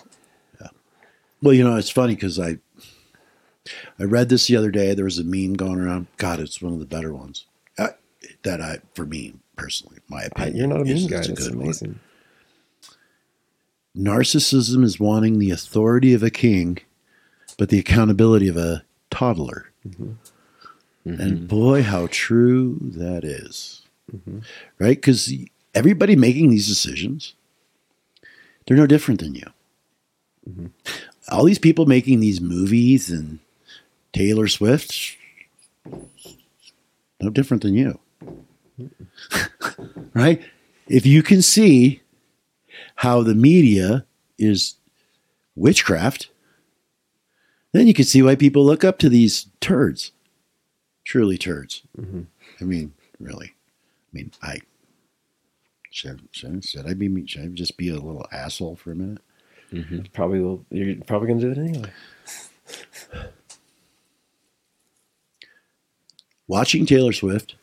Yeah 0.61 0.69
well, 1.43 1.53
you 1.55 1.63
know, 1.65 1.77
it's 1.77 1.91
funny 1.91 2.15
because 2.15 2.39
I 2.41 2.59
I 3.99 4.05
read 4.05 4.29
this 4.31 4.47
the 4.47 4.57
other 4.57 4.71
day. 4.71 4.95
There 4.95 5.05
was 5.05 5.19
a 5.19 5.25
meme 5.25 5.55
going 5.55 5.79
around. 5.79 6.07
God, 6.17 6.41
it's 6.41 6.63
one 6.63 6.73
of 6.73 6.79
the 6.79 6.87
better 6.87 7.13
ones 7.13 7.45
uh, 7.79 7.89
that 8.45 8.61
I, 8.61 8.79
for 8.95 9.05
me 9.07 9.35
personally, 9.57 9.99
my 10.09 10.23
I, 10.23 10.25
opinion. 10.25 10.57
you're 10.57 10.67
not 10.69 10.81
a 10.81 10.85
mean 10.85 11.07
guy. 11.09 11.19
it's 11.19 11.29
a 11.29 11.33
It's 11.33 11.45
good 11.49 11.55
one. 11.57 11.65
amazing. 11.65 12.01
Narcissism 13.97 14.83
is 14.85 14.99
wanting 14.99 15.39
the 15.39 15.51
authority 15.51 16.15
of 16.15 16.23
a 16.23 16.31
king, 16.31 16.79
but 17.59 17.69
the 17.69 17.79
accountability 17.79 18.49
of 18.49 18.57
a 18.57 18.85
toddler. 19.15 19.70
Mm-hmm. 19.86 20.12
And 21.05 21.19
mm-hmm. 21.19 21.47
boy, 21.47 21.82
how 21.82 22.09
true 22.11 22.78
that 22.81 23.24
is. 23.24 23.82
Mm-hmm. 24.15 24.39
Right? 24.78 24.97
Because 24.97 25.32
everybody 25.74 26.16
making 26.16 26.51
these 26.51 26.66
decisions, 26.66 27.35
they're 28.66 28.77
no 28.77 28.86
different 28.86 29.20
than 29.20 29.35
you. 29.35 29.47
All 31.31 31.45
these 31.45 31.59
people 31.59 31.86
making 31.86 32.20
these 32.20 32.41
movies 32.41 33.11
and 33.11 33.39
Taylor 34.12 34.47
Swift, 34.49 35.16
no 37.20 37.31
different 37.31 37.62
than 37.62 37.74
you. 37.74 37.99
right? 40.15 40.43
If 40.86 41.07
you 41.07 41.23
can 41.23 41.41
see 41.41 42.03
how 42.97 43.23
the 43.23 43.35
media 43.35 44.05
is 44.39 44.74
witchcraft, 45.57 46.28
then 47.75 47.87
you 47.89 47.93
can 47.95 48.05
see 48.05 48.23
why 48.23 48.37
people 48.37 48.65
look 48.65 48.85
up 48.85 48.99
to 49.01 49.09
these 49.09 49.49
turds. 49.61 50.13
Truly 51.05 51.37
turds. 51.37 51.83
Mm-hmm. 51.99 52.23
I 52.61 52.65
mean, 52.65 52.95
really. 53.19 53.49
I 53.49 54.11
mean, 54.13 54.31
I 54.43 54.61
should, 55.91 56.29
should, 56.31 56.65
should 56.65 56.87
I 56.87 56.95
be 56.95 57.27
should 57.27 57.43
I 57.43 57.47
just 57.49 57.77
be 57.77 57.89
a 57.91 57.95
little 57.95 58.27
asshole 58.33 58.77
for 58.77 58.93
a 58.93 58.95
minute? 58.95 59.19
Mm-hmm. 59.73 60.03
Probably 60.13 60.41
will. 60.41 60.65
You're 60.71 60.97
probably 61.05 61.29
going 61.29 61.41
to 61.41 61.53
do 61.55 61.61
it 61.61 61.65
anyway. 61.65 61.91
Watching 66.47 66.87
Taylor 66.87 67.13
Swift. 67.13 67.57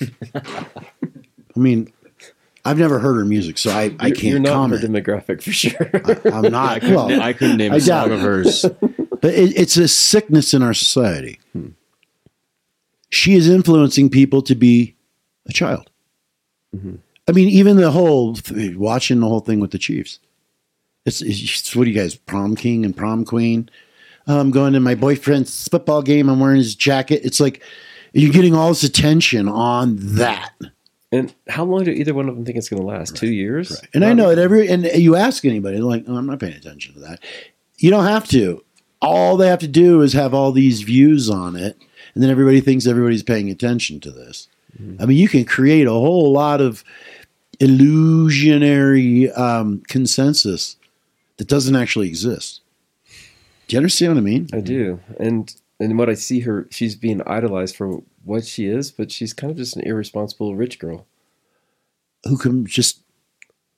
I 0.00 0.66
mean, 1.56 1.90
I've 2.64 2.78
never 2.78 2.98
heard 2.98 3.16
her 3.16 3.24
music, 3.24 3.58
so 3.58 3.70
I, 3.70 3.94
I 3.98 4.10
can't 4.10 4.22
You're 4.24 4.38
not 4.40 4.52
comment. 4.52 4.82
her 4.82 4.88
demographic 4.88 5.42
for 5.42 5.52
sure. 5.52 5.90
I'm 6.32 6.50
not. 6.50 6.82
well, 6.82 7.20
I 7.22 7.32
couldn't 7.32 7.56
name 7.58 7.72
I 7.72 7.76
a 7.76 7.80
doubt 7.80 8.08
song 8.08 8.12
it. 8.12 8.14
of 8.14 8.20
hers. 8.20 8.64
But 9.24 9.32
it, 9.32 9.56
it's 9.56 9.78
a 9.78 9.88
sickness 9.88 10.52
in 10.52 10.62
our 10.62 10.74
society. 10.74 11.40
Hmm. 11.54 11.68
She 13.08 13.36
is 13.36 13.48
influencing 13.48 14.10
people 14.10 14.42
to 14.42 14.54
be 14.54 14.96
a 15.46 15.52
child. 15.54 15.88
Mm-hmm. 16.76 16.96
I 17.26 17.32
mean, 17.32 17.48
even 17.48 17.78
the 17.78 17.90
whole 17.90 18.36
watching 18.76 19.20
the 19.20 19.26
whole 19.26 19.40
thing 19.40 19.60
with 19.60 19.70
the 19.70 19.78
Chiefs. 19.78 20.18
It's, 21.06 21.22
it's 21.22 21.74
what 21.74 21.84
do 21.84 21.90
you 21.90 21.96
guys 21.96 22.16
prom 22.16 22.54
king 22.54 22.84
and 22.84 22.94
prom 22.94 23.24
queen? 23.24 23.70
I'm 24.26 24.50
going 24.50 24.74
to 24.74 24.80
my 24.80 24.94
boyfriend's 24.94 25.68
football 25.68 26.02
game. 26.02 26.28
I'm 26.28 26.38
wearing 26.38 26.58
his 26.58 26.74
jacket. 26.74 27.22
It's 27.24 27.40
like 27.40 27.62
you're 28.12 28.30
getting 28.30 28.54
all 28.54 28.68
this 28.68 28.84
attention 28.84 29.48
on 29.48 29.96
that. 30.16 30.52
and 31.12 31.34
how 31.48 31.64
long 31.64 31.84
do 31.84 31.92
either 31.92 32.12
one 32.12 32.28
of 32.28 32.34
them 32.34 32.44
think 32.44 32.58
it's 32.58 32.68
going 32.68 32.82
to 32.82 32.86
last? 32.86 33.16
Two 33.16 33.32
years? 33.32 33.80
And 33.94 34.04
I 34.04 34.12
know 34.12 34.28
it 34.28 34.38
every 34.38 34.68
and 34.68 34.84
you 34.84 35.16
ask 35.16 35.46
anybody, 35.46 35.76
they're 35.76 35.84
like, 35.86 36.04
oh, 36.08 36.14
I'm 36.14 36.26
not 36.26 36.40
paying 36.40 36.52
attention 36.52 36.92
to 36.92 37.00
that. 37.00 37.20
You 37.78 37.88
don't 37.88 38.04
have 38.04 38.28
to. 38.28 38.62
All 39.04 39.36
they 39.36 39.48
have 39.48 39.58
to 39.60 39.68
do 39.68 40.00
is 40.02 40.12
have 40.12 40.34
all 40.34 40.52
these 40.52 40.82
views 40.82 41.28
on 41.30 41.56
it, 41.56 41.76
and 42.14 42.22
then 42.22 42.30
everybody 42.30 42.60
thinks 42.60 42.86
everybody's 42.86 43.22
paying 43.22 43.50
attention 43.50 44.00
to 44.00 44.10
this. 44.10 44.48
I 44.98 45.06
mean, 45.06 45.18
you 45.18 45.28
can 45.28 45.44
create 45.44 45.86
a 45.86 45.92
whole 45.92 46.32
lot 46.32 46.60
of 46.60 46.82
illusionary 47.60 49.30
um, 49.32 49.82
consensus 49.88 50.76
that 51.36 51.48
doesn't 51.48 51.76
actually 51.76 52.08
exist. 52.08 52.60
Do 53.68 53.76
you 53.76 53.78
understand 53.78 54.14
what 54.14 54.18
I 54.18 54.24
mean? 54.24 54.48
I 54.52 54.60
do. 54.60 55.00
And 55.18 55.54
and 55.80 55.98
what 55.98 56.08
I 56.08 56.14
see 56.14 56.40
her, 56.40 56.66
she's 56.70 56.96
being 56.96 57.22
idolized 57.26 57.76
for 57.76 58.02
what 58.24 58.44
she 58.44 58.66
is, 58.66 58.90
but 58.90 59.12
she's 59.12 59.32
kind 59.32 59.50
of 59.50 59.56
just 59.56 59.76
an 59.76 59.82
irresponsible 59.82 60.56
rich 60.56 60.78
girl. 60.78 61.06
Who 62.24 62.36
can 62.36 62.66
just 62.66 63.00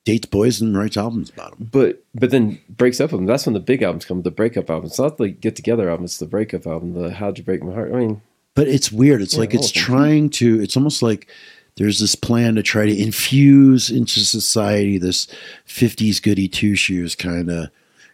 dates 0.06 0.24
boys 0.26 0.62
and 0.62 0.74
writes 0.78 0.96
albums 0.96 1.28
about 1.28 1.58
them? 1.58 1.68
But 1.70 2.02
but 2.14 2.30
then 2.30 2.58
breaks 2.70 2.98
up 3.00 3.12
with 3.12 3.18
them. 3.20 3.26
That's 3.26 3.44
when 3.44 3.52
the 3.52 3.60
big 3.60 3.82
albums 3.82 4.06
come. 4.06 4.22
The 4.22 4.30
breakup 4.30 4.70
album. 4.70 4.86
It's 4.86 4.98
not 4.98 5.18
the 5.18 5.28
get 5.28 5.54
together 5.56 5.90
album. 5.90 6.04
It's 6.06 6.16
the 6.18 6.26
breakup 6.26 6.66
album. 6.66 6.94
The 6.94 7.12
How'd 7.12 7.36
You 7.36 7.44
Break 7.44 7.62
My 7.62 7.74
Heart. 7.74 7.92
I 7.92 7.96
mean, 7.98 8.22
But 8.54 8.68
it's 8.68 8.90
weird. 8.90 9.20
It's 9.20 9.34
Yeah, 9.34 9.40
like 9.40 9.52
it's 9.52 9.64
all 9.64 9.68
of 9.68 9.74
them. 9.74 9.82
trying 9.84 10.30
to. 10.30 10.62
It's 10.62 10.76
almost 10.78 11.02
like 11.02 11.28
there's 11.76 12.00
this 12.00 12.14
plan 12.14 12.54
to 12.54 12.62
try 12.62 12.86
to 12.86 13.02
infuse 13.02 13.90
into 13.90 14.20
society 14.20 14.96
this 14.96 15.26
'50s 15.68 16.22
goody 16.22 16.48
two 16.48 16.74
shoes 16.74 17.14
kind 17.14 17.50
of 17.50 17.68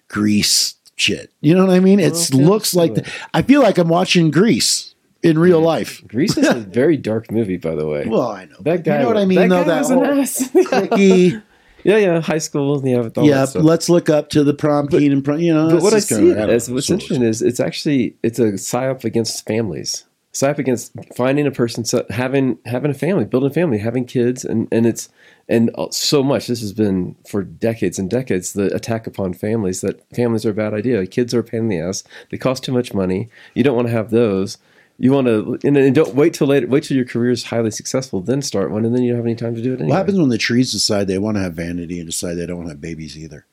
Grease 0.09 0.74
shit. 0.97 1.31
You 1.40 1.55
know 1.55 1.64
what 1.66 1.74
I 1.74 1.81
mean? 1.81 2.01
It 2.01 2.12
Well, 2.32 2.43
looks 2.43 2.74
like. 2.74 2.94
The, 2.94 3.12
I 3.32 3.43
feel 3.43 3.62
like 3.62 3.78
I'm 3.78 3.89
watching 3.89 4.31
Grease 4.31 4.94
in 5.23 5.39
real 5.39 5.60
life. 5.60 6.02
Grease 6.09 6.36
is 6.36 6.48
a 6.48 6.55
very 6.55 6.97
dark 6.97 7.31
movie, 7.31 7.56
by 7.56 7.74
the 7.74 7.86
way. 7.86 8.05
Well, 8.09 8.28
I 8.28 8.44
know 8.47 8.56
that 8.60 8.85
guy. 8.85 8.97
You 8.97 9.02
know 9.02 9.09
what 9.09 9.16
I 9.16 9.24
mean? 9.24 9.48
That 9.48 9.48
though 9.48 9.64
guy 9.64 9.64
that 9.64 9.81
was 9.81 9.90
an 9.90 10.05
ass. 10.05 10.51
cliquey. 10.70 11.43
Yeah, 11.84 11.96
yeah. 11.96 12.20
High 12.20 12.38
school. 12.38 12.86
Yeah. 12.86 13.09
yeah. 13.16 13.46
Let's 13.54 13.88
look 13.88 14.09
up 14.09 14.30
to 14.30 14.44
the 14.44 14.54
prom 14.54 14.88
king 14.88 15.12
and 15.12 15.24
prom. 15.24 15.38
You 15.38 15.54
know. 15.54 15.70
but 15.70 15.82
what 15.82 15.94
I 15.94 15.98
see 15.98 16.30
it 16.30 16.36
as, 16.36 16.70
what's 16.70 16.86
so- 16.86 16.94
interesting 16.94 17.22
is 17.22 17.42
it's 17.42 17.60
actually 17.60 18.16
it's 18.22 18.38
a 18.38 18.52
psyop 18.52 19.04
against 19.04 19.46
families. 19.46 20.04
Psyop 20.32 20.56
against 20.56 20.92
finding 21.14 21.46
a 21.46 21.50
person, 21.50 21.84
so- 21.84 22.06
having 22.09 22.59
having 22.64 22.90
a 22.90 22.94
family, 22.94 23.24
building 23.24 23.50
a 23.50 23.54
family, 23.54 23.78
having 23.78 24.04
kids, 24.04 24.44
and 24.44 24.66
and 24.72 24.86
it's 24.86 25.09
and 25.48 25.70
uh, 25.76 25.88
so 25.90 26.22
much. 26.22 26.46
This 26.46 26.60
has 26.60 26.72
been 26.72 27.16
for 27.28 27.42
decades 27.42 27.98
and 27.98 28.09
decades 28.09 28.54
the 28.54 28.74
attack 28.74 29.06
upon 29.06 29.34
families 29.34 29.82
that 29.82 30.02
families 30.14 30.46
are 30.46 30.50
a 30.50 30.54
bad 30.54 30.72
idea. 30.72 31.06
Kids 31.06 31.34
are 31.34 31.40
a 31.40 31.44
pain 31.44 31.60
in 31.60 31.68
the 31.68 31.80
ass. 31.80 32.04
They 32.30 32.38
cost 32.38 32.64
too 32.64 32.72
much 32.72 32.94
money. 32.94 33.28
You 33.54 33.62
don't 33.62 33.76
want 33.76 33.88
to 33.88 33.92
have 33.92 34.10
those. 34.10 34.56
You 34.98 35.12
want 35.12 35.27
to 35.27 35.59
and, 35.64 35.77
and 35.77 35.94
don't 35.94 36.14
wait 36.14 36.35
till 36.35 36.47
later. 36.47 36.66
Wait 36.66 36.85
till 36.85 36.97
your 36.97 37.06
career 37.06 37.32
is 37.32 37.44
highly 37.44 37.70
successful, 37.70 38.20
then 38.20 38.43
start 38.43 38.70
one, 38.70 38.85
and 38.85 38.94
then 38.94 39.02
you 39.02 39.10
don't 39.10 39.19
have 39.19 39.27
any 39.27 39.35
time 39.35 39.55
to 39.55 39.62
do 39.62 39.73
it 39.73 39.81
anyway. 39.81 39.90
What 39.90 39.97
happens 39.97 40.19
when 40.19 40.28
the 40.28 40.39
trees 40.39 40.70
decide 40.70 41.06
they 41.06 41.19
want 41.19 41.36
to 41.36 41.43
have 41.43 41.55
vanity 41.55 41.98
and 41.98 42.09
decide 42.09 42.35
they 42.35 42.47
don't 42.47 42.59
want 42.59 42.69
to 42.69 42.74
have 42.74 42.81
babies 42.81 43.19
either? 43.19 43.47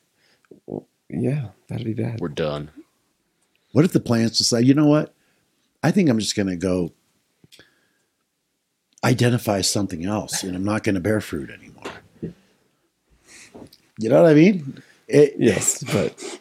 Yeah, 1.08 1.48
that'd 1.68 1.84
be 1.84 1.94
bad. 1.94 2.20
We're 2.20 2.28
done. 2.28 2.70
What 3.72 3.84
if 3.84 3.92
the 3.92 4.00
plants 4.00 4.38
decide, 4.38 4.64
you 4.64 4.74
know 4.74 4.86
what? 4.86 5.12
I 5.82 5.90
think 5.90 6.08
I'm 6.08 6.18
just 6.18 6.36
going 6.36 6.48
to 6.48 6.56
go 6.56 6.92
identify 9.04 9.60
something 9.60 10.04
else 10.04 10.42
and 10.42 10.54
I'm 10.54 10.64
not 10.64 10.82
going 10.84 10.94
to 10.94 11.00
bear 11.00 11.20
fruit 11.20 11.50
anymore. 11.50 12.34
You 13.98 14.08
know 14.08 14.22
what 14.22 14.30
I 14.30 14.34
mean? 14.34 14.82
It, 15.08 15.34
Yes, 15.38 15.82
but 15.82 16.40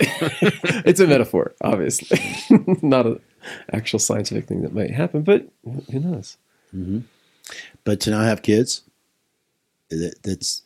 it's 0.00 1.00
a 1.00 1.06
metaphor, 1.06 1.54
obviously, 1.62 2.18
not 2.82 3.06
an 3.06 3.20
actual 3.72 3.98
scientific 3.98 4.46
thing 4.46 4.62
that 4.62 4.74
might 4.74 4.90
happen. 4.90 5.22
But 5.22 5.46
who 5.90 6.00
knows? 6.00 6.36
But 7.84 8.00
to 8.00 8.10
not 8.10 8.24
have 8.24 8.42
kids, 8.42 8.82
that, 9.90 10.14
that's 10.22 10.62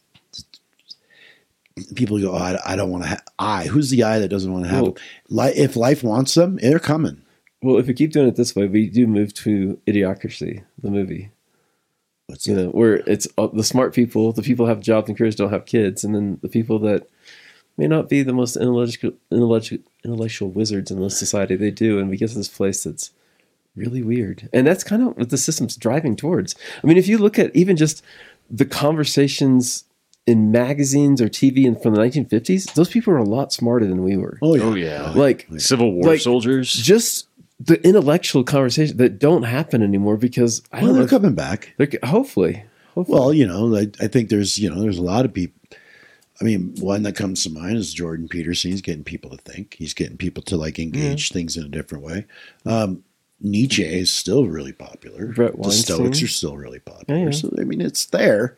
people 1.95 2.21
go, 2.21 2.33
oh, 2.33 2.37
I, 2.37 2.59
I 2.65 2.77
don't 2.77 2.91
want 2.91 3.05
to 3.05 3.09
have. 3.11 3.23
I, 3.39 3.65
who's 3.65 3.91
the 3.91 4.03
I 4.05 4.19
that 4.19 4.29
doesn't 4.29 4.53
want 4.53 4.65
to 4.65 4.71
have 4.71 4.83
Well- 4.83 4.97
them? 5.31 5.53
If 5.57 5.77
life 5.77 6.03
wants 6.03 6.35
them, 6.35 6.57
they're 6.57 6.79
coming. 6.79 7.23
Well, 7.63 7.79
if 7.79 7.87
we 7.87 7.95
keep 7.95 8.13
doing 8.13 8.29
it 8.29 8.37
this 8.37 8.55
way, 8.55 8.67
we 8.67 8.89
do 8.91 9.07
move 9.07 9.33
to 9.35 9.81
Idiocracy, 9.87 10.63
the 10.83 10.91
movie. 10.91 11.31
What's 12.27 12.47
You 12.47 12.55
that? 12.55 12.63
know, 12.65 12.69
where 12.71 12.97
it's 13.07 13.27
uh, 13.39 13.47
the 13.49 13.65
smart 13.65 13.95
people, 13.95 14.33
the 14.33 14.43
people 14.43 14.67
who 14.67 14.71
have 14.71 14.81
jobs 14.81 15.09
and 15.09 15.17
careers 15.17 15.35
don't 15.35 15.51
have 15.51 15.65
kids, 15.65 16.05
and 16.05 16.15
then 16.15 16.39
the 16.43 16.49
people 16.49 16.79
that 16.81 17.09
may 17.77 17.87
not 17.87 18.09
be 18.09 18.23
the 18.23 18.33
most 18.33 18.57
intellectual, 18.57 19.13
intellectual, 19.31 19.79
intellectual 20.05 20.51
wizards 20.51 20.91
in 20.91 21.01
the 21.01 21.11
society, 21.11 21.57
they 21.57 21.71
do, 21.71 21.99
and 21.99 22.09
we 22.11 22.17
get 22.17 22.31
to 22.31 22.37
this 22.37 22.49
place 22.49 22.85
that's 22.85 23.11
really 23.77 24.03
weird. 24.03 24.49
And 24.53 24.67
that's 24.67 24.85
kind 24.85 25.03
of 25.03 25.17
what 25.17 25.31
the 25.31 25.37
system's 25.39 25.77
driving 25.77 26.15
towards. 26.17 26.55
I 26.83 26.87
mean, 26.87 26.97
if 26.97 27.09
you 27.09 27.19
look 27.19 27.39
at 27.39 27.55
even 27.57 27.77
just 27.77 28.03
the 28.51 28.65
conversations 28.65 29.85
in 30.27 30.51
magazines 30.53 31.21
or 31.21 31.29
TV 31.29 31.65
in, 31.65 31.77
from 31.77 31.95
the 31.95 32.01
1950s, 32.01 32.73
those 32.75 32.89
people 32.89 33.13
are 33.13 33.19
a 33.19 33.25
lot 33.25 33.53
smarter 33.53 33.87
than 33.87 34.03
we 34.03 34.17
were. 34.17 34.39
Oh, 34.43 34.55
yeah. 34.55 34.63
Oh 34.65 34.75
yeah. 34.75 35.11
Like 35.11 35.47
Civil 35.59 35.93
War 35.93 36.05
like- 36.13 36.21
soldiers. 36.21 36.73
just 36.73 37.29
the 37.61 37.81
intellectual 37.87 38.43
conversations 38.45 38.97
that 38.99 39.19
don't 39.19 39.43
happen 39.45 39.83
anymore 39.83 40.17
because 40.17 40.63
I 40.73 40.79
Well, 40.79 40.87
don't 40.87 40.89
know. 40.89 40.95
they're 40.95 41.05
if- 41.05 41.11
coming 41.11 41.35
back. 41.35 41.75
they're, 41.77 41.89
hopefully, 42.05 42.65
hopefully. 42.95 43.19
Well, 43.19 43.35
you 43.35 43.47
know, 43.47 43.75
I, 43.77 43.89
I 44.01 44.07
think 44.09 44.29
there's, 44.29 44.59
you 44.59 44.71
know, 44.71 44.81
there's 44.81 44.99
a 44.99 45.03
lot 45.03 45.25
of 45.25 45.33
people. 45.35 45.61
I 46.41 46.45
mean, 46.45 46.75
one 46.81 47.05
that 47.05 47.15
comes 47.15 47.45
to 47.45 47.51
mind 47.51 47.77
is 47.77 47.95
Jordan 47.95 48.29
Peterson. 48.29 48.73
He's 48.73 48.83
getting 48.83 49.05
people 49.05 49.31
to 49.31 49.37
think. 49.37 49.75
He's 49.79 49.95
getting 49.95 50.17
people 50.17 50.43
to 50.45 50.57
like 50.57 50.79
engage 50.79 51.31
things 51.31 51.57
in 51.57 51.65
a 51.65 51.69
different 51.69 52.03
way. 52.05 52.27
Um, 52.67 53.05
Nietzsche 53.41 53.85
is 53.85 54.13
still 54.13 54.47
really 54.47 54.73
popular. 54.73 55.33
The 55.33 55.71
Stoics 55.71 56.23
are 56.23 56.29
still 56.29 56.57
really 56.57 56.81
popular. 56.81 57.19
Yeah, 57.21 57.27
yeah. 57.27 57.31
So 57.31 57.51
I 57.59 57.65
mean, 57.65 57.81
it's 57.81 58.07
there. 58.07 58.57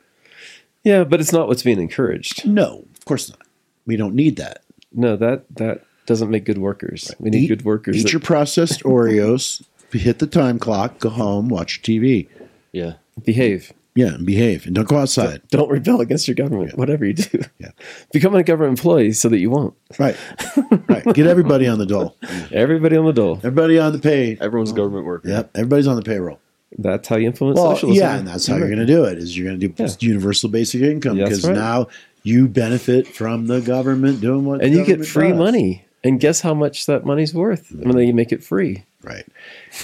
Yeah, 0.84 1.04
but 1.04 1.20
it's 1.20 1.32
not 1.32 1.48
what's 1.48 1.64
being 1.64 1.80
encouraged. 1.80 2.46
No, 2.46 2.84
of 2.96 3.04
course 3.04 3.28
not. 3.28 3.40
We 3.86 3.96
don't 3.96 4.14
need 4.14 4.36
that. 4.36 4.62
No, 4.92 5.16
that 5.16 5.44
that 5.56 5.84
doesn't 6.06 6.30
make 6.30 6.44
good 6.44 6.58
workers. 6.58 7.12
We 7.18 7.30
need 7.30 7.44
Eat- 7.44 7.48
good 7.48 7.64
workers. 7.64 7.96
Eat 7.96 8.02
that- 8.04 8.12
your 8.12 8.20
processed 8.20 8.82
Oreos. 8.84 9.62
hit 9.92 10.18
the 10.18 10.26
time 10.26 10.58
clock. 10.58 10.98
Go 10.98 11.08
home. 11.10 11.48
Watch 11.48 11.82
TV. 11.82 12.28
Yeah. 12.72 12.94
behave. 13.24 13.72
Yeah, 13.96 14.14
and 14.14 14.24
behave, 14.26 14.66
and 14.66 14.74
don't 14.74 14.86
go 14.86 14.98
outside. 14.98 15.40
Don't 15.50 15.70
rebel 15.70 16.00
against 16.00 16.28
your 16.28 16.34
government. 16.36 16.76
Whatever 16.78 17.04
you 17.06 17.14
do, 17.14 17.40
Yeah. 17.58 17.70
become 18.12 18.34
a 18.34 18.44
government 18.44 18.78
employee 18.78 19.12
so 19.12 19.28
that 19.30 19.38
you 19.38 19.50
won't. 19.50 19.74
Right, 19.98 20.16
right. 20.88 21.02
Get 21.14 21.26
everybody 21.26 21.66
on 21.66 21.78
the 21.78 21.86
dole. 21.86 22.14
Everybody 22.52 22.96
on 22.96 23.06
the 23.06 23.12
dole. 23.12 23.36
Everybody 23.38 23.78
on 23.78 23.92
the 23.92 23.98
pay. 23.98 24.36
Everyone's 24.40 24.70
a 24.70 24.74
government 24.74 25.06
worker. 25.06 25.28
Yep, 25.28 25.50
everybody's 25.56 25.86
on 25.86 25.96
the 25.96 26.02
payroll. 26.02 26.38
That's 26.78 27.08
how 27.08 27.16
you 27.16 27.26
implement 27.28 27.56
Well, 27.56 27.70
socialism. 27.74 28.02
yeah, 28.04 28.16
and 28.18 28.28
that's 28.28 28.46
how 28.46 28.56
you're 28.56 28.66
going 28.68 28.80
to 28.80 28.86
do 28.86 29.04
it. 29.04 29.18
Is 29.18 29.36
you're 29.36 29.46
going 29.48 29.58
to 29.58 29.68
do 29.68 29.74
Yeah. 29.82 29.88
universal 30.00 30.50
basic 30.50 30.82
income 30.82 31.16
That's 31.16 31.30
because 31.30 31.46
right. 31.46 31.56
now 31.56 31.88
you 32.22 32.48
benefit 32.48 33.06
from 33.06 33.46
the 33.46 33.60
government 33.60 34.20
doing 34.20 34.44
what, 34.44 34.60
and 34.62 34.74
the 34.74 34.78
you 34.80 34.84
get 34.84 35.06
free 35.06 35.28
does. 35.30 35.38
money. 35.38 35.84
And 36.04 36.20
guess 36.20 36.40
how 36.42 36.54
much 36.54 36.86
that 36.86 37.04
money's 37.06 37.32
worth 37.34 37.72
when 37.72 37.96
they 37.96 38.12
make 38.12 38.30
it 38.30 38.44
free. 38.44 38.84
right? 39.02 39.24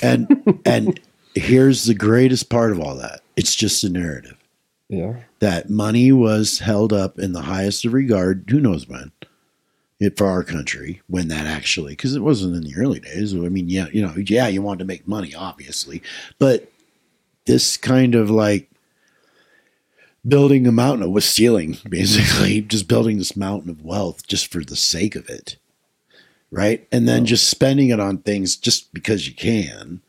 And 0.03 0.61
and 0.65 1.01
here's 1.35 1.85
the 1.85 1.95
greatest 1.95 2.51
part 2.51 2.73
of 2.73 2.81
all 2.81 2.97
that: 2.97 3.21
it's 3.37 3.55
just 3.55 3.85
a 3.85 3.89
narrative. 3.89 4.37
Yeah. 4.89 5.21
that 5.39 5.71
money 5.71 6.13
was 6.13 6.59
held 6.59 6.93
up 6.93 7.19
in 7.19 7.33
the 7.33 7.41
highest 7.41 7.87
of 7.87 7.95
regard. 7.95 8.45
Who 8.51 8.61
knows 8.61 8.87
when? 8.87 9.11
It 9.99 10.19
for 10.19 10.27
our 10.27 10.43
country 10.45 11.01
when 11.07 11.29
that 11.29 11.47
actually 11.47 11.93
because 11.93 12.15
it 12.15 12.21
wasn't 12.21 12.57
in 12.57 12.65
the 12.65 12.77
early 12.77 13.01
days. 13.01 13.33
I 13.33 13.39
mean, 13.39 13.69
yeah, 13.69 13.87
you 13.93 14.03
know, 14.03 14.13
yeah, 14.17 14.49
you 14.49 14.61
wanted 14.61 14.81
to 14.81 14.85
make 14.85 15.09
money, 15.09 15.35
obviously, 15.35 16.03
but 16.39 16.71
this 17.47 17.77
kind 17.77 18.15
of 18.15 18.29
like 18.29 18.69
building 20.27 20.67
a 20.67 20.73
mountain 20.73 21.11
was 21.11 21.25
stealing, 21.25 21.79
basically, 21.89 22.61
just 22.61 22.89
building 22.89 23.19
this 23.19 23.37
mountain 23.37 23.71
of 23.71 23.85
wealth 23.85 24.27
just 24.27 24.53
for 24.53 24.65
the 24.65 24.77
sake 24.77 25.15
of 25.15 25.29
it, 25.29 25.57
right? 26.51 26.87
And 26.93 27.09
then 27.09 27.25
just 27.25 27.49
spending 27.49 27.89
it 27.91 28.01
on 28.01 28.19
things 28.19 28.57
just 28.57 28.93
because 28.93 29.27
you 29.27 29.35
can 29.35 30.03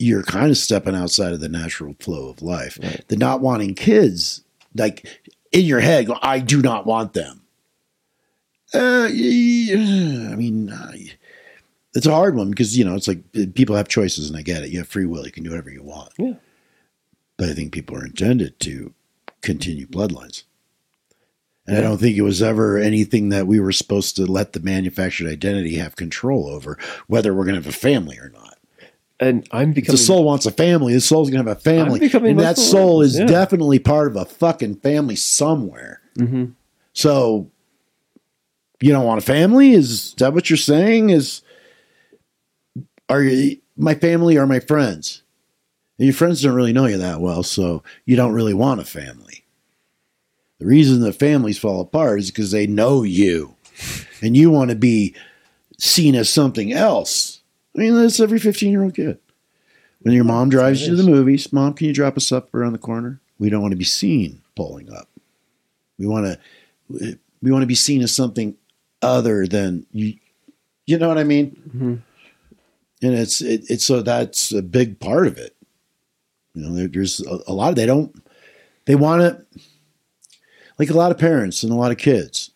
you're 0.00 0.22
kind 0.22 0.50
of 0.50 0.56
stepping 0.56 0.96
outside 0.96 1.32
of 1.32 1.40
the 1.40 1.48
natural 1.48 1.94
flow 2.00 2.30
of 2.30 2.40
life. 2.40 2.78
The 3.08 3.16
not 3.16 3.42
wanting 3.42 3.74
kids, 3.74 4.42
like 4.74 5.06
in 5.52 5.66
your 5.66 5.80
head, 5.80 6.06
go, 6.06 6.18
I 6.22 6.38
do 6.38 6.62
not 6.62 6.86
want 6.86 7.12
them. 7.12 7.42
Uh, 8.72 9.08
I 9.10 10.34
mean, 10.36 10.70
uh, 10.70 10.92
it's 11.94 12.06
a 12.06 12.12
hard 12.12 12.34
one 12.34 12.50
because 12.50 12.78
you 12.78 12.84
know 12.84 12.94
it's 12.94 13.08
like 13.08 13.18
uh, 13.36 13.46
people 13.54 13.76
have 13.76 13.88
choices, 13.88 14.28
and 14.28 14.38
I 14.38 14.42
get 14.42 14.62
it. 14.62 14.70
You 14.70 14.78
have 14.78 14.88
free 14.88 15.06
will; 15.06 15.26
you 15.26 15.32
can 15.32 15.44
do 15.44 15.50
whatever 15.50 15.70
you 15.70 15.82
want. 15.82 16.12
Yeah. 16.18 16.34
But 17.36 17.50
I 17.50 17.54
think 17.54 17.72
people 17.72 17.96
are 17.96 18.06
intended 18.06 18.58
to 18.60 18.94
continue 19.42 19.86
bloodlines. 19.86 20.44
And 21.66 21.76
I 21.76 21.82
don't 21.82 21.98
think 21.98 22.16
it 22.16 22.22
was 22.22 22.42
ever 22.42 22.78
anything 22.78 23.28
that 23.30 23.46
we 23.46 23.60
were 23.60 23.72
supposed 23.72 24.16
to 24.16 24.26
let 24.26 24.52
the 24.52 24.60
manufactured 24.60 25.28
identity 25.28 25.76
have 25.76 25.94
control 25.96 26.48
over, 26.48 26.78
whether 27.06 27.34
we're 27.34 27.44
going 27.44 27.54
to 27.54 27.62
have 27.62 27.74
a 27.74 27.76
family 27.76 28.18
or 28.18 28.30
not. 28.30 28.49
And 29.20 29.46
I'm 29.52 29.72
becoming 29.74 29.96
the 29.96 30.02
soul 30.02 30.24
wants 30.24 30.46
a 30.46 30.50
family, 30.50 30.94
the 30.94 31.00
soul's 31.00 31.28
gonna 31.28 31.44
have 31.44 31.58
a 31.58 31.60
family, 31.60 32.10
and 32.12 32.40
that 32.40 32.56
soul 32.56 33.02
is 33.02 33.18
yeah. 33.18 33.26
definitely 33.26 33.78
part 33.78 34.08
of 34.08 34.16
a 34.16 34.24
fucking 34.24 34.76
family 34.76 35.14
somewhere. 35.14 36.00
Mhm. 36.16 36.54
So, 36.94 37.50
you 38.80 38.92
don't 38.92 39.04
want 39.04 39.18
a 39.22 39.24
family? 39.24 39.72
Is 39.72 40.14
that 40.14 40.32
what 40.32 40.48
you're 40.48 40.56
saying? 40.56 41.10
Is 41.10 41.42
are 43.10 43.22
you 43.22 43.58
my 43.76 43.94
family 43.94 44.38
or 44.38 44.46
my 44.46 44.58
friends? 44.58 45.22
And 45.98 46.06
your 46.06 46.14
friends 46.14 46.40
don't 46.40 46.54
really 46.54 46.72
know 46.72 46.86
you 46.86 46.96
that 46.96 47.20
well, 47.20 47.42
so 47.42 47.82
you 48.06 48.16
don't 48.16 48.32
really 48.32 48.54
want 48.54 48.80
a 48.80 48.86
family. 48.86 49.44
The 50.60 50.66
reason 50.66 51.00
that 51.02 51.14
families 51.14 51.58
fall 51.58 51.80
apart 51.82 52.20
is 52.20 52.30
because 52.30 52.52
they 52.52 52.66
know 52.66 53.02
you, 53.02 53.56
and 54.22 54.34
you 54.34 54.50
want 54.50 54.70
to 54.70 54.76
be 54.76 55.14
seen 55.78 56.14
as 56.14 56.30
something 56.30 56.72
else. 56.72 57.39
I 57.80 57.84
mean, 57.84 57.94
that's 57.94 58.20
every 58.20 58.38
15 58.38 58.70
year 58.70 58.82
old 58.82 58.94
kid. 58.94 59.18
When 60.02 60.14
your 60.14 60.24
mom 60.24 60.50
drives 60.50 60.82
you 60.82 60.88
to 60.88 61.02
the 61.02 61.10
movies, 61.10 61.50
mom, 61.50 61.72
can 61.72 61.86
you 61.86 61.94
drop 61.94 62.18
us 62.18 62.30
up 62.30 62.54
around 62.54 62.72
the 62.72 62.78
corner? 62.78 63.20
We 63.38 63.48
don't 63.48 63.62
want 63.62 63.72
to 63.72 63.78
be 63.78 63.84
seen 63.84 64.42
pulling 64.54 64.92
up. 64.92 65.08
We 65.98 66.06
want 66.06 66.26
to, 66.26 67.18
we 67.42 67.50
want 67.50 67.62
to 67.62 67.66
be 67.66 67.74
seen 67.74 68.02
as 68.02 68.14
something 68.14 68.54
other 69.00 69.46
than 69.46 69.86
you. 69.92 70.14
You 70.84 70.98
know 70.98 71.08
what 71.08 71.16
I 71.16 71.24
mean? 71.24 71.56
Mhm. 71.74 72.00
And 73.02 73.14
it's 73.14 73.40
it, 73.40 73.62
it's 73.70 73.84
so 73.84 74.02
that's 74.02 74.52
a 74.52 74.60
big 74.60 75.00
part 75.00 75.26
of 75.26 75.38
it. 75.38 75.56
You 76.54 76.62
know, 76.62 76.74
there, 76.74 76.88
there's 76.88 77.24
a, 77.24 77.38
a 77.46 77.54
lot 77.54 77.70
of 77.70 77.76
they 77.76 77.86
don't 77.86 78.14
they 78.84 78.94
want 78.94 79.22
to 79.22 79.60
like 80.78 80.90
a 80.90 80.96
lot 80.96 81.12
of 81.12 81.18
parents 81.18 81.62
and 81.62 81.72
a 81.72 81.76
lot 81.76 81.92
of 81.92 81.96
kids. 81.98 82.50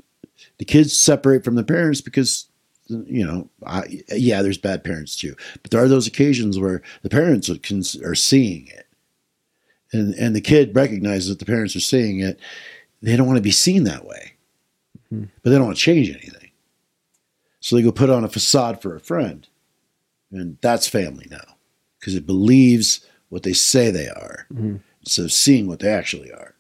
The 0.59 0.67
kids 0.67 0.99
separate 0.99 1.45
from 1.45 1.55
the 1.55 1.65
parents 1.65 2.03
because 2.03 2.47
you 2.89 3.25
know, 3.27 3.49
I, 3.67 4.03
yeah, 4.13 4.43
there's 4.43 4.59
bad 4.59 4.85
parents 4.85 5.17
too, 5.17 5.35
but 5.63 5.71
there 5.71 5.83
are 5.83 5.89
those 5.89 6.07
occasions 6.07 6.59
where 6.59 6.83
the 7.03 7.09
parents 7.09 7.49
are, 7.51 8.15
seeing 8.15 8.67
it, 8.69 8.87
and 9.93 10.15
and 10.15 10.35
the 10.37 10.41
kid 10.41 10.75
recognizes 10.77 11.29
that 11.29 11.39
the 11.39 11.47
parents 11.47 11.75
are 11.77 11.81
seeing 11.81 12.21
it. 12.21 12.39
They 13.03 13.17
don't 13.17 13.27
want 13.27 13.37
to 13.39 13.43
be 13.43 13.51
seen 13.51 13.85
that 13.85 14.05
way, 14.05 14.33
Hmm. 15.11 15.25
but 15.43 15.51
they 15.51 15.57
don't 15.57 15.67
want 15.67 15.77
to 15.79 15.83
change 15.83 16.11
anything. 16.11 16.51
So 17.61 17.77
they 17.77 17.83
go 17.83 17.93
put 17.93 18.11
on 18.11 18.25
a 18.25 18.29
facade 18.29 18.83
for 18.83 18.95
a 18.95 19.01
friend, 19.01 19.47
and 20.31 20.59
that's 20.61 20.87
family 20.89 21.27
now 21.31 21.57
because 21.99 22.15
it 22.15 22.27
believes 22.27 23.07
what 23.31 23.43
they 23.45 23.55
say 23.55 23.91
they 23.91 24.09
are 24.09 24.47
Mhm. 24.53 24.81
instead 25.01 25.25
of 25.25 25.33
seeing 25.33 25.67
what 25.67 25.79
they 25.79 25.89
actually 25.89 26.31
are. 26.33 26.55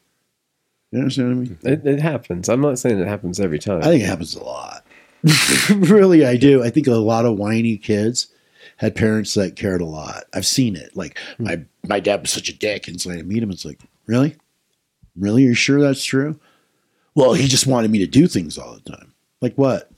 You 0.91 1.01
understand 1.01 1.29
what 1.29 1.35
I 1.35 1.41
mean? 1.41 1.59
It, 1.85 1.87
it 1.87 2.01
happens. 2.01 2.49
I'm 2.49 2.61
not 2.61 2.79
saying 2.79 2.99
it 2.99 3.09
happens 3.09 3.41
every 3.41 3.59
time. 3.59 3.81
I 3.83 3.87
think 3.87 4.03
it 4.03 4.07
happens 4.07 4.35
a 4.35 4.43
lot. 4.43 4.84
really, 5.75 6.25
I 6.25 6.37
do. 6.37 6.63
I 6.63 6.71
think 6.71 6.87
a 6.87 6.93
lot 6.93 7.25
of 7.25 7.39
whiny 7.39 7.77
kids 7.77 8.29
had 8.77 8.95
parents 8.95 9.35
that 9.35 9.57
cared 9.57 9.81
a 9.81 9.87
lot. 9.87 10.25
I've 10.35 10.47
seen 10.47 10.77
it. 10.77 10.97
Like 10.97 11.19
hmm. 11.37 11.45
my 11.45 11.65
my 11.87 12.01
dad 12.01 12.21
was 12.21 12.31
such 12.31 12.49
a 12.49 12.57
dick, 12.57 12.89
and 12.89 13.01
so 13.01 13.11
I 13.11 13.23
meet 13.23 13.43
him. 13.43 13.51
It's 13.51 13.65
like, 13.65 13.81
really, 14.07 14.37
really, 15.17 15.45
are 15.45 15.49
you 15.49 15.55
sure 15.55 15.81
that's 15.81 16.05
true? 16.05 16.39
Well, 17.15 17.35
he 17.35 17.47
just 17.47 17.67
wanted 17.67 17.91
me 17.91 17.99
to 18.01 18.07
do 18.07 18.27
things 18.27 18.59
all 18.59 18.75
the 18.75 18.91
time. 18.91 19.13
Like 19.41 19.55
what? 19.55 19.91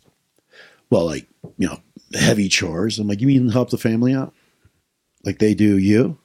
Well, 0.90 1.06
like 1.06 1.26
you 1.58 1.66
know, 1.66 1.80
heavy 2.14 2.48
chores. 2.48 2.98
I'm 2.98 3.08
like, 3.08 3.20
you 3.20 3.26
mean 3.26 3.48
help 3.48 3.70
the 3.70 3.78
family 3.78 4.14
out? 4.14 4.34
Like 5.24 5.38
they 5.38 5.54
do 5.54 5.78
you? 5.78 6.18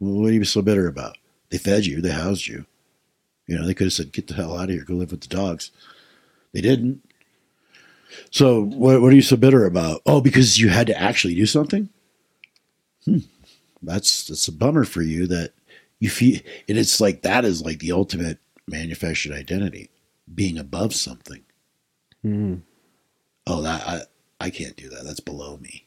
Well, 0.00 0.20
what 0.22 0.30
are 0.30 0.34
you 0.34 0.44
so 0.44 0.62
bitter 0.62 0.86
about? 0.86 1.18
They 1.50 1.58
fed 1.58 1.84
you, 1.84 2.00
they 2.00 2.10
housed 2.10 2.46
you. 2.46 2.64
You 3.46 3.58
know, 3.58 3.66
they 3.66 3.74
could 3.74 3.86
have 3.86 3.92
said, 3.92 4.12
"Get 4.12 4.28
the 4.28 4.34
hell 4.34 4.56
out 4.56 4.70
of 4.70 4.70
here, 4.70 4.84
go 4.84 4.94
live 4.94 5.10
with 5.10 5.20
the 5.20 5.28
dogs." 5.28 5.70
They 6.52 6.60
didn't. 6.60 7.02
So 8.30 8.62
what, 8.64 9.00
what 9.00 9.12
are 9.12 9.16
you 9.16 9.22
so 9.22 9.36
bitter 9.36 9.64
about? 9.66 10.02
Oh, 10.06 10.20
because 10.20 10.58
you 10.58 10.68
had 10.68 10.86
to 10.88 10.98
actually 11.00 11.34
do 11.34 11.46
something. 11.46 11.88
Hmm. 13.04 13.18
That's 13.82 14.26
that's 14.28 14.46
a 14.48 14.52
bummer 14.52 14.84
for 14.84 15.02
you 15.02 15.26
that 15.26 15.52
you 15.98 16.08
feel. 16.08 16.38
And 16.68 16.78
it's 16.78 17.00
like 17.00 17.22
that 17.22 17.44
is 17.44 17.62
like 17.62 17.80
the 17.80 17.92
ultimate 17.92 18.38
manufactured 18.68 19.32
identity, 19.32 19.90
being 20.32 20.56
above 20.58 20.94
something. 20.94 21.42
Mhm. 22.24 22.62
Oh, 23.46 23.62
that 23.62 23.86
I 23.88 24.02
I 24.40 24.50
can't 24.50 24.76
do 24.76 24.88
that. 24.90 25.04
That's 25.04 25.20
below 25.20 25.56
me. 25.56 25.86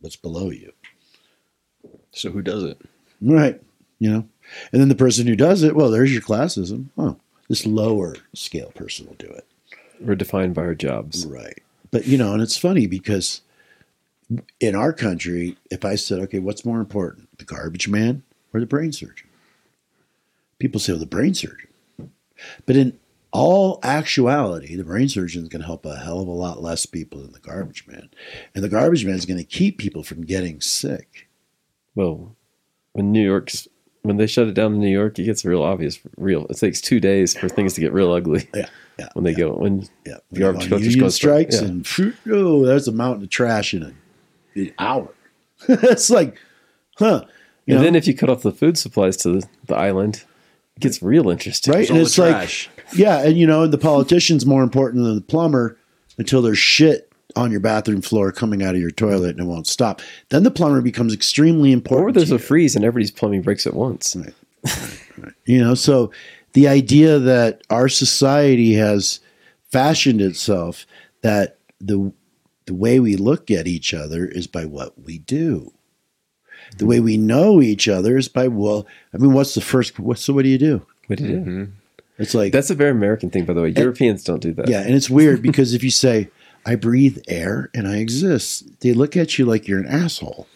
What's 0.00 0.16
below 0.16 0.50
you? 0.50 0.72
So 2.12 2.30
who 2.30 2.42
does 2.42 2.62
it? 2.64 2.80
Right. 3.20 3.60
You 3.98 4.10
know, 4.10 4.28
and 4.72 4.80
then 4.80 4.88
the 4.88 4.94
person 4.94 5.26
who 5.26 5.36
does 5.36 5.62
it, 5.62 5.74
well, 5.76 5.90
there's 5.90 6.12
your 6.12 6.22
classism. 6.22 6.86
Oh, 6.98 7.16
this 7.48 7.64
lower 7.66 8.16
scale 8.34 8.72
person 8.74 9.06
will 9.06 9.14
do 9.14 9.28
it. 9.28 9.46
We're 10.04 10.14
defined 10.14 10.54
by 10.54 10.62
our 10.62 10.74
jobs. 10.74 11.26
Right. 11.26 11.62
But 11.90 12.06
you 12.06 12.18
know, 12.18 12.32
and 12.32 12.42
it's 12.42 12.56
funny 12.56 12.86
because 12.86 13.40
in 14.60 14.74
our 14.74 14.92
country, 14.92 15.56
if 15.70 15.84
I 15.84 15.94
said, 15.94 16.18
okay, 16.20 16.38
what's 16.38 16.64
more 16.64 16.80
important, 16.80 17.38
the 17.38 17.44
garbage 17.44 17.88
man 17.88 18.22
or 18.52 18.60
the 18.60 18.66
brain 18.66 18.92
surgeon? 18.92 19.28
People 20.58 20.80
say, 20.80 20.92
well, 20.92 21.00
the 21.00 21.06
brain 21.06 21.34
surgeon. 21.34 21.70
But 22.66 22.76
in 22.76 22.98
all 23.32 23.80
actuality, 23.82 24.76
the 24.76 24.84
brain 24.84 25.08
surgeon 25.08 25.42
is 25.42 25.48
going 25.48 25.62
to 25.62 25.66
help 25.66 25.84
a 25.84 25.96
hell 25.96 26.20
of 26.20 26.28
a 26.28 26.32
lot 26.32 26.62
less 26.62 26.86
people 26.86 27.20
than 27.20 27.32
the 27.32 27.40
garbage 27.40 27.86
man. 27.86 28.10
And 28.54 28.62
the 28.62 28.68
garbage 28.68 29.04
man 29.04 29.16
is 29.16 29.26
going 29.26 29.38
to 29.38 29.44
keep 29.44 29.78
people 29.78 30.02
from 30.02 30.24
getting 30.24 30.60
sick. 30.60 31.28
Well, 31.94 32.36
when 32.92 33.12
New 33.12 33.24
York's 33.24 33.68
when 34.04 34.18
they 34.18 34.26
shut 34.26 34.46
it 34.46 34.54
down 34.54 34.74
in 34.74 34.80
New 34.80 34.90
York, 34.90 35.18
it 35.18 35.24
gets 35.24 35.44
real 35.44 35.62
obvious. 35.62 35.98
Real. 36.18 36.46
It 36.50 36.58
takes 36.58 36.80
two 36.80 37.00
days 37.00 37.36
for 37.36 37.48
things 37.48 37.72
to 37.74 37.80
get 37.80 37.92
real 37.92 38.12
ugly. 38.12 38.48
Yeah. 38.54 38.66
Yeah. 38.96 39.08
When 39.14 39.24
they 39.24 39.32
yeah, 39.32 39.38
go 39.38 39.54
when 39.54 39.88
yeah. 40.06 40.18
the 40.30 40.38
garbage 40.38 40.60
When 40.60 40.68
collectors 40.68 40.94
union 40.94 41.06
go 41.06 41.08
strike, 41.08 41.50
strikes 41.50 41.60
yeah. 41.60 41.68
and 41.68 41.84
phew, 41.84 42.14
oh, 42.30 42.64
there's 42.64 42.86
a 42.86 42.92
mountain 42.92 43.24
of 43.24 43.28
trash 43.28 43.74
in 43.74 43.82
a, 43.82 43.92
an 44.54 44.72
hour. 44.78 45.08
it's 45.68 46.10
like, 46.10 46.38
huh. 46.98 47.24
You 47.66 47.74
and 47.74 47.80
know? 47.80 47.84
then 47.86 47.96
if 47.96 48.06
you 48.06 48.14
cut 48.14 48.30
off 48.30 48.42
the 48.42 48.52
food 48.52 48.78
supplies 48.78 49.16
to 49.16 49.40
the, 49.40 49.48
the 49.66 49.74
island, 49.74 50.22
it 50.76 50.80
gets 50.80 51.02
real 51.02 51.28
interesting. 51.28 51.74
right? 51.74 51.90
all 51.90 51.96
And 51.96 52.06
the 52.06 52.06
it's 52.06 52.18
like, 52.18 52.70
yeah, 52.94 53.24
and 53.24 53.36
you 53.36 53.48
know, 53.48 53.64
and 53.64 53.72
the 53.72 53.78
politician's 53.78 54.46
more 54.46 54.62
important 54.62 55.02
than 55.02 55.16
the 55.16 55.22
plumber 55.22 55.76
until 56.16 56.40
there's 56.40 56.58
shit 56.58 57.10
on 57.36 57.50
your 57.50 57.60
bathroom 57.60 58.00
floor 58.02 58.32
coming 58.32 58.62
out 58.62 58.74
of 58.74 58.80
your 58.80 58.90
toilet 58.90 59.30
and 59.30 59.40
it 59.40 59.44
won't 59.44 59.66
stop. 59.66 60.00
Then 60.28 60.42
the 60.42 60.50
plumber 60.50 60.80
becomes 60.80 61.12
extremely 61.12 61.72
important. 61.72 62.08
Or 62.08 62.12
there's 62.12 62.30
a 62.30 62.38
freeze 62.38 62.76
and 62.76 62.84
everybody's 62.84 63.10
plumbing 63.10 63.42
breaks 63.42 63.66
at 63.66 63.74
once. 63.74 64.16
You 65.44 65.62
know, 65.62 65.74
so 65.74 66.10
the 66.54 66.66
idea 66.68 67.18
that 67.18 67.62
our 67.70 67.88
society 67.88 68.74
has 68.74 69.20
fashioned 69.70 70.20
itself 70.20 70.86
that 71.22 71.58
the 71.80 72.12
the 72.66 72.74
way 72.74 72.98
we 72.98 73.16
look 73.16 73.50
at 73.50 73.66
each 73.66 73.92
other 73.92 74.24
is 74.26 74.46
by 74.46 74.64
what 74.64 74.98
we 75.04 75.18
do. 75.18 75.72
The 76.78 76.86
way 76.86 76.98
we 76.98 77.16
know 77.18 77.60
each 77.60 77.88
other 77.88 78.16
is 78.16 78.28
by 78.28 78.48
well, 78.48 78.86
I 79.12 79.18
mean, 79.18 79.32
what's 79.34 79.54
the 79.54 79.60
first? 79.60 79.98
What's 80.00 80.24
the 80.26 80.32
what 80.32 80.44
do 80.44 80.48
you 80.48 80.58
do? 80.58 80.86
What 81.06 81.18
do 81.18 81.24
you 81.24 81.30
do? 81.30 81.38
Mm-hmm. 81.38 81.64
It's 82.18 82.34
like 82.34 82.52
That's 82.52 82.70
a 82.70 82.74
very 82.74 82.90
American 82.90 83.28
thing, 83.30 83.44
by 83.44 83.52
the 83.52 83.60
way. 83.62 83.68
Europeans 83.76 84.24
don't 84.24 84.40
do 84.40 84.52
that. 84.54 84.68
yeah, 84.68 84.80
and 84.80 84.94
it's 84.94 85.10
weird 85.10 85.42
because 85.42 85.74
if 85.74 85.84
you 85.84 85.90
say 85.90 86.30
I 86.66 86.76
breathe 86.76 87.18
air 87.28 87.70
and 87.74 87.86
I 87.86 87.96
exist, 87.98 88.80
they 88.80 88.92
look 88.92 89.16
at 89.16 89.38
you 89.38 89.44
like 89.44 89.68
you're 89.68 89.80
an 89.80 89.86
asshole. 89.86 90.46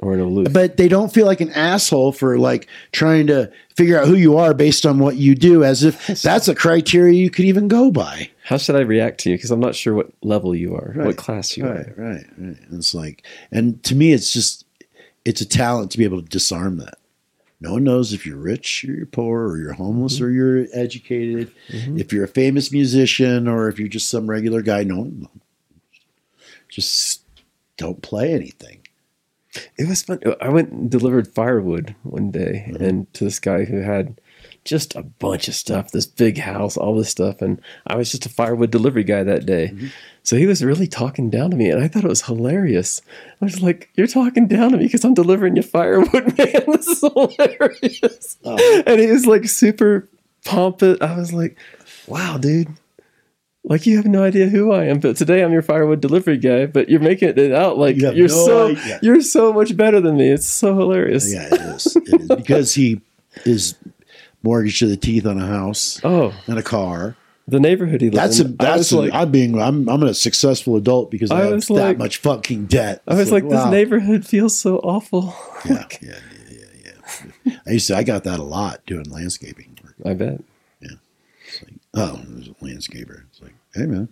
Or 0.00 0.14
an 0.14 0.20
aloof. 0.20 0.52
but 0.52 0.76
they 0.76 0.86
don't 0.86 1.12
feel 1.12 1.26
like 1.26 1.40
an 1.40 1.50
asshole 1.50 2.12
for 2.12 2.38
like 2.38 2.68
trying 2.92 3.26
to 3.26 3.50
figure 3.74 3.98
out 3.98 4.06
who 4.06 4.14
you 4.14 4.36
are 4.36 4.54
based 4.54 4.86
on 4.86 5.00
what 5.00 5.16
you 5.16 5.34
do 5.34 5.64
as 5.64 5.82
if 5.82 6.06
that's 6.22 6.46
a 6.46 6.54
criteria 6.54 7.14
you 7.14 7.30
could 7.30 7.46
even 7.46 7.66
go 7.66 7.90
by 7.90 8.30
How 8.44 8.58
should 8.58 8.76
I 8.76 8.82
react 8.82 9.18
to 9.22 9.30
you? 9.30 9.36
Because 9.36 9.50
I'm 9.50 9.58
not 9.58 9.74
sure 9.74 9.94
what 9.94 10.12
level 10.22 10.54
you 10.54 10.76
are, 10.76 10.92
Right. 10.94 11.04
what 11.06 11.16
class 11.16 11.56
you 11.56 11.66
right 11.66 11.88
are. 11.88 11.94
right 11.96 12.24
right 12.36 12.36
and 12.36 12.58
it's 12.70 12.94
like 12.94 13.24
and 13.50 13.82
to 13.82 13.96
me 13.96 14.12
it's 14.12 14.32
just 14.32 14.64
it's 15.24 15.40
a 15.40 15.44
talent 15.48 15.90
to 15.90 15.98
be 15.98 16.04
able 16.04 16.22
to 16.22 16.28
disarm 16.28 16.76
that 16.78 16.94
no 17.60 17.72
one 17.72 17.82
knows 17.82 18.12
if 18.12 18.24
you're 18.24 18.38
rich 18.38 18.84
or 18.88 18.92
you're 18.92 19.04
poor 19.04 19.48
or 19.48 19.58
you're 19.58 19.72
homeless 19.72 20.14
mm-hmm. 20.16 20.26
or 20.26 20.30
you're 20.30 20.66
educated 20.74 21.50
mm-hmm. 21.70 21.98
if 21.98 22.12
you're 22.12 22.22
a 22.22 22.28
famous 22.28 22.70
musician 22.70 23.48
or 23.48 23.68
if 23.68 23.80
you're 23.80 23.88
just 23.88 24.08
some 24.08 24.30
regular 24.30 24.62
guy 24.62 24.84
no 24.84 24.98
one 24.98 25.28
just 26.68 27.22
don't 27.76 28.02
play 28.02 28.32
anything 28.32 28.80
It 29.78 29.88
was 29.88 30.02
fun. 30.02 30.20
I 30.40 30.48
went 30.50 30.70
and 30.70 30.90
delivered 30.90 31.26
firewood 31.28 31.94
one 32.02 32.30
day 32.30 32.66
Mm-hmm. 32.68 32.84
and 32.84 33.14
to 33.14 33.24
this 33.24 33.38
guy 33.40 33.64
who 33.64 33.80
had 33.80 34.20
just 34.64 34.94
a 34.96 35.02
bunch 35.02 35.48
of 35.48 35.54
stuff, 35.54 35.90
this 35.92 36.04
big 36.06 36.36
house, 36.38 36.76
all 36.76 36.94
this 36.94 37.08
stuff. 37.08 37.40
And 37.40 37.60
I 37.86 37.96
was 37.96 38.10
just 38.10 38.26
a 38.26 38.28
firewood 38.28 38.70
delivery 38.70 39.02
guy 39.04 39.22
that 39.22 39.46
day. 39.46 39.68
Mm-hmm. 39.72 39.86
So 40.22 40.36
he 40.36 40.46
was 40.46 40.62
really 40.62 40.86
talking 40.86 41.30
down 41.30 41.50
to 41.50 41.56
me 41.56 41.70
and 41.70 41.82
I 41.82 41.88
thought 41.88 42.04
it 42.04 42.08
was 42.08 42.22
hilarious. 42.26 43.00
I 43.40 43.44
was 43.46 43.62
like, 43.62 43.88
You're 43.94 44.06
talking 44.06 44.46
down 44.46 44.72
to 44.72 44.76
me 44.76 44.84
because 44.84 45.04
I'm 45.04 45.14
delivering 45.14 45.56
you 45.56 45.62
firewood, 45.62 46.12
man. 46.38 46.64
This 46.66 46.86
is 46.86 47.00
hilarious. 47.00 48.36
Oh. 48.44 48.82
And 48.86 49.00
he 49.00 49.06
was 49.10 49.24
like 49.26 49.48
super 49.48 50.06
pompous. 50.44 50.98
I 51.00 51.16
was 51.16 51.32
like, 51.32 51.56
Wow, 52.06 52.36
dude. 52.36 52.68
Like 53.64 53.86
you 53.86 53.96
have 53.96 54.06
no 54.06 54.22
idea 54.22 54.48
who 54.48 54.72
I 54.72 54.84
am, 54.84 54.98
but 55.00 55.16
today 55.16 55.42
I'm 55.42 55.52
your 55.52 55.62
firewood 55.62 56.00
delivery 56.00 56.38
guy. 56.38 56.66
But 56.66 56.88
you're 56.88 57.00
making 57.00 57.30
it 57.36 57.52
out 57.52 57.76
like 57.76 57.96
you 57.96 58.10
you're 58.12 58.28
no 58.28 58.46
so 58.46 58.68
idea. 58.68 58.98
you're 59.02 59.20
so 59.20 59.52
much 59.52 59.76
better 59.76 60.00
than 60.00 60.16
me. 60.16 60.30
It's 60.30 60.46
so 60.46 60.76
hilarious. 60.78 61.32
yeah 61.32 61.48
it 61.52 61.60
is, 61.60 61.96
it 61.96 62.20
is. 62.22 62.28
because 62.28 62.74
he 62.74 63.00
is 63.44 63.74
mortgaged 64.42 64.78
to 64.78 64.86
the 64.86 64.96
teeth 64.96 65.26
on 65.26 65.38
a 65.40 65.46
house 65.46 66.00
Oh, 66.04 66.32
and 66.46 66.58
a 66.58 66.62
car 66.62 67.16
the 67.46 67.58
neighborhood 67.58 68.00
he 68.02 68.10
lives 68.10 68.38
That's 68.38 68.40
a, 68.40 68.44
in. 68.44 68.56
That's 68.56 68.92
a, 68.92 68.98
like, 68.98 69.12
I'm 69.14 69.30
being 69.30 69.60
I'm 69.60 69.88
I'm 69.88 70.02
a 70.02 70.14
successful 70.14 70.76
adult 70.76 71.10
because 71.10 71.30
I, 71.30 71.38
I 71.40 71.42
have 71.44 71.52
was 71.54 71.66
that 71.68 71.98
much 71.98 72.18
fucking 72.18 72.66
debt. 72.66 73.02
I 73.08 73.14
was 73.14 73.22
It's 73.22 73.30
like, 73.32 73.48
this 73.48 73.66
neighborhood 73.70 74.24
feels 74.26 74.56
so 74.58 74.78
awful. 74.78 75.34
Yeah, 75.64 75.86
yeah, 76.00 76.20
yeah, 76.50 76.58
yeah, 76.84 77.20
yeah. 77.44 77.56
I 77.66 77.70
used 77.72 77.88
to 77.88 77.96
I 77.96 78.02
got 78.04 78.24
that 78.24 78.38
a 78.38 78.44
lot 78.44 78.84
doing 78.86 79.10
landscaping 79.10 79.78
work. 79.82 79.94
I 80.06 80.14
bet. 80.14 80.40
It's 80.80 81.62
like, 81.62 81.72
oh, 81.94 82.20
there's 82.28 82.48
a 82.48 82.52
landscaper. 82.62 83.22
Hey 83.78 83.86
man, 83.86 84.08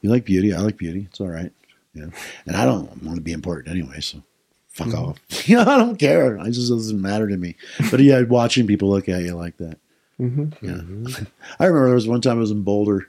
you 0.00 0.10
like 0.10 0.24
beauty? 0.24 0.54
I 0.54 0.60
like 0.60 0.76
beauty. 0.78 1.06
It's 1.10 1.20
all 1.20 1.28
right. 1.28 1.52
You 1.92 2.06
know, 2.06 2.10
and 2.46 2.56
I 2.56 2.64
don't 2.64 3.02
want 3.02 3.16
to 3.16 3.22
be 3.22 3.32
important 3.32 3.68
anyway, 3.68 4.00
so 4.00 4.22
fuck 4.68 4.88
Mm-hmm. 4.88 5.04
off. 5.04 5.18
you 5.48 5.56
know, 5.56 5.62
I 5.62 5.76
don't 5.76 5.96
care. 5.98 6.36
It 6.36 6.50
just 6.52 6.70
doesn't 6.70 7.00
matter 7.00 7.28
to 7.28 7.36
me. 7.36 7.56
But 7.90 8.00
yeah, 8.00 8.22
watching 8.22 8.66
people 8.66 8.88
look 8.90 9.08
at 9.08 9.22
you 9.22 9.34
like 9.34 9.56
that. 9.58 9.78
hmm 10.16 10.46
Yeah. 10.62 10.80
I 11.58 11.64
remember 11.66 11.86
there 11.86 11.94
was 11.94 12.06
one 12.08 12.20
time 12.20 12.36
I 12.38 12.40
was 12.40 12.50
in 12.52 12.62
Boulder 12.62 13.08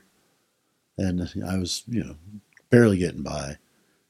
and 0.98 1.22
I 1.46 1.56
was, 1.58 1.84
you 1.88 2.02
know, 2.04 2.16
barely 2.70 2.98
getting 2.98 3.22
by. 3.22 3.56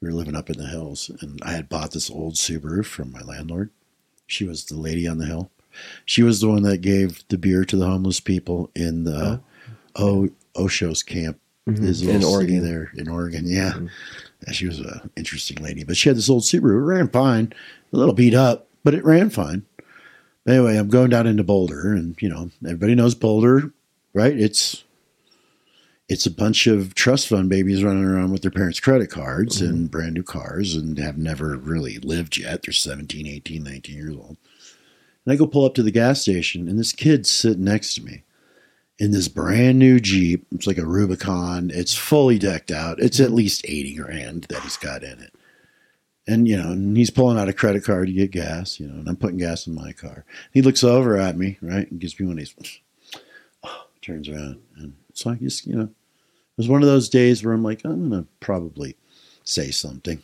We 0.00 0.08
were 0.08 0.14
living 0.14 0.34
up 0.34 0.50
in 0.50 0.58
the 0.58 0.66
hills 0.66 1.10
and 1.20 1.38
I 1.44 1.52
had 1.52 1.68
bought 1.68 1.92
this 1.92 2.10
old 2.10 2.34
Subaru 2.34 2.84
from 2.84 3.12
my 3.12 3.20
landlord. 3.20 3.70
She 4.26 4.44
was 4.44 4.64
the 4.64 4.76
lady 4.76 5.06
on 5.06 5.18
the 5.18 5.26
hill. 5.26 5.50
She 6.04 6.22
was 6.22 6.40
the 6.40 6.48
one 6.48 6.62
that 6.64 6.78
gave 6.78 7.22
the 7.28 7.38
beer 7.38 7.64
to 7.66 7.76
the 7.76 7.86
homeless 7.86 8.20
people 8.20 8.70
in 8.74 9.04
the 9.04 9.40
O 9.96 10.30
Osho's 10.56 11.02
camp. 11.02 11.38
Mm-hmm. 11.68 11.84
His 11.84 12.02
In 12.02 12.24
Oregon. 12.24 12.64
there 12.64 12.90
in 12.96 13.08
Oregon. 13.08 13.44
Yeah. 13.46 13.72
Mm-hmm. 13.72 13.86
Yeah, 14.46 14.52
She 14.52 14.66
was 14.66 14.80
an 14.80 15.10
interesting 15.16 15.62
lady, 15.62 15.84
but 15.84 15.96
she 15.96 16.08
had 16.08 16.18
this 16.18 16.28
old 16.28 16.42
Subaru. 16.42 16.80
It 16.80 16.84
ran 16.84 17.08
fine, 17.08 17.52
a 17.92 17.96
little 17.96 18.14
beat 18.14 18.34
up, 18.34 18.66
but 18.82 18.94
it 18.94 19.04
ran 19.04 19.30
fine. 19.30 19.64
Anyway, 20.46 20.76
I'm 20.76 20.88
going 20.88 21.10
down 21.10 21.28
into 21.28 21.44
Boulder, 21.44 21.92
and 21.92 22.20
you 22.20 22.28
know 22.28 22.50
everybody 22.64 22.96
knows 22.96 23.14
Boulder, 23.14 23.72
right? 24.12 24.36
It's 24.36 24.82
it's 26.08 26.26
a 26.26 26.30
bunch 26.32 26.66
of 26.66 26.94
trust 26.94 27.28
fund 27.28 27.48
babies 27.48 27.84
running 27.84 28.04
around 28.04 28.32
with 28.32 28.42
their 28.42 28.50
parents' 28.50 28.80
credit 28.80 29.08
cards 29.08 29.62
mm-hmm. 29.62 29.72
and 29.72 29.90
brand 29.90 30.14
new 30.14 30.24
cars 30.24 30.74
and 30.74 30.98
have 30.98 31.16
never 31.16 31.56
really 31.56 31.98
lived 31.98 32.36
yet. 32.36 32.62
They're 32.62 32.72
17, 32.72 33.26
18, 33.26 33.62
19 33.62 33.96
years 33.96 34.16
old. 34.16 34.36
And 35.24 35.32
I 35.32 35.36
go 35.36 35.46
pull 35.46 35.64
up 35.64 35.74
to 35.74 35.82
the 35.84 35.92
gas 35.92 36.20
station, 36.20 36.68
and 36.68 36.76
this 36.76 36.92
kid's 36.92 37.30
sitting 37.30 37.64
next 37.64 37.94
to 37.94 38.02
me 38.02 38.24
in 39.02 39.10
this 39.10 39.26
brand 39.26 39.80
new 39.80 39.98
Jeep. 39.98 40.46
It's 40.52 40.68
like 40.68 40.78
a 40.78 40.86
Rubicon. 40.86 41.72
It's 41.74 41.92
fully 41.92 42.38
decked 42.38 42.70
out. 42.70 43.00
It's 43.00 43.18
at 43.18 43.26
mm-hmm. 43.26 43.34
least 43.34 43.64
80 43.64 43.96
grand 43.96 44.44
that 44.44 44.62
he's 44.62 44.76
got 44.76 45.02
in 45.02 45.18
it. 45.18 45.34
And, 46.28 46.46
you 46.46 46.56
know, 46.56 46.70
and 46.70 46.96
he's 46.96 47.10
pulling 47.10 47.36
out 47.36 47.48
a 47.48 47.52
credit 47.52 47.82
card 47.82 48.06
to 48.06 48.12
get 48.12 48.30
gas, 48.30 48.78
you 48.78 48.86
know, 48.86 48.94
and 48.94 49.08
I'm 49.08 49.16
putting 49.16 49.38
gas 49.38 49.66
in 49.66 49.74
my 49.74 49.90
car. 49.90 50.24
He 50.52 50.62
looks 50.62 50.84
over 50.84 51.16
at 51.16 51.36
me, 51.36 51.58
right, 51.60 51.90
and 51.90 51.98
gives 51.98 52.20
me 52.20 52.26
one 52.26 52.38
of 52.38 52.38
these, 52.38 52.80
oh, 53.64 53.86
turns 54.02 54.28
around. 54.28 54.62
And 54.76 54.94
so 55.14 55.30
I 55.30 55.34
just, 55.34 55.66
you 55.66 55.74
know, 55.74 55.82
it 55.82 56.56
was 56.56 56.68
one 56.68 56.82
of 56.82 56.88
those 56.88 57.08
days 57.08 57.44
where 57.44 57.54
I'm 57.54 57.64
like, 57.64 57.84
I'm 57.84 58.08
going 58.08 58.22
to 58.22 58.28
probably 58.38 58.94
say 59.42 59.72
something. 59.72 60.22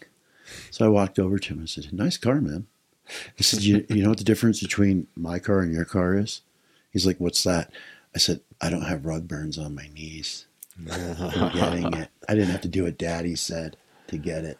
So 0.71 0.87
I 0.87 0.89
walked 0.89 1.19
over 1.19 1.41
to 1.41 1.53
him 1.53 1.59
and 1.59 1.69
said, 1.69 1.93
Nice 1.93 2.17
car, 2.17 2.41
man. 2.41 2.69
I 3.09 3.43
said, 3.43 3.63
you, 3.63 3.85
you 3.89 4.05
know 4.05 4.11
what 4.11 4.19
the 4.19 4.25
difference 4.25 4.61
between 4.61 5.09
my 5.17 5.41
car 5.41 5.63
and 5.63 5.73
your 5.73 5.85
car 5.85 6.17
is? 6.17 6.43
He's 6.93 7.07
like, 7.09 7.19
What's 7.19 7.43
that? 7.43 7.73
I 8.15 8.19
said, 8.19 8.41
I 8.61 8.71
don't 8.71 8.83
have 8.83 9.07
rug 9.07 9.29
burns 9.29 9.59
on 9.59 9.75
my 9.75 9.89
knees 9.95 10.47
from 10.75 10.87
getting 11.55 11.93
it. 11.95 12.09
I 12.29 12.35
didn't 12.35 12.51
have 12.51 12.63
to 12.63 12.69
do 12.69 12.85
what 12.85 12.99
daddy 12.99 13.37
said 13.37 13.77
to 14.09 14.19
get 14.19 14.45
it. 14.45 14.59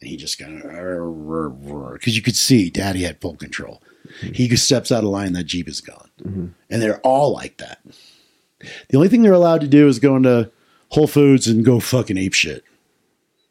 And 0.00 0.08
he 0.08 0.16
just 0.16 0.38
kind 0.38 0.62
of, 0.62 1.92
because 1.92 2.16
you 2.16 2.22
could 2.22 2.36
see 2.36 2.70
daddy 2.70 3.02
had 3.02 3.20
full 3.20 3.36
control. 3.36 3.82
Mm-hmm. 4.20 4.32
He 4.32 4.56
steps 4.56 4.90
out 4.90 5.04
of 5.04 5.10
line, 5.10 5.34
that 5.34 5.44
Jeep 5.44 5.68
is 5.68 5.80
gone. 5.80 6.10
Mm-hmm. 6.22 6.46
And 6.70 6.82
they're 6.82 7.00
all 7.00 7.32
like 7.32 7.58
that. 7.58 7.80
The 8.88 8.96
only 8.96 9.08
thing 9.08 9.22
they're 9.22 9.32
allowed 9.32 9.60
to 9.60 9.68
do 9.68 9.88
is 9.88 9.98
go 9.98 10.16
into 10.16 10.50
Whole 10.90 11.06
Foods 11.06 11.46
and 11.46 11.64
go 11.64 11.80
fucking 11.80 12.18
ape 12.18 12.34
shit. 12.34 12.64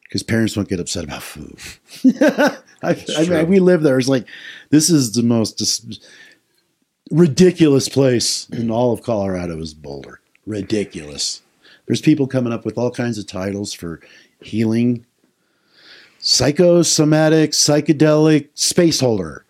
Because 0.02 0.22
parents 0.24 0.56
won't 0.56 0.68
get 0.68 0.80
upset 0.80 1.04
about 1.04 1.22
food. 1.22 1.56
I, 2.82 3.04
I 3.16 3.24
mean, 3.26 3.48
we 3.48 3.60
live 3.60 3.82
there. 3.82 3.96
It's 3.98 4.08
like, 4.08 4.26
this 4.70 4.90
is 4.90 5.12
the 5.12 5.22
most 5.22 5.58
dis- 5.58 6.00
ridiculous 7.10 7.88
place 7.88 8.48
in 8.50 8.70
all 8.70 8.92
of 8.92 9.02
Colorado 9.02 9.58
is 9.58 9.74
Boulder. 9.74 10.20
Ridiculous. 10.46 11.42
There's 11.86 12.00
people 12.00 12.26
coming 12.26 12.52
up 12.52 12.64
with 12.64 12.78
all 12.78 12.90
kinds 12.90 13.18
of 13.18 13.26
titles 13.26 13.72
for 13.72 14.00
healing, 14.40 15.04
psychosomatic, 16.18 17.50
psychedelic, 17.52 18.48
space 18.54 19.00
holder. 19.00 19.44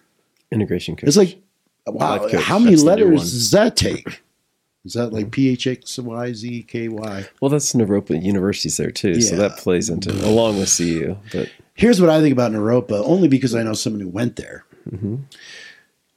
Integration 0.50 0.96
coach. 0.96 1.08
It's 1.08 1.16
like, 1.16 1.38
wow, 1.86 2.28
how 2.38 2.58
many 2.58 2.72
that's 2.72 2.82
letters 2.82 3.20
does 3.30 3.50
that 3.52 3.76
take? 3.76 4.22
Is 4.84 4.94
that 4.94 5.12
like 5.12 5.30
P 5.30 5.50
H 5.50 5.66
X 5.66 5.98
Y 5.98 6.32
Z 6.32 6.62
K 6.62 6.88
Y? 6.88 7.26
well, 7.40 7.50
that's 7.50 7.72
Naropa 7.74 8.20
University's 8.20 8.78
there 8.78 8.90
too, 8.90 9.20
so 9.20 9.36
that 9.36 9.58
plays 9.58 9.90
into 9.90 10.10
along 10.26 10.58
with 10.58 10.74
CU. 10.74 11.16
But 11.32 11.50
Here's 11.74 12.00
what 12.00 12.10
I 12.10 12.20
think 12.20 12.32
about 12.32 12.52
Naropa, 12.52 13.02
only 13.04 13.28
because 13.28 13.54
I 13.54 13.62
know 13.62 13.74
someone 13.74 14.00
who 14.00 14.08
went 14.08 14.36
there. 14.36 14.64
Mhm. 14.90 15.20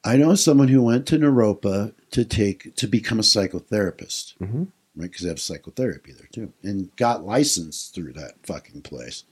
I 0.03 0.17
know 0.17 0.35
someone 0.35 0.67
who 0.67 0.81
went 0.81 1.07
to 1.07 1.17
Naropa 1.17 1.93
to 2.11 2.25
take 2.25 2.75
to 2.75 2.87
become 2.87 3.19
a 3.19 3.23
psychotherapist, 3.23 4.37
Mhm. 4.39 4.67
right? 4.95 5.09
Because 5.09 5.21
they 5.21 5.29
have 5.29 5.39
psychotherapy 5.39 6.11
there 6.13 6.27
too, 6.31 6.53
and 6.61 6.93
got 6.97 7.25
licensed 7.25 7.93
through 7.95 8.13
that 8.13 8.35
fucking 8.45 8.81
place. 8.81 9.23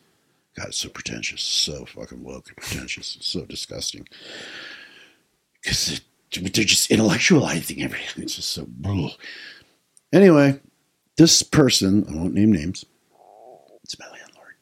God, 0.55 0.67
it's 0.69 0.77
so 0.77 0.89
pretentious, 0.89 1.41
so 1.41 1.85
fucking 1.85 2.23
woke 2.23 2.47
and 2.49 2.57
pretentious, 2.57 3.17
so 3.21 3.45
disgusting. 3.45 4.07
Because 5.61 6.01
they're 6.33 6.63
just 6.65 6.89
intellectualizing 6.89 7.81
everything. 7.83 8.23
It's 8.23 8.35
just 8.35 8.49
so. 8.49 8.67
Ugh. 8.85 9.11
Anyway, 10.13 10.59
this 11.17 11.43
person, 11.43 12.05
I 12.09 12.15
won't 12.15 12.33
name 12.33 12.51
names. 12.51 12.85
It's 13.83 13.97
my 13.99 14.07
landlord. 14.09 14.55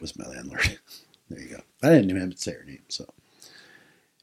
Was 0.00 0.16
my 0.18 0.26
landlord. 0.26 0.78
There 1.28 1.40
you 1.40 1.48
go. 1.48 1.60
I 1.82 1.88
didn't 1.88 2.10
even 2.10 2.20
have 2.22 2.30
to 2.30 2.38
say 2.38 2.52
her 2.52 2.62
name, 2.62 2.84
so 2.88 3.04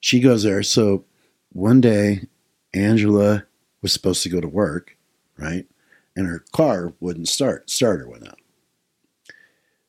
she 0.04 0.20
goes 0.20 0.44
there. 0.44 0.62
So 0.64 1.06
one 1.54 1.80
day, 1.80 2.28
Angela 2.74 3.46
was 3.82 3.94
supposed 3.94 4.22
to 4.24 4.30
go 4.30 4.42
to 4.42 4.50
work, 4.50 4.98
right? 5.38 5.66
And 6.14 6.28
her 6.28 6.44
car 6.52 6.92
wouldn't 7.00 7.30
start. 7.30 7.70
Starter 7.70 8.10
went 8.10 8.28
out. 8.28 8.40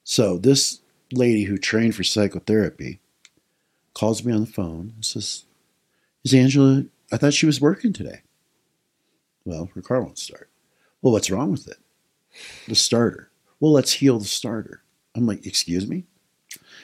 So 0.05 0.39
this 0.39 0.83
lady 1.13 1.45
who 1.45 1.59
trained 1.59 1.97
for 1.97 2.05
psychotherapy 2.05 3.01
calls 3.93 4.25
me 4.25 4.33
on 4.33 4.43
the 4.43 4.47
phone 4.47 4.93
and 4.95 5.05
says, 5.05 5.47
Is 6.23 6.33
Angela, 6.33 6.85
I 7.11 7.17
thought 7.17 7.35
she 7.35 7.47
was 7.47 7.61
working 7.61 7.93
today. 7.93 8.21
Well, 9.45 9.69
her 9.75 9.83
car 9.83 10.01
won't 10.01 10.19
start. 10.19 10.49
Well, 11.03 11.13
what's 11.13 11.31
wrong 11.31 11.51
with 11.51 11.67
it? 11.67 11.79
The 12.69 12.77
starter. 12.77 13.31
Well, 13.59 13.73
let's 13.73 13.95
heal 13.95 14.21
the 14.21 14.27
starter. 14.27 14.85
I'm 15.17 15.27
like, 15.27 15.45
Excuse 15.45 15.89
me? 15.89 16.05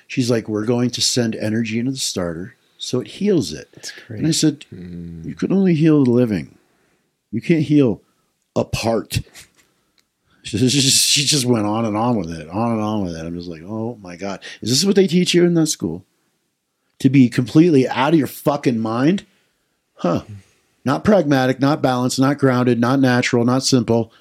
She's 0.09 0.33
like, 0.33 0.49
We're 0.49 0.67
going 0.67 0.91
to 0.91 1.01
send 1.01 1.37
energy 1.37 1.79
into 1.79 1.93
the 1.93 1.97
starter 1.97 2.57
so 2.81 3.01
it 3.01 3.09
heals 3.09 3.53
it. 3.53 3.93
And 4.09 4.27
I 4.27 4.31
said, 4.31 4.65
hmm. 4.71 5.23
You 5.23 5.35
can 5.35 5.53
only 5.53 5.75
heal 5.75 6.03
the 6.03 6.11
living. 6.11 6.57
You 7.31 7.43
can't 7.43 7.63
heal 7.63 8.03
a 8.57 8.65
part. 8.65 9.21
She 10.43 10.57
just, 10.57 11.07
she 11.07 11.27
just 11.27 11.45
went 11.45 11.67
on 11.67 11.85
and 11.85 11.99
on 11.99 12.17
with 12.17 12.31
it, 12.33 12.49
on 12.49 12.73
and 12.73 12.81
on 12.81 13.05
with 13.05 13.15
it. 13.15 13.27
I'm 13.27 13.37
just 13.37 13.47
like, 13.47 13.61
oh 13.63 13.99
my 14.01 14.17
God. 14.17 14.43
Is 14.63 14.71
this 14.71 14.87
what 14.87 14.97
they 14.97 15.07
teach 15.07 15.35
you 15.35 15.45
in 15.45 15.53
that 15.53 15.67
school? 15.67 16.03
To 17.01 17.11
be 17.11 17.29
completely 17.29 17.87
out 17.87 18.15
of 18.15 18.19
your 18.19 18.27
fucking 18.27 18.81
mind? 18.81 19.27
Huh. 19.97 20.23
Not 20.83 21.05
pragmatic, 21.05 21.61
not 21.61 21.83
balanced, 21.83 22.19
not 22.19 22.39
grounded, 22.39 22.81
not 22.81 23.01
natural, 23.01 23.45
not 23.45 23.65
simple. 23.65 24.15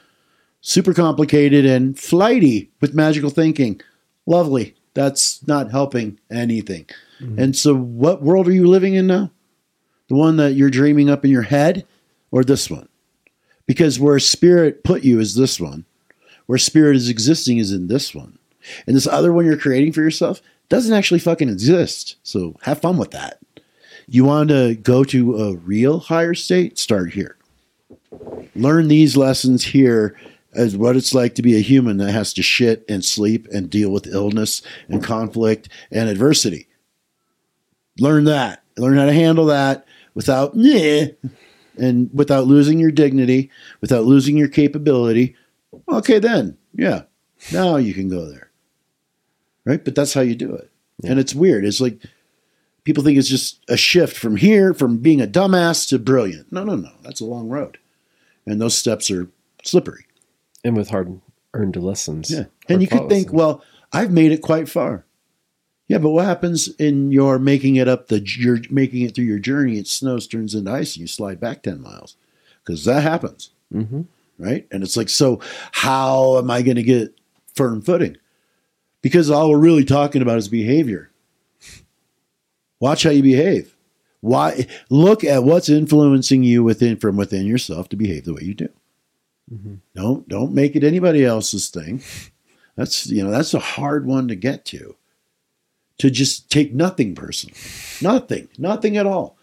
Super 0.60 0.94
complicated 0.94 1.66
and 1.66 1.98
flighty 1.98 2.70
with 2.82 2.94
magical 2.94 3.30
thinking. 3.30 3.80
Lovely. 4.26 4.76
That's 4.94 5.48
not 5.48 5.72
helping 5.72 6.20
anything. 6.30 6.86
Mm-hmm. 7.22 7.40
And 7.40 7.56
so, 7.56 7.76
what 7.76 8.22
world 8.22 8.48
are 8.48 8.54
you 8.54 8.68
living 8.68 8.94
in 8.94 9.08
now? 9.08 9.32
The 10.08 10.16
one 10.16 10.38
that 10.38 10.54
you're 10.54 10.70
dreaming 10.70 11.10
up 11.10 11.24
in 11.24 11.32
your 11.32 11.44
head 11.44 11.86
or 12.32 12.44
this 12.44 12.70
one? 12.70 12.90
Because 13.66 14.00
where 14.00 14.20
spirit 14.20 14.84
put 14.84 15.04
you 15.04 15.20
is 15.20 15.36
this 15.36 15.60
one. 15.60 15.86
Where 16.48 16.58
spirit 16.58 16.96
is 16.96 17.10
existing 17.10 17.60
is 17.60 17.72
in 17.72 17.88
this 17.88 18.16
one. 18.16 18.40
And 18.88 18.96
this 18.96 19.08
other 19.08 19.32
one 19.32 19.46
you're 19.46 19.58
creating 19.58 19.94
for 19.94 20.02
yourself 20.02 20.42
doesn't 20.70 20.94
actually 20.94 21.20
fucking 21.20 21.50
exist. 21.50 22.16
So 22.24 22.56
have 22.64 22.82
fun 22.82 22.98
with 22.98 23.12
that. 23.12 23.40
You 24.08 24.26
want 24.26 24.50
to 24.50 24.76
go 24.76 25.04
to 25.04 25.38
a 25.38 25.56
real 25.56 26.00
higher 26.00 26.34
state? 26.34 26.80
Start 26.80 27.14
here. 27.14 27.38
Learn 28.56 28.88
these 28.88 29.16
lessons 29.16 29.66
here 29.66 30.20
as 30.54 30.76
what 30.76 30.96
it's 30.96 31.14
like 31.14 31.36
to 31.36 31.44
be 31.44 31.56
a 31.56 31.62
human 31.62 31.98
that 31.98 32.12
has 32.12 32.34
to 32.34 32.42
shit 32.42 32.84
and 32.90 33.06
sleep 33.06 33.48
and 33.54 33.70
deal 33.70 33.92
with 33.92 34.08
illness 34.08 34.64
and 34.88 35.04
conflict 35.04 35.70
and 35.92 36.10
adversity. 36.10 36.68
Learn 38.00 38.26
that. 38.26 38.64
Learn 38.78 38.98
how 38.98 39.06
to 39.06 39.14
handle 39.14 39.46
that 39.48 39.86
without 40.14 40.52
yeah, 40.56 41.08
and 41.78 42.10
without 42.14 42.48
losing 42.48 42.80
your 42.80 42.92
dignity, 42.92 43.52
without 43.82 44.06
losing 44.06 44.38
your 44.38 44.48
capability. 44.48 45.36
Okay, 45.88 46.20
then, 46.20 46.58
yeah, 46.74 47.04
now 47.52 47.76
you 47.78 47.94
can 47.94 48.10
go 48.10 48.30
there. 48.30 48.50
Right? 49.66 49.84
But 49.84 49.96
that's 49.96 50.14
how 50.14 50.22
you 50.22 50.36
do 50.36 50.54
it. 50.56 50.72
And 51.04 51.20
it's 51.20 51.36
weird. 51.36 51.64
It's 51.64 51.80
like 51.80 52.02
people 52.84 53.04
think 53.04 53.18
it's 53.18 53.30
just 53.30 53.60
a 53.70 53.78
shift 53.78 54.18
from 54.18 54.38
here, 54.38 54.74
from 54.74 54.98
being 54.98 55.22
a 55.22 55.28
dumbass 55.28 55.88
to 55.90 56.00
brilliant. 56.00 56.52
No, 56.52 56.64
no, 56.64 56.76
no. 56.76 56.92
That's 57.04 57.22
a 57.22 57.26
long 57.26 57.50
road. 57.50 57.78
And 58.46 58.60
those 58.60 58.76
steps 58.76 59.12
are 59.12 59.30
slippery. 59.64 60.06
and 60.64 60.76
with 60.76 60.90
hard 60.90 61.20
earned 61.54 61.76
lessons. 61.76 62.32
Yeah. 62.32 62.46
And 62.68 62.82
you 62.82 62.88
could 62.88 63.10
think, 63.10 63.34
well, 63.34 63.64
I've 63.92 64.12
made 64.12 64.32
it 64.32 64.42
quite 64.42 64.70
far. 64.70 65.06
Yeah, 65.90 65.98
but 65.98 66.12
what 66.12 66.24
happens 66.26 66.68
in 66.76 67.12
your 67.12 67.38
making 67.40 67.76
it 67.76 67.88
up 67.90 68.08
the 68.08 68.24
you're 68.26 68.60
making 68.70 69.02
it 69.02 69.14
through 69.16 69.26
your 69.26 69.40
journey? 69.40 69.78
It 69.78 69.88
snows, 69.88 70.28
turns 70.28 70.56
into 70.56 70.72
ice, 70.72 70.94
and 70.96 71.02
you 71.02 71.08
slide 71.08 71.40
back 71.42 71.64
ten 71.64 71.82
miles 71.82 72.16
because 72.64 72.86
that 72.86 73.02
happens, 73.02 73.50
Mhm. 73.74 74.06
right? 74.38 74.68
And 74.72 74.84
it's 74.84 74.96
like, 74.96 75.10
so 75.10 75.42
how 75.72 76.38
am 76.38 76.50
I 76.52 76.62
going 76.62 76.76
to 76.78 76.84
get 76.84 77.16
firm 77.56 77.82
footing? 77.82 78.16
Because 79.02 79.30
all 79.32 79.50
we're 79.50 79.58
really 79.58 79.84
talking 79.84 80.22
about 80.22 80.38
is 80.38 80.48
behavior. 80.48 81.10
Watch 82.80 83.04
how 83.04 83.10
you 83.10 83.24
behave. 83.24 83.76
Why? 84.22 84.68
Look 84.90 85.24
at 85.24 85.44
what's 85.44 85.70
influencing 85.70 86.44
you 86.44 86.64
within 86.64 86.98
from 86.98 87.18
within 87.18 87.46
yourself 87.46 87.90
to 87.90 87.96
behave 87.96 88.26
the 88.26 88.34
way 88.34 88.44
you 88.44 88.54
do. 88.54 88.70
Don't 89.96 90.28
don't 90.30 90.54
make 90.54 90.76
it 90.76 90.84
anybody 90.84 91.26
else's 91.26 91.70
thing. 91.70 92.04
That's 92.76 93.08
you 93.08 93.24
know 93.24 93.32
that's 93.32 93.54
a 93.56 93.60
hard 93.60 94.06
one 94.06 94.28
to 94.28 94.36
get 94.36 94.64
to. 94.66 94.96
To 96.00 96.10
just 96.10 96.50
take 96.50 96.74
nothing 96.74 97.14
personal, 97.14 97.56
nothing, 98.02 98.48
nothing 98.58 98.98
at 98.98 99.06
all. 99.06 99.38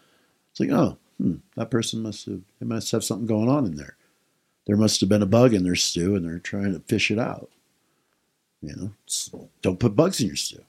It's 0.50 0.60
like 0.60 0.70
oh, 0.70 0.96
hmm, 1.18 1.36
that 1.54 1.70
person 1.70 2.02
must 2.02 2.26
have 2.26 2.40
they 2.60 2.66
must 2.66 2.90
have 2.92 3.04
something 3.04 3.26
going 3.26 3.48
on 3.48 3.66
in 3.66 3.76
there. 3.76 3.96
There 4.66 4.76
must 4.76 5.00
have 5.00 5.08
been 5.08 5.22
a 5.22 5.26
bug 5.26 5.54
in 5.54 5.64
their 5.64 5.76
stew, 5.76 6.16
and 6.16 6.24
they're 6.24 6.38
trying 6.38 6.72
to 6.72 6.80
fish 6.80 7.10
it 7.10 7.18
out. 7.18 7.50
You 8.62 8.74
know, 8.74 9.40
don't 9.62 9.78
put 9.78 9.94
bugs 9.94 10.20
in 10.20 10.26
your 10.28 10.36
stew. 10.36 10.62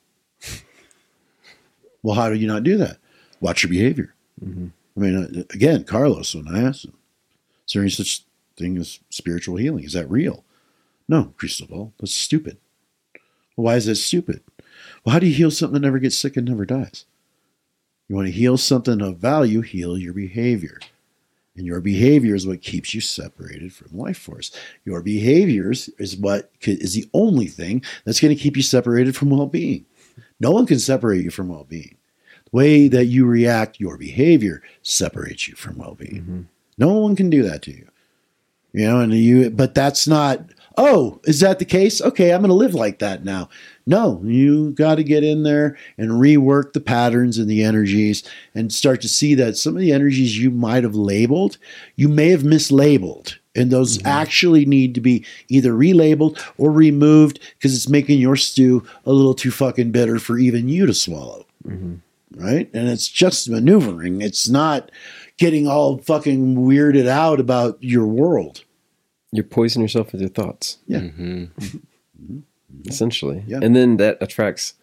well, 2.03 2.15
how 2.15 2.29
do 2.29 2.35
you 2.35 2.47
not 2.47 2.63
do 2.63 2.77
that? 2.77 2.97
Watch 3.39 3.63
your 3.63 3.69
behavior. 3.69 4.13
I 4.95 4.99
mean, 4.99 5.15
uh, 5.15 5.43
again, 5.53 5.83
Carlos, 5.83 6.35
when 6.35 6.47
I 6.47 6.63
asked 6.63 6.85
him, 6.85 6.93
is 7.65 7.73
there 7.73 7.81
any 7.81 7.91
such 7.91 8.23
thing 8.55 8.77
as 8.77 8.99
spiritual 9.09 9.55
healing? 9.57 9.83
Is 9.83 9.93
that 9.93 10.09
real? 10.09 10.43
No, 11.07 11.33
Cristobal, 11.37 11.93
that's 11.99 12.13
stupid. 12.13 12.57
Well, 13.55 13.65
why 13.65 13.75
is 13.75 13.85
that 13.85 13.95
stupid? 13.95 14.41
Well, 15.07 15.13
how 15.13 15.19
do 15.19 15.27
you 15.27 15.33
heal 15.33 15.51
something 15.51 15.75
that 15.75 15.87
never 15.87 15.99
gets 15.99 16.17
sick 16.17 16.35
and 16.35 16.49
never 16.49 16.65
dies? 16.65 17.05
You 18.09 18.17
want 18.17 18.27
to 18.27 18.31
heal 18.33 18.57
something 18.57 19.01
of 19.01 19.19
value, 19.19 19.61
heal 19.61 19.97
your 19.97 20.11
behavior. 20.11 20.81
And 21.55 21.65
your 21.65 21.79
behavior 21.79 22.35
is 22.35 22.45
what 22.45 22.61
keeps 22.61 22.93
you 22.93 22.99
separated 22.99 23.71
from 23.71 23.97
life 23.97 24.17
force. 24.17 24.51
Your 24.83 25.01
behaviors 25.01 25.89
is 25.97 26.17
what 26.17 26.51
is 26.59 26.93
the 26.93 27.09
only 27.13 27.47
thing 27.47 27.85
that's 28.03 28.19
going 28.19 28.35
to 28.35 28.41
keep 28.43 28.57
you 28.57 28.61
separated 28.61 29.15
from 29.15 29.29
well 29.29 29.45
being. 29.45 29.85
No 30.41 30.51
one 30.51 30.65
can 30.65 30.77
separate 30.77 31.23
you 31.23 31.31
from 31.31 31.47
well 31.47 31.63
being. 31.63 31.95
The 32.51 32.57
way 32.57 32.87
that 32.89 33.05
you 33.05 33.25
react, 33.25 33.79
your 33.79 33.97
behavior 33.97 34.61
separates 34.81 35.47
you 35.47 35.55
from 35.55 35.77
well 35.77 35.95
being. 35.95 36.21
Mm-hmm. 36.21 36.41
No 36.79 36.91
one 36.91 37.15
can 37.15 37.29
do 37.29 37.43
that 37.43 37.61
to 37.61 37.71
you. 37.71 37.87
You 38.73 38.87
know, 38.87 38.99
and 38.99 39.13
you, 39.13 39.51
but 39.51 39.73
that's 39.73 40.05
not, 40.05 40.41
oh, 40.77 41.19
is 41.23 41.39
that 41.39 41.59
the 41.59 41.65
case? 41.65 42.01
Okay, 42.01 42.31
I'm 42.31 42.41
going 42.41 42.49
to 42.49 42.55
live 42.55 42.73
like 42.73 42.99
that 42.99 43.25
now. 43.25 43.49
No, 43.85 44.21
you 44.23 44.71
got 44.71 44.95
to 44.95 45.03
get 45.03 45.23
in 45.23 45.43
there 45.43 45.77
and 45.97 46.11
rework 46.11 46.73
the 46.73 46.79
patterns 46.79 47.37
and 47.37 47.49
the 47.49 47.63
energies 47.63 48.23
and 48.53 48.71
start 48.71 49.01
to 49.01 49.09
see 49.09 49.35
that 49.35 49.57
some 49.57 49.75
of 49.75 49.81
the 49.81 49.91
energies 49.91 50.37
you 50.37 50.51
might 50.51 50.83
have 50.83 50.95
labeled, 50.95 51.57
you 51.95 52.07
may 52.07 52.29
have 52.29 52.43
mislabeled. 52.43 53.37
And 53.55 53.71
those 53.71 53.97
mm-hmm. 53.97 54.07
actually 54.07 54.65
need 54.65 54.93
to 54.95 55.01
be 55.01 55.25
either 55.49 55.71
relabeled 55.71 56.39
or 56.57 56.71
removed 56.71 57.39
because 57.57 57.75
it's 57.75 57.89
making 57.89 58.19
your 58.19 58.35
stew 58.35 58.85
a 59.05 59.11
little 59.11 59.33
too 59.33 59.51
fucking 59.51 59.91
bitter 59.91 60.19
for 60.19 60.37
even 60.37 60.69
you 60.69 60.85
to 60.85 60.93
swallow 60.93 61.47
mm-hmm. 61.67 61.95
right? 62.43 62.69
And 62.73 62.89
it's 62.89 63.07
just 63.07 63.49
maneuvering. 63.49 64.21
It's 64.21 64.47
not 64.49 64.91
getting 65.37 65.67
all 65.67 65.99
fucking 65.99 66.55
weirded 66.55 67.07
out 67.07 67.39
about 67.39 67.77
your 67.81 68.07
world. 68.07 68.63
You're 69.31 69.43
poisoning 69.43 69.83
yourself 69.83 70.11
with 70.11 70.21
your 70.21 70.29
thoughts, 70.29 70.77
Yeah. 70.87 70.99
Mm-hmm. 70.99 72.39
essentially. 72.85 73.43
Yeah. 73.47 73.59
And 73.61 73.75
then 73.75 73.97
that 73.97 74.17
attracts 74.21 74.73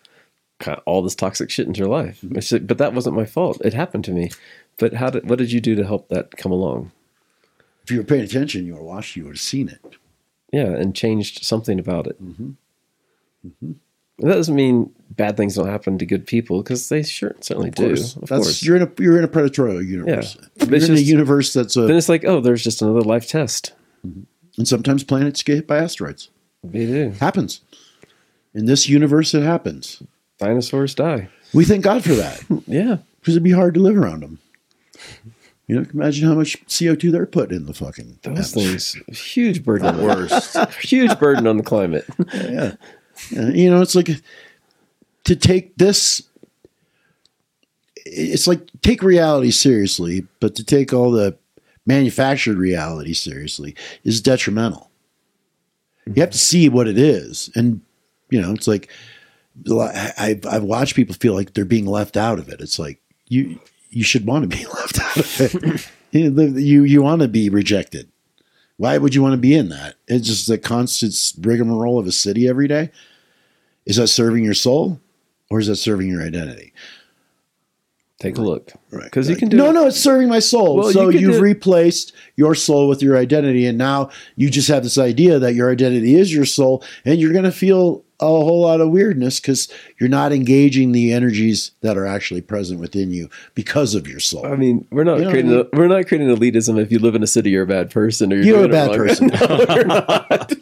kind 0.60 0.78
of 0.78 0.82
all 0.86 1.02
this 1.02 1.14
toxic 1.14 1.50
shit 1.50 1.66
into 1.66 1.78
your 1.78 1.88
life. 1.88 2.20
Mm-hmm. 2.22 2.36
It's 2.38 2.52
like, 2.52 2.66
but 2.66 2.78
that 2.78 2.92
wasn't 2.94 3.16
my 3.16 3.24
fault. 3.24 3.60
It 3.64 3.74
happened 3.74 4.04
to 4.04 4.12
me. 4.12 4.30
But 4.76 4.94
how 4.94 5.10
did 5.10 5.28
what 5.28 5.38
did 5.38 5.52
you 5.52 5.60
do 5.60 5.74
to 5.76 5.84
help 5.84 6.08
that 6.08 6.36
come 6.36 6.52
along? 6.52 6.90
If 7.84 7.90
you 7.90 7.98
were 7.98 8.04
paying 8.04 8.24
attention, 8.24 8.66
you 8.66 8.74
were 8.74 8.82
watching, 8.82 9.20
you 9.22 9.26
would 9.26 9.36
have 9.36 9.40
seen 9.40 9.68
it. 9.68 9.96
Yeah, 10.52 10.66
and 10.66 10.94
changed 10.94 11.44
something 11.44 11.78
about 11.78 12.06
it. 12.06 12.22
Mm-hmm. 12.22 13.72
That 14.20 14.34
doesn't 14.34 14.54
mean 14.54 14.92
bad 15.10 15.36
things 15.36 15.54
don't 15.56 15.68
happen 15.68 15.98
to 15.98 16.06
good 16.06 16.26
people 16.26 16.62
because 16.62 16.88
they 16.88 17.02
sure 17.02 17.34
certainly 17.40 17.68
Of 17.70 17.74
do. 17.74 17.92
Of 17.92 17.98
that's 17.98 18.28
course. 18.28 18.62
you're 18.62 18.76
in 18.76 18.82
a 18.82 18.90
you're 18.98 19.18
in 19.18 19.24
a 19.24 19.28
predatorial 19.28 19.84
universe. 19.86 20.36
Yeah. 20.56 20.66
You're 20.66 20.74
it's 20.76 20.88
in 20.88 20.94
a 20.96 21.00
universe 21.00 21.52
that's 21.52 21.76
a. 21.76 21.82
then 21.82 21.96
it's 21.96 22.08
like, 22.08 22.24
oh, 22.24 22.40
there's 22.40 22.62
just 22.64 22.80
another 22.82 23.02
life 23.02 23.28
test. 23.28 23.72
And 24.56 24.66
sometimes 24.68 25.04
planets 25.04 25.42
get 25.42 25.56
hit 25.56 25.66
by 25.66 25.78
asteroids. 25.78 26.30
They 26.62 26.86
do. 26.86 27.10
Happens. 27.20 27.60
In 28.54 28.66
this 28.66 28.88
universe, 28.88 29.34
it 29.34 29.42
happens. 29.42 30.02
Dinosaurs 30.38 30.94
die. 30.94 31.28
We 31.52 31.64
thank 31.64 31.84
God 31.84 32.02
for 32.04 32.14
that 32.14 32.42
Yeah. 32.66 32.98
because 33.20 33.34
it'd 33.34 33.42
be 33.42 33.50
hard 33.52 33.74
to 33.74 33.80
live 33.80 33.96
around 33.96 34.20
them. 34.22 34.38
You 35.66 35.76
know, 35.80 35.86
imagine 35.94 36.28
how 36.28 36.34
much 36.34 36.58
CO 36.68 36.94
two 36.94 37.10
they're 37.10 37.24
putting 37.26 37.56
in 37.56 37.66
the 37.66 37.72
fucking 37.74 38.18
Those 38.22 38.54
atmosphere. 38.54 38.68
things, 38.68 39.18
huge 39.18 39.64
burden. 39.64 39.86
on 39.86 39.96
the 39.96 40.04
worst. 40.04 40.56
huge 40.82 41.18
burden 41.18 41.46
on 41.46 41.56
the 41.56 41.62
climate. 41.62 42.04
yeah. 42.34 42.74
Yeah, 43.30 43.48
you 43.48 43.70
know, 43.70 43.80
it's 43.80 43.94
like 43.94 44.10
to 45.24 45.36
take 45.36 45.76
this. 45.76 46.22
It's 48.06 48.46
like 48.46 48.60
take 48.82 49.02
reality 49.02 49.50
seriously, 49.50 50.26
but 50.40 50.54
to 50.56 50.64
take 50.64 50.92
all 50.92 51.10
the 51.10 51.36
manufactured 51.86 52.56
reality 52.56 53.12
seriously 53.12 53.74
is 54.02 54.20
detrimental. 54.20 54.90
You 56.06 56.20
have 56.20 56.30
to 56.30 56.36
mm-hmm. 56.36 56.38
see 56.38 56.68
what 56.68 56.88
it 56.88 56.98
is, 56.98 57.50
and 57.54 57.80
you 58.30 58.40
know, 58.40 58.52
it's 58.52 58.68
like 58.68 58.90
I, 59.70 60.40
I've 60.50 60.64
watched 60.64 60.96
people 60.96 61.14
feel 61.14 61.34
like 61.34 61.54
they're 61.54 61.64
being 61.64 61.86
left 61.86 62.16
out 62.16 62.38
of 62.38 62.48
it. 62.48 62.60
It's 62.60 62.78
like 62.78 63.00
you 63.28 63.58
you 63.90 64.04
should 64.04 64.26
want 64.26 64.50
to 64.50 64.56
be 64.56 64.66
left 64.74 65.00
out 65.00 65.16
of 65.16 65.40
it. 65.40 65.88
you 66.12 66.82
you 66.84 67.02
want 67.02 67.22
to 67.22 67.28
be 67.28 67.48
rejected. 67.48 68.10
Why 68.76 68.98
would 68.98 69.14
you 69.14 69.22
want 69.22 69.34
to 69.34 69.38
be 69.38 69.54
in 69.54 69.68
that? 69.68 69.94
It's 70.08 70.26
just 70.26 70.50
a 70.50 70.58
constant 70.58 71.14
rigmarole 71.46 71.98
of 71.98 72.06
a 72.06 72.12
city 72.12 72.48
every 72.48 72.66
day. 72.66 72.90
Is 73.86 73.96
that 73.96 74.08
serving 74.08 74.44
your 74.44 74.54
soul 74.54 75.00
or 75.48 75.60
is 75.60 75.68
that 75.68 75.76
serving 75.76 76.08
your 76.08 76.22
identity? 76.22 76.72
Take 78.24 78.38
a 78.38 78.42
look. 78.42 78.72
Right. 78.90 79.10
'Cause 79.10 79.28
you 79.28 79.34
Right. 79.34 79.38
can 79.40 79.48
do 79.50 79.56
No, 79.56 79.70
it- 79.70 79.72
no, 79.74 79.86
it's 79.86 79.98
serving 80.00 80.28
my 80.28 80.38
soul. 80.38 80.76
Well, 80.76 80.90
so 80.92 81.08
you 81.10 81.18
you've 81.18 81.40
replaced 81.40 82.12
your 82.36 82.54
soul 82.54 82.88
with 82.88 83.02
your 83.02 83.16
identity, 83.18 83.66
and 83.66 83.76
now 83.76 84.08
you 84.36 84.48
just 84.50 84.68
have 84.68 84.82
this 84.82 84.96
idea 84.98 85.38
that 85.38 85.54
your 85.54 85.70
identity 85.70 86.14
is 86.14 86.32
your 86.34 86.44
soul, 86.46 86.82
and 87.04 87.20
you're 87.20 87.32
going 87.32 87.44
to 87.44 87.52
feel 87.52 88.03
a 88.20 88.26
whole 88.26 88.60
lot 88.62 88.80
of 88.80 88.90
weirdness 88.90 89.40
because 89.40 89.68
you're 89.98 90.08
not 90.08 90.32
engaging 90.32 90.92
the 90.92 91.12
energies 91.12 91.72
that 91.80 91.96
are 91.98 92.06
actually 92.06 92.40
present 92.40 92.78
within 92.80 93.10
you 93.12 93.28
because 93.54 93.94
of 93.94 94.06
your 94.06 94.20
soul. 94.20 94.46
I 94.46 94.54
mean, 94.56 94.86
we're 94.90 95.04
not 95.04 95.18
You 95.18 95.24
know 95.24 95.30
creating 95.30 95.56
what 95.56 95.68
a, 95.72 95.76
we're 95.76 95.88
not 95.88 96.06
creating 96.06 96.28
elitism. 96.34 96.80
If 96.80 96.92
you 96.92 96.98
live 97.00 97.14
in 97.14 97.22
a 97.22 97.26
city, 97.26 97.50
you're 97.50 97.64
a 97.64 97.66
bad 97.66 97.90
person, 97.90 98.32
or 98.32 98.36
you're, 98.36 98.44
You're 98.56 98.64
a 98.64 98.68
bad 98.68 98.88
wrong. 98.90 98.98
person. 98.98 99.26
no, 99.40 99.66
you're 99.74 99.84
not. 99.84 100.52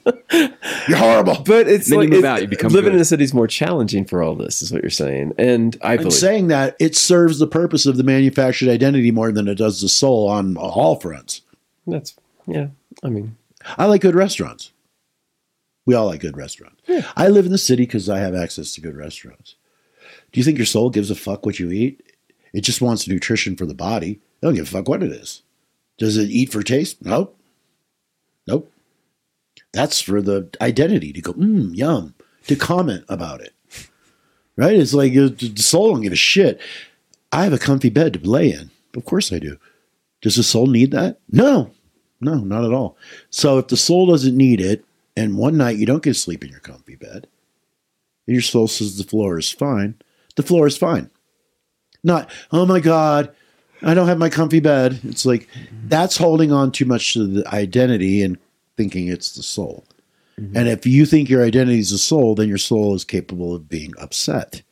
you're 0.88 0.98
horrible. 0.98 1.42
But 1.44 1.68
it's 1.68 1.88
Then 1.88 2.00
you 2.02 2.08
move 2.08 2.18
it's- 2.20 2.32
out, 2.32 2.42
you 2.42 2.48
become 2.48 2.72
living 2.72 2.90
good. 2.92 2.96
in 2.96 3.00
a 3.02 3.04
city 3.04 3.24
is 3.24 3.34
more 3.34 3.46
challenging 3.46 4.04
for 4.04 4.22
all 4.22 4.34
this. 4.34 4.62
Is 4.62 4.72
what 4.72 4.82
you're 4.82 4.90
saying, 4.90 5.34
and 5.38 5.76
I 5.82 5.94
I'm 5.94 6.10
saying 6.10 6.48
that 6.48 6.74
it 6.80 6.96
serves 6.96 7.38
the 7.38 7.46
purpose 7.46 7.86
of 7.86 7.96
the 7.96 8.02
manufactured 8.02 8.68
identity 8.70 9.10
more 9.10 9.30
than 9.30 9.46
it 9.46 9.56
does 9.56 9.80
the 9.82 9.88
soul 9.88 10.28
on 10.28 10.56
all 10.56 10.96
fronts. 10.96 11.42
that's 11.86 12.14
yeah. 12.46 12.68
I 13.02 13.08
mean, 13.08 13.36
I 13.78 13.84
like 13.86 14.00
good 14.00 14.14
restaurants. 14.14 14.71
We 15.84 15.94
all 15.94 16.06
like 16.06 16.20
good 16.20 16.36
restaurants. 16.36 16.80
I 17.16 17.28
live 17.28 17.44
in 17.44 17.52
the 17.52 17.58
city 17.58 17.84
because 17.84 18.08
I 18.08 18.18
have 18.18 18.34
access 18.34 18.72
to 18.74 18.80
good 18.80 18.96
restaurants. 18.96 19.56
Do 20.30 20.40
you 20.40 20.44
think 20.44 20.58
your 20.58 20.66
soul 20.66 20.90
gives 20.90 21.10
a 21.10 21.14
fuck 21.14 21.44
what 21.44 21.58
you 21.58 21.70
eat? 21.70 22.02
It 22.52 22.60
just 22.60 22.80
wants 22.80 23.08
nutrition 23.08 23.56
for 23.56 23.66
the 23.66 23.74
body. 23.74 24.12
It 24.12 24.20
don't 24.42 24.54
give 24.54 24.68
a 24.68 24.70
fuck 24.70 24.88
what 24.88 25.02
it 25.02 25.10
is. 25.10 25.42
Does 25.98 26.16
it 26.16 26.30
eat 26.30 26.52
for 26.52 26.62
taste? 26.62 27.04
Nope. 27.04 27.36
Nope. 28.46 28.70
That's 29.72 30.00
for 30.00 30.20
the 30.20 30.48
identity 30.60 31.12
to 31.12 31.20
go, 31.20 31.32
mmm, 31.32 31.74
yum, 31.74 32.14
to 32.46 32.56
comment 32.56 33.04
about 33.08 33.40
it. 33.40 33.54
Right? 34.56 34.74
It's 34.76 34.94
like 34.94 35.14
the 35.14 35.52
soul 35.56 35.92
don't 35.92 36.02
give 36.02 36.12
a 36.12 36.16
shit. 36.16 36.60
I 37.32 37.44
have 37.44 37.52
a 37.52 37.58
comfy 37.58 37.88
bed 37.88 38.14
to 38.14 38.20
lay 38.20 38.52
in. 38.52 38.70
Of 38.94 39.04
course 39.04 39.32
I 39.32 39.38
do. 39.38 39.58
Does 40.20 40.36
the 40.36 40.42
soul 40.42 40.66
need 40.66 40.90
that? 40.90 41.18
No. 41.30 41.70
No, 42.20 42.34
not 42.34 42.64
at 42.64 42.72
all. 42.72 42.96
So 43.30 43.58
if 43.58 43.68
the 43.68 43.76
soul 43.76 44.06
doesn't 44.06 44.36
need 44.36 44.60
it, 44.60 44.84
and 45.16 45.36
one 45.36 45.56
night 45.56 45.76
you 45.76 45.86
don't 45.86 46.02
get 46.02 46.14
to 46.14 46.18
sleep 46.18 46.44
in 46.44 46.50
your 46.50 46.60
comfy 46.60 46.96
bed, 46.96 47.26
and 48.26 48.34
your 48.34 48.42
soul 48.42 48.68
says 48.68 48.98
the 48.98 49.04
floor 49.04 49.38
is 49.38 49.50
fine, 49.50 49.96
the 50.36 50.42
floor 50.42 50.66
is 50.66 50.76
fine. 50.76 51.10
Not, 52.04 52.30
oh 52.50 52.66
my 52.66 52.80
God, 52.80 53.34
I 53.82 53.94
don't 53.94 54.08
have 54.08 54.18
my 54.18 54.28
comfy 54.28 54.60
bed. 54.60 55.00
It's 55.04 55.26
like 55.26 55.48
mm-hmm. 55.48 55.88
that's 55.88 56.16
holding 56.16 56.52
on 56.52 56.72
too 56.72 56.84
much 56.84 57.14
to 57.14 57.26
the 57.26 57.54
identity 57.54 58.22
and 58.22 58.38
thinking 58.76 59.08
it's 59.08 59.34
the 59.34 59.42
soul. 59.42 59.84
Mm-hmm. 60.38 60.56
And 60.56 60.68
if 60.68 60.86
you 60.86 61.06
think 61.06 61.28
your 61.28 61.44
identity 61.44 61.78
is 61.78 61.90
the 61.90 61.98
soul, 61.98 62.34
then 62.34 62.48
your 62.48 62.58
soul 62.58 62.94
is 62.94 63.04
capable 63.04 63.54
of 63.54 63.68
being 63.68 63.92
upset 63.98 64.62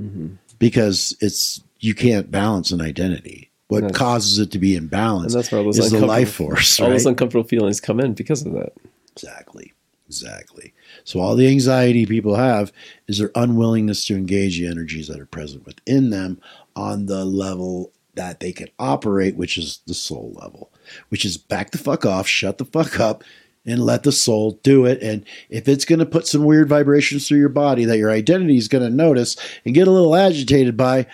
mm-hmm. 0.00 0.34
because 0.58 1.16
it's 1.20 1.62
you 1.78 1.94
can't 1.94 2.30
balance 2.30 2.70
an 2.70 2.80
identity. 2.80 3.50
What 3.68 3.94
causes 3.94 4.38
it 4.40 4.50
to 4.50 4.58
be 4.58 4.76
and 4.76 4.90
imbalanced 4.90 5.32
that's 5.32 5.52
where 5.52 5.60
all 5.60 5.66
those 5.66 5.78
is 5.78 5.92
the 5.92 6.04
life 6.04 6.32
force. 6.32 6.80
all 6.80 6.88
right? 6.88 6.94
those 6.94 7.06
uncomfortable 7.06 7.46
feelings 7.46 7.80
come 7.80 8.00
in 8.00 8.14
because 8.14 8.44
of 8.44 8.52
that. 8.52 8.72
Exactly. 9.22 9.72
Exactly. 10.06 10.74
So 11.04 11.20
all 11.20 11.36
the 11.36 11.46
anxiety 11.48 12.04
people 12.04 12.34
have 12.34 12.72
is 13.06 13.18
their 13.18 13.30
unwillingness 13.36 14.04
to 14.06 14.16
engage 14.16 14.58
the 14.58 14.66
energies 14.66 15.06
that 15.06 15.20
are 15.20 15.26
present 15.26 15.64
within 15.64 16.10
them 16.10 16.40
on 16.74 17.06
the 17.06 17.24
level 17.24 17.92
that 18.14 18.40
they 18.40 18.50
can 18.50 18.68
operate, 18.80 19.36
which 19.36 19.56
is 19.56 19.80
the 19.86 19.94
soul 19.94 20.32
level, 20.34 20.70
which 21.10 21.24
is 21.24 21.36
back 21.36 21.70
the 21.70 21.78
fuck 21.78 22.04
off, 22.04 22.26
shut 22.26 22.58
the 22.58 22.64
fuck 22.64 22.98
up, 22.98 23.22
and 23.64 23.84
let 23.84 24.02
the 24.02 24.10
soul 24.10 24.58
do 24.64 24.84
it. 24.84 25.00
And 25.00 25.24
if 25.48 25.68
it's 25.68 25.84
going 25.84 26.00
to 26.00 26.06
put 26.06 26.26
some 26.26 26.44
weird 26.44 26.68
vibrations 26.68 27.28
through 27.28 27.38
your 27.38 27.48
body 27.48 27.84
that 27.84 27.98
your 27.98 28.10
identity 28.10 28.56
is 28.56 28.66
going 28.66 28.82
to 28.82 28.90
notice 28.90 29.36
and 29.64 29.74
get 29.74 29.86
a 29.86 29.92
little 29.92 30.16
agitated 30.16 30.76
by, 30.76 31.06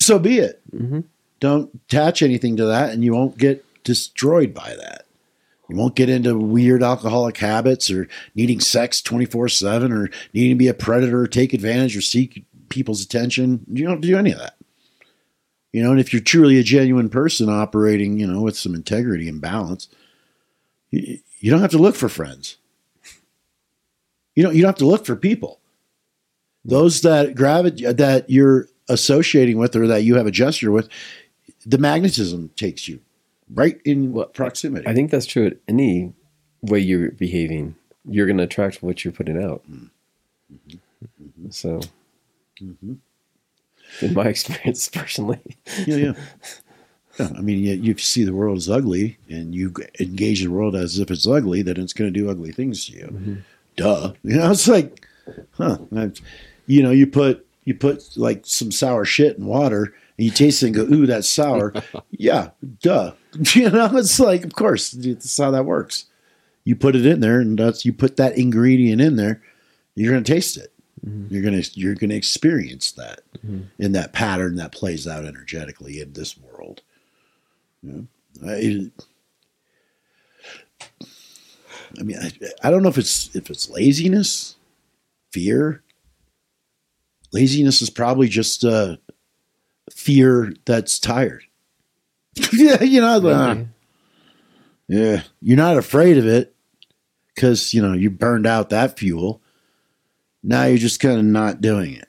so 0.00 0.18
be 0.18 0.38
it. 0.38 0.62
Mhm. 0.74 1.04
Don't 1.40 1.70
attach 1.74 2.22
anything 2.22 2.56
to 2.56 2.64
that, 2.64 2.90
and 2.90 3.04
you 3.04 3.12
won't 3.12 3.36
get 3.36 3.64
destroyed 3.84 4.54
by 4.54 4.74
that. 4.76 5.04
You 5.68 5.76
won't 5.76 5.94
get 5.94 6.08
into 6.08 6.38
weird 6.38 6.82
alcoholic 6.82 7.36
habits 7.36 7.90
or 7.90 8.08
needing 8.34 8.58
sex 8.58 9.02
24 9.02 9.48
7 9.50 9.92
or 9.92 10.10
needing 10.32 10.52
to 10.52 10.58
be 10.58 10.68
a 10.68 10.74
predator 10.74 11.20
or 11.20 11.26
take 11.26 11.52
advantage 11.52 11.96
or 11.96 12.00
seek 12.00 12.46
people's 12.70 13.04
attention. 13.04 13.64
You 13.70 13.86
don't 13.86 14.00
do 14.00 14.16
any 14.16 14.32
of 14.32 14.38
that. 14.38 14.56
You 15.72 15.82
know, 15.82 15.90
and 15.90 16.00
if 16.00 16.12
you're 16.12 16.22
truly 16.22 16.58
a 16.58 16.62
genuine 16.62 17.10
person 17.10 17.50
operating, 17.50 18.18
you 18.18 18.26
know, 18.26 18.40
with 18.40 18.56
some 18.56 18.74
integrity 18.74 19.28
and 19.28 19.40
balance, 19.40 19.88
you, 20.90 21.18
you 21.40 21.50
don't 21.50 21.60
have 21.60 21.70
to 21.72 21.78
look 21.78 21.94
for 21.94 22.08
friends. 22.08 22.56
You 24.34 24.42
don't, 24.44 24.54
you 24.54 24.62
don't 24.62 24.70
have 24.70 24.76
to 24.76 24.86
look 24.86 25.04
for 25.04 25.16
people. 25.16 25.60
Those 26.64 27.02
that 27.02 27.34
gravitate, 27.34 27.98
that 27.98 28.30
you're 28.30 28.68
associating 28.88 29.58
with 29.58 29.76
or 29.76 29.86
that 29.86 30.04
you 30.04 30.14
have 30.14 30.26
a 30.26 30.30
gesture 30.30 30.70
with, 30.70 30.88
the 31.66 31.78
magnetism 31.78 32.50
takes 32.56 32.88
you 32.88 33.00
right 33.52 33.80
in 33.84 34.12
Well, 34.12 34.26
proximity. 34.26 34.86
I 34.86 34.94
think 34.94 35.10
that's 35.10 35.26
true 35.26 35.46
at 35.46 35.56
any 35.66 36.12
way 36.62 36.80
you're 36.80 37.10
behaving. 37.12 37.76
You're 38.04 38.26
going 38.26 38.38
to 38.38 38.44
attract 38.44 38.82
what 38.82 39.04
you're 39.04 39.12
putting 39.12 39.42
out. 39.42 39.62
Mm-hmm. 39.70 40.76
mm-hmm. 41.22 41.50
So, 41.50 41.80
mm-hmm. 42.60 42.94
in 44.00 44.14
my 44.14 44.28
experience 44.28 44.88
personally, 44.88 45.40
yeah, 45.86 45.96
yeah. 45.96 46.12
Yeah, 47.18 47.30
I 47.36 47.40
mean, 47.40 47.64
you, 47.64 47.74
you 47.74 47.98
see 47.98 48.22
the 48.22 48.34
world 48.34 48.58
as 48.58 48.70
ugly, 48.70 49.18
and 49.28 49.54
you 49.54 49.74
engage 49.98 50.40
the 50.40 50.52
world 50.52 50.76
as 50.76 51.00
if 51.00 51.10
it's 51.10 51.26
ugly, 51.26 51.62
then 51.62 51.76
it's 51.76 51.92
going 51.92 52.12
to 52.12 52.16
do 52.16 52.30
ugly 52.30 52.52
things 52.52 52.86
to 52.86 52.92
you. 52.92 53.06
Mm-hmm. 53.06 53.34
Duh. 53.76 54.12
You 54.22 54.36
know, 54.36 54.50
it's 54.50 54.68
like, 54.68 55.06
huh? 55.52 55.78
You 56.66 56.82
know, 56.82 56.90
you 56.90 57.06
put 57.06 57.46
you 57.64 57.74
put 57.74 58.16
like 58.16 58.42
some 58.44 58.70
sour 58.70 59.04
shit 59.04 59.36
in 59.36 59.46
water, 59.46 59.94
you 60.18 60.30
taste 60.30 60.62
it 60.62 60.66
and 60.66 60.74
go, 60.74 60.82
"Ooh, 60.82 61.06
that's 61.06 61.28
sour." 61.28 61.72
yeah, 62.10 62.50
duh. 62.80 63.12
You 63.54 63.70
know, 63.70 63.90
it's 63.96 64.18
like, 64.18 64.44
of 64.44 64.54
course, 64.54 64.90
that's 64.90 65.36
how 65.36 65.50
that 65.50 65.66
works. 65.66 66.06
You 66.64 66.74
put 66.74 66.96
it 66.96 67.06
in 67.06 67.20
there, 67.20 67.40
and 67.40 67.58
that's 67.58 67.84
you 67.84 67.92
put 67.92 68.16
that 68.16 68.36
ingredient 68.36 69.00
in 69.00 69.16
there. 69.16 69.42
You're 69.94 70.12
going 70.12 70.24
to 70.24 70.32
taste 70.32 70.56
it. 70.56 70.72
You're 71.30 71.42
gonna 71.42 71.62
you're 71.74 71.94
gonna 71.94 72.14
experience 72.14 72.92
that 72.92 73.20
in 73.78 73.92
that 73.92 74.12
pattern 74.12 74.56
that 74.56 74.72
plays 74.72 75.06
out 75.06 75.24
energetically 75.24 76.00
in 76.00 76.12
this 76.12 76.36
world. 76.36 76.82
You 77.82 78.08
know? 78.42 78.50
I, 78.50 78.90
I 81.98 82.02
mean, 82.02 82.18
I, 82.18 82.30
I 82.62 82.70
don't 82.70 82.82
know 82.82 82.88
if 82.88 82.98
it's 82.98 83.34
if 83.34 83.50
it's 83.50 83.70
laziness, 83.70 84.56
fear. 85.30 85.82
Laziness 87.32 87.82
is 87.82 87.90
probably 87.90 88.28
just 88.28 88.64
uh, 88.64 88.96
fear 90.08 90.54
that's 90.64 90.98
tired. 90.98 91.44
yeah, 92.54 92.82
you 92.82 92.98
know, 93.02 93.16
uh, 93.28 93.54
Maybe. 93.54 93.68
yeah, 94.88 95.22
you're 95.42 95.58
not 95.58 95.76
afraid 95.76 96.16
of 96.16 96.26
it 96.26 96.54
because 97.34 97.74
you 97.74 97.82
know 97.82 97.92
you 97.92 98.08
burned 98.08 98.46
out 98.46 98.70
that 98.70 98.98
fuel. 98.98 99.42
Now 100.42 100.64
you're 100.64 100.78
just 100.78 101.00
kind 101.00 101.18
of 101.18 101.26
not 101.26 101.60
doing 101.60 101.92
it. 101.94 102.08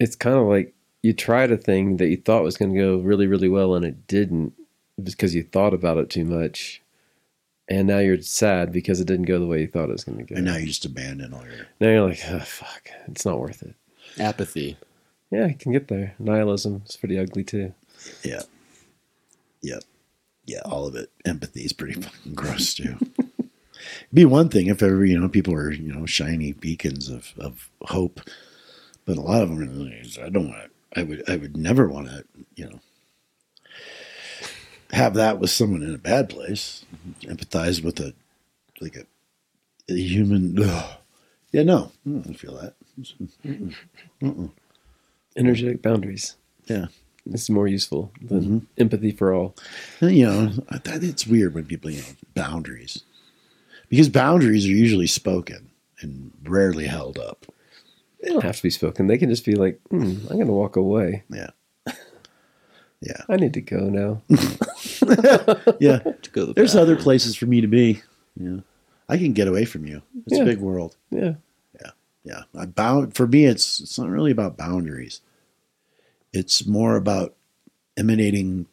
it's 0.00 0.16
kind 0.16 0.36
of 0.36 0.46
like 0.48 0.74
you 1.02 1.12
tried 1.12 1.52
a 1.52 1.56
thing 1.56 1.98
that 1.98 2.08
you 2.08 2.16
thought 2.16 2.42
was 2.42 2.56
going 2.56 2.74
to 2.74 2.80
go 2.80 2.96
really, 2.96 3.28
really 3.28 3.48
well, 3.48 3.76
and 3.76 3.84
it 3.84 4.08
didn't 4.08 4.52
because 5.00 5.36
you 5.36 5.44
thought 5.44 5.74
about 5.74 5.98
it 5.98 6.10
too 6.10 6.24
much. 6.24 6.82
And 7.68 7.86
now 7.86 7.98
you're 7.98 8.20
sad 8.22 8.72
because 8.72 9.00
it 9.00 9.06
didn't 9.06 9.26
go 9.26 9.38
the 9.38 9.46
way 9.46 9.60
you 9.60 9.68
thought 9.68 9.88
it 9.88 9.92
was 9.92 10.02
going 10.04 10.18
to 10.18 10.24
go. 10.24 10.34
And 10.34 10.46
now 10.46 10.56
you 10.56 10.66
just 10.66 10.84
abandon 10.84 11.32
all 11.32 11.44
your. 11.44 11.68
Now 11.80 11.88
you're 11.88 12.08
like, 12.08 12.20
oh, 12.28 12.40
fuck, 12.40 12.90
it's 13.06 13.24
not 13.24 13.38
worth 13.38 13.62
it. 13.62 13.76
Apathy. 14.18 14.76
Yeah, 15.32 15.46
you 15.46 15.54
can 15.54 15.72
get 15.72 15.88
there. 15.88 16.14
Nihilism 16.18 16.82
is 16.86 16.96
pretty 16.96 17.18
ugly 17.18 17.42
too. 17.42 17.72
Yeah. 18.22 18.42
Yep. 19.62 19.82
Yeah, 20.44 20.60
all 20.66 20.86
of 20.86 20.94
it. 20.94 21.10
Empathy 21.24 21.62
is 21.62 21.72
pretty 21.72 22.00
fucking 22.00 22.34
gross 22.34 22.74
too. 22.74 22.96
Be 24.14 24.26
one 24.26 24.50
thing 24.50 24.66
if 24.66 24.82
ever, 24.82 25.04
you 25.06 25.18
know, 25.18 25.30
people 25.30 25.54
are, 25.54 25.72
you 25.72 25.90
know, 25.92 26.04
shiny 26.04 26.52
beacons 26.52 27.08
of, 27.08 27.32
of 27.38 27.70
hope. 27.82 28.20
But 29.06 29.16
a 29.16 29.22
lot 29.22 29.42
of 29.42 29.48
them 29.48 29.62
are 29.62 30.24
I 30.24 30.28
don't 30.28 30.50
want 30.50 30.70
I 30.94 31.02
would 31.02 31.28
I 31.28 31.36
would 31.36 31.56
never 31.56 31.88
want 31.88 32.08
to, 32.08 32.24
you 32.54 32.66
know, 32.66 32.80
have 34.90 35.14
that 35.14 35.38
with 35.40 35.50
someone 35.50 35.82
in 35.82 35.94
a 35.94 35.98
bad 35.98 36.28
place. 36.28 36.84
Empathize 37.22 37.82
with 37.82 37.98
a 38.00 38.12
like 38.82 38.96
a, 38.96 39.06
a 39.90 39.96
human 39.96 40.62
ugh. 40.62 40.98
Yeah, 41.52 41.62
no. 41.62 41.90
Mm, 42.06 42.20
I 42.20 42.24
don't 42.24 42.34
feel 42.34 42.56
that. 42.58 42.74
Mm-mm. 43.44 43.74
Mm-mm. 44.22 44.50
Energetic 45.36 45.82
boundaries. 45.82 46.36
Yeah. 46.66 46.86
This 47.24 47.42
is 47.42 47.50
more 47.50 47.68
useful 47.68 48.12
than 48.20 48.40
Mm-hmm. 48.42 48.58
empathy 48.78 49.12
for 49.12 49.32
all. 49.32 49.54
And, 50.00 50.16
you 50.16 50.26
know, 50.26 50.52
I 50.70 50.78
th- 50.78 51.02
it's 51.02 51.26
weird 51.26 51.54
when 51.54 51.64
people, 51.66 51.90
you 51.90 52.02
know, 52.02 52.08
boundaries. 52.34 53.02
Because 53.88 54.08
boundaries 54.08 54.64
are 54.66 54.70
usually 54.70 55.06
spoken 55.06 55.70
and 56.00 56.32
rarely 56.44 56.86
held 56.86 57.18
up. 57.18 57.46
They 58.20 58.28
don't 58.30 58.42
have 58.42 58.56
to 58.56 58.62
be 58.62 58.70
spoken. 58.70 59.06
They 59.06 59.18
can 59.18 59.28
just 59.30 59.44
be 59.44 59.54
like, 59.54 59.80
hmm, 59.90 60.02
I'm 60.30 60.36
going 60.36 60.46
to 60.46 60.52
walk 60.52 60.76
away. 60.76 61.22
Yeah. 61.30 61.50
Yeah. 63.00 63.22
I 63.28 63.36
need 63.36 63.54
to 63.54 63.60
go 63.60 63.88
now. 63.88 64.22
Yeah. 65.80 65.98
To 66.22 66.30
go 66.30 66.40
to 66.42 66.46
the 66.46 66.52
There's 66.54 66.76
other 66.76 66.96
places 66.96 67.34
for 67.36 67.46
me 67.46 67.60
to 67.60 67.66
be. 67.66 68.00
Yeah. 68.36 68.58
I 69.08 69.18
can 69.18 69.32
get 69.32 69.48
away 69.48 69.64
from 69.64 69.86
you. 69.86 70.02
It's 70.26 70.36
Yeah. 70.36 70.42
a 70.42 70.46
big 70.46 70.58
world. 70.60 70.96
Yeah. 71.10 71.34
Yeah, 72.24 72.42
I 72.56 72.66
bound 72.66 73.14
for 73.14 73.26
me. 73.26 73.46
It's 73.46 73.80
it's 73.80 73.98
not 73.98 74.08
really 74.08 74.30
about 74.30 74.56
boundaries. 74.56 75.20
It's 76.32 76.66
more 76.66 76.96
about 76.96 77.34
emanating 77.96 78.66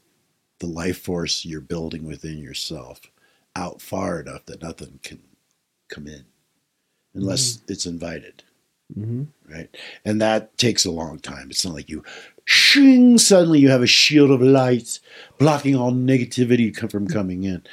the 0.59 0.67
life 0.67 0.99
force 0.99 1.45
you're 1.45 1.61
building 1.61 2.05
within 2.05 2.37
yourself 2.37 3.01
out 3.55 3.81
far 3.81 4.21
enough 4.21 4.45
that 4.45 4.61
nothing 4.61 4.99
can 5.03 5.19
come 5.89 6.07
in 6.07 6.25
unless 7.13 7.59
it's 7.67 7.85
invited 7.85 8.43
Mm-hmm. 8.97 9.53
right? 9.53 9.69
And 10.03 10.21
that 10.21 10.57
takes 10.57 10.83
a 10.83 10.91
long 10.91 11.19
time. 11.19 11.49
It's 11.49 11.63
not 11.63 11.75
like 11.75 11.89
you 11.89 12.03
shing 12.45 13.19
suddenly 13.19 13.59
you 13.59 13.69
have 13.69 13.83
a 13.83 13.87
shield 13.87 14.31
of 14.31 14.41
light 14.41 14.99
blocking 15.37 15.75
all 15.75 15.91
negativity 15.91 16.75
from 16.89 17.07
coming 17.07 17.43
in. 17.43 17.63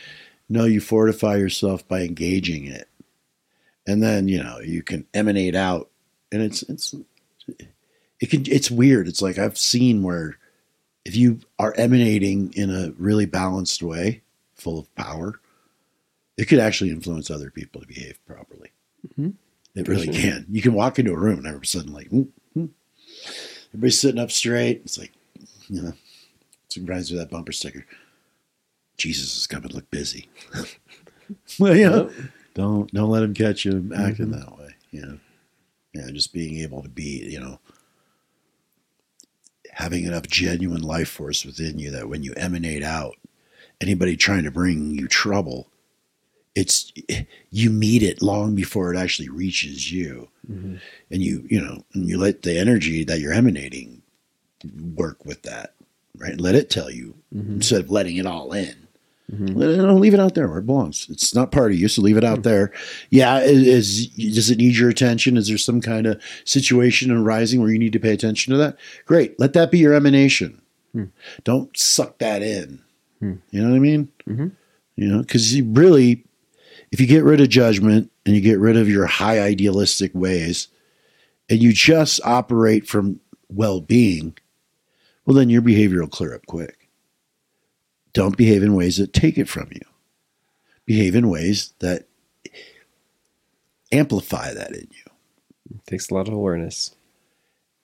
No, 0.49 0.65
you 0.65 0.81
fortify 0.81 1.37
yourself 1.37 1.87
by 1.89 2.03
engaging 2.03 2.67
it, 2.67 2.89
and 3.87 4.03
then 4.03 4.29
you 4.29 4.43
know 4.43 4.61
you 4.61 4.83
can 4.83 5.07
emanate 5.15 5.55
out, 5.55 5.91
and 6.33 6.43
it's 6.43 6.63
it's 6.63 6.95
it 8.21 8.31
can 8.31 8.45
it's 8.47 8.71
weird. 8.71 9.09
It's 9.09 9.23
like 9.23 9.39
I've 9.39 9.59
seen 9.59 10.03
where 10.03 10.39
if 11.05 11.15
you 11.17 11.41
are 11.59 11.75
emanating 11.77 12.53
in 12.55 12.71
a 12.71 12.93
really 12.99 13.27
balanced 13.27 13.83
way, 13.83 14.23
full 14.55 14.79
of 14.79 14.95
power, 14.97 15.41
it 16.37 16.47
could 16.47 16.59
actually 16.59 16.91
influence 16.91 17.31
other 17.31 17.51
people 17.51 17.81
to 17.81 17.87
behave 17.87 18.19
properly. 18.27 18.71
Mhm. 19.17 19.35
It 19.75 19.89
really 19.89 20.09
can. 20.09 20.47
You 20.51 20.63
can 20.63 20.73
walk 20.73 20.99
into 20.99 21.13
a 21.13 21.19
room 21.19 21.39
and 21.39 21.47
all 21.47 21.57
of 21.57 21.63
a 21.63 21.67
sudden, 21.67 21.93
like, 21.93 22.09
"Mm, 22.11 22.29
mm." 22.57 22.71
everybody's 23.69 24.01
sitting 24.01 24.21
up 24.21 24.31
straight. 24.31 24.81
It's 24.85 24.99
like, 24.99 25.13
you 25.69 25.83
know, 25.83 25.93
it 26.71 26.77
reminds 26.77 27.13
me 27.13 27.19
of 27.19 27.25
that 27.25 27.31
bumper 27.31 27.53
sticker. 27.53 27.85
Jesus 28.97 29.37
is 29.37 29.47
coming. 29.47 29.71
Look 29.73 29.91
busy. 29.91 30.31
well, 31.59 31.77
you 31.77 31.89
know, 31.91 32.11
don't 32.57 32.93
don't 32.93 33.11
let 33.11 33.23
him 33.23 33.35
catch 33.35 33.65
you 33.65 33.91
acting 33.95 34.31
that 34.33 34.59
way. 34.59 34.75
You 34.91 35.03
know, 35.03 35.19
yeah, 35.95 36.11
just 36.11 36.33
being 36.33 36.57
able 36.59 36.83
to 36.83 36.89
be, 36.89 37.29
you 37.31 37.39
know, 37.39 37.61
having 39.73 40.05
enough 40.05 40.27
genuine 40.27 40.83
life 40.83 41.09
force 41.09 41.45
within 41.45 41.79
you 41.79 41.91
that 41.91 42.09
when 42.09 42.23
you 42.23 42.33
emanate 42.35 42.83
out, 42.83 43.15
anybody 43.81 44.17
trying 44.17 44.45
to 44.45 44.51
bring 44.51 44.95
you 44.95 45.07
trouble, 45.07 45.69
it's 46.55 46.93
you 47.51 47.69
meet 47.71 48.03
it 48.03 48.23
long 48.23 48.55
before 48.55 48.93
it 48.93 48.99
actually 48.99 49.29
reaches 49.29 49.93
you, 49.93 50.29
Mm-hmm. 50.51 50.77
and 51.11 51.23
you 51.23 51.45
you 51.51 51.61
know 51.61 51.85
and 51.93 52.09
you 52.09 52.17
let 52.19 52.43
the 52.43 52.57
energy 52.59 53.05
that 53.05 53.21
you're 53.21 53.33
emanating 53.33 54.01
work 54.95 55.25
with 55.27 55.43
that, 55.43 55.75
right? 56.17 56.41
Let 56.41 56.55
it 56.55 56.71
tell 56.71 56.91
you 56.91 57.17
Mm-hmm. 57.35 57.57
instead 57.57 57.81
of 57.83 57.91
letting 57.91 58.17
it 58.17 58.25
all 58.27 58.53
in. 58.53 58.86
Mhm. 59.33 59.51
It, 59.61 59.77
no, 59.79 59.95
leave 59.97 60.15
it 60.15 60.21
out 60.21 60.35
there 60.35 60.47
where 60.49 60.59
it 60.59 60.67
belongs. 60.67 61.09
It's 61.11 61.35
not 61.35 61.51
part 61.51 61.73
of 61.73 61.79
you, 61.79 61.89
so 61.89 62.01
leave 62.01 62.17
it 62.17 62.23
out 62.25 62.45
there. 62.45 62.73
Yeah, 63.11 63.41
is, 63.41 64.09
is 64.17 64.35
does 64.35 64.51
it 64.51 64.59
need 64.59 64.77
your 64.77 64.89
attention? 64.89 65.37
Is 65.37 65.49
there 65.49 65.59
some 65.59 65.81
kind 65.81 66.07
of 66.07 66.23
situation 66.45 67.11
arising 67.11 67.61
where 67.61 67.71
you 67.71 67.79
need 67.79 67.93
to 67.95 67.99
pay 67.99 68.13
attention 68.13 68.53
to 68.53 68.57
that? 68.59 68.77
Great, 69.05 69.39
let 69.41 69.53
that 69.55 69.73
be 69.73 69.79
your 69.79 69.95
emanation. 69.95 70.61
Hmm. 70.93 71.05
Don't 71.43 71.77
suck 71.77 72.19
that 72.19 72.43
in. 72.43 72.81
Hmm. 73.19 73.35
You 73.51 73.63
know 73.63 73.71
what 73.71 73.77
I 73.77 73.81
mean? 73.81 74.09
Mhm. 74.29 74.53
You 74.95 75.09
know, 75.09 75.21
because 75.23 75.55
you 75.55 75.65
really, 75.65 76.25
if 76.93 77.01
you 77.01 77.07
get 77.09 77.25
rid 77.25 77.41
of 77.41 77.49
judgment 77.49 78.11
and 78.25 78.35
you 78.37 78.41
get 78.41 78.61
rid 78.61 78.77
of 78.77 78.89
your 78.89 79.07
high 79.07 79.41
idealistic 79.41 80.13
ways, 80.15 80.69
and 81.51 81.61
you 81.61 81.73
just 81.73 82.21
operate 82.25 82.87
from 82.89 83.19
well-being, 83.49 84.37
well, 85.25 85.35
then 85.37 85.51
your 85.51 85.63
behavior 85.63 86.01
will 86.01 86.09
clear 86.09 86.35
up 86.35 86.47
quick 86.47 86.86
don't 88.17 88.35
behave 88.39 88.63
in 88.63 88.75
ways 88.75 88.97
that 88.97 89.13
take 89.13 89.37
it 89.37 89.47
from 89.47 89.69
you. 89.75 89.83
Behave 90.87 91.15
in 91.15 91.29
ways 91.29 91.75
that 91.81 92.07
amplify 93.93 94.55
that 94.55 94.71
in 94.71 94.89
you. 94.91 95.13
It 95.75 95.87
Takes 95.87 96.09
a 96.09 96.15
lot 96.15 96.27
of 96.27 96.33
awareness. 96.33 96.95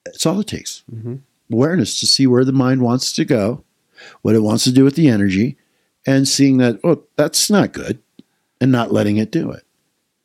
That's 0.03 0.25
all 0.25 0.39
it 0.39 0.47
takes. 0.47 0.81
Mhm. 0.91 1.19
Awareness 1.51 1.99
to 1.99 2.07
see 2.07 2.25
where 2.25 2.43
the 2.43 2.51
mind 2.51 2.81
wants 2.81 3.13
to 3.13 3.23
go, 3.25 3.63
what 4.23 4.33
it 4.33 4.41
wants 4.41 4.63
to 4.63 4.71
do 4.71 4.83
with 4.83 4.95
the 4.95 5.07
energy, 5.07 5.55
and 6.03 6.27
seeing 6.27 6.57
that, 6.57 6.79
oh, 6.83 7.03
that's 7.15 7.51
not 7.51 7.71
good, 7.71 7.99
and 8.59 8.71
not 8.71 8.91
letting 8.91 9.17
it 9.17 9.31
do 9.31 9.51
it. 9.51 9.63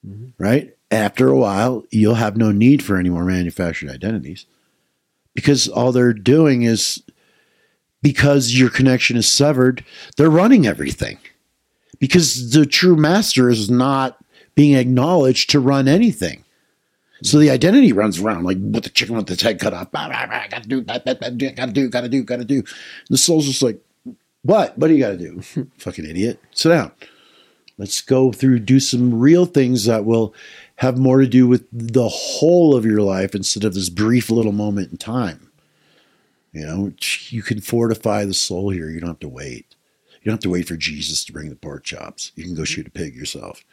Mhm. 0.07 0.33
Right? 0.39 0.75
After 0.91 1.29
a 1.29 1.37
while, 1.37 1.85
you'll 1.91 2.15
have 2.15 2.39
no 2.39 2.51
need 2.51 2.83
for 2.83 2.97
any 2.97 3.11
more 3.11 3.27
manufactured 3.27 3.91
identities 3.91 4.47
because 5.35 5.69
all 5.69 5.93
they're 5.93 6.15
doing 6.15 6.63
is 6.63 7.03
because 8.03 8.59
your 8.59 8.71
connection 8.71 9.17
is 9.17 9.31
severed, 9.31 9.85
they're 10.17 10.31
running 10.31 10.67
everything. 10.67 11.19
Because 11.99 12.53
the 12.53 12.65
true 12.65 12.97
master 12.97 13.49
is 13.49 13.71
not 13.71 14.19
being 14.55 14.75
acknowledged 14.75 15.51
to 15.51 15.61
run 15.61 15.89
anything. 15.89 16.45
So 17.23 17.39
the 17.39 17.51
identity 17.51 17.93
runs 17.93 18.21
around 18.21 18.45
like 18.45 18.59
with 18.61 18.85
the 18.85 18.91
chicken 18.91 19.17
with 19.17 19.31
its 19.31 19.43
head 19.43 19.59
cut 19.59 19.75
off. 19.75 19.91
Bah, 19.91 20.09
bah, 20.09 20.27
bah, 20.29 20.45
gotta 20.49 20.69
do, 20.69 20.83
bah, 20.83 20.99
bah, 21.05 21.15
gotta 21.15 21.73
do, 21.73 21.89
gotta 21.89 22.09
do, 22.09 22.23
gotta 22.23 22.45
do. 22.45 22.63
The 23.11 23.19
soul's 23.19 23.47
just 23.47 23.63
like, 23.63 23.81
what? 24.43 24.79
What 24.79 24.89
do 24.89 24.95
you 24.95 25.01
gotta 25.01 25.17
do? 25.17 25.41
Fucking 25.79 26.05
idiot. 26.05 26.41
Sit 26.53 26.69
down. 26.69 26.93
Let's 27.77 28.01
go 28.01 28.33
through, 28.33 28.61
do 28.61 28.81
some 28.81 29.19
real 29.19 29.47
things 29.47 29.85
that 29.85 30.05
will 30.05 30.35
have 30.77 30.99
more 30.99 31.21
to 31.21 31.27
do 31.27 31.47
with 31.47 31.67
the 31.73 32.09
whole 32.09 32.75
of 32.77 32.85
your 32.85 33.03
life 33.03 33.35
instead 33.35 33.65
of 33.65 33.75
this 33.75 33.89
brief 33.89 34.31
little 34.31 34.53
moment 34.53 34.91
in 34.91 34.97
time. 34.97 35.48
You 36.59 36.67
know, 36.67 36.93
you 37.29 37.43
can 37.43 37.61
fortify 37.61 38.25
the 38.25 38.35
soul 38.35 38.71
here. 38.71 38.91
You 38.91 38.99
don't 39.01 39.11
have 39.11 39.21
to 39.21 39.29
wait. 39.29 39.75
You 40.21 40.25
don't 40.25 40.35
have 40.35 40.41
to 40.41 40.51
wait 40.51 40.67
for 40.67 40.77
Jesus 40.77 41.25
to 41.27 41.33
bring 41.33 41.49
the 41.51 41.57
pork 41.57 41.85
chops. 41.85 42.33
You 42.35 42.43
can 42.45 42.55
go 42.55 42.65
shoot 42.65 42.87
a 42.87 42.91
pig 42.91 43.15
yourself. 43.15 43.65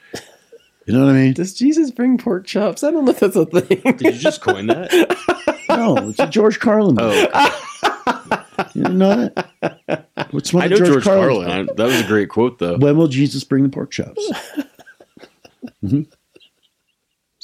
You 0.86 0.94
know 0.94 1.04
what 1.04 1.10
I 1.10 1.14
mean? 1.14 1.34
Does 1.34 1.56
Jesus 1.56 1.90
bring 1.90 2.20
pork 2.20 2.46
chops? 2.46 2.84
I 2.84 2.92
don't 2.92 3.06
know 3.06 3.12
if 3.12 3.20
that's 3.20 3.36
a 3.36 3.46
thing. 3.48 3.82
Did 3.98 4.02
you 4.14 4.20
just 4.20 4.42
coin 4.42 4.68
that? 4.68 4.92
No, 5.68 5.98
it's 6.10 6.20
a 6.20 6.28
George 6.28 6.60
Carlin 6.60 6.96
book. 6.96 7.30
Oh, 7.34 8.46
You 8.76 8.84
didn't 8.84 8.98
know 9.00 9.30
that? 9.62 10.08
What's 10.32 10.54
one 10.54 10.62
I 10.64 10.66
of 10.68 10.72
know 10.72 10.78
George, 10.78 10.90
George 10.90 11.04
Carlin's 11.04 11.44
Carlin. 11.46 11.70
That 11.76 11.86
was 11.88 12.00
a 12.00 12.08
great 12.08 12.30
quote, 12.30 12.60
though. 12.60 12.78
When 12.78 12.96
will 12.96 13.08
Jesus 13.10 13.44
bring 13.44 13.64
the 13.64 13.70
pork 13.70 13.92
chops? 13.92 14.32
Mhm. 15.84 16.08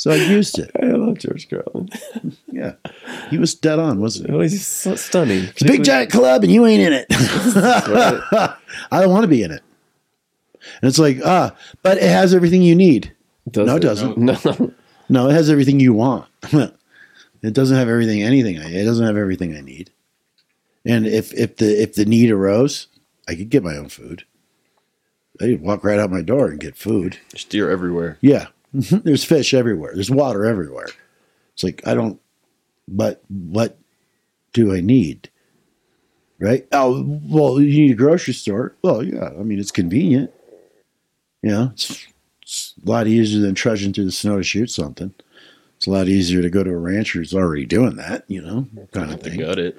So 0.02 0.10
I 0.10 0.15
used 0.15 0.57
it. 0.57 0.72
I 0.82 0.88
love 0.88 1.19
George 1.19 1.48
Carlin. 1.48 1.88
Yeah, 2.52 2.73
he 3.30 3.38
was 3.38 3.53
dead 3.53 3.78
on, 3.78 4.02
wasn't 4.02 4.30
he? 4.30 4.36
Oh, 4.36 4.40
he's 4.41 4.65
so 4.65 4.95
stunning. 4.95 5.44
It's 5.45 5.61
a 5.61 5.65
big 5.65 5.84
giant 5.84 6.11
club, 6.11 6.44
and 6.44 6.52
you 6.52 6.65
ain't 6.65 6.82
in 6.82 6.91
it. 6.91 7.06
I 7.11 8.56
don't 8.91 9.11
want 9.11 9.23
to 9.23 9.28
be 9.28 9.44
in 9.44 9.52
it. 9.52 9.61
And 10.82 10.90
it's 10.90 10.98
like, 10.98 11.19
ah, 11.23 11.56
but 11.84 11.98
it 11.98 12.10
has 12.10 12.34
everything 12.34 12.64
you 12.64 12.76
need. 12.76 13.15
Does 13.49 13.68
no, 13.68 13.76
it 13.76 13.82
doesn't. 13.82 14.18
No, 14.18 14.38
no. 14.44 14.73
No, 15.07 15.30
it 15.30 15.34
has 15.34 15.52
everything 15.52 15.80
you 15.80 15.94
want. 15.94 16.28
it 16.52 17.53
doesn't 17.53 17.78
have 17.78 17.88
everything, 17.88 18.23
anything. 18.23 18.57
I, 18.57 18.72
it 18.72 18.86
doesn't 18.86 19.06
have 19.06 19.18
everything 19.18 19.56
I 19.56 19.61
need. 19.61 19.91
And 20.84 21.06
if 21.06 21.32
if 21.34 21.57
the 21.57 21.80
if 21.80 21.94
the 21.94 22.06
need 22.06 22.32
arose, 22.32 22.88
I 23.28 23.36
could 23.36 23.49
get 23.49 23.64
my 23.64 23.78
own 23.78 23.90
food. 23.90 24.26
I 25.40 25.45
could 25.45 25.61
walk 25.61 25.84
right 25.84 25.99
out 25.99 26.10
my 26.10 26.23
door 26.23 26.48
and 26.48 26.60
get 26.60 26.76
food. 26.76 27.19
There's 27.32 27.45
deer 27.45 27.69
everywhere. 27.69 28.18
Yeah, 28.19 28.48
there's 29.03 29.23
fish 29.23 29.53
everywhere. 29.53 29.91
There's 29.93 30.11
water 30.11 30.45
everywhere. 30.45 30.88
It's 31.53 31.64
like 31.64 31.85
I 31.85 31.93
don't. 31.93 32.19
But 32.88 33.23
what 33.30 33.77
do 34.53 34.73
I 34.73 34.81
need? 34.81 35.30
Right? 36.39 36.68
Oh, 36.72 37.03
well, 37.30 37.61
you 37.61 37.81
need 37.81 37.91
a 37.91 37.95
grocery 37.95 38.34
store. 38.34 38.76
Well, 38.81 39.03
yeah. 39.03 39.27
I 39.27 39.43
mean, 39.43 39.60
it's 39.60 39.72
convenient. 39.72 40.31
You 41.43 41.52
know, 41.52 41.69
it's, 41.73 42.07
it's 42.41 42.73
a 42.85 42.89
lot 42.89 43.07
easier 43.07 43.41
than 43.41 43.53
trudging 43.56 43.93
through 43.93 44.06
the 44.06 44.11
snow 44.11 44.38
to 44.38 44.43
shoot 44.43 44.72
something. 44.72 45.14
It's 45.77 45.88
a 45.88 45.91
lot 45.91 46.07
easier 46.07 46.41
to 46.41 46.49
go 46.49 46.64
to 46.64 46.69
a 46.72 46.77
rancher 46.77 47.19
who's 47.19 47.34
already 47.34 47.65
doing 47.65 47.95
that. 47.98 48.23
You 48.27 48.41
know, 48.41 48.68
kind 48.91 49.11
of 49.11 49.19
I 49.19 49.30
thing. 49.30 49.39
got 49.39 49.60
it. 49.60 49.77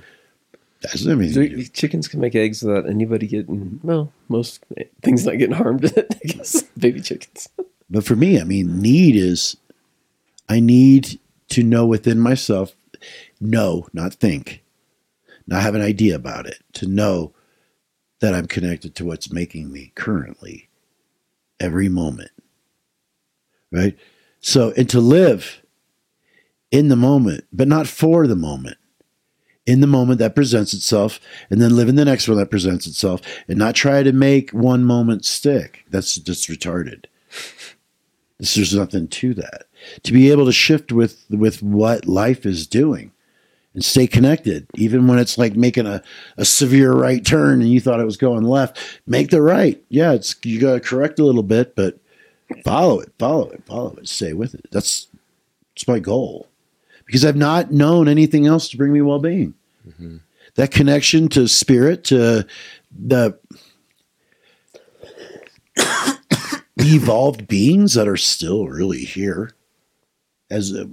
That's 0.82 1.06
I 1.06 1.14
mean, 1.14 1.32
Do- 1.32 1.64
chickens 1.66 2.08
can 2.08 2.20
make 2.20 2.34
eggs 2.34 2.62
without 2.62 2.88
anybody 2.88 3.28
getting 3.28 3.78
well 3.84 4.12
most 4.28 4.64
things 5.00 5.24
not 5.24 5.38
getting 5.38 5.54
harmed 5.54 5.84
i 5.96 6.26
guess 6.26 6.62
baby 6.76 7.00
chickens 7.00 7.48
But 7.92 8.04
for 8.04 8.16
me, 8.16 8.40
I 8.40 8.44
mean, 8.44 8.80
need 8.80 9.16
is 9.16 9.58
I 10.48 10.60
need 10.60 11.20
to 11.50 11.62
know 11.62 11.84
within 11.84 12.18
myself, 12.18 12.74
know, 13.38 13.86
not 13.92 14.14
think, 14.14 14.64
not 15.46 15.60
have 15.60 15.74
an 15.74 15.82
idea 15.82 16.16
about 16.16 16.46
it, 16.46 16.64
to 16.72 16.86
know 16.86 17.34
that 18.20 18.34
I'm 18.34 18.46
connected 18.46 18.94
to 18.94 19.04
what's 19.04 19.30
making 19.30 19.70
me 19.70 19.92
currently 19.94 20.70
every 21.60 21.90
moment. 21.90 22.30
Right? 23.70 23.98
So, 24.40 24.72
and 24.74 24.88
to 24.88 25.00
live 25.00 25.60
in 26.70 26.88
the 26.88 26.96
moment, 26.96 27.44
but 27.52 27.68
not 27.68 27.86
for 27.86 28.26
the 28.26 28.36
moment. 28.36 28.78
In 29.66 29.80
the 29.80 29.86
moment 29.86 30.18
that 30.18 30.34
presents 30.34 30.72
itself, 30.72 31.20
and 31.50 31.60
then 31.60 31.76
live 31.76 31.88
in 31.88 31.96
the 31.96 32.06
next 32.06 32.26
one 32.26 32.38
that 32.38 32.50
presents 32.50 32.86
itself, 32.86 33.20
and 33.46 33.58
not 33.58 33.74
try 33.74 34.02
to 34.02 34.12
make 34.12 34.50
one 34.50 34.82
moment 34.82 35.24
stick. 35.26 35.84
That's 35.90 36.16
just 36.16 36.48
retarded. 36.48 37.04
There's 38.42 38.74
nothing 38.74 39.06
to 39.06 39.34
that. 39.34 39.66
To 40.02 40.12
be 40.12 40.30
able 40.32 40.46
to 40.46 40.52
shift 40.52 40.90
with 40.90 41.24
with 41.30 41.62
what 41.62 42.06
life 42.06 42.44
is 42.44 42.66
doing 42.66 43.12
and 43.72 43.84
stay 43.84 44.08
connected, 44.08 44.66
even 44.74 45.06
when 45.06 45.20
it's 45.20 45.38
like 45.38 45.54
making 45.54 45.86
a, 45.86 46.02
a 46.36 46.44
severe 46.44 46.92
right 46.92 47.24
turn 47.24 47.62
and 47.62 47.70
you 47.70 47.80
thought 47.80 48.00
it 48.00 48.04
was 48.04 48.16
going 48.16 48.42
left, 48.42 48.78
make 49.06 49.30
the 49.30 49.40
right. 49.40 49.80
Yeah, 49.90 50.12
it's 50.12 50.34
you 50.42 50.60
gotta 50.60 50.80
correct 50.80 51.20
a 51.20 51.24
little 51.24 51.44
bit, 51.44 51.76
but 51.76 51.98
follow 52.64 52.98
it, 52.98 53.12
follow 53.16 53.48
it, 53.50 53.64
follow 53.64 53.94
it, 53.94 54.08
stay 54.08 54.32
with 54.32 54.54
it. 54.54 54.66
That's 54.72 55.06
that's 55.74 55.86
my 55.86 56.00
goal. 56.00 56.48
because 57.06 57.24
I've 57.24 57.36
not 57.36 57.70
known 57.70 58.08
anything 58.08 58.46
else 58.46 58.68
to 58.70 58.76
bring 58.76 58.92
me 58.92 59.02
well 59.02 59.18
being. 59.18 59.54
Mm-hmm. 59.86 60.16
That 60.54 60.70
connection 60.70 61.28
to 61.28 61.46
spirit, 61.46 62.04
to 62.04 62.46
the 62.90 63.38
evolved 66.86 67.46
beings 67.46 67.94
that 67.94 68.08
are 68.08 68.16
still 68.16 68.68
really 68.68 69.04
here, 69.04 69.52
as 70.50 70.72
uh, 70.72 70.86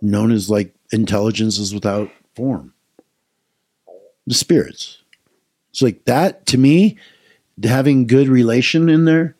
known 0.00 0.32
as 0.32 0.50
like 0.50 0.74
intelligences 0.92 1.74
without 1.74 2.10
form, 2.34 2.74
the 4.26 4.34
spirits. 4.34 4.98
It's 5.70 5.82
like 5.82 6.04
that 6.04 6.46
to 6.46 6.58
me, 6.58 6.96
having 7.62 8.06
good 8.06 8.28
relation 8.28 8.88
in 8.88 9.04
there, 9.04 9.36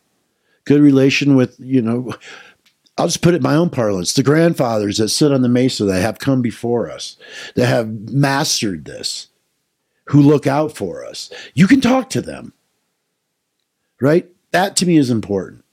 good 0.65 0.81
relation 0.81 1.35
with 1.35 1.55
you 1.59 1.81
know 1.81 2.13
I'll 2.97 3.07
just 3.07 3.21
put 3.21 3.33
it 3.33 3.37
in 3.37 3.43
my 3.43 3.55
own 3.55 3.69
parlance. 3.69 4.13
The 4.13 4.23
grandfathers 4.23 4.97
that 4.97 5.09
sit 5.09 5.31
on 5.31 5.43
the 5.43 5.49
mesa 5.49 5.85
that 5.85 6.01
have 6.01 6.17
come 6.17 6.41
before 6.41 6.89
us, 6.89 7.15
that 7.55 7.67
have 7.67 8.11
mastered 8.11 8.85
this, 8.85 9.27
who 10.05 10.21
look 10.21 10.47
out 10.47 10.75
for 10.75 11.05
us. 11.05 11.31
You 11.53 11.67
can 11.67 11.79
talk 11.79 12.09
to 12.11 12.21
them, 12.21 12.53
right? 14.01 14.27
That 14.51 14.75
to 14.77 14.85
me 14.85 14.97
is 14.97 15.11
important. 15.11 15.63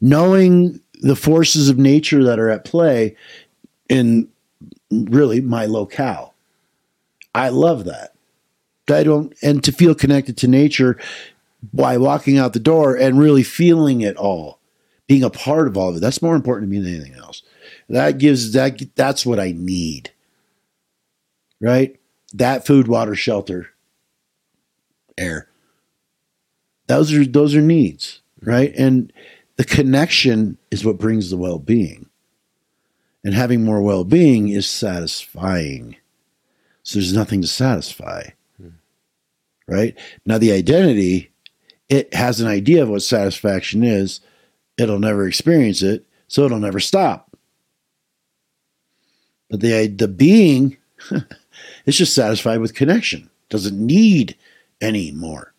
Knowing 0.00 0.80
the 1.00 1.16
forces 1.16 1.68
of 1.68 1.78
nature 1.78 2.24
that 2.24 2.38
are 2.38 2.50
at 2.50 2.64
play 2.64 3.16
in 3.88 4.28
really 4.90 5.40
my 5.40 5.66
locale. 5.66 6.34
I 7.34 7.50
love 7.50 7.84
that. 7.84 8.14
I 8.88 9.02
don't, 9.02 9.34
and 9.42 9.62
to 9.64 9.72
feel 9.72 9.94
connected 9.94 10.36
to 10.38 10.48
nature 10.48 10.98
by 11.72 11.98
walking 11.98 12.38
out 12.38 12.52
the 12.52 12.60
door 12.60 12.96
and 12.96 13.18
really 13.18 13.42
feeling 13.42 14.00
it 14.00 14.16
all 14.16 14.60
being 15.06 15.22
a 15.22 15.30
part 15.30 15.68
of 15.68 15.76
all 15.76 15.90
of 15.90 15.96
it. 15.96 16.00
That's 16.00 16.22
more 16.22 16.36
important 16.36 16.70
to 16.70 16.76
me 16.76 16.82
than 16.82 16.94
anything 16.94 17.18
else. 17.18 17.42
That 17.88 18.18
gives 18.18 18.52
that 18.52 18.80
that's 18.94 19.24
what 19.24 19.38
I 19.38 19.52
need. 19.56 20.10
Right? 21.60 21.98
That 22.34 22.66
food, 22.66 22.88
water, 22.88 23.14
shelter, 23.14 23.70
air. 25.16 25.48
Those 26.86 27.12
are 27.12 27.24
those 27.24 27.54
are 27.54 27.62
needs, 27.62 28.20
right? 28.42 28.72
And 28.76 29.12
the 29.56 29.64
connection 29.64 30.58
is 30.70 30.84
what 30.84 30.98
brings 30.98 31.30
the 31.30 31.36
well-being. 31.36 32.06
And 33.24 33.34
having 33.34 33.64
more 33.64 33.82
well-being 33.82 34.48
is 34.48 34.68
satisfying. 34.68 35.96
So 36.82 36.98
there's 36.98 37.12
nothing 37.12 37.42
to 37.42 37.48
satisfy. 37.48 38.28
Hmm. 38.60 38.68
Right? 39.66 39.98
Now 40.24 40.38
the 40.38 40.52
identity 40.52 41.30
it 41.88 42.12
has 42.14 42.40
an 42.40 42.48
idea 42.48 42.82
of 42.82 42.88
what 42.88 43.02
satisfaction 43.02 43.84
is 43.84 44.20
it'll 44.76 44.98
never 44.98 45.26
experience 45.26 45.82
it, 45.82 46.04
so 46.28 46.44
it'll 46.44 46.58
never 46.58 46.80
stop. 46.80 47.36
But 49.48 49.60
the 49.60 49.86
the 49.86 50.08
being 50.08 50.76
is 51.86 51.96
just 51.96 52.14
satisfied 52.14 52.60
with 52.60 52.74
connection, 52.74 53.30
doesn't 53.48 53.78
need 53.78 54.36
any 54.80 55.12
more. 55.12 55.52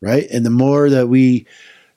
Right? 0.00 0.28
And 0.30 0.44
the 0.44 0.50
more 0.50 0.90
that 0.90 1.08
we 1.08 1.46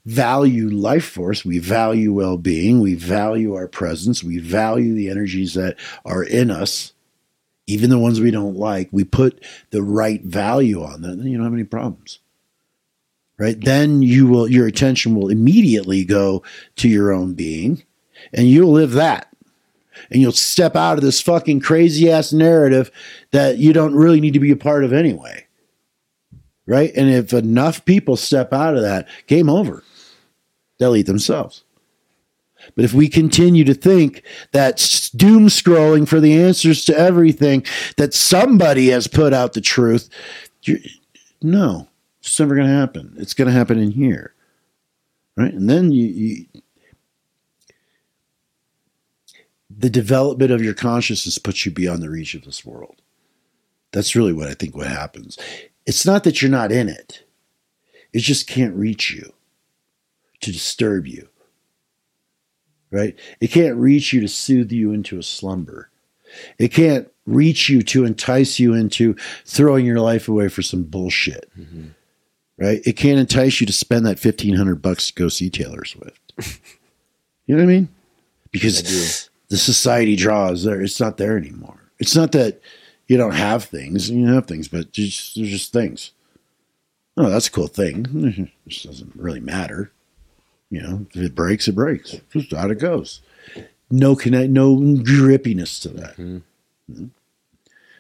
value 0.06 0.70
life 0.70 1.06
force, 1.06 1.44
we 1.44 1.58
value 1.58 2.14
well-being, 2.14 2.80
we 2.80 2.94
value 2.94 3.56
our 3.56 3.68
presence, 3.68 4.24
we 4.24 4.38
value 4.38 4.94
the 4.94 5.10
energies 5.10 5.56
that 5.56 5.78
are 6.06 6.24
in 6.24 6.52
us, 6.52 6.94
even 7.68 7.90
the 7.90 8.00
ones 8.00 8.22
we 8.22 8.32
don't 8.32 8.56
like, 8.56 8.88
we 8.92 9.04
put 9.04 9.44
the 9.72 9.82
right 9.82 10.24
value 10.24 10.84
on 10.84 11.02
them, 11.02 11.18
then 11.18 11.28
you 11.28 11.38
don't 11.38 11.46
have 11.46 11.54
any 11.54 11.64
problems. 11.64 12.20
Right? 13.38 13.60
Then 13.60 14.02
you 14.02 14.28
will 14.28 14.50
your 14.50 14.66
attention 14.66 15.14
will 15.14 15.28
immediately 15.28 16.06
go 16.06 16.42
to 16.78 16.88
your 16.88 17.12
own 17.12 17.34
being 17.34 17.84
and 18.32 18.48
you'll 18.48 18.72
live 18.72 18.92
that. 18.92 19.28
And 20.12 20.22
you'll 20.22 20.34
step 20.34 20.76
out 20.76 20.98
of 20.98 21.04
this 21.04 21.22
fucking 21.22 21.62
crazy 21.62 22.10
ass 22.10 22.32
narrative 22.32 22.92
that 23.32 23.58
you 23.58 23.74
don't 23.74 23.96
really 23.96 24.22
need 24.22 24.34
to 24.34 24.40
be 24.40 24.52
a 24.52 24.56
part 24.56 24.84
of 24.86 24.94
anyway. 24.94 25.48
Right? 26.66 26.94
And 26.96 27.10
if 27.10 27.34
enough 27.34 27.84
people 27.84 28.16
step 28.16 28.54
out 28.54 28.76
of 28.76 28.84
that 28.84 29.08
game 29.28 29.50
over 29.50 29.84
they'll 30.78 30.96
eat 30.96 31.06
themselves 31.06 31.64
but 32.76 32.86
if 32.86 32.94
we 32.94 33.08
continue 33.08 33.64
to 33.64 33.74
think 33.74 34.24
that 34.52 34.78
doom 35.16 35.48
scrolling 35.48 36.08
for 36.08 36.20
the 36.20 36.42
answers 36.42 36.84
to 36.86 36.98
everything 36.98 37.64
that 37.98 38.14
somebody 38.14 38.90
has 38.90 39.08
put 39.08 39.34
out 39.34 39.54
the 39.54 39.62
truth 39.62 40.10
no 41.42 41.88
it's 42.26 42.40
never 42.40 42.56
going 42.56 42.68
to 42.68 42.74
happen. 42.74 43.14
It's 43.18 43.36
going 43.36 43.48
to 43.48 43.54
happen 43.54 43.78
in 43.78 43.92
here, 43.92 44.34
right? 45.38 45.54
And 45.54 45.70
then 45.70 45.92
you, 45.92 46.08
you, 46.08 46.46
the 49.70 49.92
development 49.92 50.50
of 50.50 50.64
your 50.64 50.74
consciousness 50.74 51.38
puts 51.38 51.66
you 51.66 51.72
beyond 51.72 52.02
the 52.02 52.10
reach 52.10 52.34
of 52.34 52.44
this 52.44 52.66
world. 52.66 53.02
That's 53.92 54.16
really 54.16 54.34
what 54.34 54.48
I 54.48 54.56
think 54.56 54.76
what 54.76 54.88
happens. 54.88 55.38
It's 55.86 56.04
not 56.04 56.24
that 56.24 56.42
you're 56.42 56.50
not 56.50 56.72
in 56.72 56.90
it. 56.90 57.24
It 58.12 58.22
just 58.22 58.48
can't 58.48 58.76
reach 58.76 59.12
you 59.12 59.32
to 60.42 60.52
disturb 60.52 61.08
you. 61.08 61.28
Right? 62.92 63.18
It 63.42 63.48
can't 63.48 63.76
reach 63.78 64.14
you 64.14 64.22
to 64.22 64.28
soothe 64.28 64.72
you 64.72 64.92
into 64.92 65.18
a 65.18 65.24
slumber. 65.24 65.90
It 66.58 66.70
can't 66.70 67.12
reach 67.26 67.70
you 67.70 67.82
to 67.82 68.06
entice 68.06 68.60
you 68.60 68.74
into 68.74 69.16
throwing 69.46 69.86
your 69.86 70.00
life 70.00 70.28
away 70.28 70.48
for 70.48 70.62
some 70.62 70.84
bullshit. 70.84 71.50
Mm-hmm 71.58 71.88
right? 72.58 72.82
It 72.86 72.94
can't 72.94 73.20
entice 73.20 73.60
you 73.60 73.68
to 73.68 73.74
spend 73.74 74.06
that 74.06 74.20
fifteen 74.20 74.56
hundred 74.56 74.82
bucks 74.82 75.08
to 75.08 75.14
go 75.14 75.30
see 75.30 75.50
Taylor 75.50 75.86
Swift. 75.86 76.34
you 77.46 77.56
know 77.56 77.64
what 77.64 77.70
I 77.70 77.74
mean? 77.74 77.90
Because 78.52 79.30
the 79.50 79.58
society 79.58 80.16
draws 80.16 80.64
there. 80.64 80.82
It's 80.82 81.00
not 81.00 81.18
there 81.18 81.38
anymore. 81.38 81.92
It's 82.00 82.16
not 82.16 82.32
that 82.34 82.62
you 83.08 83.18
don't 83.18 83.34
have 83.36 83.66
things. 83.66 84.10
You 84.10 84.28
have 84.34 84.48
things, 84.48 84.68
but 84.68 84.92
just, 84.92 85.36
there's 85.36 85.50
just 85.50 85.74
things. 85.74 86.12
Oh, 87.18 87.30
that's 87.30 87.48
a 87.48 87.52
cool 87.52 87.68
thing. 87.68 88.52
It 88.68 88.82
doesn't 88.84 89.16
really 89.16 89.40
matter. 89.40 89.92
You 90.76 90.82
know, 90.82 91.06
if 91.14 91.22
it 91.22 91.36
breaks, 91.36 91.68
it 91.68 91.76
breaks. 91.76 92.16
Just 92.32 92.54
out 92.54 92.72
it 92.72 92.80
goes. 92.80 93.22
No 93.90 94.16
connect, 94.16 94.50
no 94.50 94.76
grippiness 94.76 95.82
to 95.84 95.90
that. 95.90 96.18
Mm-hmm. 96.18 97.06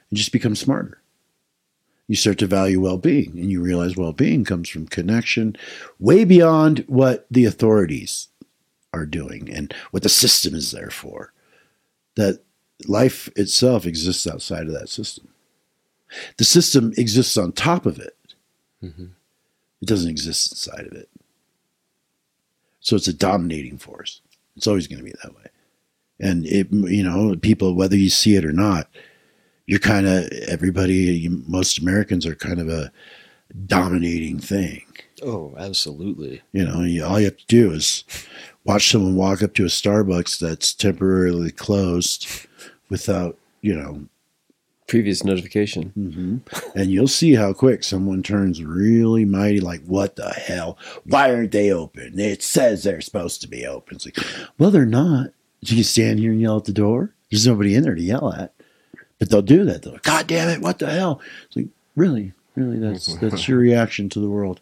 You 0.09 0.17
just 0.17 0.31
become 0.31 0.55
smarter 0.55 0.99
you 2.07 2.15
start 2.15 2.37
to 2.39 2.47
value 2.47 2.79
well 2.79 2.97
being 2.97 3.31
and 3.37 3.51
you 3.51 3.61
realize 3.61 3.95
well 3.95 4.13
being 4.13 4.43
comes 4.43 4.69
from 4.69 4.87
connection 4.87 5.55
way 5.99 6.23
beyond 6.23 6.83
what 6.87 7.25
the 7.31 7.45
authorities 7.45 8.27
are 8.93 9.05
doing 9.05 9.51
and 9.51 9.73
what 9.91 10.03
the 10.03 10.09
system 10.09 10.53
is 10.53 10.71
there 10.71 10.89
for. 10.89 11.33
That 12.15 12.41
life 12.87 13.29
itself 13.35 13.85
exists 13.85 14.27
outside 14.27 14.67
of 14.67 14.73
that 14.73 14.89
system. 14.89 15.27
The 16.37 16.45
system 16.45 16.93
exists 16.97 17.35
on 17.35 17.51
top 17.51 17.85
of 17.85 17.99
it, 17.99 18.15
mm-hmm. 18.81 19.07
it 19.81 19.87
doesn't 19.87 20.09
exist 20.09 20.51
inside 20.51 20.87
of 20.87 20.93
it. 20.93 21.09
So 22.85 22.95
it's 22.95 23.07
a 23.07 23.13
dominating 23.13 23.77
force. 23.77 24.21
It's 24.55 24.67
always 24.67 24.87
going 24.87 24.99
to 24.99 25.03
be 25.03 25.15
that 25.23 25.35
way. 25.35 25.45
And 26.19 26.45
it, 26.45 26.71
you 26.71 27.03
know, 27.03 27.35
people, 27.35 27.75
whether 27.75 27.97
you 27.97 28.09
see 28.09 28.35
it 28.35 28.45
or 28.45 28.53
not, 28.53 28.87
you're 29.67 29.79
kind 29.79 30.07
of 30.07 30.25
everybody 30.47 31.27
most 31.47 31.79
americans 31.79 32.25
are 32.25 32.35
kind 32.35 32.59
of 32.59 32.69
a 32.69 32.91
dominating 33.65 34.39
thing 34.39 34.83
oh 35.23 35.53
absolutely 35.57 36.41
you 36.51 36.65
know 36.65 36.81
you, 36.81 37.03
all 37.03 37.19
you 37.19 37.25
have 37.25 37.37
to 37.37 37.45
do 37.47 37.71
is 37.71 38.03
watch 38.63 38.91
someone 38.91 39.15
walk 39.15 39.41
up 39.41 39.53
to 39.53 39.63
a 39.63 39.67
starbucks 39.67 40.39
that's 40.39 40.73
temporarily 40.73 41.51
closed 41.51 42.27
without 42.89 43.37
you 43.61 43.75
know 43.75 44.05
previous 44.87 45.23
notification 45.23 45.91
mm-hmm. 45.97 46.79
and 46.79 46.91
you'll 46.91 47.07
see 47.07 47.33
how 47.33 47.51
quick 47.51 47.83
someone 47.83 48.21
turns 48.21 48.63
really 48.63 49.25
mighty 49.25 49.59
like 49.59 49.83
what 49.85 50.15
the 50.15 50.29
hell 50.29 50.77
why 51.05 51.33
aren't 51.33 51.51
they 51.51 51.71
open 51.71 52.19
it 52.19 52.43
says 52.43 52.83
they're 52.83 53.01
supposed 53.01 53.41
to 53.41 53.47
be 53.47 53.65
open 53.65 53.95
it's 53.95 54.05
like 54.05 54.17
well 54.59 54.69
they're 54.69 54.85
not 54.85 55.31
you 55.61 55.75
can 55.75 55.83
stand 55.83 56.19
here 56.19 56.31
and 56.31 56.41
yell 56.41 56.57
at 56.57 56.65
the 56.65 56.71
door 56.71 57.13
there's 57.31 57.47
nobody 57.47 57.73
in 57.73 57.83
there 57.83 57.95
to 57.95 58.01
yell 58.01 58.31
at 58.31 58.53
but 59.19 59.29
they'll 59.29 59.41
do 59.41 59.65
that. 59.65 59.83
They're 59.83 59.93
like, 59.93 60.03
God 60.03 60.27
damn 60.27 60.49
it, 60.49 60.61
what 60.61 60.79
the 60.79 60.89
hell? 60.89 61.21
It's 61.47 61.55
like, 61.55 61.67
really, 61.95 62.33
really, 62.55 62.79
that's 62.79 63.15
that's 63.19 63.47
your 63.47 63.57
reaction 63.59 64.09
to 64.09 64.19
the 64.19 64.29
world. 64.29 64.61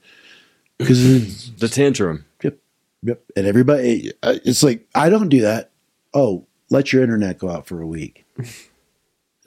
Because 0.78 1.52
the 1.58 1.70
tantrum. 1.70 2.26
Yep, 2.42 2.58
yep. 3.04 3.24
And 3.36 3.48
everybody, 3.48 4.12
uh, 4.22 4.36
it's 4.44 4.64
like 4.64 4.88
I 4.94 5.10
don't 5.10 5.30
do 5.30 5.42
that. 5.42 5.72
Oh, 6.14 6.46
let 6.70 6.94
your 6.94 7.04
internet 7.04 7.40
go 7.40 7.50
out 7.50 7.68
for 7.68 7.82
a 7.82 7.88
week. 7.88 8.26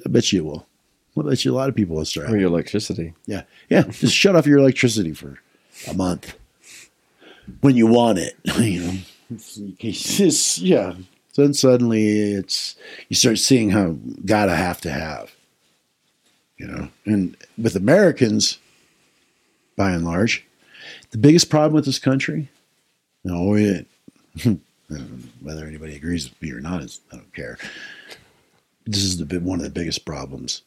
I 0.06 0.08
bet 0.08 0.32
you 0.32 0.44
will. 0.44 0.66
I 1.18 1.22
bet 1.22 1.44
you 1.44 1.52
a 1.52 1.56
lot 1.56 1.68
of 1.68 1.74
people 1.74 1.96
will 1.96 2.04
start. 2.04 2.30
Or 2.30 2.36
your 2.36 2.48
electricity. 2.48 3.14
Yeah, 3.26 3.42
yeah. 3.68 3.82
Just 3.82 4.14
shut 4.14 4.36
off 4.36 4.46
your 4.46 4.58
electricity 4.58 5.12
for 5.12 5.38
a 5.88 5.94
month 5.94 6.34
when 7.60 7.76
you 7.76 7.86
want 7.86 8.18
it. 8.18 8.36
you 8.58 8.80
know, 8.80 8.98
it's 9.30 10.58
yeah 10.62 10.94
then 11.36 11.54
suddenly 11.54 12.32
it's 12.32 12.76
you 13.08 13.16
start 13.16 13.38
seeing 13.38 13.70
how 13.70 13.96
gotta 14.24 14.54
have 14.54 14.80
to 14.82 14.90
have. 14.90 15.32
You 16.56 16.66
know, 16.66 16.88
and 17.04 17.36
with 17.58 17.76
Americans, 17.76 18.58
by 19.76 19.90
and 19.90 20.06
large, 20.06 20.46
the 21.10 21.18
biggest 21.18 21.50
problem 21.50 21.74
with 21.74 21.84
this 21.84 21.98
country, 21.98 22.48
it, 23.24 23.86
whether 25.42 25.66
anybody 25.66 25.96
agrees 25.96 26.30
with 26.30 26.40
me 26.40 26.52
or 26.52 26.60
not 26.60 26.82
is 26.82 27.00
I 27.12 27.16
don't 27.16 27.34
care. 27.34 27.58
This 28.86 29.02
is 29.02 29.18
the 29.18 29.40
one 29.40 29.58
of 29.58 29.64
the 29.64 29.70
biggest 29.70 30.04
problems. 30.04 30.62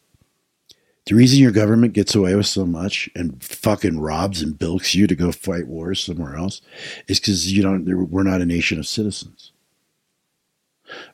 The 1.06 1.16
reason 1.16 1.40
your 1.40 1.52
government 1.52 1.94
gets 1.94 2.14
away 2.14 2.36
with 2.36 2.46
so 2.46 2.66
much 2.66 3.10
and 3.16 3.42
fucking 3.44 4.00
robs 4.00 4.44
and 4.44 4.58
bilks 4.58 4.94
you 4.94 5.08
to 5.08 5.16
go 5.16 5.32
fight 5.32 5.68
wars 5.68 6.04
somewhere 6.04 6.36
else 6.36 6.62
is 7.08 7.20
because 7.20 7.52
you 7.52 7.64
don't. 7.64 7.86
We're 8.12 8.24
not 8.24 8.42
a 8.42 8.46
nation 8.46 8.78
of 8.78 8.88
citizens. 8.88 9.52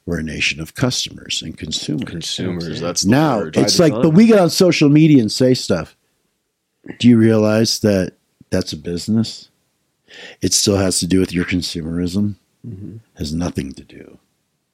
We're 0.06 0.20
a 0.20 0.24
nation 0.24 0.60
of 0.60 0.76
customers 0.76 1.42
and 1.42 1.58
consumers. 1.58 2.10
Consumers. 2.10 2.82
That's 2.82 3.06
Now 3.06 3.40
it's 3.54 3.80
like, 3.80 3.94
but 3.94 4.12
we 4.12 4.26
get 4.26 4.40
on 4.40 4.50
social 4.50 4.90
media 4.90 5.22
and 5.22 5.32
say 5.32 5.54
stuff. 5.54 5.96
Do 7.00 7.08
you 7.08 7.18
realize 7.18 7.80
that 7.80 8.14
that's 8.50 8.74
a 8.74 8.78
business? 8.78 9.50
It 10.42 10.54
still 10.54 10.78
has 10.78 11.00
to 11.00 11.08
do 11.08 11.20
with 11.20 11.34
your 11.34 11.46
consumerism. 11.46 12.36
Mm-hmm. 12.66 12.98
Has 13.18 13.34
nothing 13.34 13.74
to 13.74 13.84
do 13.84 14.18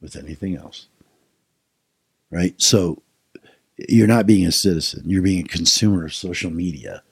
with 0.02 0.16
anything 0.16 0.56
else. 0.56 0.88
Right? 2.32 2.60
So 2.62 3.02
you're 3.90 4.08
not 4.08 4.26
being 4.28 4.46
a 4.48 4.52
citizen. 4.52 5.04
You're 5.06 5.22
being 5.22 5.46
a 5.46 5.48
consumer 5.48 6.06
of 6.06 6.14
social 6.14 6.50
media. 6.52 7.04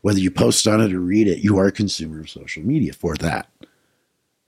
Whether 0.00 0.18
you 0.20 0.30
post 0.30 0.66
on 0.66 0.80
it 0.80 0.92
or 0.92 0.98
read 1.00 1.28
it, 1.28 1.38
you 1.38 1.58
are 1.58 1.66
a 1.66 1.72
consumer 1.72 2.20
of 2.20 2.30
social 2.30 2.62
media 2.64 2.92
for 2.92 3.14
that. 3.16 3.48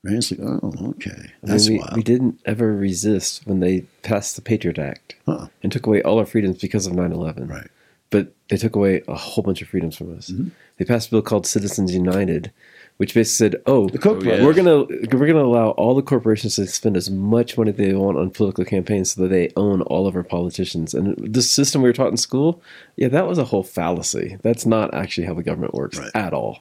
Right? 0.03 0.17
It's 0.17 0.31
like, 0.33 0.41
oh, 0.41 0.73
okay. 0.91 1.11
I 1.13 1.17
mean, 1.17 1.31
That's 1.43 1.69
we, 1.69 1.79
wild. 1.79 1.97
we 1.97 2.03
didn't 2.03 2.41
ever 2.45 2.75
resist 2.75 3.47
when 3.47 3.61
they 3.61 3.83
passed 4.03 4.37
the 4.37 4.43
Patriot 4.43 4.79
Act 4.79 5.15
Huh. 5.27 5.47
and 5.63 5.71
took 5.73 5.87
away 5.87 6.03
all 6.03 6.19
our 6.19 6.27
freedoms 6.27 6.59
because 6.59 6.87
of 6.87 6.93
9 6.93 7.13
11. 7.13 7.47
Right. 7.47 7.69
But 8.11 8.33
they 8.49 8.57
took 8.57 8.77
away 8.77 9.03
a 9.09 9.15
whole 9.15 9.43
bunch 9.43 9.63
of 9.63 9.69
freedoms 9.69 9.97
from 9.97 10.17
us. 10.17 10.31
Mm-hmm. 10.31 10.49
They 10.77 10.85
passed 10.85 11.09
a 11.09 11.11
bill 11.13 11.23
called 11.23 11.47
Citizens 11.47 11.95
United, 11.95 12.53
which 12.97 13.13
basically 13.15 13.51
said, 13.57 13.63
"Oh, 13.67 13.89
The 13.89 13.99
Koch 13.99 14.19
Oh, 14.19 14.21
yeah. 14.21 14.37
brothers. 14.37 14.45
we're 14.47 14.53
gonna 14.55 14.85
we're 15.19 15.27
gonna 15.27 15.45
allow 15.45 15.71
all 15.71 15.95
the 15.95 16.03
corporations 16.03 16.57
to 16.57 16.67
spend 16.67 16.97
as 16.97 17.11
much 17.11 17.59
money 17.59 17.73
they 17.73 17.93
want 17.93 18.17
on 18.19 18.31
political 18.31 18.65
campaigns 18.65 19.13
so 19.13 19.23
that 19.23 19.29
they 19.29 19.51
own 19.57 19.83
all 19.83 20.07
of 20.07 20.15
our 20.17 20.23
politicians." 20.23 20.95
And 20.95 21.17
the 21.19 21.43
system 21.43 21.83
we 21.83 21.89
were 21.89 21.93
taught 21.93 22.11
in 22.13 22.17
school, 22.17 22.63
yeah, 22.97 23.09
that 23.09 23.27
was 23.27 23.39
a 23.39 23.45
whole 23.45 23.65
fallacy. 23.65 24.37
That's 24.43 24.65
not 24.67 24.95
actually 24.95 25.27
how 25.27 25.35
the 25.35 25.43
government 25.43 25.75
works 25.75 25.99
Right. 25.99 26.11
at 26.15 26.33
all, 26.33 26.61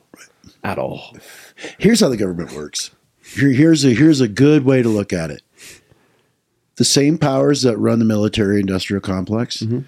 at 0.63 0.77
all. 0.79 1.15
here's 1.77 1.99
how 1.99 2.09
the 2.09 2.17
government 2.17 2.53
works. 2.53 2.89
Here, 3.35 3.49
here's 3.51 3.85
a 3.85 3.93
here's 3.93 4.19
a 4.21 4.27
good 4.27 4.65
way 4.65 4.81
to 4.81 4.89
look 4.89 5.13
at 5.13 5.29
it. 5.31 5.41
The 6.75 6.83
same 6.85 7.19
powers 7.19 7.61
that 7.61 7.77
run 7.77 7.99
the 7.99 8.05
military 8.05 8.59
industrial 8.59 8.99
complex, 9.01 9.57
mm-hmm. 9.61 9.81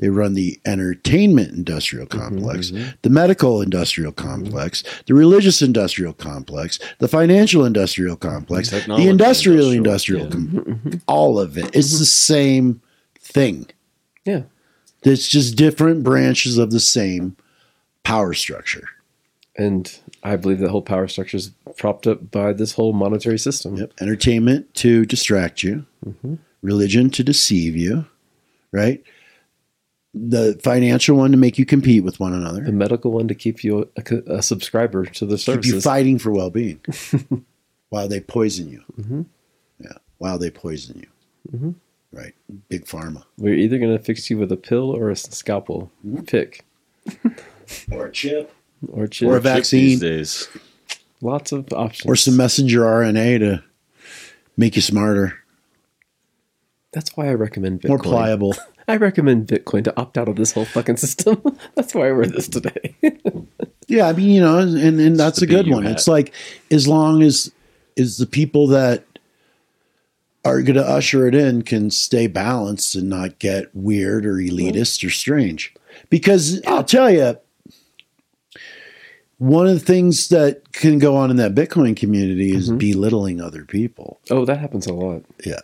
They 0.00 0.08
run 0.08 0.34
the 0.34 0.58
entertainment 0.64 1.52
industrial 1.52 2.06
mm-hmm, 2.06 2.18
complex, 2.18 2.70
mm-hmm. 2.70 2.90
the 3.02 3.10
medical 3.10 3.62
industrial 3.62 4.12
complex, 4.12 4.82
the 5.06 5.14
religious 5.14 5.62
industrial 5.62 6.14
complex, 6.14 6.78
the 6.98 7.08
financial 7.08 7.64
industrial 7.64 8.16
complex, 8.16 8.70
the 8.70 8.78
industrial 9.08 9.70
industrial, 9.70 9.70
industrial, 9.70 10.30
com- 10.30 10.48
mm-hmm, 10.48 10.98
all 11.06 11.38
of 11.38 11.56
it. 11.56 11.74
It's 11.76 11.98
the 11.98 12.06
same 12.06 12.80
thing. 13.18 13.66
Yeah, 14.24 14.42
It's 15.02 15.28
just 15.28 15.56
different 15.56 16.02
branches 16.02 16.58
of 16.58 16.70
the 16.72 16.80
same 16.80 17.36
power 18.02 18.34
structure. 18.34 18.88
and 19.56 20.00
I 20.22 20.36
believe 20.36 20.58
the 20.58 20.70
whole 20.70 20.82
power 20.82 21.08
structure 21.08 21.36
is 21.36 21.50
propped 21.76 22.06
up 22.06 22.30
by 22.30 22.52
this 22.54 22.72
whole 22.72 22.92
monetary 22.92 23.38
system. 23.38 23.76
Yep. 23.76 23.92
Entertainment 24.00 24.72
to 24.76 25.04
distract 25.04 25.62
you, 25.62 25.84
religion 26.62 27.10
to 27.10 27.22
deceive 27.22 27.76
you, 27.76 28.06
right? 28.72 29.02
The 30.12 30.58
financial 30.62 31.16
one 31.16 31.30
to 31.30 31.36
make 31.36 31.56
you 31.58 31.64
compete 31.64 32.02
with 32.02 32.18
one 32.18 32.32
another, 32.32 32.62
The 32.64 32.72
medical 32.72 33.12
one 33.12 33.28
to 33.28 33.34
keep 33.34 33.62
you 33.62 33.88
a, 33.96 34.16
a 34.38 34.42
subscriber 34.42 35.06
to 35.06 35.24
the 35.26 35.36
keep 35.36 35.64
you 35.64 35.80
fighting 35.80 36.18
for 36.18 36.32
well 36.32 36.50
being 36.50 36.80
while 37.90 38.08
they 38.08 38.20
poison 38.20 38.68
you. 38.68 38.82
Mhm. 39.00 39.26
Yeah, 39.78 39.92
while 40.18 40.36
they 40.38 40.50
poison 40.50 40.98
you. 40.98 41.56
Mhm. 41.58 41.74
Right. 42.12 42.34
Big 42.68 42.86
pharma. 42.86 43.22
We're 43.38 43.54
either 43.54 43.78
going 43.78 43.96
to 43.96 44.02
fix 44.02 44.28
you 44.30 44.36
with 44.38 44.50
a 44.50 44.56
pill 44.56 44.90
or 44.90 45.10
a 45.10 45.16
scalpel. 45.16 45.92
Pick 46.26 46.64
Or 47.92 48.06
a 48.06 48.10
chip. 48.10 48.52
or 48.88 49.04
a 49.04 49.08
chip. 49.08 49.28
Or 49.28 49.34
a 49.36 49.38
Chip 49.38 49.42
vaccine. 49.44 49.80
these 49.80 50.00
days. 50.00 50.48
Lots 51.20 51.52
of 51.52 51.72
options. 51.72 52.10
Or 52.10 52.16
some 52.16 52.36
messenger 52.36 52.80
RNA 52.80 53.38
to 53.38 53.62
make 54.56 54.74
you 54.74 54.82
smarter, 54.82 55.34
That's 56.92 57.16
why 57.16 57.28
I 57.28 57.34
recommend 57.34 57.80
Bitcoin. 57.80 57.88
more 57.90 57.98
pliable. 58.00 58.54
I 58.90 58.96
recommend 58.96 59.46
Bitcoin 59.46 59.84
to 59.84 59.96
opt 59.96 60.18
out 60.18 60.28
of 60.28 60.36
this 60.36 60.52
whole 60.52 60.64
fucking 60.64 60.96
system. 60.96 61.40
That's 61.76 61.94
why 61.94 62.10
we're 62.10 62.26
this 62.26 62.48
today. 62.48 62.96
Yeah, 63.90 64.06
I 64.06 64.12
mean, 64.12 64.30
you 64.30 64.40
know, 64.40 64.56
and, 64.58 64.78
and 64.78 65.18
that's 65.18 65.42
a 65.42 65.48
good 65.48 65.68
one. 65.68 65.82
hat. 65.82 65.90
It's 65.90 66.06
like 66.06 66.32
as 66.70 66.86
long 66.86 67.24
as 67.24 67.50
is 67.96 68.18
the 68.18 68.26
people 68.26 68.68
that 68.68 69.04
are 70.44 70.62
going 70.62 70.76
to 70.76 70.88
usher 70.88 71.26
it 71.26 71.34
in 71.34 71.62
can 71.62 71.90
stay 71.90 72.28
balanced 72.28 72.94
and 72.94 73.10
not 73.10 73.40
get 73.40 73.74
weird 73.74 74.24
or 74.24 74.34
elitist 74.34 75.04
or 75.04 75.10
strange. 75.10 75.74
Because 76.08 76.62
I'll 76.68 76.84
tell 76.84 77.10
you, 77.10 77.36
one 79.38 79.66
of 79.66 79.74
the 79.74 79.84
things 79.84 80.28
that 80.28 80.72
can 80.72 81.00
go 81.00 81.16
on 81.16 81.30
in 81.30 81.36
that 81.38 81.56
Bitcoin 81.56 81.96
community 81.96 82.54
is 82.54 82.68
mm-hmm. 82.68 82.78
belittling 82.78 83.40
other 83.40 83.64
people. 83.64 84.20
oh, 84.30 84.44
that 84.44 84.60
happens 84.60 84.86
a 84.86 84.94
lot. 84.94 85.24
Yeah. 85.44 85.60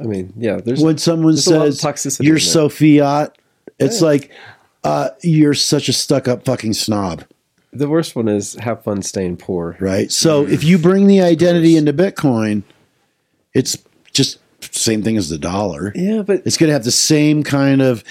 I 0.00 0.04
mean, 0.04 0.32
yeah. 0.36 0.56
There's 0.56 0.82
When 0.82 0.98
someone 0.98 1.32
there's 1.34 1.46
a 1.46 1.58
lot 1.58 1.68
of 1.68 1.74
says 1.76 1.82
toxicity 1.94 2.24
you're 2.26 2.38
so 2.38 2.68
fiat, 2.68 3.36
it's 3.78 4.00
Yeah. 4.00 4.06
like 4.06 4.30
uh, 4.84 5.10
you're 5.22 5.54
such 5.54 5.88
a 5.88 5.92
stuck 5.92 6.28
up 6.28 6.44
fucking 6.44 6.74
snob. 6.74 7.24
the 7.72 7.88
worst 7.88 8.14
one 8.16 8.28
is 8.28 8.54
have 8.54 8.82
fun 8.84 9.02
staying 9.02 9.36
poor. 9.36 9.76
right? 9.80 10.10
So 10.12 10.46
if 10.46 10.64
you 10.64 10.78
bring 10.78 11.06
the 11.08 11.20
identity 11.20 11.76
into 11.76 11.92
Bitcoin, 11.92 12.62
it's 13.52 13.76
just 14.12 14.38
same 14.60 15.02
thing 15.02 15.16
as 15.16 15.28
the 15.28 15.38
dollar. 15.38 15.92
Yeah, 15.94 16.22
but 16.22 16.42
It's 16.46 16.56
going 16.56 16.68
to 16.68 16.72
have 16.72 16.84
the 16.84 16.90
same 16.92 17.42
kind 17.42 17.82
of 17.82 18.02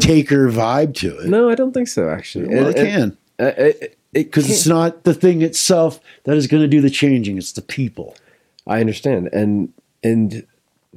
taker 0.00 0.48
vibe 0.48 0.94
to 0.96 1.18
it. 1.20 1.28
no, 1.28 1.48
I 1.48 1.54
don't 1.54 1.72
think 1.72 1.88
so. 1.88 2.08
Actually, 2.08 2.48
well, 2.54 2.68
it 2.68 2.76
And- 2.78 2.88
can 2.88 3.16
uh, 3.46 3.52
it- 3.58 3.82
it 3.82 3.94
because 4.12 4.50
it's 4.50 4.66
not 4.66 5.04
the 5.04 5.12
thing 5.14 5.42
itself 5.42 6.00
that 6.24 6.36
is 6.36 6.46
going 6.46 6.62
to 6.62 6.68
do 6.68 6.80
the 6.80 6.90
changing. 6.90 7.36
It's 7.38 7.52
the 7.52 7.62
people. 7.62 8.14
I 8.66 8.80
understand, 8.80 9.28
and 9.32 9.70
and 10.02 10.44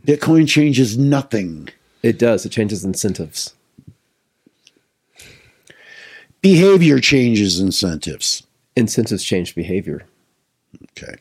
Bitcoin 0.05 0.47
changes 0.47 0.97
nothing. 0.97 1.69
it 2.03 2.17
does. 2.17 2.45
It 2.45 2.49
changes 2.49 2.83
incentives. 2.83 3.53
Behavior 6.41 6.99
changes 6.99 7.59
incentives. 7.59 8.43
Incentives 8.75 9.23
change 9.23 9.53
behavior. 9.53 10.05
Okay. 10.97 11.15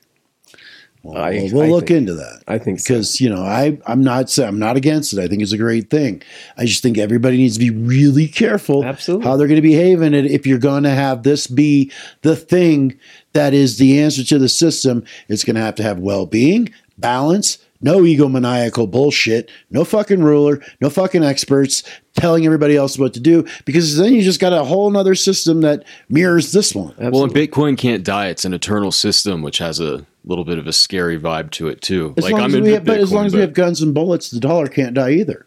Well, 1.02 1.16
I- 1.22 1.30
we'll, 1.32 1.52
we'll 1.52 1.62
I 1.62 1.68
look 1.68 1.88
think- 1.88 1.98
into 1.98 2.14
that. 2.14 2.42
I 2.46 2.58
think 2.58 2.78
so. 2.80 2.94
because 2.94 3.20
you 3.20 3.28
know 3.30 3.42
I 3.42 3.78
I'm 3.86 4.02
not 4.02 4.36
I'm 4.38 4.58
not 4.58 4.76
against 4.76 5.12
it. 5.12 5.18
I 5.18 5.28
think 5.28 5.42
it's 5.42 5.52
a 5.52 5.58
great 5.58 5.90
thing. 5.90 6.22
I 6.56 6.64
just 6.66 6.82
think 6.82 6.96
everybody 6.98 7.36
needs 7.38 7.54
to 7.54 7.60
be 7.60 7.70
really 7.70 8.28
careful 8.28 8.84
Absolutely. 8.84 9.26
how 9.26 9.36
they're 9.36 9.46
going 9.48 9.56
to 9.56 9.62
behave 9.62 10.02
in 10.02 10.14
it. 10.14 10.26
If 10.26 10.46
you're 10.46 10.58
going 10.58 10.82
to 10.84 10.90
have 10.90 11.22
this 11.22 11.46
be 11.46 11.90
the 12.22 12.36
thing 12.36 12.98
that 13.32 13.52
is 13.54 13.78
the 13.78 14.00
answer 14.00 14.24
to 14.24 14.38
the 14.38 14.48
system, 14.48 15.04
it's 15.28 15.44
going 15.44 15.56
to 15.56 15.62
have 15.62 15.74
to 15.76 15.82
have 15.82 15.98
well 15.98 16.26
being, 16.26 16.72
balance, 16.98 17.58
no 17.82 18.00
egomaniacal 18.00 18.90
bullshit, 18.90 19.50
no 19.70 19.84
fucking 19.84 20.22
ruler, 20.22 20.60
no 20.80 20.90
fucking 20.90 21.24
experts 21.24 21.82
telling 22.14 22.44
everybody 22.44 22.76
else 22.76 22.98
what 22.98 23.14
to 23.14 23.20
do. 23.20 23.46
Because 23.64 23.96
then 23.96 24.12
you 24.14 24.22
just 24.22 24.40
got 24.40 24.52
a 24.52 24.64
whole 24.64 24.90
nother 24.90 25.14
system 25.14 25.62
that 25.62 25.84
mirrors 26.08 26.52
this 26.52 26.74
one. 26.74 26.94
Well, 26.98 27.24
and 27.24 27.32
Bitcoin 27.32 27.78
can't 27.78 28.04
die. 28.04 28.28
It's 28.28 28.44
an 28.44 28.52
eternal 28.52 28.92
system, 28.92 29.42
which 29.42 29.58
has 29.58 29.80
a 29.80 30.04
little 30.24 30.44
bit 30.44 30.58
of 30.58 30.66
a 30.66 30.72
scary 30.72 31.18
vibe 31.18 31.50
to 31.52 31.68
it 31.68 31.80
too. 31.80 32.12
As 32.18 32.24
like 32.24 32.32
long 32.32 32.42
I'm 32.42 32.50
as 32.50 32.54
in 32.56 32.64
we 32.64 32.72
have, 32.72 32.84
but 32.84 32.98
as 32.98 33.12
long 33.12 33.24
as 33.26 33.34
we 33.34 33.40
have 33.40 33.54
guns 33.54 33.80
and 33.80 33.94
bullets, 33.94 34.30
the 34.30 34.40
dollar 34.40 34.66
can't 34.66 34.94
die 34.94 35.12
either. 35.12 35.46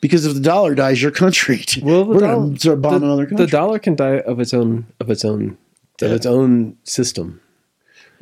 Because 0.00 0.24
if 0.26 0.34
the 0.34 0.40
dollar 0.40 0.74
dies, 0.74 1.00
your 1.00 1.10
country, 1.12 1.62
Well, 1.82 2.04
the 2.06 2.10
we're 2.10 2.20
dollar- 2.20 2.34
going 2.36 2.54
to 2.54 2.60
start 2.60 2.80
bombing 2.82 3.00
the, 3.00 3.06
another 3.06 3.26
country. 3.26 3.44
the 3.46 3.50
dollar 3.52 3.78
can 3.78 3.94
die 3.94 4.18
of 4.20 4.40
its 4.40 4.52
own 4.54 4.86
of 4.98 5.10
its 5.10 5.24
own 5.24 5.58
Yeah. 6.00 6.08
of 6.08 6.14
its 6.14 6.26
own 6.26 6.76
system. 6.84 7.40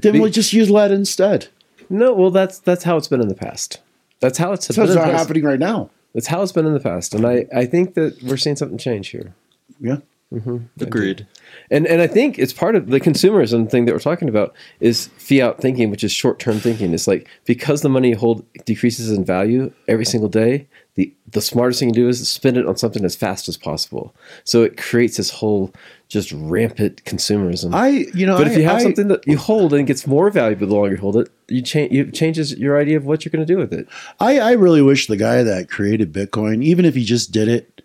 then 0.00 0.14
the- 0.14 0.20
we'll 0.20 0.30
just 0.30 0.52
use 0.52 0.68
lead 0.68 0.90
instead. 0.90 1.48
No, 1.90 2.14
well, 2.14 2.30
that's 2.30 2.58
that's 2.60 2.84
how 2.84 2.96
it's 2.96 3.08
been 3.08 3.20
in 3.20 3.28
the 3.28 3.34
past. 3.34 3.80
That's 4.20 4.38
how 4.38 4.52
it's 4.52 4.66
That's 4.68 4.76
been. 4.76 4.84
what's 4.86 4.94
in 4.94 5.00
the 5.00 5.12
past. 5.12 5.18
happening 5.18 5.44
right 5.44 5.58
now. 5.58 5.90
That's 6.14 6.26
how 6.28 6.42
it's 6.42 6.52
been 6.52 6.66
in 6.66 6.72
the 6.72 6.80
past, 6.80 7.14
and 7.14 7.26
I 7.26 7.46
I 7.54 7.66
think 7.66 7.94
that 7.94 8.22
we're 8.22 8.36
seeing 8.36 8.56
something 8.56 8.78
change 8.78 9.08
here. 9.08 9.34
Yeah. 9.80 9.98
Mm-hmm. 10.32 10.58
agreed. 10.80 11.26
And 11.72 11.88
and 11.88 12.00
I 12.00 12.06
think 12.06 12.38
it's 12.38 12.52
part 12.52 12.76
of 12.76 12.86
the 12.86 13.00
consumerism 13.00 13.68
thing 13.68 13.86
that 13.86 13.92
we're 13.92 13.98
talking 13.98 14.28
about 14.28 14.54
is 14.78 15.08
fiat 15.18 15.60
thinking, 15.60 15.90
which 15.90 16.04
is 16.04 16.12
short 16.12 16.38
term 16.38 16.60
thinking. 16.60 16.94
It's 16.94 17.08
like 17.08 17.26
because 17.46 17.82
the 17.82 17.88
money 17.88 18.10
you 18.10 18.16
hold 18.16 18.44
decreases 18.64 19.10
in 19.10 19.24
value 19.24 19.72
every 19.88 20.04
single 20.04 20.28
day, 20.28 20.68
the 20.94 21.12
the 21.32 21.40
smartest 21.40 21.80
thing 21.80 21.92
to 21.92 22.00
do 22.00 22.08
is 22.08 22.28
spend 22.28 22.56
it 22.56 22.66
on 22.66 22.76
something 22.76 23.04
as 23.04 23.16
fast 23.16 23.48
as 23.48 23.56
possible. 23.56 24.14
So 24.44 24.62
it 24.62 24.76
creates 24.76 25.16
this 25.16 25.30
whole 25.30 25.72
just 26.10 26.32
rampant 26.32 27.02
consumerism. 27.04 27.72
I, 27.74 27.88
you 28.14 28.26
know, 28.26 28.36
but 28.36 28.48
I, 28.48 28.50
if 28.50 28.58
you 28.58 28.64
have 28.64 28.76
I- 28.78 28.82
something 28.82 29.08
that 29.08 29.26
you 29.26 29.38
hold 29.38 29.72
and 29.72 29.82
it 29.82 29.84
gets 29.86 30.06
more 30.06 30.28
valuable 30.30 30.66
the 30.66 30.74
longer 30.74 30.90
you 30.96 30.96
hold 31.00 31.16
it, 31.16 31.30
you 31.48 31.62
change 31.62 31.92
it 31.92 32.12
changes 32.12 32.54
your 32.58 32.78
idea 32.78 32.96
of 32.96 33.06
what 33.06 33.24
you're 33.24 33.30
going 33.30 33.46
to 33.46 33.50
do 33.50 33.56
with 33.58 33.72
it. 33.72 33.86
I, 34.18 34.38
I 34.40 34.52
really 34.52 34.82
wish 34.82 35.06
the 35.06 35.16
guy 35.16 35.42
that 35.42 35.70
created 35.70 36.12
Bitcoin, 36.12 36.62
even 36.62 36.84
if 36.84 36.94
he 36.94 37.04
just 37.04 37.32
did 37.32 37.48
it 37.48 37.82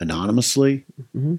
anonymously, 0.00 0.84
Mm-hmm. 1.16 1.36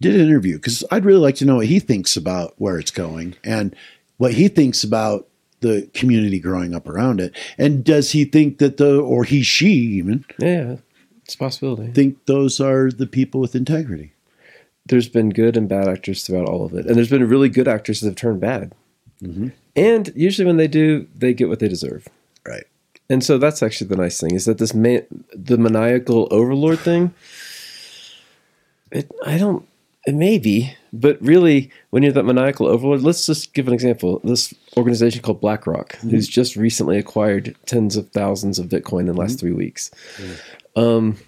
did 0.00 0.14
an 0.14 0.20
interview 0.20 0.56
because 0.56 0.84
I'd 0.90 1.04
really 1.04 1.20
like 1.20 1.36
to 1.36 1.44
know 1.44 1.56
what 1.56 1.66
he 1.66 1.78
thinks 1.78 2.16
about 2.16 2.54
where 2.58 2.78
it's 2.78 2.90
going 2.90 3.34
and 3.44 3.74
what 4.18 4.34
he 4.34 4.48
thinks 4.48 4.82
about 4.84 5.28
the 5.60 5.88
community 5.94 6.40
growing 6.40 6.74
up 6.74 6.88
around 6.88 7.20
it. 7.20 7.36
And 7.58 7.84
does 7.84 8.10
he 8.12 8.24
think 8.24 8.58
that 8.58 8.76
the, 8.78 9.00
or 9.00 9.24
he, 9.24 9.42
she 9.42 9.68
even, 9.68 10.24
Yeah, 10.38 10.76
It's 11.24 11.34
a 11.34 11.38
possibility. 11.38 11.92
think 11.92 12.24
those 12.26 12.60
are 12.60 12.90
the 12.90 13.06
people 13.06 13.40
with 13.40 13.54
integrity. 13.54 14.12
There's 14.86 15.08
been 15.08 15.30
good 15.30 15.56
and 15.56 15.68
bad 15.68 15.88
actors 15.88 16.24
throughout 16.24 16.48
all 16.48 16.64
of 16.64 16.74
it, 16.74 16.86
and 16.86 16.96
there's 16.96 17.10
been 17.10 17.28
really 17.28 17.48
good 17.48 17.68
actors 17.68 18.00
that 18.00 18.08
have 18.08 18.16
turned 18.16 18.40
bad. 18.40 18.74
Mm-hmm. 19.22 19.48
And 19.76 20.12
usually, 20.14 20.46
when 20.46 20.56
they 20.56 20.68
do, 20.68 21.06
they 21.16 21.32
get 21.34 21.48
what 21.48 21.60
they 21.60 21.68
deserve. 21.68 22.08
Right. 22.46 22.64
And 23.08 23.22
so 23.22 23.38
that's 23.38 23.62
actually 23.62 23.88
the 23.88 23.96
nice 23.96 24.20
thing 24.20 24.34
is 24.34 24.44
that 24.46 24.58
this 24.58 24.74
man, 24.74 25.04
the 25.34 25.58
maniacal 25.58 26.28
overlord 26.30 26.78
thing. 26.78 27.14
It, 28.90 29.10
I 29.26 29.38
don't. 29.38 29.66
It 30.04 30.14
may 30.14 30.38
be, 30.38 30.74
but 30.92 31.22
really, 31.22 31.70
when 31.90 32.02
you're 32.02 32.12
that 32.12 32.24
maniacal 32.24 32.66
overlord, 32.66 33.02
let's 33.02 33.24
just 33.24 33.54
give 33.54 33.68
an 33.68 33.74
example. 33.74 34.20
This 34.24 34.52
organization 34.76 35.22
called 35.22 35.40
BlackRock, 35.40 35.92
mm-hmm. 35.92 36.10
who's 36.10 36.26
just 36.26 36.56
recently 36.56 36.98
acquired 36.98 37.54
tens 37.66 37.96
of 37.96 38.10
thousands 38.10 38.58
of 38.58 38.66
Bitcoin 38.66 39.00
in 39.00 39.06
the 39.06 39.14
last 39.14 39.36
mm-hmm. 39.36 39.40
three 39.40 39.52
weeks. 39.52 39.90
Mm. 40.16 40.82
Um, 40.82 41.18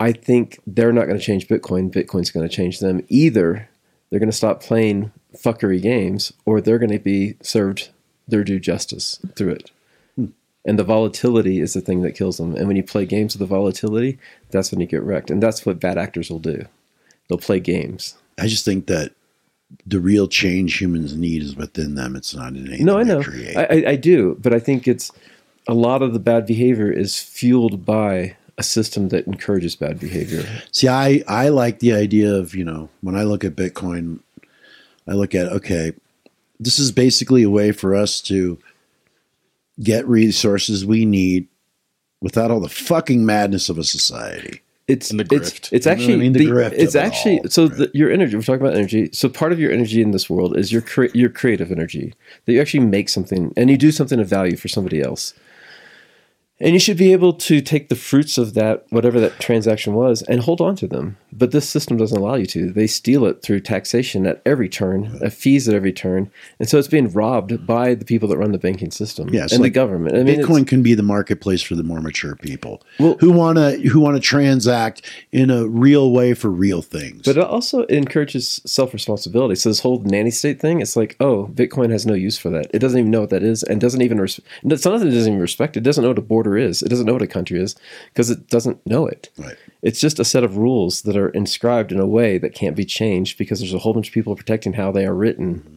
I 0.00 0.12
think 0.12 0.58
they're 0.66 0.92
not 0.92 1.06
going 1.06 1.18
to 1.18 1.24
change 1.24 1.46
Bitcoin. 1.46 1.92
Bitcoin's 1.92 2.30
going 2.30 2.48
to 2.48 2.54
change 2.54 2.80
them. 2.80 3.04
Either 3.08 3.68
they're 4.08 4.18
going 4.18 4.30
to 4.30 4.36
stop 4.36 4.62
playing 4.62 5.12
fuckery 5.36 5.80
games, 5.80 6.32
or 6.46 6.60
they're 6.60 6.78
going 6.78 6.90
to 6.90 6.98
be 6.98 7.36
served 7.42 7.90
their 8.26 8.42
due 8.42 8.58
justice 8.58 9.20
through 9.36 9.52
it. 9.52 9.70
Hmm. 10.16 10.26
And 10.64 10.78
the 10.78 10.84
volatility 10.84 11.60
is 11.60 11.74
the 11.74 11.80
thing 11.80 12.02
that 12.02 12.16
kills 12.16 12.38
them. 12.38 12.56
And 12.56 12.66
when 12.66 12.76
you 12.76 12.82
play 12.82 13.04
games 13.04 13.34
with 13.34 13.40
the 13.40 13.54
volatility, 13.54 14.18
that's 14.50 14.72
when 14.72 14.80
you 14.80 14.86
get 14.86 15.02
wrecked. 15.02 15.30
And 15.30 15.42
that's 15.42 15.66
what 15.66 15.78
bad 15.78 15.98
actors 15.98 16.30
will 16.30 16.40
do. 16.40 16.64
They'll 17.28 17.38
play 17.38 17.60
games. 17.60 18.16
I 18.38 18.46
just 18.48 18.64
think 18.64 18.86
that 18.86 19.12
the 19.86 20.00
real 20.00 20.26
change 20.26 20.80
humans 20.80 21.14
need 21.14 21.42
is 21.42 21.54
within 21.54 21.94
them. 21.94 22.16
It's 22.16 22.34
not 22.34 22.54
in 22.54 22.66
anything 22.66 22.86
No, 22.86 22.98
I 22.98 23.02
know. 23.04 23.22
I, 23.56 23.66
I, 23.70 23.84
I 23.90 23.96
do. 23.96 24.36
But 24.40 24.54
I 24.54 24.58
think 24.58 24.88
it's 24.88 25.12
a 25.68 25.74
lot 25.74 26.02
of 26.02 26.12
the 26.12 26.18
bad 26.18 26.46
behavior 26.46 26.90
is 26.90 27.20
fueled 27.20 27.84
by 27.84 28.36
a 28.60 28.62
system 28.62 29.08
that 29.08 29.26
encourages 29.26 29.74
bad 29.74 29.98
behavior. 29.98 30.44
See, 30.70 30.86
I, 30.86 31.24
I 31.26 31.48
like 31.48 31.80
the 31.80 31.92
idea 31.94 32.32
of, 32.34 32.54
you 32.54 32.64
know, 32.64 32.88
when 33.00 33.16
I 33.16 33.24
look 33.24 33.42
at 33.42 33.56
Bitcoin, 33.56 34.20
I 35.08 35.14
look 35.14 35.34
at, 35.34 35.48
okay, 35.50 35.92
this 36.60 36.78
is 36.78 36.92
basically 36.92 37.42
a 37.42 37.50
way 37.50 37.72
for 37.72 37.94
us 37.94 38.20
to 38.22 38.58
get 39.82 40.06
resources 40.06 40.84
we 40.84 41.04
need 41.06 41.48
without 42.20 42.50
all 42.50 42.60
the 42.60 42.68
fucking 42.68 43.24
madness 43.24 43.68
of 43.70 43.78
a 43.78 43.84
society. 43.84 44.60
It's 44.86 45.10
And 45.10 45.20
the 45.20 45.36
it's 45.36 45.50
grift. 45.52 45.72
it's 45.72 45.86
You 45.86 45.90
know 45.90 45.96
I 45.96 46.00
actually 46.00 46.16
mean? 46.18 46.32
The 46.34 46.38
the- 46.40 46.50
grift 46.52 46.72
it's 46.72 46.94
of 46.94 47.02
it 47.02 47.06
actually 47.06 47.38
all, 47.40 47.48
so 47.48 47.66
right. 47.68 47.76
the, 47.78 47.90
your 47.94 48.10
energy. 48.10 48.36
We're 48.36 48.42
talking 48.42 48.60
about 48.60 48.74
energy. 48.76 49.08
So 49.12 49.28
part 49.28 49.52
of 49.52 49.60
your 49.60 49.72
energy 49.72 50.02
in 50.02 50.10
this 50.10 50.28
world 50.28 50.56
is 50.56 50.70
your 50.72 50.82
cre- 50.82 51.14
your 51.14 51.30
creative 51.30 51.70
energy 51.72 52.12
that 52.44 52.52
you 52.52 52.60
actually 52.60 52.84
make 52.84 53.08
something 53.08 53.52
and 53.56 53.70
you 53.70 53.78
do 53.78 53.90
something 53.92 54.18
of 54.20 54.28
value 54.28 54.56
for 54.56 54.68
somebody 54.68 55.00
else. 55.00 55.32
And 56.60 56.74
you 56.74 56.78
should 56.78 56.98
be 56.98 57.12
able 57.12 57.32
to 57.32 57.60
take 57.60 57.88
the 57.88 57.94
fruits 57.96 58.36
of 58.36 58.54
that, 58.54 58.84
whatever 58.90 59.18
that 59.20 59.40
transaction 59.40 59.94
was, 59.94 60.22
and 60.22 60.40
hold 60.42 60.60
on 60.60 60.76
to 60.76 60.86
them. 60.86 61.16
But 61.32 61.52
this 61.52 61.68
system 61.68 61.96
doesn't 61.96 62.18
allow 62.18 62.34
you 62.34 62.46
to. 62.46 62.70
They 62.70 62.86
steal 62.86 63.24
it 63.24 63.40
through 63.42 63.60
taxation 63.60 64.26
at 64.26 64.42
every 64.44 64.68
turn, 64.68 65.18
at 65.22 65.32
fees 65.32 65.68
at 65.68 65.74
every 65.74 65.92
turn, 65.92 66.30
and 66.58 66.68
so 66.68 66.78
it's 66.78 66.88
being 66.88 67.10
robbed 67.12 67.66
by 67.66 67.94
the 67.94 68.04
people 68.04 68.28
that 68.28 68.36
run 68.36 68.52
the 68.52 68.58
banking 68.58 68.90
system 68.90 69.28
Yeah, 69.30 69.42
and 69.42 69.52
like 69.52 69.62
the 69.62 69.70
government. 69.70 70.16
I 70.16 70.22
mean, 70.22 70.40
Bitcoin 70.40 70.66
can 70.66 70.82
be 70.82 70.94
the 70.94 71.02
marketplace 71.02 71.62
for 71.62 71.76
the 71.76 71.82
more 71.82 72.00
mature 72.00 72.36
people 72.36 72.82
Well- 72.98 73.16
who 73.20 73.30
want 73.30 73.56
to 73.58 73.78
who 73.88 74.00
want 74.00 74.16
to 74.16 74.20
transact 74.20 75.02
in 75.32 75.50
a 75.50 75.66
real 75.66 76.12
way 76.12 76.34
for 76.34 76.50
real 76.50 76.82
things. 76.82 77.22
But 77.24 77.36
it 77.36 77.44
also 77.44 77.84
encourages 77.84 78.60
self 78.66 78.92
responsibility. 78.92 79.54
So 79.54 79.70
this 79.70 79.80
whole 79.80 80.00
nanny 80.00 80.30
state 80.30 80.60
thing, 80.60 80.80
it's 80.80 80.96
like, 80.96 81.16
oh, 81.20 81.48
Bitcoin 81.54 81.90
has 81.90 82.04
no 82.04 82.14
use 82.14 82.36
for 82.36 82.50
that. 82.50 82.66
It 82.74 82.80
doesn't 82.80 82.98
even 82.98 83.10
know 83.10 83.20
what 83.20 83.30
that 83.30 83.42
is, 83.42 83.62
and 83.62 83.80
doesn't 83.80 84.02
even. 84.02 84.20
Res- 84.20 84.40
it's 84.64 84.84
not 84.84 84.98
that 84.98 85.06
it 85.08 85.12
doesn't 85.12 85.32
even 85.32 85.40
respect. 85.40 85.76
It 85.76 85.82
doesn't 85.82 86.02
know 86.02 86.08
what 86.10 86.18
a 86.18 86.22
border 86.50 86.68
is. 86.68 86.82
It 86.82 86.88
doesn't 86.88 87.06
know 87.06 87.12
what 87.12 87.22
a 87.22 87.26
country 87.26 87.60
is 87.60 87.76
because 88.12 88.30
it 88.30 88.48
doesn't 88.48 88.84
know 88.86 89.06
it. 89.06 89.30
Right. 89.36 89.56
It's 89.82 90.00
just 90.00 90.18
a 90.18 90.24
set 90.24 90.44
of 90.44 90.56
rules 90.56 91.02
that 91.02 91.16
are 91.16 91.30
inscribed 91.30 91.92
in 91.92 92.00
a 92.00 92.06
way 92.06 92.38
that 92.38 92.54
can't 92.54 92.76
be 92.76 92.84
changed 92.84 93.38
because 93.38 93.60
there's 93.60 93.74
a 93.74 93.78
whole 93.78 93.94
bunch 93.94 94.08
of 94.08 94.14
people 94.14 94.36
protecting 94.36 94.74
how 94.74 94.92
they 94.92 95.06
are 95.06 95.14
written. 95.14 95.54
Mm-hmm. 95.60 95.76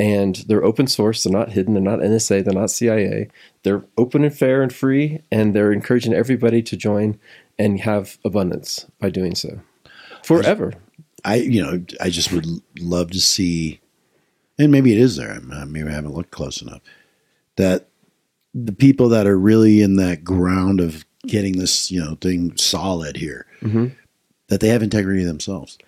And 0.00 0.36
they're 0.48 0.64
open 0.64 0.88
source. 0.88 1.22
They're 1.22 1.32
not 1.32 1.52
hidden. 1.52 1.74
They're 1.74 1.82
not 1.82 2.00
NSA. 2.00 2.44
They're 2.44 2.52
not 2.52 2.70
CIA. 2.70 3.28
They're 3.62 3.84
open 3.96 4.24
and 4.24 4.36
fair 4.36 4.60
and 4.60 4.72
free. 4.72 5.20
And 5.30 5.54
they're 5.54 5.72
encouraging 5.72 6.12
everybody 6.14 6.62
to 6.62 6.76
join 6.76 7.18
and 7.60 7.80
have 7.80 8.18
abundance 8.24 8.86
by 8.98 9.10
doing 9.10 9.36
so 9.36 9.60
forever. 10.24 10.74
I, 11.24 11.36
you 11.36 11.62
know, 11.62 11.84
I 12.00 12.10
just 12.10 12.32
would 12.32 12.44
love 12.80 13.12
to 13.12 13.20
see, 13.20 13.80
and 14.58 14.72
maybe 14.72 14.92
it 14.92 14.98
is 14.98 15.16
there. 15.16 15.30
I'm- 15.30 15.72
Maybe 15.72 15.88
I 15.88 15.92
haven't 15.92 16.14
looked 16.14 16.32
close 16.32 16.60
enough. 16.60 16.82
That 17.56 17.86
the 18.54 18.72
people 18.72 19.08
that 19.08 19.26
are 19.26 19.38
really 19.38 19.80
in 19.82 19.96
that 19.96 20.22
ground 20.24 20.80
of 20.80 21.04
getting 21.26 21.58
this, 21.58 21.90
you 21.90 22.00
know, 22.02 22.16
thing 22.20 22.56
solid 22.56 23.16
here, 23.16 23.46
Mm-hmm. 23.62 23.86
that 24.48 24.60
they 24.60 24.68
have 24.68 24.82
integrity 24.82 25.24
themselves. 25.24 25.78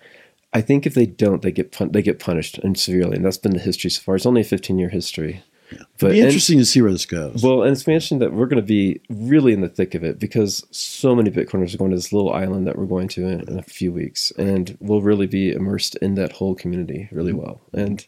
I 0.53 0.61
think 0.61 0.85
if 0.87 0.93
they 0.95 1.05
don't, 1.05 1.41
they 1.43 1.51
get 1.51 1.71
pun- 1.71 1.91
they 1.91 2.01
get 2.01 2.19
punished 2.19 2.57
and 2.59 2.77
severely, 2.77 3.17
and 3.17 3.25
that's 3.25 3.37
been 3.37 3.53
the 3.53 3.59
history 3.59 3.89
so 3.91 4.01
far. 4.01 4.15
It's 4.15 4.25
only 4.25 4.41
a 4.41 4.45
15 4.45 4.79
year 4.79 4.89
history, 4.89 5.43
yeah. 5.71 5.79
but 5.99 6.07
It'd 6.07 6.13
be 6.15 6.19
and- 6.21 6.27
interesting 6.29 6.57
to 6.57 6.65
see 6.65 6.81
where 6.81 6.91
this 6.91 7.05
goes. 7.05 7.43
well, 7.43 7.61
and 7.61 7.71
it's 7.71 7.85
mentioned 7.85 8.21
that 8.21 8.33
we're 8.33 8.47
going 8.47 8.61
to 8.61 8.65
be 8.67 8.99
really 9.09 9.53
in 9.53 9.61
the 9.61 9.69
thick 9.69 9.93
of 9.93 10.03
it 10.03 10.17
because 10.19 10.65
so 10.71 11.13
many 11.15 11.29
Bitcoiners 11.29 11.75
are 11.75 11.77
going 11.77 11.91
to 11.91 11.97
this 11.97 12.11
little 12.11 12.33
island 12.33 12.65
that 12.65 12.77
we're 12.77 12.85
going 12.85 13.07
to 13.09 13.27
in, 13.27 13.41
in 13.47 13.59
a 13.59 13.63
few 13.63 13.91
weeks, 13.91 14.31
and 14.39 14.75
we'll 14.79 15.01
really 15.01 15.27
be 15.27 15.51
immersed 15.51 15.95
in 15.97 16.15
that 16.15 16.31
whole 16.33 16.55
community 16.55 17.09
really 17.11 17.33
well 17.33 17.61
and 17.73 18.07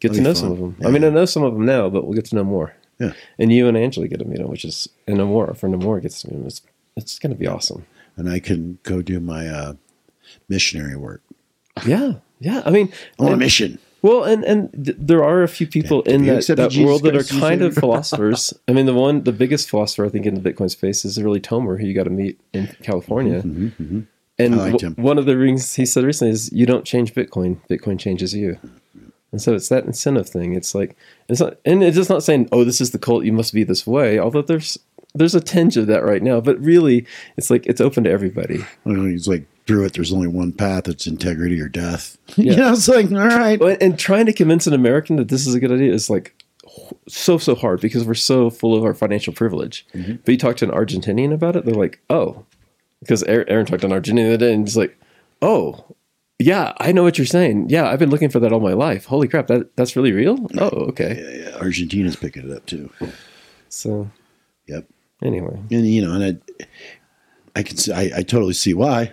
get 0.00 0.08
That'll 0.12 0.16
to 0.16 0.22
know 0.22 0.34
fun. 0.34 0.36
some 0.42 0.52
of 0.52 0.58
them. 0.58 0.76
Yeah. 0.80 0.88
I 0.88 0.90
mean, 0.90 1.04
I 1.04 1.10
know 1.10 1.24
some 1.26 1.44
of 1.44 1.52
them 1.54 1.64
now, 1.66 1.88
but 1.88 2.04
we'll 2.04 2.14
get 2.14 2.24
to 2.26 2.34
know 2.34 2.44
more. 2.44 2.74
Yeah. 2.98 3.12
And 3.38 3.52
you 3.52 3.68
and 3.68 3.76
Angela 3.76 4.08
get 4.08 4.18
to 4.18 4.24
meet 4.24 4.38
them, 4.38 4.48
which 4.48 4.64
is 4.64 4.88
and 5.06 5.18
Amora, 5.18 5.56
for 5.56 5.68
Namora 5.68 6.02
gets 6.02 6.22
to 6.22 6.28
meet 6.28 6.36
them. 6.38 6.46
It's, 6.46 6.62
it's 6.96 7.18
going 7.18 7.32
to 7.32 7.38
be 7.38 7.46
awesome. 7.46 7.86
and 8.16 8.28
I 8.28 8.40
can 8.40 8.78
go 8.82 9.02
do 9.02 9.20
my 9.20 9.46
uh, 9.46 9.74
missionary 10.48 10.96
work. 10.96 11.22
Yeah, 11.86 12.14
yeah. 12.40 12.62
I 12.66 12.70
mean, 12.70 12.92
on 13.18 13.32
a 13.32 13.36
mission. 13.36 13.78
Well, 14.02 14.24
and 14.24 14.44
and 14.44 14.72
th- 14.84 14.96
there 15.00 15.22
are 15.24 15.42
a 15.42 15.48
few 15.48 15.66
people 15.66 16.02
Yeah. 16.06 16.14
in 16.14 16.26
that, 16.26 16.46
that 16.56 16.70
Jesus 16.70 16.86
world 16.86 17.02
that 17.04 17.16
are 17.16 17.24
kind 17.24 17.62
of 17.62 17.74
philosophers. 17.84 18.52
I 18.68 18.72
mean, 18.72 18.86
the 18.86 18.94
one, 18.94 19.24
the 19.24 19.32
biggest 19.32 19.68
philosopher 19.70 20.04
I 20.06 20.08
think 20.08 20.24
in 20.26 20.34
the 20.40 20.52
Bitcoin 20.52 20.70
space 20.70 21.04
is 21.04 21.20
really 21.22 21.40
Tomer, 21.40 21.80
who 21.80 21.86
you 21.86 21.94
got 21.94 22.04
to 22.04 22.10
meet 22.10 22.40
in 22.52 22.66
California. 22.82 23.42
mhm. 23.42 24.06
And 24.40 24.54
I 24.54 24.58
liked 24.70 24.82
w- 24.82 24.94
one 25.02 25.18
of 25.18 25.26
the 25.26 25.34
things 25.34 25.74
he 25.74 25.84
said 25.84 26.04
recently 26.04 26.30
is, 26.32 26.52
"You 26.52 26.64
don't 26.64 26.84
change 26.84 27.12
Bitcoin; 27.12 27.56
Bitcoin 27.68 27.98
changes 27.98 28.34
you." 28.34 28.58
And 29.30 29.42
so 29.42 29.54
it's 29.54 29.68
that 29.68 29.84
incentive 29.84 30.28
thing. 30.28 30.54
It's 30.54 30.74
like 30.74 30.96
it's 31.28 31.40
not, 31.40 31.58
and 31.64 31.82
it's 31.82 31.96
just 31.96 32.10
not 32.10 32.22
saying, 32.22 32.48
"Oh, 32.50 32.64
this 32.64 32.80
is 32.80 32.92
the 32.92 32.98
cult; 32.98 33.24
you 33.24 33.32
must 33.32 33.52
be 33.52 33.62
this 33.62 33.86
way." 33.86 34.18
Although 34.18 34.42
there's 34.42 34.78
there's 35.14 35.34
a 35.34 35.40
tinge 35.40 35.76
of 35.76 35.86
that 35.88 36.04
right 36.04 36.22
now, 36.22 36.40
but 36.40 36.58
really, 36.60 37.06
it's 37.36 37.50
like 37.50 37.66
it's 37.66 37.80
open 37.80 38.04
to 38.04 38.10
everybody. 38.10 38.64
Know, 38.84 39.04
He's 39.04 39.28
like, 39.28 39.46
through 39.66 39.84
it, 39.84 39.94
there's 39.94 40.12
only 40.12 40.28
one 40.28 40.52
path. 40.52 40.88
It's 40.88 41.06
integrity 41.06 41.60
or 41.60 41.68
death. 41.68 42.16
Yeah. 42.36 42.52
you 42.52 42.58
know, 42.58 42.72
it's 42.72 42.88
like, 42.88 43.10
all 43.10 43.26
right. 43.26 43.60
And 43.82 43.98
trying 43.98 44.26
to 44.26 44.32
convince 44.32 44.66
an 44.66 44.74
American 44.74 45.16
that 45.16 45.28
this 45.28 45.46
is 45.46 45.54
a 45.54 45.60
good 45.60 45.72
idea 45.72 45.92
is 45.92 46.08
like 46.08 46.34
so 47.08 47.38
so 47.38 47.54
hard 47.54 47.80
because 47.80 48.04
we're 48.04 48.14
so 48.14 48.48
full 48.50 48.76
of 48.76 48.84
our 48.84 48.94
financial 48.94 49.32
privilege. 49.32 49.86
Mm-hmm. 49.94 50.16
But 50.24 50.32
you 50.32 50.38
talk 50.38 50.56
to 50.58 50.66
an 50.66 50.70
Argentinian 50.70 51.32
about 51.32 51.56
it, 51.56 51.64
they're 51.64 51.74
like, 51.74 52.00
"Oh," 52.08 52.44
because 53.00 53.22
Aaron, 53.24 53.48
Aaron 53.48 53.66
talked 53.66 53.80
to 53.82 53.86
an 53.88 53.92
Argentinian 53.92 54.16
the 54.16 54.34
other 54.34 54.36
day, 54.36 54.54
and 54.54 54.66
he's 54.66 54.76
like, 54.76 54.96
"Oh, 55.42 55.84
yeah, 56.38 56.72
I 56.78 56.92
know 56.92 57.02
what 57.02 57.18
you're 57.18 57.26
saying. 57.26 57.68
Yeah, 57.68 57.88
I've 57.90 57.98
been 57.98 58.10
looking 58.10 58.28
for 58.30 58.40
that 58.40 58.52
all 58.52 58.60
my 58.60 58.72
life. 58.74 59.06
Holy 59.06 59.28
crap, 59.28 59.46
that 59.48 59.74
that's 59.76 59.96
really 59.96 60.12
real. 60.12 60.38
Oh, 60.58 60.68
okay. 60.90 61.20
Yeah, 61.20 61.50
yeah, 61.50 61.56
Argentina's 61.58 62.16
picking 62.16 62.48
it 62.50 62.56
up 62.56 62.66
too. 62.66 62.90
So 63.68 64.10
Yep. 64.66 64.86
anyway, 65.22 65.58
And 65.70 65.86
you 65.86 66.02
know, 66.06 66.12
and 66.14 66.40
I, 66.60 66.66
I 67.56 67.62
can 67.62 67.76
see, 67.76 67.92
I, 67.92 68.10
I 68.18 68.22
totally 68.22 68.52
see 68.54 68.74
why. 68.74 69.12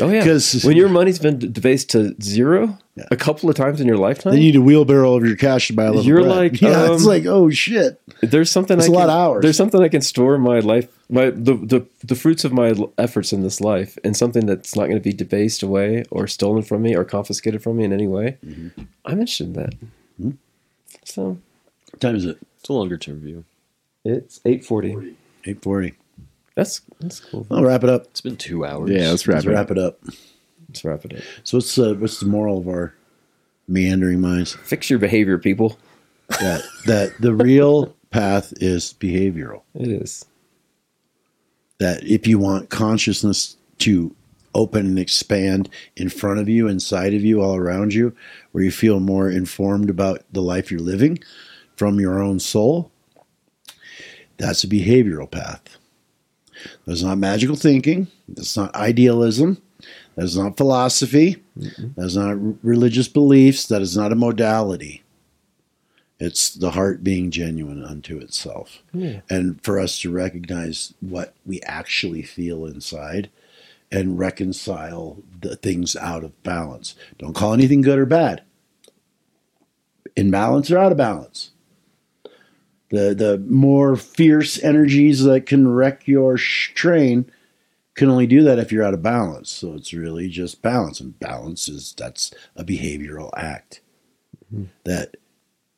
Oh 0.00 0.08
yeah, 0.08 0.20
because 0.20 0.62
when 0.64 0.76
your 0.76 0.88
money's 0.88 1.18
been 1.18 1.38
debased 1.38 1.90
to 1.90 2.14
zero 2.22 2.78
Yeah. 2.96 3.04
a 3.10 3.16
couple 3.16 3.48
of 3.48 3.56
times 3.56 3.80
in 3.80 3.86
your 3.86 3.96
lifetime, 3.96 4.32
Then 4.32 4.42
you 4.42 4.48
need 4.52 4.56
a 4.56 4.60
wheelbarrow 4.60 5.14
of 5.16 5.24
your 5.24 5.36
cash 5.36 5.68
to 5.68 5.72
buy 5.74 5.84
a 5.84 5.90
little. 5.90 6.04
You're 6.04 6.22
bread. 6.22 6.36
like, 6.36 6.60
yeah, 6.62 6.92
it's 6.92 7.02
um, 7.02 7.08
like, 7.08 7.24
oh 7.26 7.50
shit. 7.50 8.00
there's 8.22 8.50
something 8.50 8.78
It's 8.78 8.88
I 8.88 8.90
a 8.90 8.94
lot 8.94 9.08
of 9.08 9.16
hours. 9.16 9.42
There's 9.42 9.56
something 9.56 9.80
I 9.82 9.88
can 9.88 10.00
store 10.02 10.38
my 10.38 10.60
life, 10.60 10.88
my 11.08 11.30
the 11.30 11.54
the, 11.54 11.86
the 12.04 12.14
fruits 12.14 12.44
of 12.44 12.52
my 12.52 12.74
efforts 12.98 13.32
in 13.32 13.42
this 13.42 13.60
life, 13.60 13.96
and 14.04 14.16
something 14.16 14.46
that's 14.46 14.74
not 14.76 14.84
going 14.84 14.96
to 14.96 15.00
be 15.02 15.12
debased 15.12 15.62
away 15.62 16.04
or 16.10 16.26
stolen 16.26 16.62
from 16.62 16.82
me 16.82 16.94
or 16.96 17.04
confiscated 17.04 17.62
from 17.62 17.76
me 17.78 17.84
in 17.84 17.92
any 17.92 18.06
way. 18.08 18.38
Mm-hmm. 18.44 18.82
I'm 19.04 19.20
interested 19.20 19.46
in 19.48 19.52
that. 19.54 19.74
So 21.04 21.38
What 21.90 22.00
time 22.00 22.16
is 22.16 22.24
it? 22.24 22.38
It's 22.60 22.68
a 22.68 22.72
longer 22.72 22.96
term 22.98 23.20
view. 23.20 23.44
it's 24.04 24.40
eight 24.44 24.64
forty. 24.64 25.16
Eight 25.46 25.62
forty. 25.62 25.94
That's 26.60 26.82
that's 27.00 27.20
cool. 27.20 27.46
I'll 27.50 27.64
wrap 27.64 27.84
it 27.84 27.88
up. 27.88 28.04
It's 28.08 28.20
been 28.20 28.36
two 28.36 28.66
hours. 28.66 28.90
Yeah, 28.90 29.08
let's 29.08 29.26
wrap 29.26 29.36
Let's 29.36 29.46
it 29.46 29.54
up. 29.54 29.54
wrap 29.56 29.70
it 29.70 29.78
up. 29.78 29.98
Let's 30.68 30.84
wrap 30.84 31.04
it 31.06 31.14
up. 31.14 31.22
So 31.42 31.56
what's 31.56 31.78
uh, 31.78 31.94
what's 31.94 32.20
the 32.20 32.26
moral 32.26 32.58
of 32.58 32.68
our 32.68 32.92
meandering 33.66 34.20
minds? 34.20 34.52
Fix 34.56 34.90
your 34.90 34.98
behavior, 34.98 35.38
people. 35.38 35.78
That 36.28 36.62
that 36.84 37.14
the 37.18 37.32
real 37.34 37.96
path 38.10 38.52
is 38.56 38.92
behavioral. 39.00 39.62
It 39.74 39.88
is. 39.88 40.26
That 41.78 42.04
if 42.04 42.26
you 42.26 42.38
want 42.38 42.68
consciousness 42.68 43.56
to 43.78 44.14
open 44.54 44.84
and 44.84 44.98
expand 44.98 45.70
in 45.96 46.10
front 46.10 46.40
of 46.40 46.48
you, 46.50 46.68
inside 46.68 47.14
of 47.14 47.24
you, 47.24 47.40
all 47.40 47.56
around 47.56 47.94
you, 47.94 48.14
where 48.52 48.62
you 48.62 48.70
feel 48.70 49.00
more 49.00 49.30
informed 49.30 49.88
about 49.88 50.24
the 50.30 50.42
life 50.42 50.70
you're 50.70 50.78
living 50.78 51.20
from 51.74 51.98
your 51.98 52.22
own 52.22 52.38
soul, 52.38 52.92
that's 54.36 54.62
a 54.62 54.68
behavioral 54.68 55.30
path. 55.30 55.78
That's 56.86 57.02
not 57.02 57.18
magical 57.18 57.56
thinking. 57.56 58.08
That's 58.28 58.56
not 58.56 58.74
idealism. 58.74 59.60
That's 60.16 60.36
not 60.36 60.56
philosophy. 60.56 61.42
That's 61.96 62.16
not 62.16 62.30
r- 62.30 62.54
religious 62.62 63.08
beliefs. 63.08 63.66
That 63.66 63.82
is 63.82 63.96
not 63.96 64.12
a 64.12 64.16
modality. 64.16 65.02
It's 66.18 66.52
the 66.52 66.72
heart 66.72 67.02
being 67.02 67.30
genuine 67.30 67.82
unto 67.82 68.18
itself. 68.18 68.82
And 69.30 69.62
for 69.64 69.78
us 69.80 69.98
to 70.00 70.10
recognize 70.10 70.92
what 71.00 71.34
we 71.46 71.62
actually 71.62 72.22
feel 72.22 72.66
inside 72.66 73.30
and 73.90 74.18
reconcile 74.18 75.22
the 75.40 75.56
things 75.56 75.96
out 75.96 76.22
of 76.22 76.40
balance. 76.42 76.94
Don't 77.18 77.34
call 77.34 77.54
anything 77.54 77.80
good 77.80 77.98
or 77.98 78.04
bad. 78.06 78.42
In 80.14 80.30
balance 80.30 80.70
or 80.70 80.76
out 80.78 80.92
of 80.92 80.98
balance. 80.98 81.52
The 82.90 83.14
the 83.14 83.38
more 83.48 83.96
fierce 83.96 84.62
energies 84.62 85.22
that 85.24 85.46
can 85.46 85.68
wreck 85.68 86.06
your 86.06 86.36
sh- 86.36 86.72
train 86.74 87.30
can 87.94 88.08
only 88.08 88.26
do 88.26 88.42
that 88.42 88.58
if 88.58 88.72
you're 88.72 88.84
out 88.84 88.94
of 88.94 89.02
balance. 89.02 89.50
So 89.50 89.74
it's 89.74 89.92
really 89.92 90.28
just 90.28 90.62
balance, 90.62 91.00
and 91.00 91.18
balance 91.18 91.68
is 91.68 91.94
that's 91.96 92.32
a 92.56 92.64
behavioral 92.64 93.30
act. 93.36 93.80
Mm-hmm. 94.52 94.64
That 94.84 95.16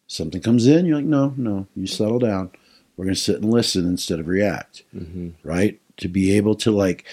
something 0.07 0.41
comes 0.41 0.67
in, 0.67 0.87
you're 0.87 0.97
like, 0.97 1.05
no, 1.05 1.35
no, 1.37 1.67
you 1.75 1.87
settle 1.87 2.19
down. 2.19 2.51
We're 2.97 3.07
gonna 3.07 3.17
sit 3.17 3.37
and 3.37 3.51
listen 3.51 3.87
instead 3.87 4.21
of 4.21 4.29
react, 4.29 4.85
mm-hmm. 4.95 5.31
right? 5.43 5.81
To 5.99 6.09
be 6.09 6.37
able 6.37 6.55
to 6.57 6.71
like 6.71 7.05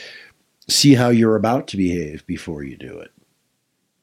see 0.69 0.93
how 0.93 1.09
you're 1.09 1.35
about 1.35 1.67
to 1.69 1.77
behave 1.77 2.25
before 2.25 2.63
you 2.63 2.77
do 2.77 2.99
it. 2.99 3.11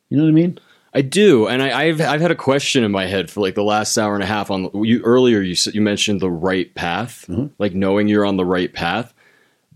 You 0.08 0.16
know 0.16 0.24
what 0.24 0.30
I 0.30 0.32
mean? 0.32 0.58
I 0.96 1.02
do, 1.02 1.46
and 1.46 1.62
I, 1.62 1.78
I've 1.78 2.00
I've 2.00 2.22
had 2.22 2.30
a 2.30 2.34
question 2.34 2.82
in 2.82 2.90
my 2.90 3.04
head 3.04 3.30
for 3.30 3.42
like 3.42 3.54
the 3.54 3.62
last 3.62 3.98
hour 3.98 4.14
and 4.14 4.22
a 4.22 4.26
half. 4.26 4.50
On 4.50 4.70
you 4.82 5.02
earlier, 5.02 5.42
you 5.42 5.54
you 5.74 5.82
mentioned 5.82 6.22
the 6.22 6.30
right 6.30 6.74
path, 6.74 7.28
like 7.58 7.74
knowing 7.74 8.08
you're 8.08 8.24
on 8.24 8.38
the 8.38 8.46
right 8.46 8.72
path. 8.72 9.12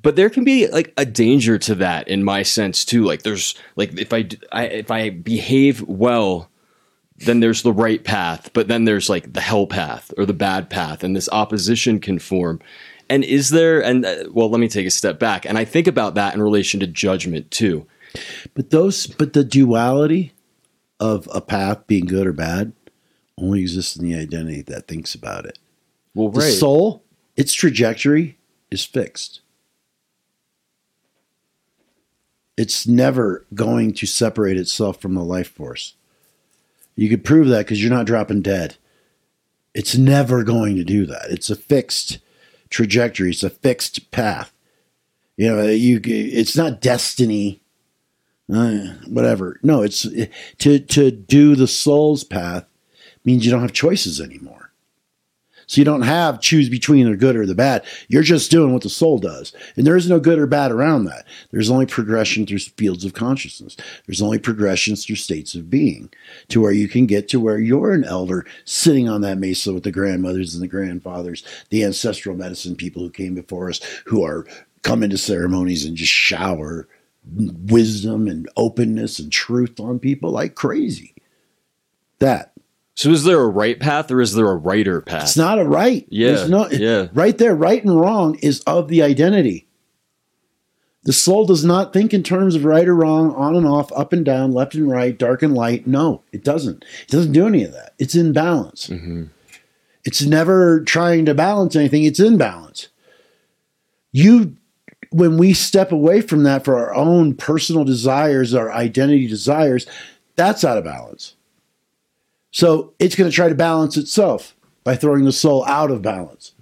But 0.01 0.17
there 0.17 0.31
can 0.31 0.45
be 0.45 0.67
like 0.69 0.95
a 0.97 1.05
danger 1.05 1.59
to 1.59 1.75
that, 1.75 2.09
in 2.09 2.25
my 2.25 2.43
sense 2.43 2.87
too. 2.87 3.05
Like 3.05 3.23
there's 3.23 3.55
like 3.77 3.99
if 3.99 4.15
I 4.15 4.29
if 4.55 4.91
I 4.91 5.11
behave 5.11 5.83
well, 5.83 6.49
then 7.19 7.41
there's 7.41 7.65
the 7.65 7.73
right 7.73 8.03
path, 8.03 8.51
but 8.55 8.69
then 8.69 8.87
there's 8.87 9.11
like 9.11 9.31
the 9.31 9.43
hell 9.43 9.67
path 9.67 10.15
or 10.17 10.25
the 10.25 10.33
bad 10.33 10.71
path, 10.71 11.05
and 11.05 11.15
this 11.15 11.29
opposition 11.33 12.01
can 12.01 12.19
form. 12.19 12.61
And 13.11 13.25
is 13.25 13.51
there? 13.51 13.85
And 13.85 14.07
uh, 14.07 14.25
well, 14.33 14.49
let 14.49 14.59
me 14.59 14.69
take 14.69 14.87
a 14.87 14.91
step 14.91 15.19
back, 15.19 15.45
and 15.45 15.59
I 15.59 15.67
think 15.67 15.87
about 15.87 16.15
that 16.15 16.33
in 16.33 16.41
relation 16.41 16.81
to 16.81 16.87
judgment 16.87 17.51
too. 17.51 17.87
But 18.55 18.71
those, 18.71 19.07
but 19.07 19.35
the 19.35 19.45
duality 19.45 20.33
of 21.01 21.29
a 21.33 21.41
path 21.41 21.87
being 21.87 22.05
good 22.05 22.27
or 22.27 22.33
bad 22.33 22.73
only 23.39 23.61
exists 23.61 23.97
in 23.97 24.05
the 24.05 24.15
identity 24.15 24.63
that 24.63 24.87
thinks 24.87 25.15
about 25.15 25.47
it. 25.47 25.59
Well, 26.15 26.29
right. 26.29 26.45
The 26.45 26.53
soul, 26.53 27.05
its 27.37 27.55
trajectory 27.55 28.39
is 28.71 28.85
fixed. 28.85 29.41
It's 32.57 32.87
never 32.87 33.47
going 33.55 33.95
to 33.95 34.07
separate 34.07 34.59
itself 34.59 35.01
from 35.01 35.15
the 35.15 35.25
life 35.25 35.51
force. 35.51 35.95
You 36.95 37.09
could 37.09 37.25
prove 37.25 37.49
that 37.49 37.61
because 37.61 37.83
you're 37.83 37.91
not 37.91 38.05
dropping 38.07 38.43
dead. 38.43 38.77
It's 39.73 39.97
never 39.97 40.45
going 40.45 40.77
to 40.77 40.85
do 40.85 41.07
that. 41.07 41.31
It's 41.31 41.49
a 41.49 41.57
fixed 41.57 42.19
trajectory. 42.69 43.31
It's 43.31 43.43
a 43.43 43.49
fixed 43.49 44.11
path. 44.11 44.53
You 45.37 45.49
know, 45.49 45.67
you. 45.69 46.01
It's 46.05 46.57
not 46.57 46.83
destiny 46.83 47.63
uh, 48.53 48.95
whatever. 49.09 49.59
No, 49.63 49.83
it's 49.83 50.07
to 50.59 50.79
to 50.79 51.11
do 51.11 51.55
the 51.55 51.69
soul's 51.69 52.25
path 52.25 52.65
means 53.25 53.45
you 53.45 53.51
don't 53.51 53.63
have 53.63 53.73
choices 53.73 54.21
anymore. 54.21 54.71
So 55.71 55.81
you 55.81 55.85
don't 55.85 56.03
have 56.03 56.41
choose 56.41 56.69
between 56.69 57.09
the 57.09 57.17
good 57.17 57.37
or 57.37 57.47
the 57.47 57.55
bad. 57.55 57.85
You're 58.09 58.25
just 58.25 58.51
doing 58.51 58.73
what 58.73 58.83
the 58.83 58.89
soul 58.89 59.19
does. 59.19 59.53
And 59.77 59.87
there 59.87 59.97
is 59.97 60.09
no 60.09 60.19
good 60.19 60.41
or 60.41 60.49
bad 60.49 60.73
around 60.73 61.05
that. 61.05 61.29
There's 61.53 61.71
only 61.71 61.87
progression 61.87 62.45
through 62.45 62.59
fields 62.59 63.05
of 63.05 63.15
consciousness. 63.15 63.77
There's 64.05 64.21
only 64.21 64.41
progressions 64.41 65.07
through 65.07 65.15
states 65.15 65.55
of 65.55 65.71
being 65.71 66.11
to 66.49 66.61
where 66.61 66.73
you 66.73 66.89
can 66.89 67.07
get 67.07 67.29
to 67.29 67.39
where 67.39 67.61
you're 67.61 67.93
an 67.93 68.03
elder 68.03 68.45
sitting 68.65 69.09
on 69.09 69.21
that 69.21 69.39
mesa 69.39 69.73
with 69.73 69.85
the 69.85 69.93
grandmothers 69.93 70.55
and 70.55 70.63
the 70.63 70.67
grandfathers, 70.67 71.45
the 71.69 71.85
ancestral 71.85 72.35
medicine 72.35 72.75
people 72.75 73.03
who 73.03 73.11
came 73.11 73.37
before 73.37 73.69
us, 73.69 73.81
who 74.07 74.25
are 74.25 74.45
come 74.83 75.05
into 75.05 75.19
ceremonies 75.19 75.85
and 75.85 75.97
just 75.97 76.13
shower 76.13 76.89
wisdom 77.35 78.27
and 78.29 78.49
openness 78.57 79.19
and 79.19 79.31
truth 79.33 79.79
on 79.81 79.99
people 79.99 80.31
like 80.31 80.55
crazy. 80.55 81.15
That 82.19 82.53
So 82.95 83.11
is 83.11 83.25
there 83.25 83.41
a 83.41 83.49
right 83.49 83.79
path 83.79 84.11
or 84.11 84.21
is 84.21 84.35
there 84.35 84.51
a 84.51 84.57
righter 84.57 85.01
path? 85.01 85.23
it's 85.23 85.37
not 85.37 85.59
a 85.59 85.65
right. 85.65 86.07
Yeah, 86.11 86.33
There's 86.33 86.51
no, 86.51 86.69
yeah. 86.69 87.09
Right 87.13 87.37
there, 87.39 87.55
right 87.55 87.83
and 87.83 87.99
wrong 87.99 88.37
is 88.43 88.61
of 88.61 88.89
the 88.89 89.03
identity. 89.03 89.67
The 91.05 91.15
soul 91.15 91.47
does 91.47 91.65
not 91.65 91.95
think 91.95 92.13
in 92.13 92.23
terms 92.23 92.55
of 92.55 92.67
right 92.67 92.87
or 92.87 92.95
wrong, 92.95 93.35
on 93.35 93.57
and 93.57 93.67
off, 93.67 93.91
up 93.93 94.13
and 94.13 94.23
down, 94.23 94.53
left 94.53 94.75
and 94.75 94.91
right, 94.91 95.17
dark 95.17 95.43
and 95.43 95.55
light. 95.55 95.87
No, 95.87 96.23
it 96.31 96.45
doesn't. 96.45 96.85
It 97.05 97.09
doesn't 97.09 97.33
do 97.33 97.47
any 97.47 97.65
of 97.65 97.73
that. 97.73 97.95
It's 97.99 98.15
in 98.15 98.35
balance. 98.35 98.89
Mm-hmm. 98.89 99.25
It's 100.05 100.21
never 100.21 100.83
trying 100.83 101.25
to 101.25 101.33
balance 101.35 101.75
anything. 101.75 102.05
It's 102.05 102.21
in 102.21 102.37
balance. 102.37 102.89
You, 104.13 104.57
when 105.11 105.37
we 105.37 105.53
step 105.53 105.93
away 105.93 106.21
from 106.21 106.45
that 106.45 106.65
for 106.65 106.79
our 106.79 106.95
own 106.95 107.35
personal 107.35 107.85
desires, 107.85 108.55
our 108.55 108.73
identity 108.73 109.27
desires, 109.27 109.87
that's 110.37 110.65
out 110.65 110.79
of 110.79 110.85
balance. 110.85 111.35
So 112.53 112.95
it's 112.99 113.15
going 113.15 113.31
to 113.31 113.35
try 113.35 113.49
to 113.49 113.55
balance 113.55 113.97
itself 113.97 114.55
by 114.85 114.97
throwing 114.97 115.25
the 115.25 115.33
soul 115.33 115.65
out 115.67 115.91
of 115.91 116.03
balance. 116.03 116.53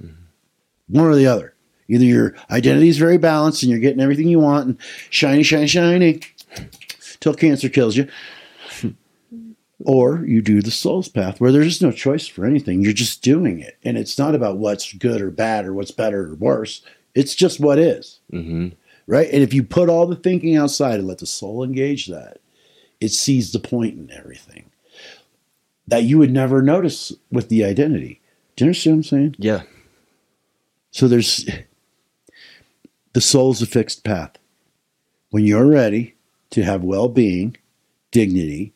One 0.89 1.07
or 1.07 1.15
the 1.15 1.27
other. 1.27 1.55
Either 1.89 2.05
your 2.05 2.35
identity 2.51 2.89
is 2.89 2.99
very 2.99 3.17
balanced 3.17 3.63
and 3.63 3.71
you're 3.71 3.81
getting 3.81 4.01
everything 4.01 4.29
you 4.29 4.41
want 4.41 4.67
and 4.67 4.79
shiny, 5.11 5.43
shiny, 5.43 5.67
shiny 5.67 6.21
till 7.21 7.35
cancer 7.35 7.69
kills 7.69 7.97
you. 7.97 8.09
Or 9.85 10.25
you 10.27 10.43
do 10.43 10.61
the 10.61 10.73
soul's 10.73 11.07
path 11.07 11.41
where 11.41 11.53
there's 11.53 11.69
just 11.69 11.83
no 11.83 11.93
choice 11.93 12.27
for 12.27 12.45
anything. 12.45 12.83
You're 12.83 12.93
just 12.93 13.23
doing 13.23 13.61
it. 13.61 13.79
And 13.85 13.97
it's 13.97 14.19
not 14.19 14.35
about 14.35 14.57
what's 14.57 14.93
good 14.93 15.21
or 15.21 15.31
bad 15.31 15.67
or 15.67 15.73
what's 15.73 15.93
better 15.93 16.25
or 16.25 16.35
worse. 16.35 16.83
It's 17.19 17.35
just 17.35 17.59
what 17.59 17.79
is. 17.81 18.21
Mhm. 18.33 18.73
Right? 19.09 19.29
And 19.33 19.43
if 19.43 19.53
you 19.53 19.63
put 19.65 19.89
all 19.89 20.07
the 20.07 20.15
thinking 20.15 20.57
outside 20.57 21.01
and 21.01 21.09
let 21.09 21.19
the 21.19 21.27
soul 21.27 21.65
engage 21.65 22.07
that, 22.07 22.39
it 23.01 23.09
sees 23.11 23.51
the 23.53 23.59
point 23.59 23.99
in 23.99 24.11
everything 24.17 24.67
that 25.89 26.05
you 26.05 26.19
would 26.19 26.31
never 26.33 26.63
notice 26.63 27.13
with 27.33 27.49
the 27.49 27.65
identity. 27.65 28.21
Do 28.55 28.65
you 28.65 28.69
understand 28.69 28.97
what 28.97 28.99
I'm 28.99 29.03
saying? 29.05 29.37
Yeah. 29.39 29.63
So 30.93 31.09
there's 31.09 31.49
the 33.15 33.21
soul's 33.21 33.63
a 33.63 33.67
fixed 33.67 34.05
path. 34.05 34.33
When 35.31 35.45
you're 35.45 35.67
ready 35.67 36.15
to 36.51 36.63
have 36.63 36.83
well 36.85 37.09
being, 37.09 37.57
dignity, 38.11 38.73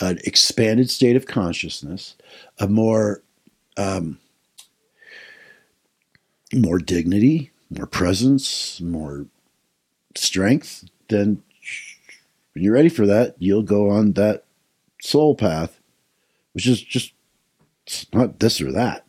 an 0.00 0.18
expanded 0.24 0.88
state 0.90 1.14
of 1.16 1.26
consciousness, 1.26 2.16
a 2.58 2.68
more 2.68 3.22
um, 3.76 4.18
more 6.52 6.78
dignity, 6.78 7.51
more 7.76 7.86
presence, 7.86 8.80
more 8.80 9.26
strength, 10.14 10.84
then 11.08 11.42
when 12.54 12.64
you're 12.64 12.74
ready 12.74 12.88
for 12.88 13.06
that, 13.06 13.34
you'll 13.38 13.62
go 13.62 13.88
on 13.90 14.12
that 14.12 14.44
soul 15.00 15.34
path, 15.34 15.80
which 16.52 16.66
is 16.66 16.80
just 16.82 17.12
it's 17.86 18.06
not 18.12 18.38
this 18.40 18.60
or 18.60 18.70
that. 18.72 19.04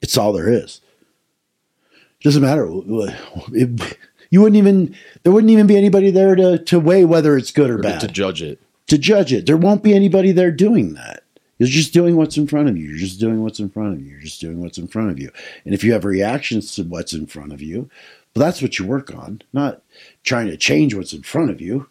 It's 0.00 0.16
all 0.16 0.32
there 0.32 0.48
is. 0.48 0.80
It 2.20 2.24
doesn't 2.24 2.42
matter. 2.42 2.68
It- 3.52 3.96
you 4.28 4.40
wouldn't 4.42 4.56
even 4.58 4.94
there 5.22 5.32
wouldn't 5.32 5.52
even 5.52 5.68
be 5.68 5.76
anybody 5.76 6.10
there 6.10 6.34
to 6.34 6.58
to 6.58 6.80
weigh 6.80 7.04
whether 7.04 7.36
it's 7.36 7.52
good 7.52 7.70
or 7.70 7.76
Or 7.76 7.82
bad 7.82 8.00
to 8.00 8.08
judge 8.08 8.42
it. 8.42 8.60
to 8.88 8.98
judge 8.98 9.32
it. 9.32 9.46
There 9.46 9.56
won't 9.56 9.84
be 9.84 9.94
anybody 9.94 10.32
there 10.32 10.50
doing 10.50 10.94
that. 10.94 11.22
You're 11.58 11.68
just 11.68 11.92
doing 11.92 12.16
what's 12.16 12.36
in 12.36 12.46
front 12.46 12.68
of 12.68 12.76
you. 12.76 12.88
You're 12.88 12.98
just 12.98 13.18
doing 13.18 13.42
what's 13.42 13.60
in 13.60 13.70
front 13.70 13.94
of 13.94 14.00
you. 14.00 14.10
You're 14.10 14.20
just 14.20 14.40
doing 14.40 14.60
what's 14.60 14.78
in 14.78 14.88
front 14.88 15.10
of 15.10 15.18
you. 15.18 15.30
And 15.64 15.72
if 15.74 15.82
you 15.82 15.92
have 15.92 16.04
reactions 16.04 16.74
to 16.74 16.82
what's 16.82 17.12
in 17.12 17.26
front 17.26 17.52
of 17.52 17.62
you, 17.62 17.88
well, 18.34 18.44
that's 18.44 18.60
what 18.60 18.78
you 18.78 18.86
work 18.86 19.14
on, 19.14 19.42
not 19.52 19.82
trying 20.22 20.48
to 20.48 20.56
change 20.58 20.94
what's 20.94 21.14
in 21.14 21.22
front 21.22 21.50
of 21.50 21.60
you. 21.60 21.88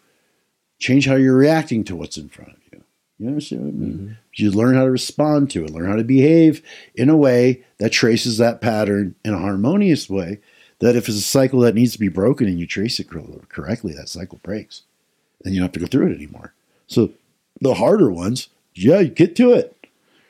Change 0.78 1.06
how 1.06 1.16
you're 1.16 1.36
reacting 1.36 1.82
to 1.84 1.96
what's 1.96 2.16
in 2.16 2.28
front 2.28 2.52
of 2.52 2.58
you. 2.72 2.84
You 3.18 3.28
understand 3.28 3.62
what 3.62 3.68
I 3.68 3.72
mean? 3.72 3.92
Mm-hmm. 3.92 4.12
You 4.34 4.50
learn 4.50 4.74
how 4.74 4.84
to 4.84 4.90
respond 4.90 5.50
to 5.52 5.64
it, 5.64 5.70
learn 5.70 5.90
how 5.90 5.96
to 5.96 6.04
behave 6.04 6.62
in 6.94 7.08
a 7.08 7.16
way 7.16 7.64
that 7.78 7.90
traces 7.90 8.36
that 8.38 8.60
pattern 8.60 9.14
in 9.24 9.32
a 9.32 9.38
harmonious 9.38 10.08
way. 10.10 10.38
That 10.80 10.94
if 10.94 11.08
it's 11.08 11.16
a 11.16 11.22
cycle 11.22 11.60
that 11.60 11.74
needs 11.74 11.92
to 11.94 11.98
be 11.98 12.08
broken 12.08 12.46
and 12.46 12.60
you 12.60 12.66
trace 12.66 13.00
it 13.00 13.08
correctly, 13.08 13.94
that 13.94 14.10
cycle 14.10 14.38
breaks. 14.42 14.82
Then 15.40 15.54
you 15.54 15.60
don't 15.60 15.68
have 15.68 15.72
to 15.72 15.80
go 15.80 15.86
through 15.86 16.12
it 16.12 16.14
anymore. 16.14 16.52
So 16.86 17.12
the 17.62 17.74
harder 17.74 18.10
ones, 18.10 18.48
yeah, 18.76 19.02
get 19.04 19.36
to 19.36 19.52
it 19.52 19.76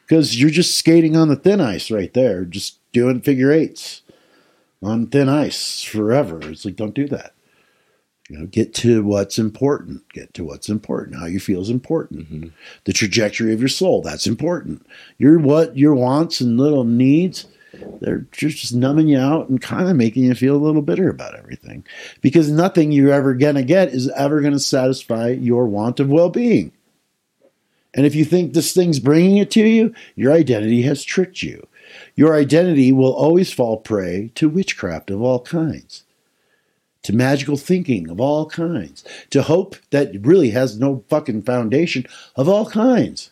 because 0.06 0.40
you're 0.40 0.50
just 0.50 0.78
skating 0.78 1.16
on 1.16 1.28
the 1.28 1.36
thin 1.36 1.60
ice 1.60 1.90
right 1.90 2.12
there, 2.14 2.44
just 2.44 2.78
doing 2.92 3.20
figure 3.20 3.50
eights 3.50 4.02
on 4.82 5.08
thin 5.08 5.28
ice 5.28 5.82
forever. 5.82 6.40
It's 6.42 6.64
like, 6.64 6.76
don't 6.76 6.94
do 6.94 7.08
that. 7.08 7.34
You 8.28 8.38
know, 8.38 8.46
get 8.46 8.74
to 8.74 9.04
what's 9.04 9.38
important. 9.38 10.08
Get 10.12 10.34
to 10.34 10.44
what's 10.44 10.68
important. 10.68 11.18
How 11.18 11.26
you 11.26 11.38
feel 11.38 11.60
is 11.60 11.70
important. 11.70 12.20
Mm-hmm. 12.20 12.48
The 12.84 12.92
trajectory 12.92 13.52
of 13.52 13.60
your 13.60 13.68
soul, 13.68 14.02
that's 14.02 14.26
important. 14.26 14.86
Your 15.18 15.38
what 15.38 15.76
your 15.76 15.94
wants 15.94 16.40
and 16.40 16.58
little 16.58 16.84
needs, 16.84 17.46
they're 18.00 18.26
just 18.32 18.74
numbing 18.74 19.08
you 19.08 19.18
out 19.18 19.48
and 19.48 19.60
kind 19.60 19.88
of 19.88 19.96
making 19.96 20.24
you 20.24 20.34
feel 20.34 20.56
a 20.56 20.58
little 20.58 20.82
bitter 20.82 21.08
about 21.08 21.36
everything 21.36 21.84
because 22.20 22.50
nothing 22.50 22.90
you're 22.90 23.12
ever 23.12 23.34
going 23.34 23.54
to 23.54 23.62
get 23.62 23.88
is 23.88 24.08
ever 24.10 24.40
going 24.40 24.54
to 24.54 24.58
satisfy 24.58 25.28
your 25.28 25.66
want 25.66 26.00
of 26.00 26.08
well-being 26.08 26.72
and 27.96 28.06
if 28.06 28.14
you 28.14 28.24
think 28.24 28.52
this 28.52 28.72
thing's 28.72 29.00
bringing 29.00 29.38
it 29.38 29.50
to 29.50 29.66
you 29.66 29.92
your 30.14 30.32
identity 30.32 30.82
has 30.82 31.02
tricked 31.02 31.42
you 31.42 31.66
your 32.14 32.34
identity 32.34 32.92
will 32.92 33.12
always 33.12 33.52
fall 33.52 33.78
prey 33.78 34.30
to 34.36 34.48
witchcraft 34.48 35.10
of 35.10 35.20
all 35.20 35.40
kinds 35.40 36.04
to 37.02 37.12
magical 37.14 37.56
thinking 37.56 38.08
of 38.10 38.20
all 38.20 38.46
kinds 38.46 39.04
to 39.30 39.42
hope 39.42 39.76
that 39.90 40.12
really 40.26 40.50
has 40.50 40.78
no 40.78 41.02
fucking 41.08 41.42
foundation 41.42 42.04
of 42.36 42.48
all 42.48 42.66
kinds 42.68 43.30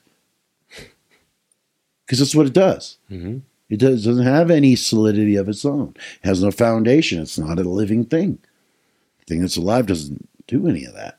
because 2.06 2.18
that's 2.18 2.34
what 2.34 2.46
it 2.46 2.52
does 2.52 2.98
Mhm. 3.10 3.42
it 3.70 3.78
does, 3.78 4.04
doesn't 4.04 4.24
have 4.26 4.50
any 4.50 4.76
solidity 4.76 5.36
of 5.36 5.48
its 5.48 5.64
own. 5.64 5.94
It 6.22 6.26
has 6.28 6.42
no 6.42 6.50
foundation. 6.50 7.20
It's 7.22 7.38
not 7.38 7.58
a 7.58 7.64
living 7.64 8.04
thing. 8.04 8.38
The 9.18 9.24
thing 9.26 9.40
that's 9.40 9.56
alive 9.56 9.86
doesn't 9.86 10.28
do 10.46 10.68
any 10.68 10.84
of 10.84 10.94
that. 10.94 11.18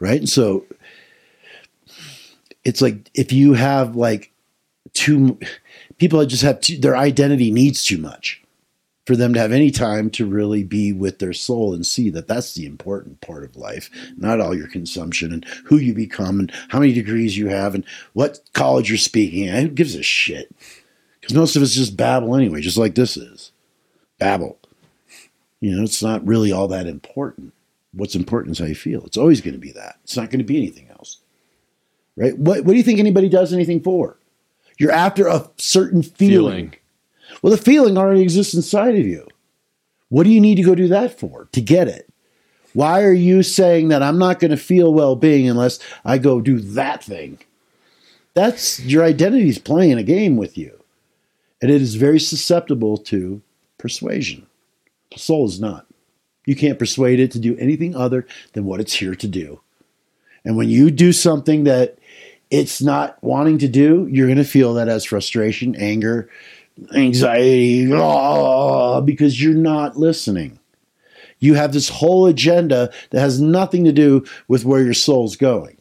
Right? 0.00 0.18
And 0.20 0.28
so 0.28 0.64
it's 2.68 2.82
like 2.82 3.10
if 3.14 3.32
you 3.32 3.54
have 3.54 3.96
like 3.96 4.30
too 4.92 5.38
people 5.96 6.18
that 6.18 6.26
just 6.26 6.42
have 6.42 6.60
too, 6.60 6.78
their 6.78 6.98
identity 6.98 7.50
needs 7.50 7.82
too 7.82 7.96
much 7.96 8.42
for 9.06 9.16
them 9.16 9.32
to 9.32 9.40
have 9.40 9.52
any 9.52 9.70
time 9.70 10.10
to 10.10 10.26
really 10.26 10.62
be 10.62 10.92
with 10.92 11.18
their 11.18 11.32
soul 11.32 11.72
and 11.72 11.86
see 11.86 12.10
that 12.10 12.28
that's 12.28 12.52
the 12.52 12.66
important 12.66 13.22
part 13.22 13.42
of 13.42 13.56
life, 13.56 13.88
not 14.18 14.38
all 14.38 14.54
your 14.54 14.68
consumption 14.68 15.32
and 15.32 15.46
who 15.64 15.78
you 15.78 15.94
become 15.94 16.38
and 16.38 16.52
how 16.68 16.78
many 16.78 16.92
degrees 16.92 17.38
you 17.38 17.48
have 17.48 17.74
and 17.74 17.86
what 18.12 18.40
college 18.52 18.90
you're 18.90 18.98
speaking 18.98 19.48
at. 19.48 19.62
Who 19.62 19.68
gives 19.70 19.94
a 19.94 20.02
shit? 20.02 20.54
Because 21.22 21.34
most 21.34 21.56
of 21.56 21.62
it's 21.62 21.74
just 21.74 21.96
babble 21.96 22.36
anyway, 22.36 22.60
just 22.60 22.76
like 22.76 22.96
this 22.96 23.16
is. 23.16 23.50
Babble. 24.18 24.58
You 25.60 25.74
know, 25.74 25.84
it's 25.84 26.02
not 26.02 26.26
really 26.26 26.52
all 26.52 26.68
that 26.68 26.86
important. 26.86 27.54
What's 27.92 28.14
important 28.14 28.52
is 28.52 28.58
how 28.58 28.66
you 28.66 28.74
feel. 28.74 29.06
It's 29.06 29.16
always 29.16 29.40
going 29.40 29.54
to 29.54 29.58
be 29.58 29.72
that. 29.72 30.00
It's 30.04 30.18
not 30.18 30.28
going 30.28 30.40
to 30.40 30.44
be 30.44 30.58
anything. 30.58 30.87
Right? 32.18 32.36
What, 32.36 32.64
what 32.64 32.72
do 32.72 32.76
you 32.76 32.82
think 32.82 32.98
anybody 32.98 33.28
does 33.28 33.52
anything 33.52 33.80
for? 33.80 34.18
You're 34.76 34.92
after 34.92 35.28
a 35.28 35.48
certain 35.56 36.02
feeling. 36.02 36.70
Feeling. 36.70 36.74
Well, 37.42 37.50
the 37.52 37.62
feeling 37.62 37.96
already 37.96 38.22
exists 38.22 38.54
inside 38.54 38.96
of 38.96 39.06
you. 39.06 39.26
What 40.08 40.24
do 40.24 40.30
you 40.30 40.40
need 40.40 40.56
to 40.56 40.62
go 40.62 40.74
do 40.74 40.88
that 40.88 41.18
for? 41.18 41.48
To 41.52 41.60
get 41.60 41.86
it. 41.86 42.12
Why 42.74 43.02
are 43.02 43.12
you 43.12 43.42
saying 43.42 43.88
that 43.88 44.02
I'm 44.02 44.18
not 44.18 44.40
going 44.40 44.50
to 44.50 44.56
feel 44.56 44.92
well 44.92 45.16
being 45.16 45.48
unless 45.48 45.78
I 46.04 46.18
go 46.18 46.40
do 46.40 46.58
that 46.58 47.04
thing? 47.04 47.38
That's 48.34 48.80
your 48.80 49.04
identity's 49.04 49.58
playing 49.58 49.98
a 49.98 50.02
game 50.02 50.36
with 50.36 50.58
you. 50.58 50.82
And 51.60 51.70
it 51.70 51.82
is 51.82 51.94
very 51.94 52.20
susceptible 52.20 52.98
to 52.98 53.42
persuasion. 53.78 54.46
The 55.12 55.18
soul 55.18 55.46
is 55.46 55.60
not. 55.60 55.86
You 56.46 56.56
can't 56.56 56.78
persuade 56.78 57.20
it 57.20 57.30
to 57.32 57.38
do 57.38 57.56
anything 57.58 57.94
other 57.94 58.26
than 58.52 58.64
what 58.64 58.80
it's 58.80 58.94
here 58.94 59.14
to 59.14 59.28
do. 59.28 59.60
And 60.44 60.56
when 60.56 60.68
you 60.68 60.90
do 60.90 61.12
something 61.12 61.64
that 61.64 61.97
it's 62.50 62.82
not 62.82 63.22
wanting 63.22 63.58
to 63.58 63.68
do, 63.68 64.08
you're 64.10 64.26
going 64.26 64.38
to 64.38 64.44
feel 64.44 64.74
that 64.74 64.88
as 64.88 65.04
frustration, 65.04 65.76
anger, 65.76 66.30
anxiety, 66.94 67.92
ah, 67.92 69.00
because 69.00 69.42
you're 69.42 69.54
not 69.54 69.96
listening. 69.96 70.58
You 71.38 71.54
have 71.54 71.72
this 71.72 71.88
whole 71.88 72.26
agenda 72.26 72.92
that 73.10 73.20
has 73.20 73.40
nothing 73.40 73.84
to 73.84 73.92
do 73.92 74.24
with 74.48 74.64
where 74.64 74.82
your 74.82 74.94
soul's 74.94 75.36
going. 75.36 75.76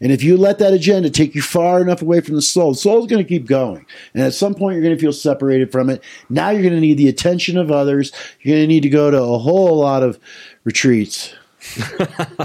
And 0.00 0.12
if 0.12 0.22
you 0.22 0.36
let 0.36 0.58
that 0.58 0.72
agenda 0.72 1.10
take 1.10 1.34
you 1.34 1.42
far 1.42 1.80
enough 1.80 2.02
away 2.02 2.20
from 2.20 2.36
the 2.36 2.42
soul, 2.42 2.72
the 2.72 2.78
soul's 2.78 3.08
going 3.08 3.22
to 3.22 3.28
keep 3.28 3.46
going. 3.46 3.84
And 4.14 4.22
at 4.22 4.34
some 4.34 4.54
point, 4.54 4.74
you're 4.74 4.82
going 4.82 4.96
to 4.96 5.00
feel 5.00 5.12
separated 5.12 5.72
from 5.72 5.90
it. 5.90 6.02
Now 6.28 6.50
you're 6.50 6.62
going 6.62 6.74
to 6.74 6.80
need 6.80 6.98
the 6.98 7.08
attention 7.08 7.58
of 7.58 7.70
others. 7.70 8.12
You're 8.40 8.56
going 8.56 8.68
to 8.68 8.72
need 8.72 8.84
to 8.84 8.88
go 8.88 9.10
to 9.10 9.20
a 9.20 9.38
whole 9.38 9.78
lot 9.78 10.02
of 10.02 10.20
retreats 10.64 11.34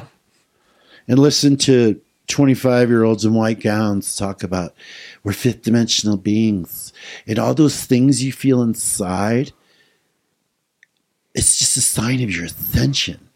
and 1.08 1.20
listen 1.20 1.58
to 1.58 2.02
25 2.28 2.90
year 2.90 3.04
olds 3.04 3.26
in 3.26 3.34
white 3.34 3.60
gowns 3.60 4.16
talk 4.16 4.44
about 4.44 4.74
we're 5.24 5.34
fifth 5.34 5.64
dimensional 5.64 6.18
beings 6.18 6.94
and 7.26 7.40
all 7.40 7.54
those 7.54 7.84
things 7.86 8.24
you 8.24 8.32
feel 8.32 8.62
inside. 8.62 9.52
It's 11.34 11.58
just 11.58 11.78
a 11.78 11.82
sign 11.82 12.22
of 12.22 12.32
your 12.32 12.46
ascension. 12.46 13.30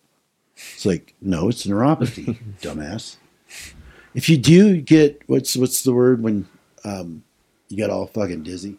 It's 0.56 0.86
like, 0.86 1.14
no, 1.22 1.50
it's 1.50 1.66
neuropathy, 1.66 2.40
dumbass. 2.62 3.18
If 4.14 4.28
you 4.28 4.38
do 4.38 4.82
get 4.82 5.22
what's 5.28 5.56
what's 5.56 5.84
the 5.84 5.94
word 5.94 6.22
when 6.22 6.48
um, 6.84 7.24
you 7.70 7.78
get 7.78 7.90
all 7.90 8.08
fucking 8.08 8.44
dizzy? 8.44 8.78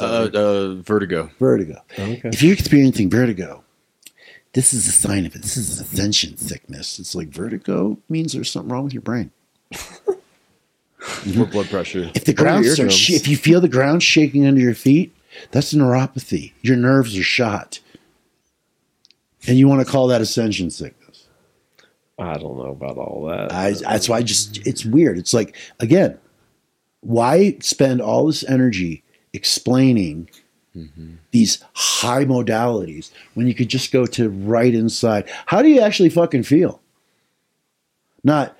Uh, 0.00 0.28
uh, 0.32 0.74
vertigo. 0.76 1.30
Vertigo. 1.38 1.82
Okay. 1.98 2.20
If 2.24 2.42
you're 2.42 2.52
experiencing 2.52 3.10
vertigo, 3.10 3.64
this 4.52 4.74
is 4.74 4.86
a 4.86 4.92
sign 4.92 5.24
of 5.26 5.34
it. 5.34 5.42
This 5.42 5.56
is 5.56 5.80
ascension 5.80 6.36
sickness. 6.36 6.98
It's 6.98 7.14
like 7.14 7.28
vertigo 7.28 7.98
means 8.08 8.32
there's 8.32 8.50
something 8.50 8.70
wrong 8.70 8.84
with 8.84 8.92
your 8.92 9.02
brain. 9.02 9.30
Or 11.38 11.46
blood 11.46 11.68
pressure. 11.68 12.10
If 12.14 12.26
the 12.26 12.32
ground 12.32 12.64
starts, 12.66 12.94
sh- 12.94 13.10
if 13.10 13.26
you 13.26 13.36
feel 13.36 13.60
the 13.60 13.68
ground 13.68 14.02
shaking 14.02 14.46
under 14.46 14.60
your 14.60 14.74
feet, 14.74 15.14
that's 15.50 15.72
neuropathy. 15.72 16.52
Your 16.62 16.76
nerves 16.76 17.18
are 17.18 17.22
shot, 17.22 17.80
and 19.46 19.58
you 19.58 19.66
want 19.66 19.84
to 19.84 19.90
call 19.90 20.06
that 20.08 20.20
ascension 20.20 20.70
sickness. 20.70 21.26
I 22.18 22.34
don't 22.34 22.56
know 22.56 22.70
about 22.70 22.98
all 22.98 23.26
that. 23.28 23.52
I, 23.52 23.72
that's 23.72 24.08
why 24.08 24.18
I 24.18 24.22
just 24.22 24.64
it's 24.66 24.84
weird. 24.84 25.18
It's 25.18 25.34
like 25.34 25.56
again, 25.80 26.18
why 27.00 27.56
spend 27.60 28.00
all 28.00 28.26
this 28.26 28.44
energy 28.44 29.02
explaining 29.32 30.30
these 31.30 31.62
high 31.74 32.24
modalities 32.24 33.10
when 33.34 33.46
you 33.46 33.54
could 33.54 33.68
just 33.68 33.92
go 33.92 34.06
to 34.06 34.28
right 34.28 34.74
inside? 34.74 35.28
How 35.46 35.62
do 35.62 35.68
you 35.68 35.80
actually 35.80 36.08
fucking 36.08 36.44
feel? 36.44 36.80
Not 38.24 38.56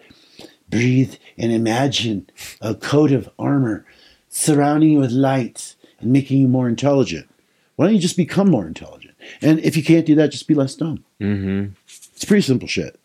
breathe 0.69 1.15
and 1.39 1.53
imagine 1.53 2.29
a 2.61 2.75
coat 2.75 3.13
of 3.13 3.31
armor 3.39 3.85
surrounding 4.29 4.91
you 4.91 4.99
with 4.99 5.13
light 5.13 5.75
and 6.01 6.13
making 6.13 6.39
you 6.41 6.49
more 6.49 6.69
intelligent. 6.69 7.29
Why 7.77 7.87
don't 7.87 7.95
you 7.95 8.01
just 8.01 8.17
become 8.17 8.51
more 8.51 8.67
intelligent? 8.67 9.15
And 9.41 9.61
if 9.61 9.77
you 9.77 9.85
can't 9.85 10.07
do 10.07 10.15
that, 10.17 10.31
just 10.31 10.49
be 10.49 10.55
less 10.55 10.75
dumb. 10.75 11.05
Mm-hmm. 11.21 11.75
It's 11.87 12.25
pretty 12.25 12.43
simple 12.43 12.69
shit. 12.69 12.99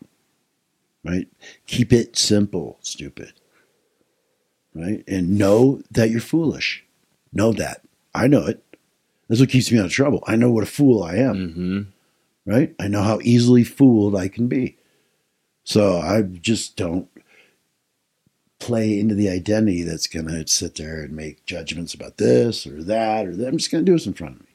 Right? 1.04 1.28
Keep 1.66 1.92
it 1.92 2.16
simple, 2.16 2.78
stupid. 2.80 3.32
Right? 4.74 5.04
And 5.06 5.38
know 5.38 5.82
that 5.90 6.10
you're 6.10 6.20
foolish. 6.20 6.84
Know 7.32 7.52
that. 7.52 7.82
I 8.14 8.26
know 8.26 8.46
it. 8.46 8.62
That's 9.28 9.40
what 9.40 9.50
keeps 9.50 9.70
me 9.70 9.78
out 9.78 9.86
of 9.86 9.92
trouble. 9.92 10.24
I 10.26 10.36
know 10.36 10.50
what 10.50 10.62
a 10.62 10.66
fool 10.66 11.02
I 11.02 11.16
am. 11.16 11.34
Mm-hmm. 11.34 11.80
Right? 12.50 12.74
I 12.80 12.88
know 12.88 13.02
how 13.02 13.20
easily 13.22 13.62
fooled 13.62 14.16
I 14.16 14.28
can 14.28 14.48
be. 14.48 14.78
So 15.64 15.98
I 15.98 16.22
just 16.22 16.76
don't 16.76 17.08
play 18.58 18.98
into 18.98 19.14
the 19.14 19.28
identity 19.28 19.82
that's 19.82 20.06
going 20.06 20.26
to 20.28 20.46
sit 20.46 20.76
there 20.76 21.02
and 21.02 21.14
make 21.14 21.44
judgments 21.44 21.92
about 21.92 22.16
this 22.16 22.66
or 22.66 22.82
that 22.82 23.26
or 23.26 23.36
that. 23.36 23.48
I'm 23.48 23.58
just 23.58 23.70
going 23.70 23.84
to 23.84 23.90
do 23.90 23.94
this 23.94 24.06
in 24.06 24.14
front 24.14 24.36
of 24.36 24.40
me. 24.40 24.46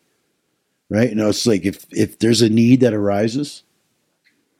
Right? 0.90 1.10
You 1.10 1.16
know, 1.16 1.30
it's 1.30 1.46
like 1.46 1.66
if 1.66 1.86
if 1.92 2.20
there's 2.20 2.42
a 2.42 2.50
need 2.50 2.82
that 2.82 2.94
arises, 2.94 3.64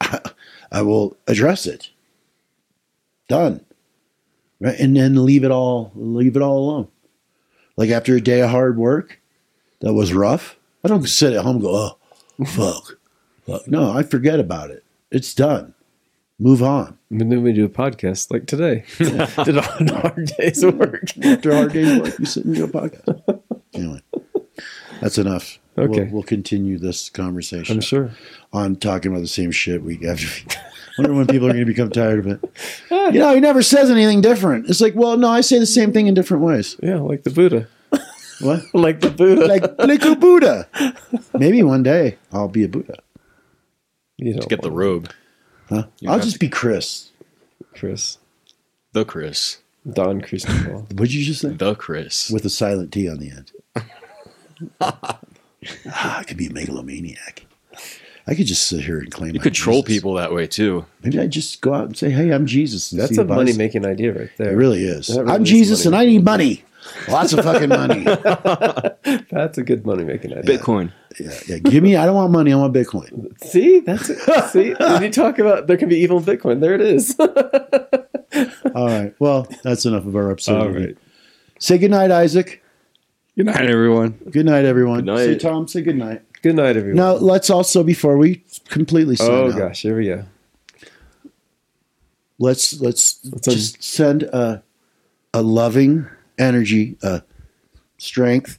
I 0.00 0.82
will 0.82 1.16
address 1.26 1.66
it. 1.66 1.90
Done. 3.28 3.64
Right? 4.60 4.78
And 4.78 4.96
then 4.96 5.24
leave 5.24 5.44
it 5.44 5.50
all 5.50 5.92
leave 5.94 6.36
it 6.36 6.42
all 6.42 6.58
alone. 6.58 6.88
Like 7.76 7.90
after 7.90 8.14
a 8.14 8.20
day 8.20 8.40
of 8.40 8.50
hard 8.50 8.76
work 8.76 9.20
that 9.84 9.92
was 9.92 10.14
rough, 10.14 10.56
I 10.82 10.88
don't 10.88 11.06
sit 11.06 11.34
at 11.34 11.44
home 11.44 11.56
and 11.56 11.64
go, 11.64 11.74
oh, 12.40 12.44
fuck. 12.46 12.98
fuck. 13.46 13.68
No, 13.68 13.92
I 13.92 14.02
forget 14.02 14.40
about 14.40 14.70
it. 14.70 14.82
It's 15.10 15.34
done. 15.34 15.74
Move 16.38 16.62
on. 16.62 16.98
And 17.10 17.30
then 17.30 17.42
we 17.42 17.52
do 17.52 17.66
a 17.66 17.68
podcast 17.68 18.30
like 18.32 18.46
today. 18.46 18.84
Did 19.44 19.58
a 19.58 19.60
hard 19.60 20.32
day's 20.38 20.64
work. 20.64 21.04
After 21.22 21.50
a 21.50 21.56
hard 21.56 21.72
day's 21.74 22.00
work, 22.00 22.18
you 22.18 22.24
sit 22.24 22.46
and 22.46 22.54
do 22.54 22.64
a 22.64 22.68
podcast. 22.68 23.40
Anyway, 23.74 24.00
that's 25.00 25.18
enough. 25.18 25.58
Okay. 25.76 26.04
We'll, 26.04 26.12
we'll 26.12 26.22
continue 26.22 26.78
this 26.78 27.10
conversation 27.10 27.78
I'm 27.78 27.80
sure. 27.80 28.12
on 28.52 28.76
talking 28.76 29.10
about 29.10 29.20
the 29.20 29.26
same 29.26 29.50
shit 29.50 29.82
week 29.82 30.04
after 30.04 30.26
week. 30.26 30.56
wonder 30.96 31.12
when 31.12 31.26
people 31.26 31.48
are 31.48 31.52
going 31.52 31.66
to 31.66 31.72
become 31.72 31.90
tired 31.90 32.20
of 32.20 32.26
it. 32.28 32.40
You 32.88 33.18
know, 33.18 33.34
he 33.34 33.40
never 33.40 33.62
says 33.62 33.90
anything 33.90 34.20
different. 34.20 34.70
It's 34.70 34.80
like, 34.80 34.94
well, 34.94 35.16
no, 35.16 35.28
I 35.28 35.40
say 35.40 35.58
the 35.58 35.66
same 35.66 35.92
thing 35.92 36.06
in 36.06 36.14
different 36.14 36.44
ways. 36.44 36.76
Yeah, 36.80 37.00
like 37.00 37.24
the 37.24 37.30
Buddha. 37.30 37.66
What? 38.40 38.62
Like 38.74 39.00
the 39.00 39.10
Buddha. 39.10 39.46
Like, 39.46 39.78
like 39.78 40.04
a 40.04 40.16
Buddha. 40.16 40.68
Maybe 41.34 41.62
one 41.62 41.82
day 41.82 42.18
I'll 42.32 42.48
be 42.48 42.64
a 42.64 42.68
Buddha. 42.68 42.98
you 44.16 44.34
know, 44.34 44.42
Get 44.46 44.62
the 44.62 44.70
robe. 44.70 45.10
Huh? 45.68 45.84
You 46.00 46.08
I'll 46.10 46.16
have 46.16 46.24
just 46.24 46.40
be 46.40 46.48
Chris. 46.48 47.10
Chris. 47.74 48.18
The 48.92 49.04
Chris. 49.04 49.58
Don 49.90 50.20
Cristobal. 50.20 50.80
What'd 50.94 51.12
you 51.12 51.24
just 51.24 51.40
say? 51.42 51.48
The 51.50 51.74
Chris. 51.74 52.30
With 52.30 52.44
a 52.44 52.50
silent 52.50 52.92
T 52.92 53.08
on 53.08 53.18
the 53.18 53.30
end. 53.30 53.52
ah, 54.80 55.18
I 56.18 56.22
could 56.24 56.36
be 56.36 56.46
a 56.46 56.52
megalomaniac. 56.52 57.46
I 58.26 58.34
could 58.34 58.46
just 58.46 58.66
sit 58.66 58.84
here 58.84 58.98
and 58.98 59.10
claim 59.12 59.34
You 59.34 59.40
I'm 59.40 59.42
could 59.42 59.54
troll 59.54 59.82
Jesus. 59.82 59.96
people 59.96 60.14
that 60.14 60.32
way 60.32 60.46
too. 60.46 60.86
Maybe 61.02 61.18
I 61.20 61.26
just 61.26 61.60
go 61.60 61.74
out 61.74 61.86
and 61.86 61.96
say, 61.96 62.10
"Hey, 62.10 62.30
I'm 62.32 62.46
Jesus." 62.46 62.90
and 62.92 63.00
That's 63.00 63.10
see 63.10 63.16
a 63.18 63.22
who 63.22 63.28
buys 63.28 63.36
money 63.36 63.50
it. 63.50 63.58
making 63.58 63.84
idea 63.84 64.12
right 64.18 64.30
there. 64.38 64.52
It 64.52 64.56
really 64.56 64.84
is. 64.84 65.08
That 65.08 65.24
really 65.24 65.32
I'm 65.34 65.42
is 65.42 65.48
Jesus, 65.50 65.84
and 65.84 65.92
money. 65.92 66.06
I 66.06 66.10
need 66.10 66.24
money. 66.24 66.64
Lots 67.08 67.32
of 67.32 67.44
fucking 67.44 67.68
money. 67.68 68.04
That's 69.30 69.58
a 69.58 69.62
good 69.62 69.84
money 69.84 70.04
making 70.04 70.32
idea. 70.36 70.58
Bitcoin. 70.58 70.92
Yeah, 71.18 71.38
yeah. 71.46 71.58
Give 71.58 71.82
me. 71.82 71.96
I 71.96 72.06
don't 72.06 72.14
want 72.14 72.32
money. 72.32 72.52
I 72.52 72.56
want 72.56 72.74
Bitcoin. 72.74 73.38
See, 73.44 73.80
that's 73.80 74.10
it. 74.10 74.18
See, 74.50 74.74
when 74.78 75.02
you 75.02 75.10
talk 75.10 75.38
about 75.38 75.66
there 75.66 75.76
can 75.76 75.88
be 75.88 75.96
evil 75.98 76.18
in 76.18 76.24
Bitcoin, 76.24 76.60
there 76.60 76.74
it 76.74 76.80
is. 76.80 77.14
All 78.74 78.86
right. 78.86 79.14
Well, 79.18 79.46
that's 79.62 79.84
enough 79.84 80.06
of 80.06 80.16
our 80.16 80.30
episode. 80.32 80.60
All 80.60 80.70
right. 80.70 80.96
Say 81.58 81.78
good 81.78 81.90
night, 81.92 82.10
Isaac. 82.10 82.62
Good 83.36 83.46
night, 83.46 83.68
everyone. 83.70 84.10
Good 84.30 84.46
night, 84.46 84.64
everyone. 84.64 85.04
Good 85.04 85.06
night. 85.06 85.24
Say 85.24 85.38
Tom. 85.38 85.68
Say 85.68 85.82
good 85.82 85.96
night. 85.96 86.22
Good 86.42 86.56
night, 86.56 86.76
everyone. 86.76 86.96
Now 86.96 87.12
let's 87.12 87.48
also 87.48 87.84
before 87.84 88.16
we 88.16 88.44
completely 88.68 89.16
sign 89.16 89.30
oh 89.30 89.52
out, 89.52 89.56
gosh, 89.56 89.82
here 89.82 89.96
we 89.96 90.06
go. 90.06 90.24
let's 92.38 92.80
let's 92.80 93.20
Let's 93.24 93.48
un- 93.48 93.54
just 93.54 93.82
send 93.82 94.24
a 94.24 94.62
a 95.32 95.42
loving 95.42 96.06
energy, 96.38 96.96
a 97.02 97.22
strength 97.98 98.58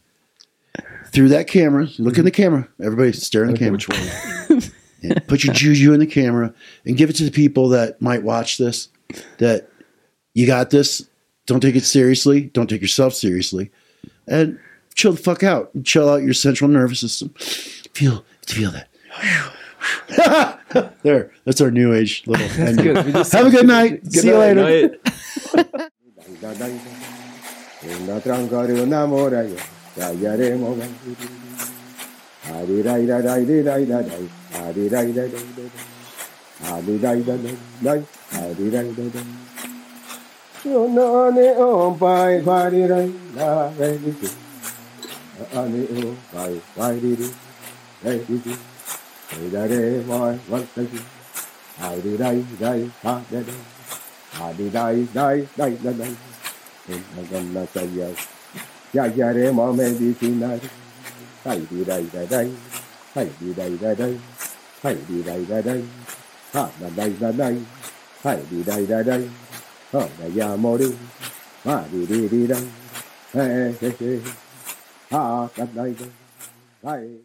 through 1.07 1.29
that 1.29 1.47
camera. 1.47 1.87
Look 1.97 2.17
in 2.17 2.25
the 2.25 2.31
mm-hmm. 2.31 2.41
camera. 2.41 2.69
Everybody 2.81 3.13
stare 3.13 3.45
in 3.45 3.53
the 3.53 3.57
camera. 3.57 3.73
Which 3.73 3.89
one? 4.49 4.61
Yeah, 5.01 5.19
put 5.27 5.43
your 5.43 5.53
juju 5.53 5.93
in 5.93 5.99
the 5.99 6.07
camera 6.07 6.53
and 6.85 6.97
give 6.97 7.09
it 7.09 7.15
to 7.17 7.23
the 7.23 7.31
people 7.31 7.69
that 7.69 8.01
might 8.01 8.23
watch 8.23 8.57
this. 8.57 8.89
That 9.37 9.69
you 10.33 10.47
got 10.47 10.71
this. 10.71 11.07
Don't 11.45 11.59
take 11.59 11.75
it 11.75 11.83
seriously. 11.85 12.41
Don't 12.41 12.67
take 12.67 12.81
yourself 12.81 13.13
seriously, 13.13 13.71
and 14.27 14.59
chill 14.95 15.11
the 15.11 15.19
fuck 15.19 15.43
out. 15.43 15.71
Chill 15.83 16.09
out 16.09 16.23
your 16.23 16.33
central 16.33 16.69
nervous 16.69 17.01
system. 17.01 17.29
Feel 17.93 18.25
feel 18.47 18.71
that. 18.71 18.89
there, 21.03 21.31
that's 21.45 21.61
our 21.61 21.69
new 21.71 21.93
age 21.93 22.23
little. 22.25 22.47
Have 22.47 23.45
a 23.45 23.51
good 23.51 23.67
night. 23.67 24.03
Good 24.03 24.13
See 24.13 24.27
you 24.27 24.33
night. 24.33 24.57
later. 26.41 27.21
Una 27.85 28.19
Adirai 32.47 33.05
dai 33.07 33.21
dai 33.23 33.43
dai 33.45 33.63
dai 33.63 33.85
dai, 33.85 34.29
adirai 34.53 35.11
dai 35.13 35.29
dai 35.29 35.45
dai 35.55 35.69
dai, 35.71 35.71
adirai 36.73 37.23
dai 37.23 37.41
dai 37.41 37.57
dai, 37.79 38.05
adirai 38.31 38.93
dai 38.93 39.09
dai. 39.09 39.25
Yo 40.61 40.87
no 40.87 41.29
ne 41.31 41.47
o 41.57 41.91
pai 41.91 42.41
pai 42.45 42.85
dai 42.87 43.11
dai 43.33 43.97
di 43.97 44.11
di. 44.19 44.29
Pai 46.75 46.99
di 46.99 47.15
di, 47.15 47.33
dai 48.03 48.25
di 48.27 48.41
di. 48.45 48.55
Dai 49.29 49.49
dai 49.49 49.67
dai 49.67 50.03
mai 50.05 50.39
mai 50.49 50.67
dai 50.75 50.87
di. 50.91 51.01
Adirai 51.81 52.45
dai 52.59 52.91
ha 53.01 53.21
dai 53.29 53.43
dai. 53.43 53.61
Adirai 54.45 55.07
dai 55.11 55.47
dai 55.55 55.77
dai 55.81 55.95
dai. 55.97 56.15
Nagana 56.15 56.15
saya 56.15 56.34
Ya 58.93 59.09
ya 59.09 59.33
re 59.33 59.51
ma 59.51 59.71
me 59.73 59.89
di 59.97 60.13
sinari 60.13 60.69
Hai 61.43 61.65
di 61.65 61.81
dai 61.83 62.05
dai 62.13 62.27
dai 62.29 62.49
Hai 63.13 63.27
di 63.41 63.53
dai 63.57 63.73
dai 63.81 63.95
dai 63.95 64.13
Hai 64.83 64.97
di 65.09 65.23
dai 65.25 65.45
dai 65.49 65.61
dai 65.65 65.81
Ha 66.53 66.69
da 66.79 66.87
dai 66.93 67.11
da 67.17 67.31
dai 67.31 67.57
Hai 68.21 68.37
di 68.49 68.61
dai 68.63 68.85
dai 68.85 69.03
dai 69.03 69.29
Ha 69.91 70.01
da 70.19 70.25
ya 70.29 70.55
mo 70.55 70.77
di 70.77 70.93
Ma 71.65 71.81
di 71.89 72.05
di 72.05 72.29
di 72.29 72.45
dai 72.45 72.65
He 73.33 73.73
he 73.81 73.89
he 73.97 74.21
Ha 75.09 75.49
da 75.57 75.65
dai 75.73 75.91
dai 75.97 76.11
Hai 76.85 77.24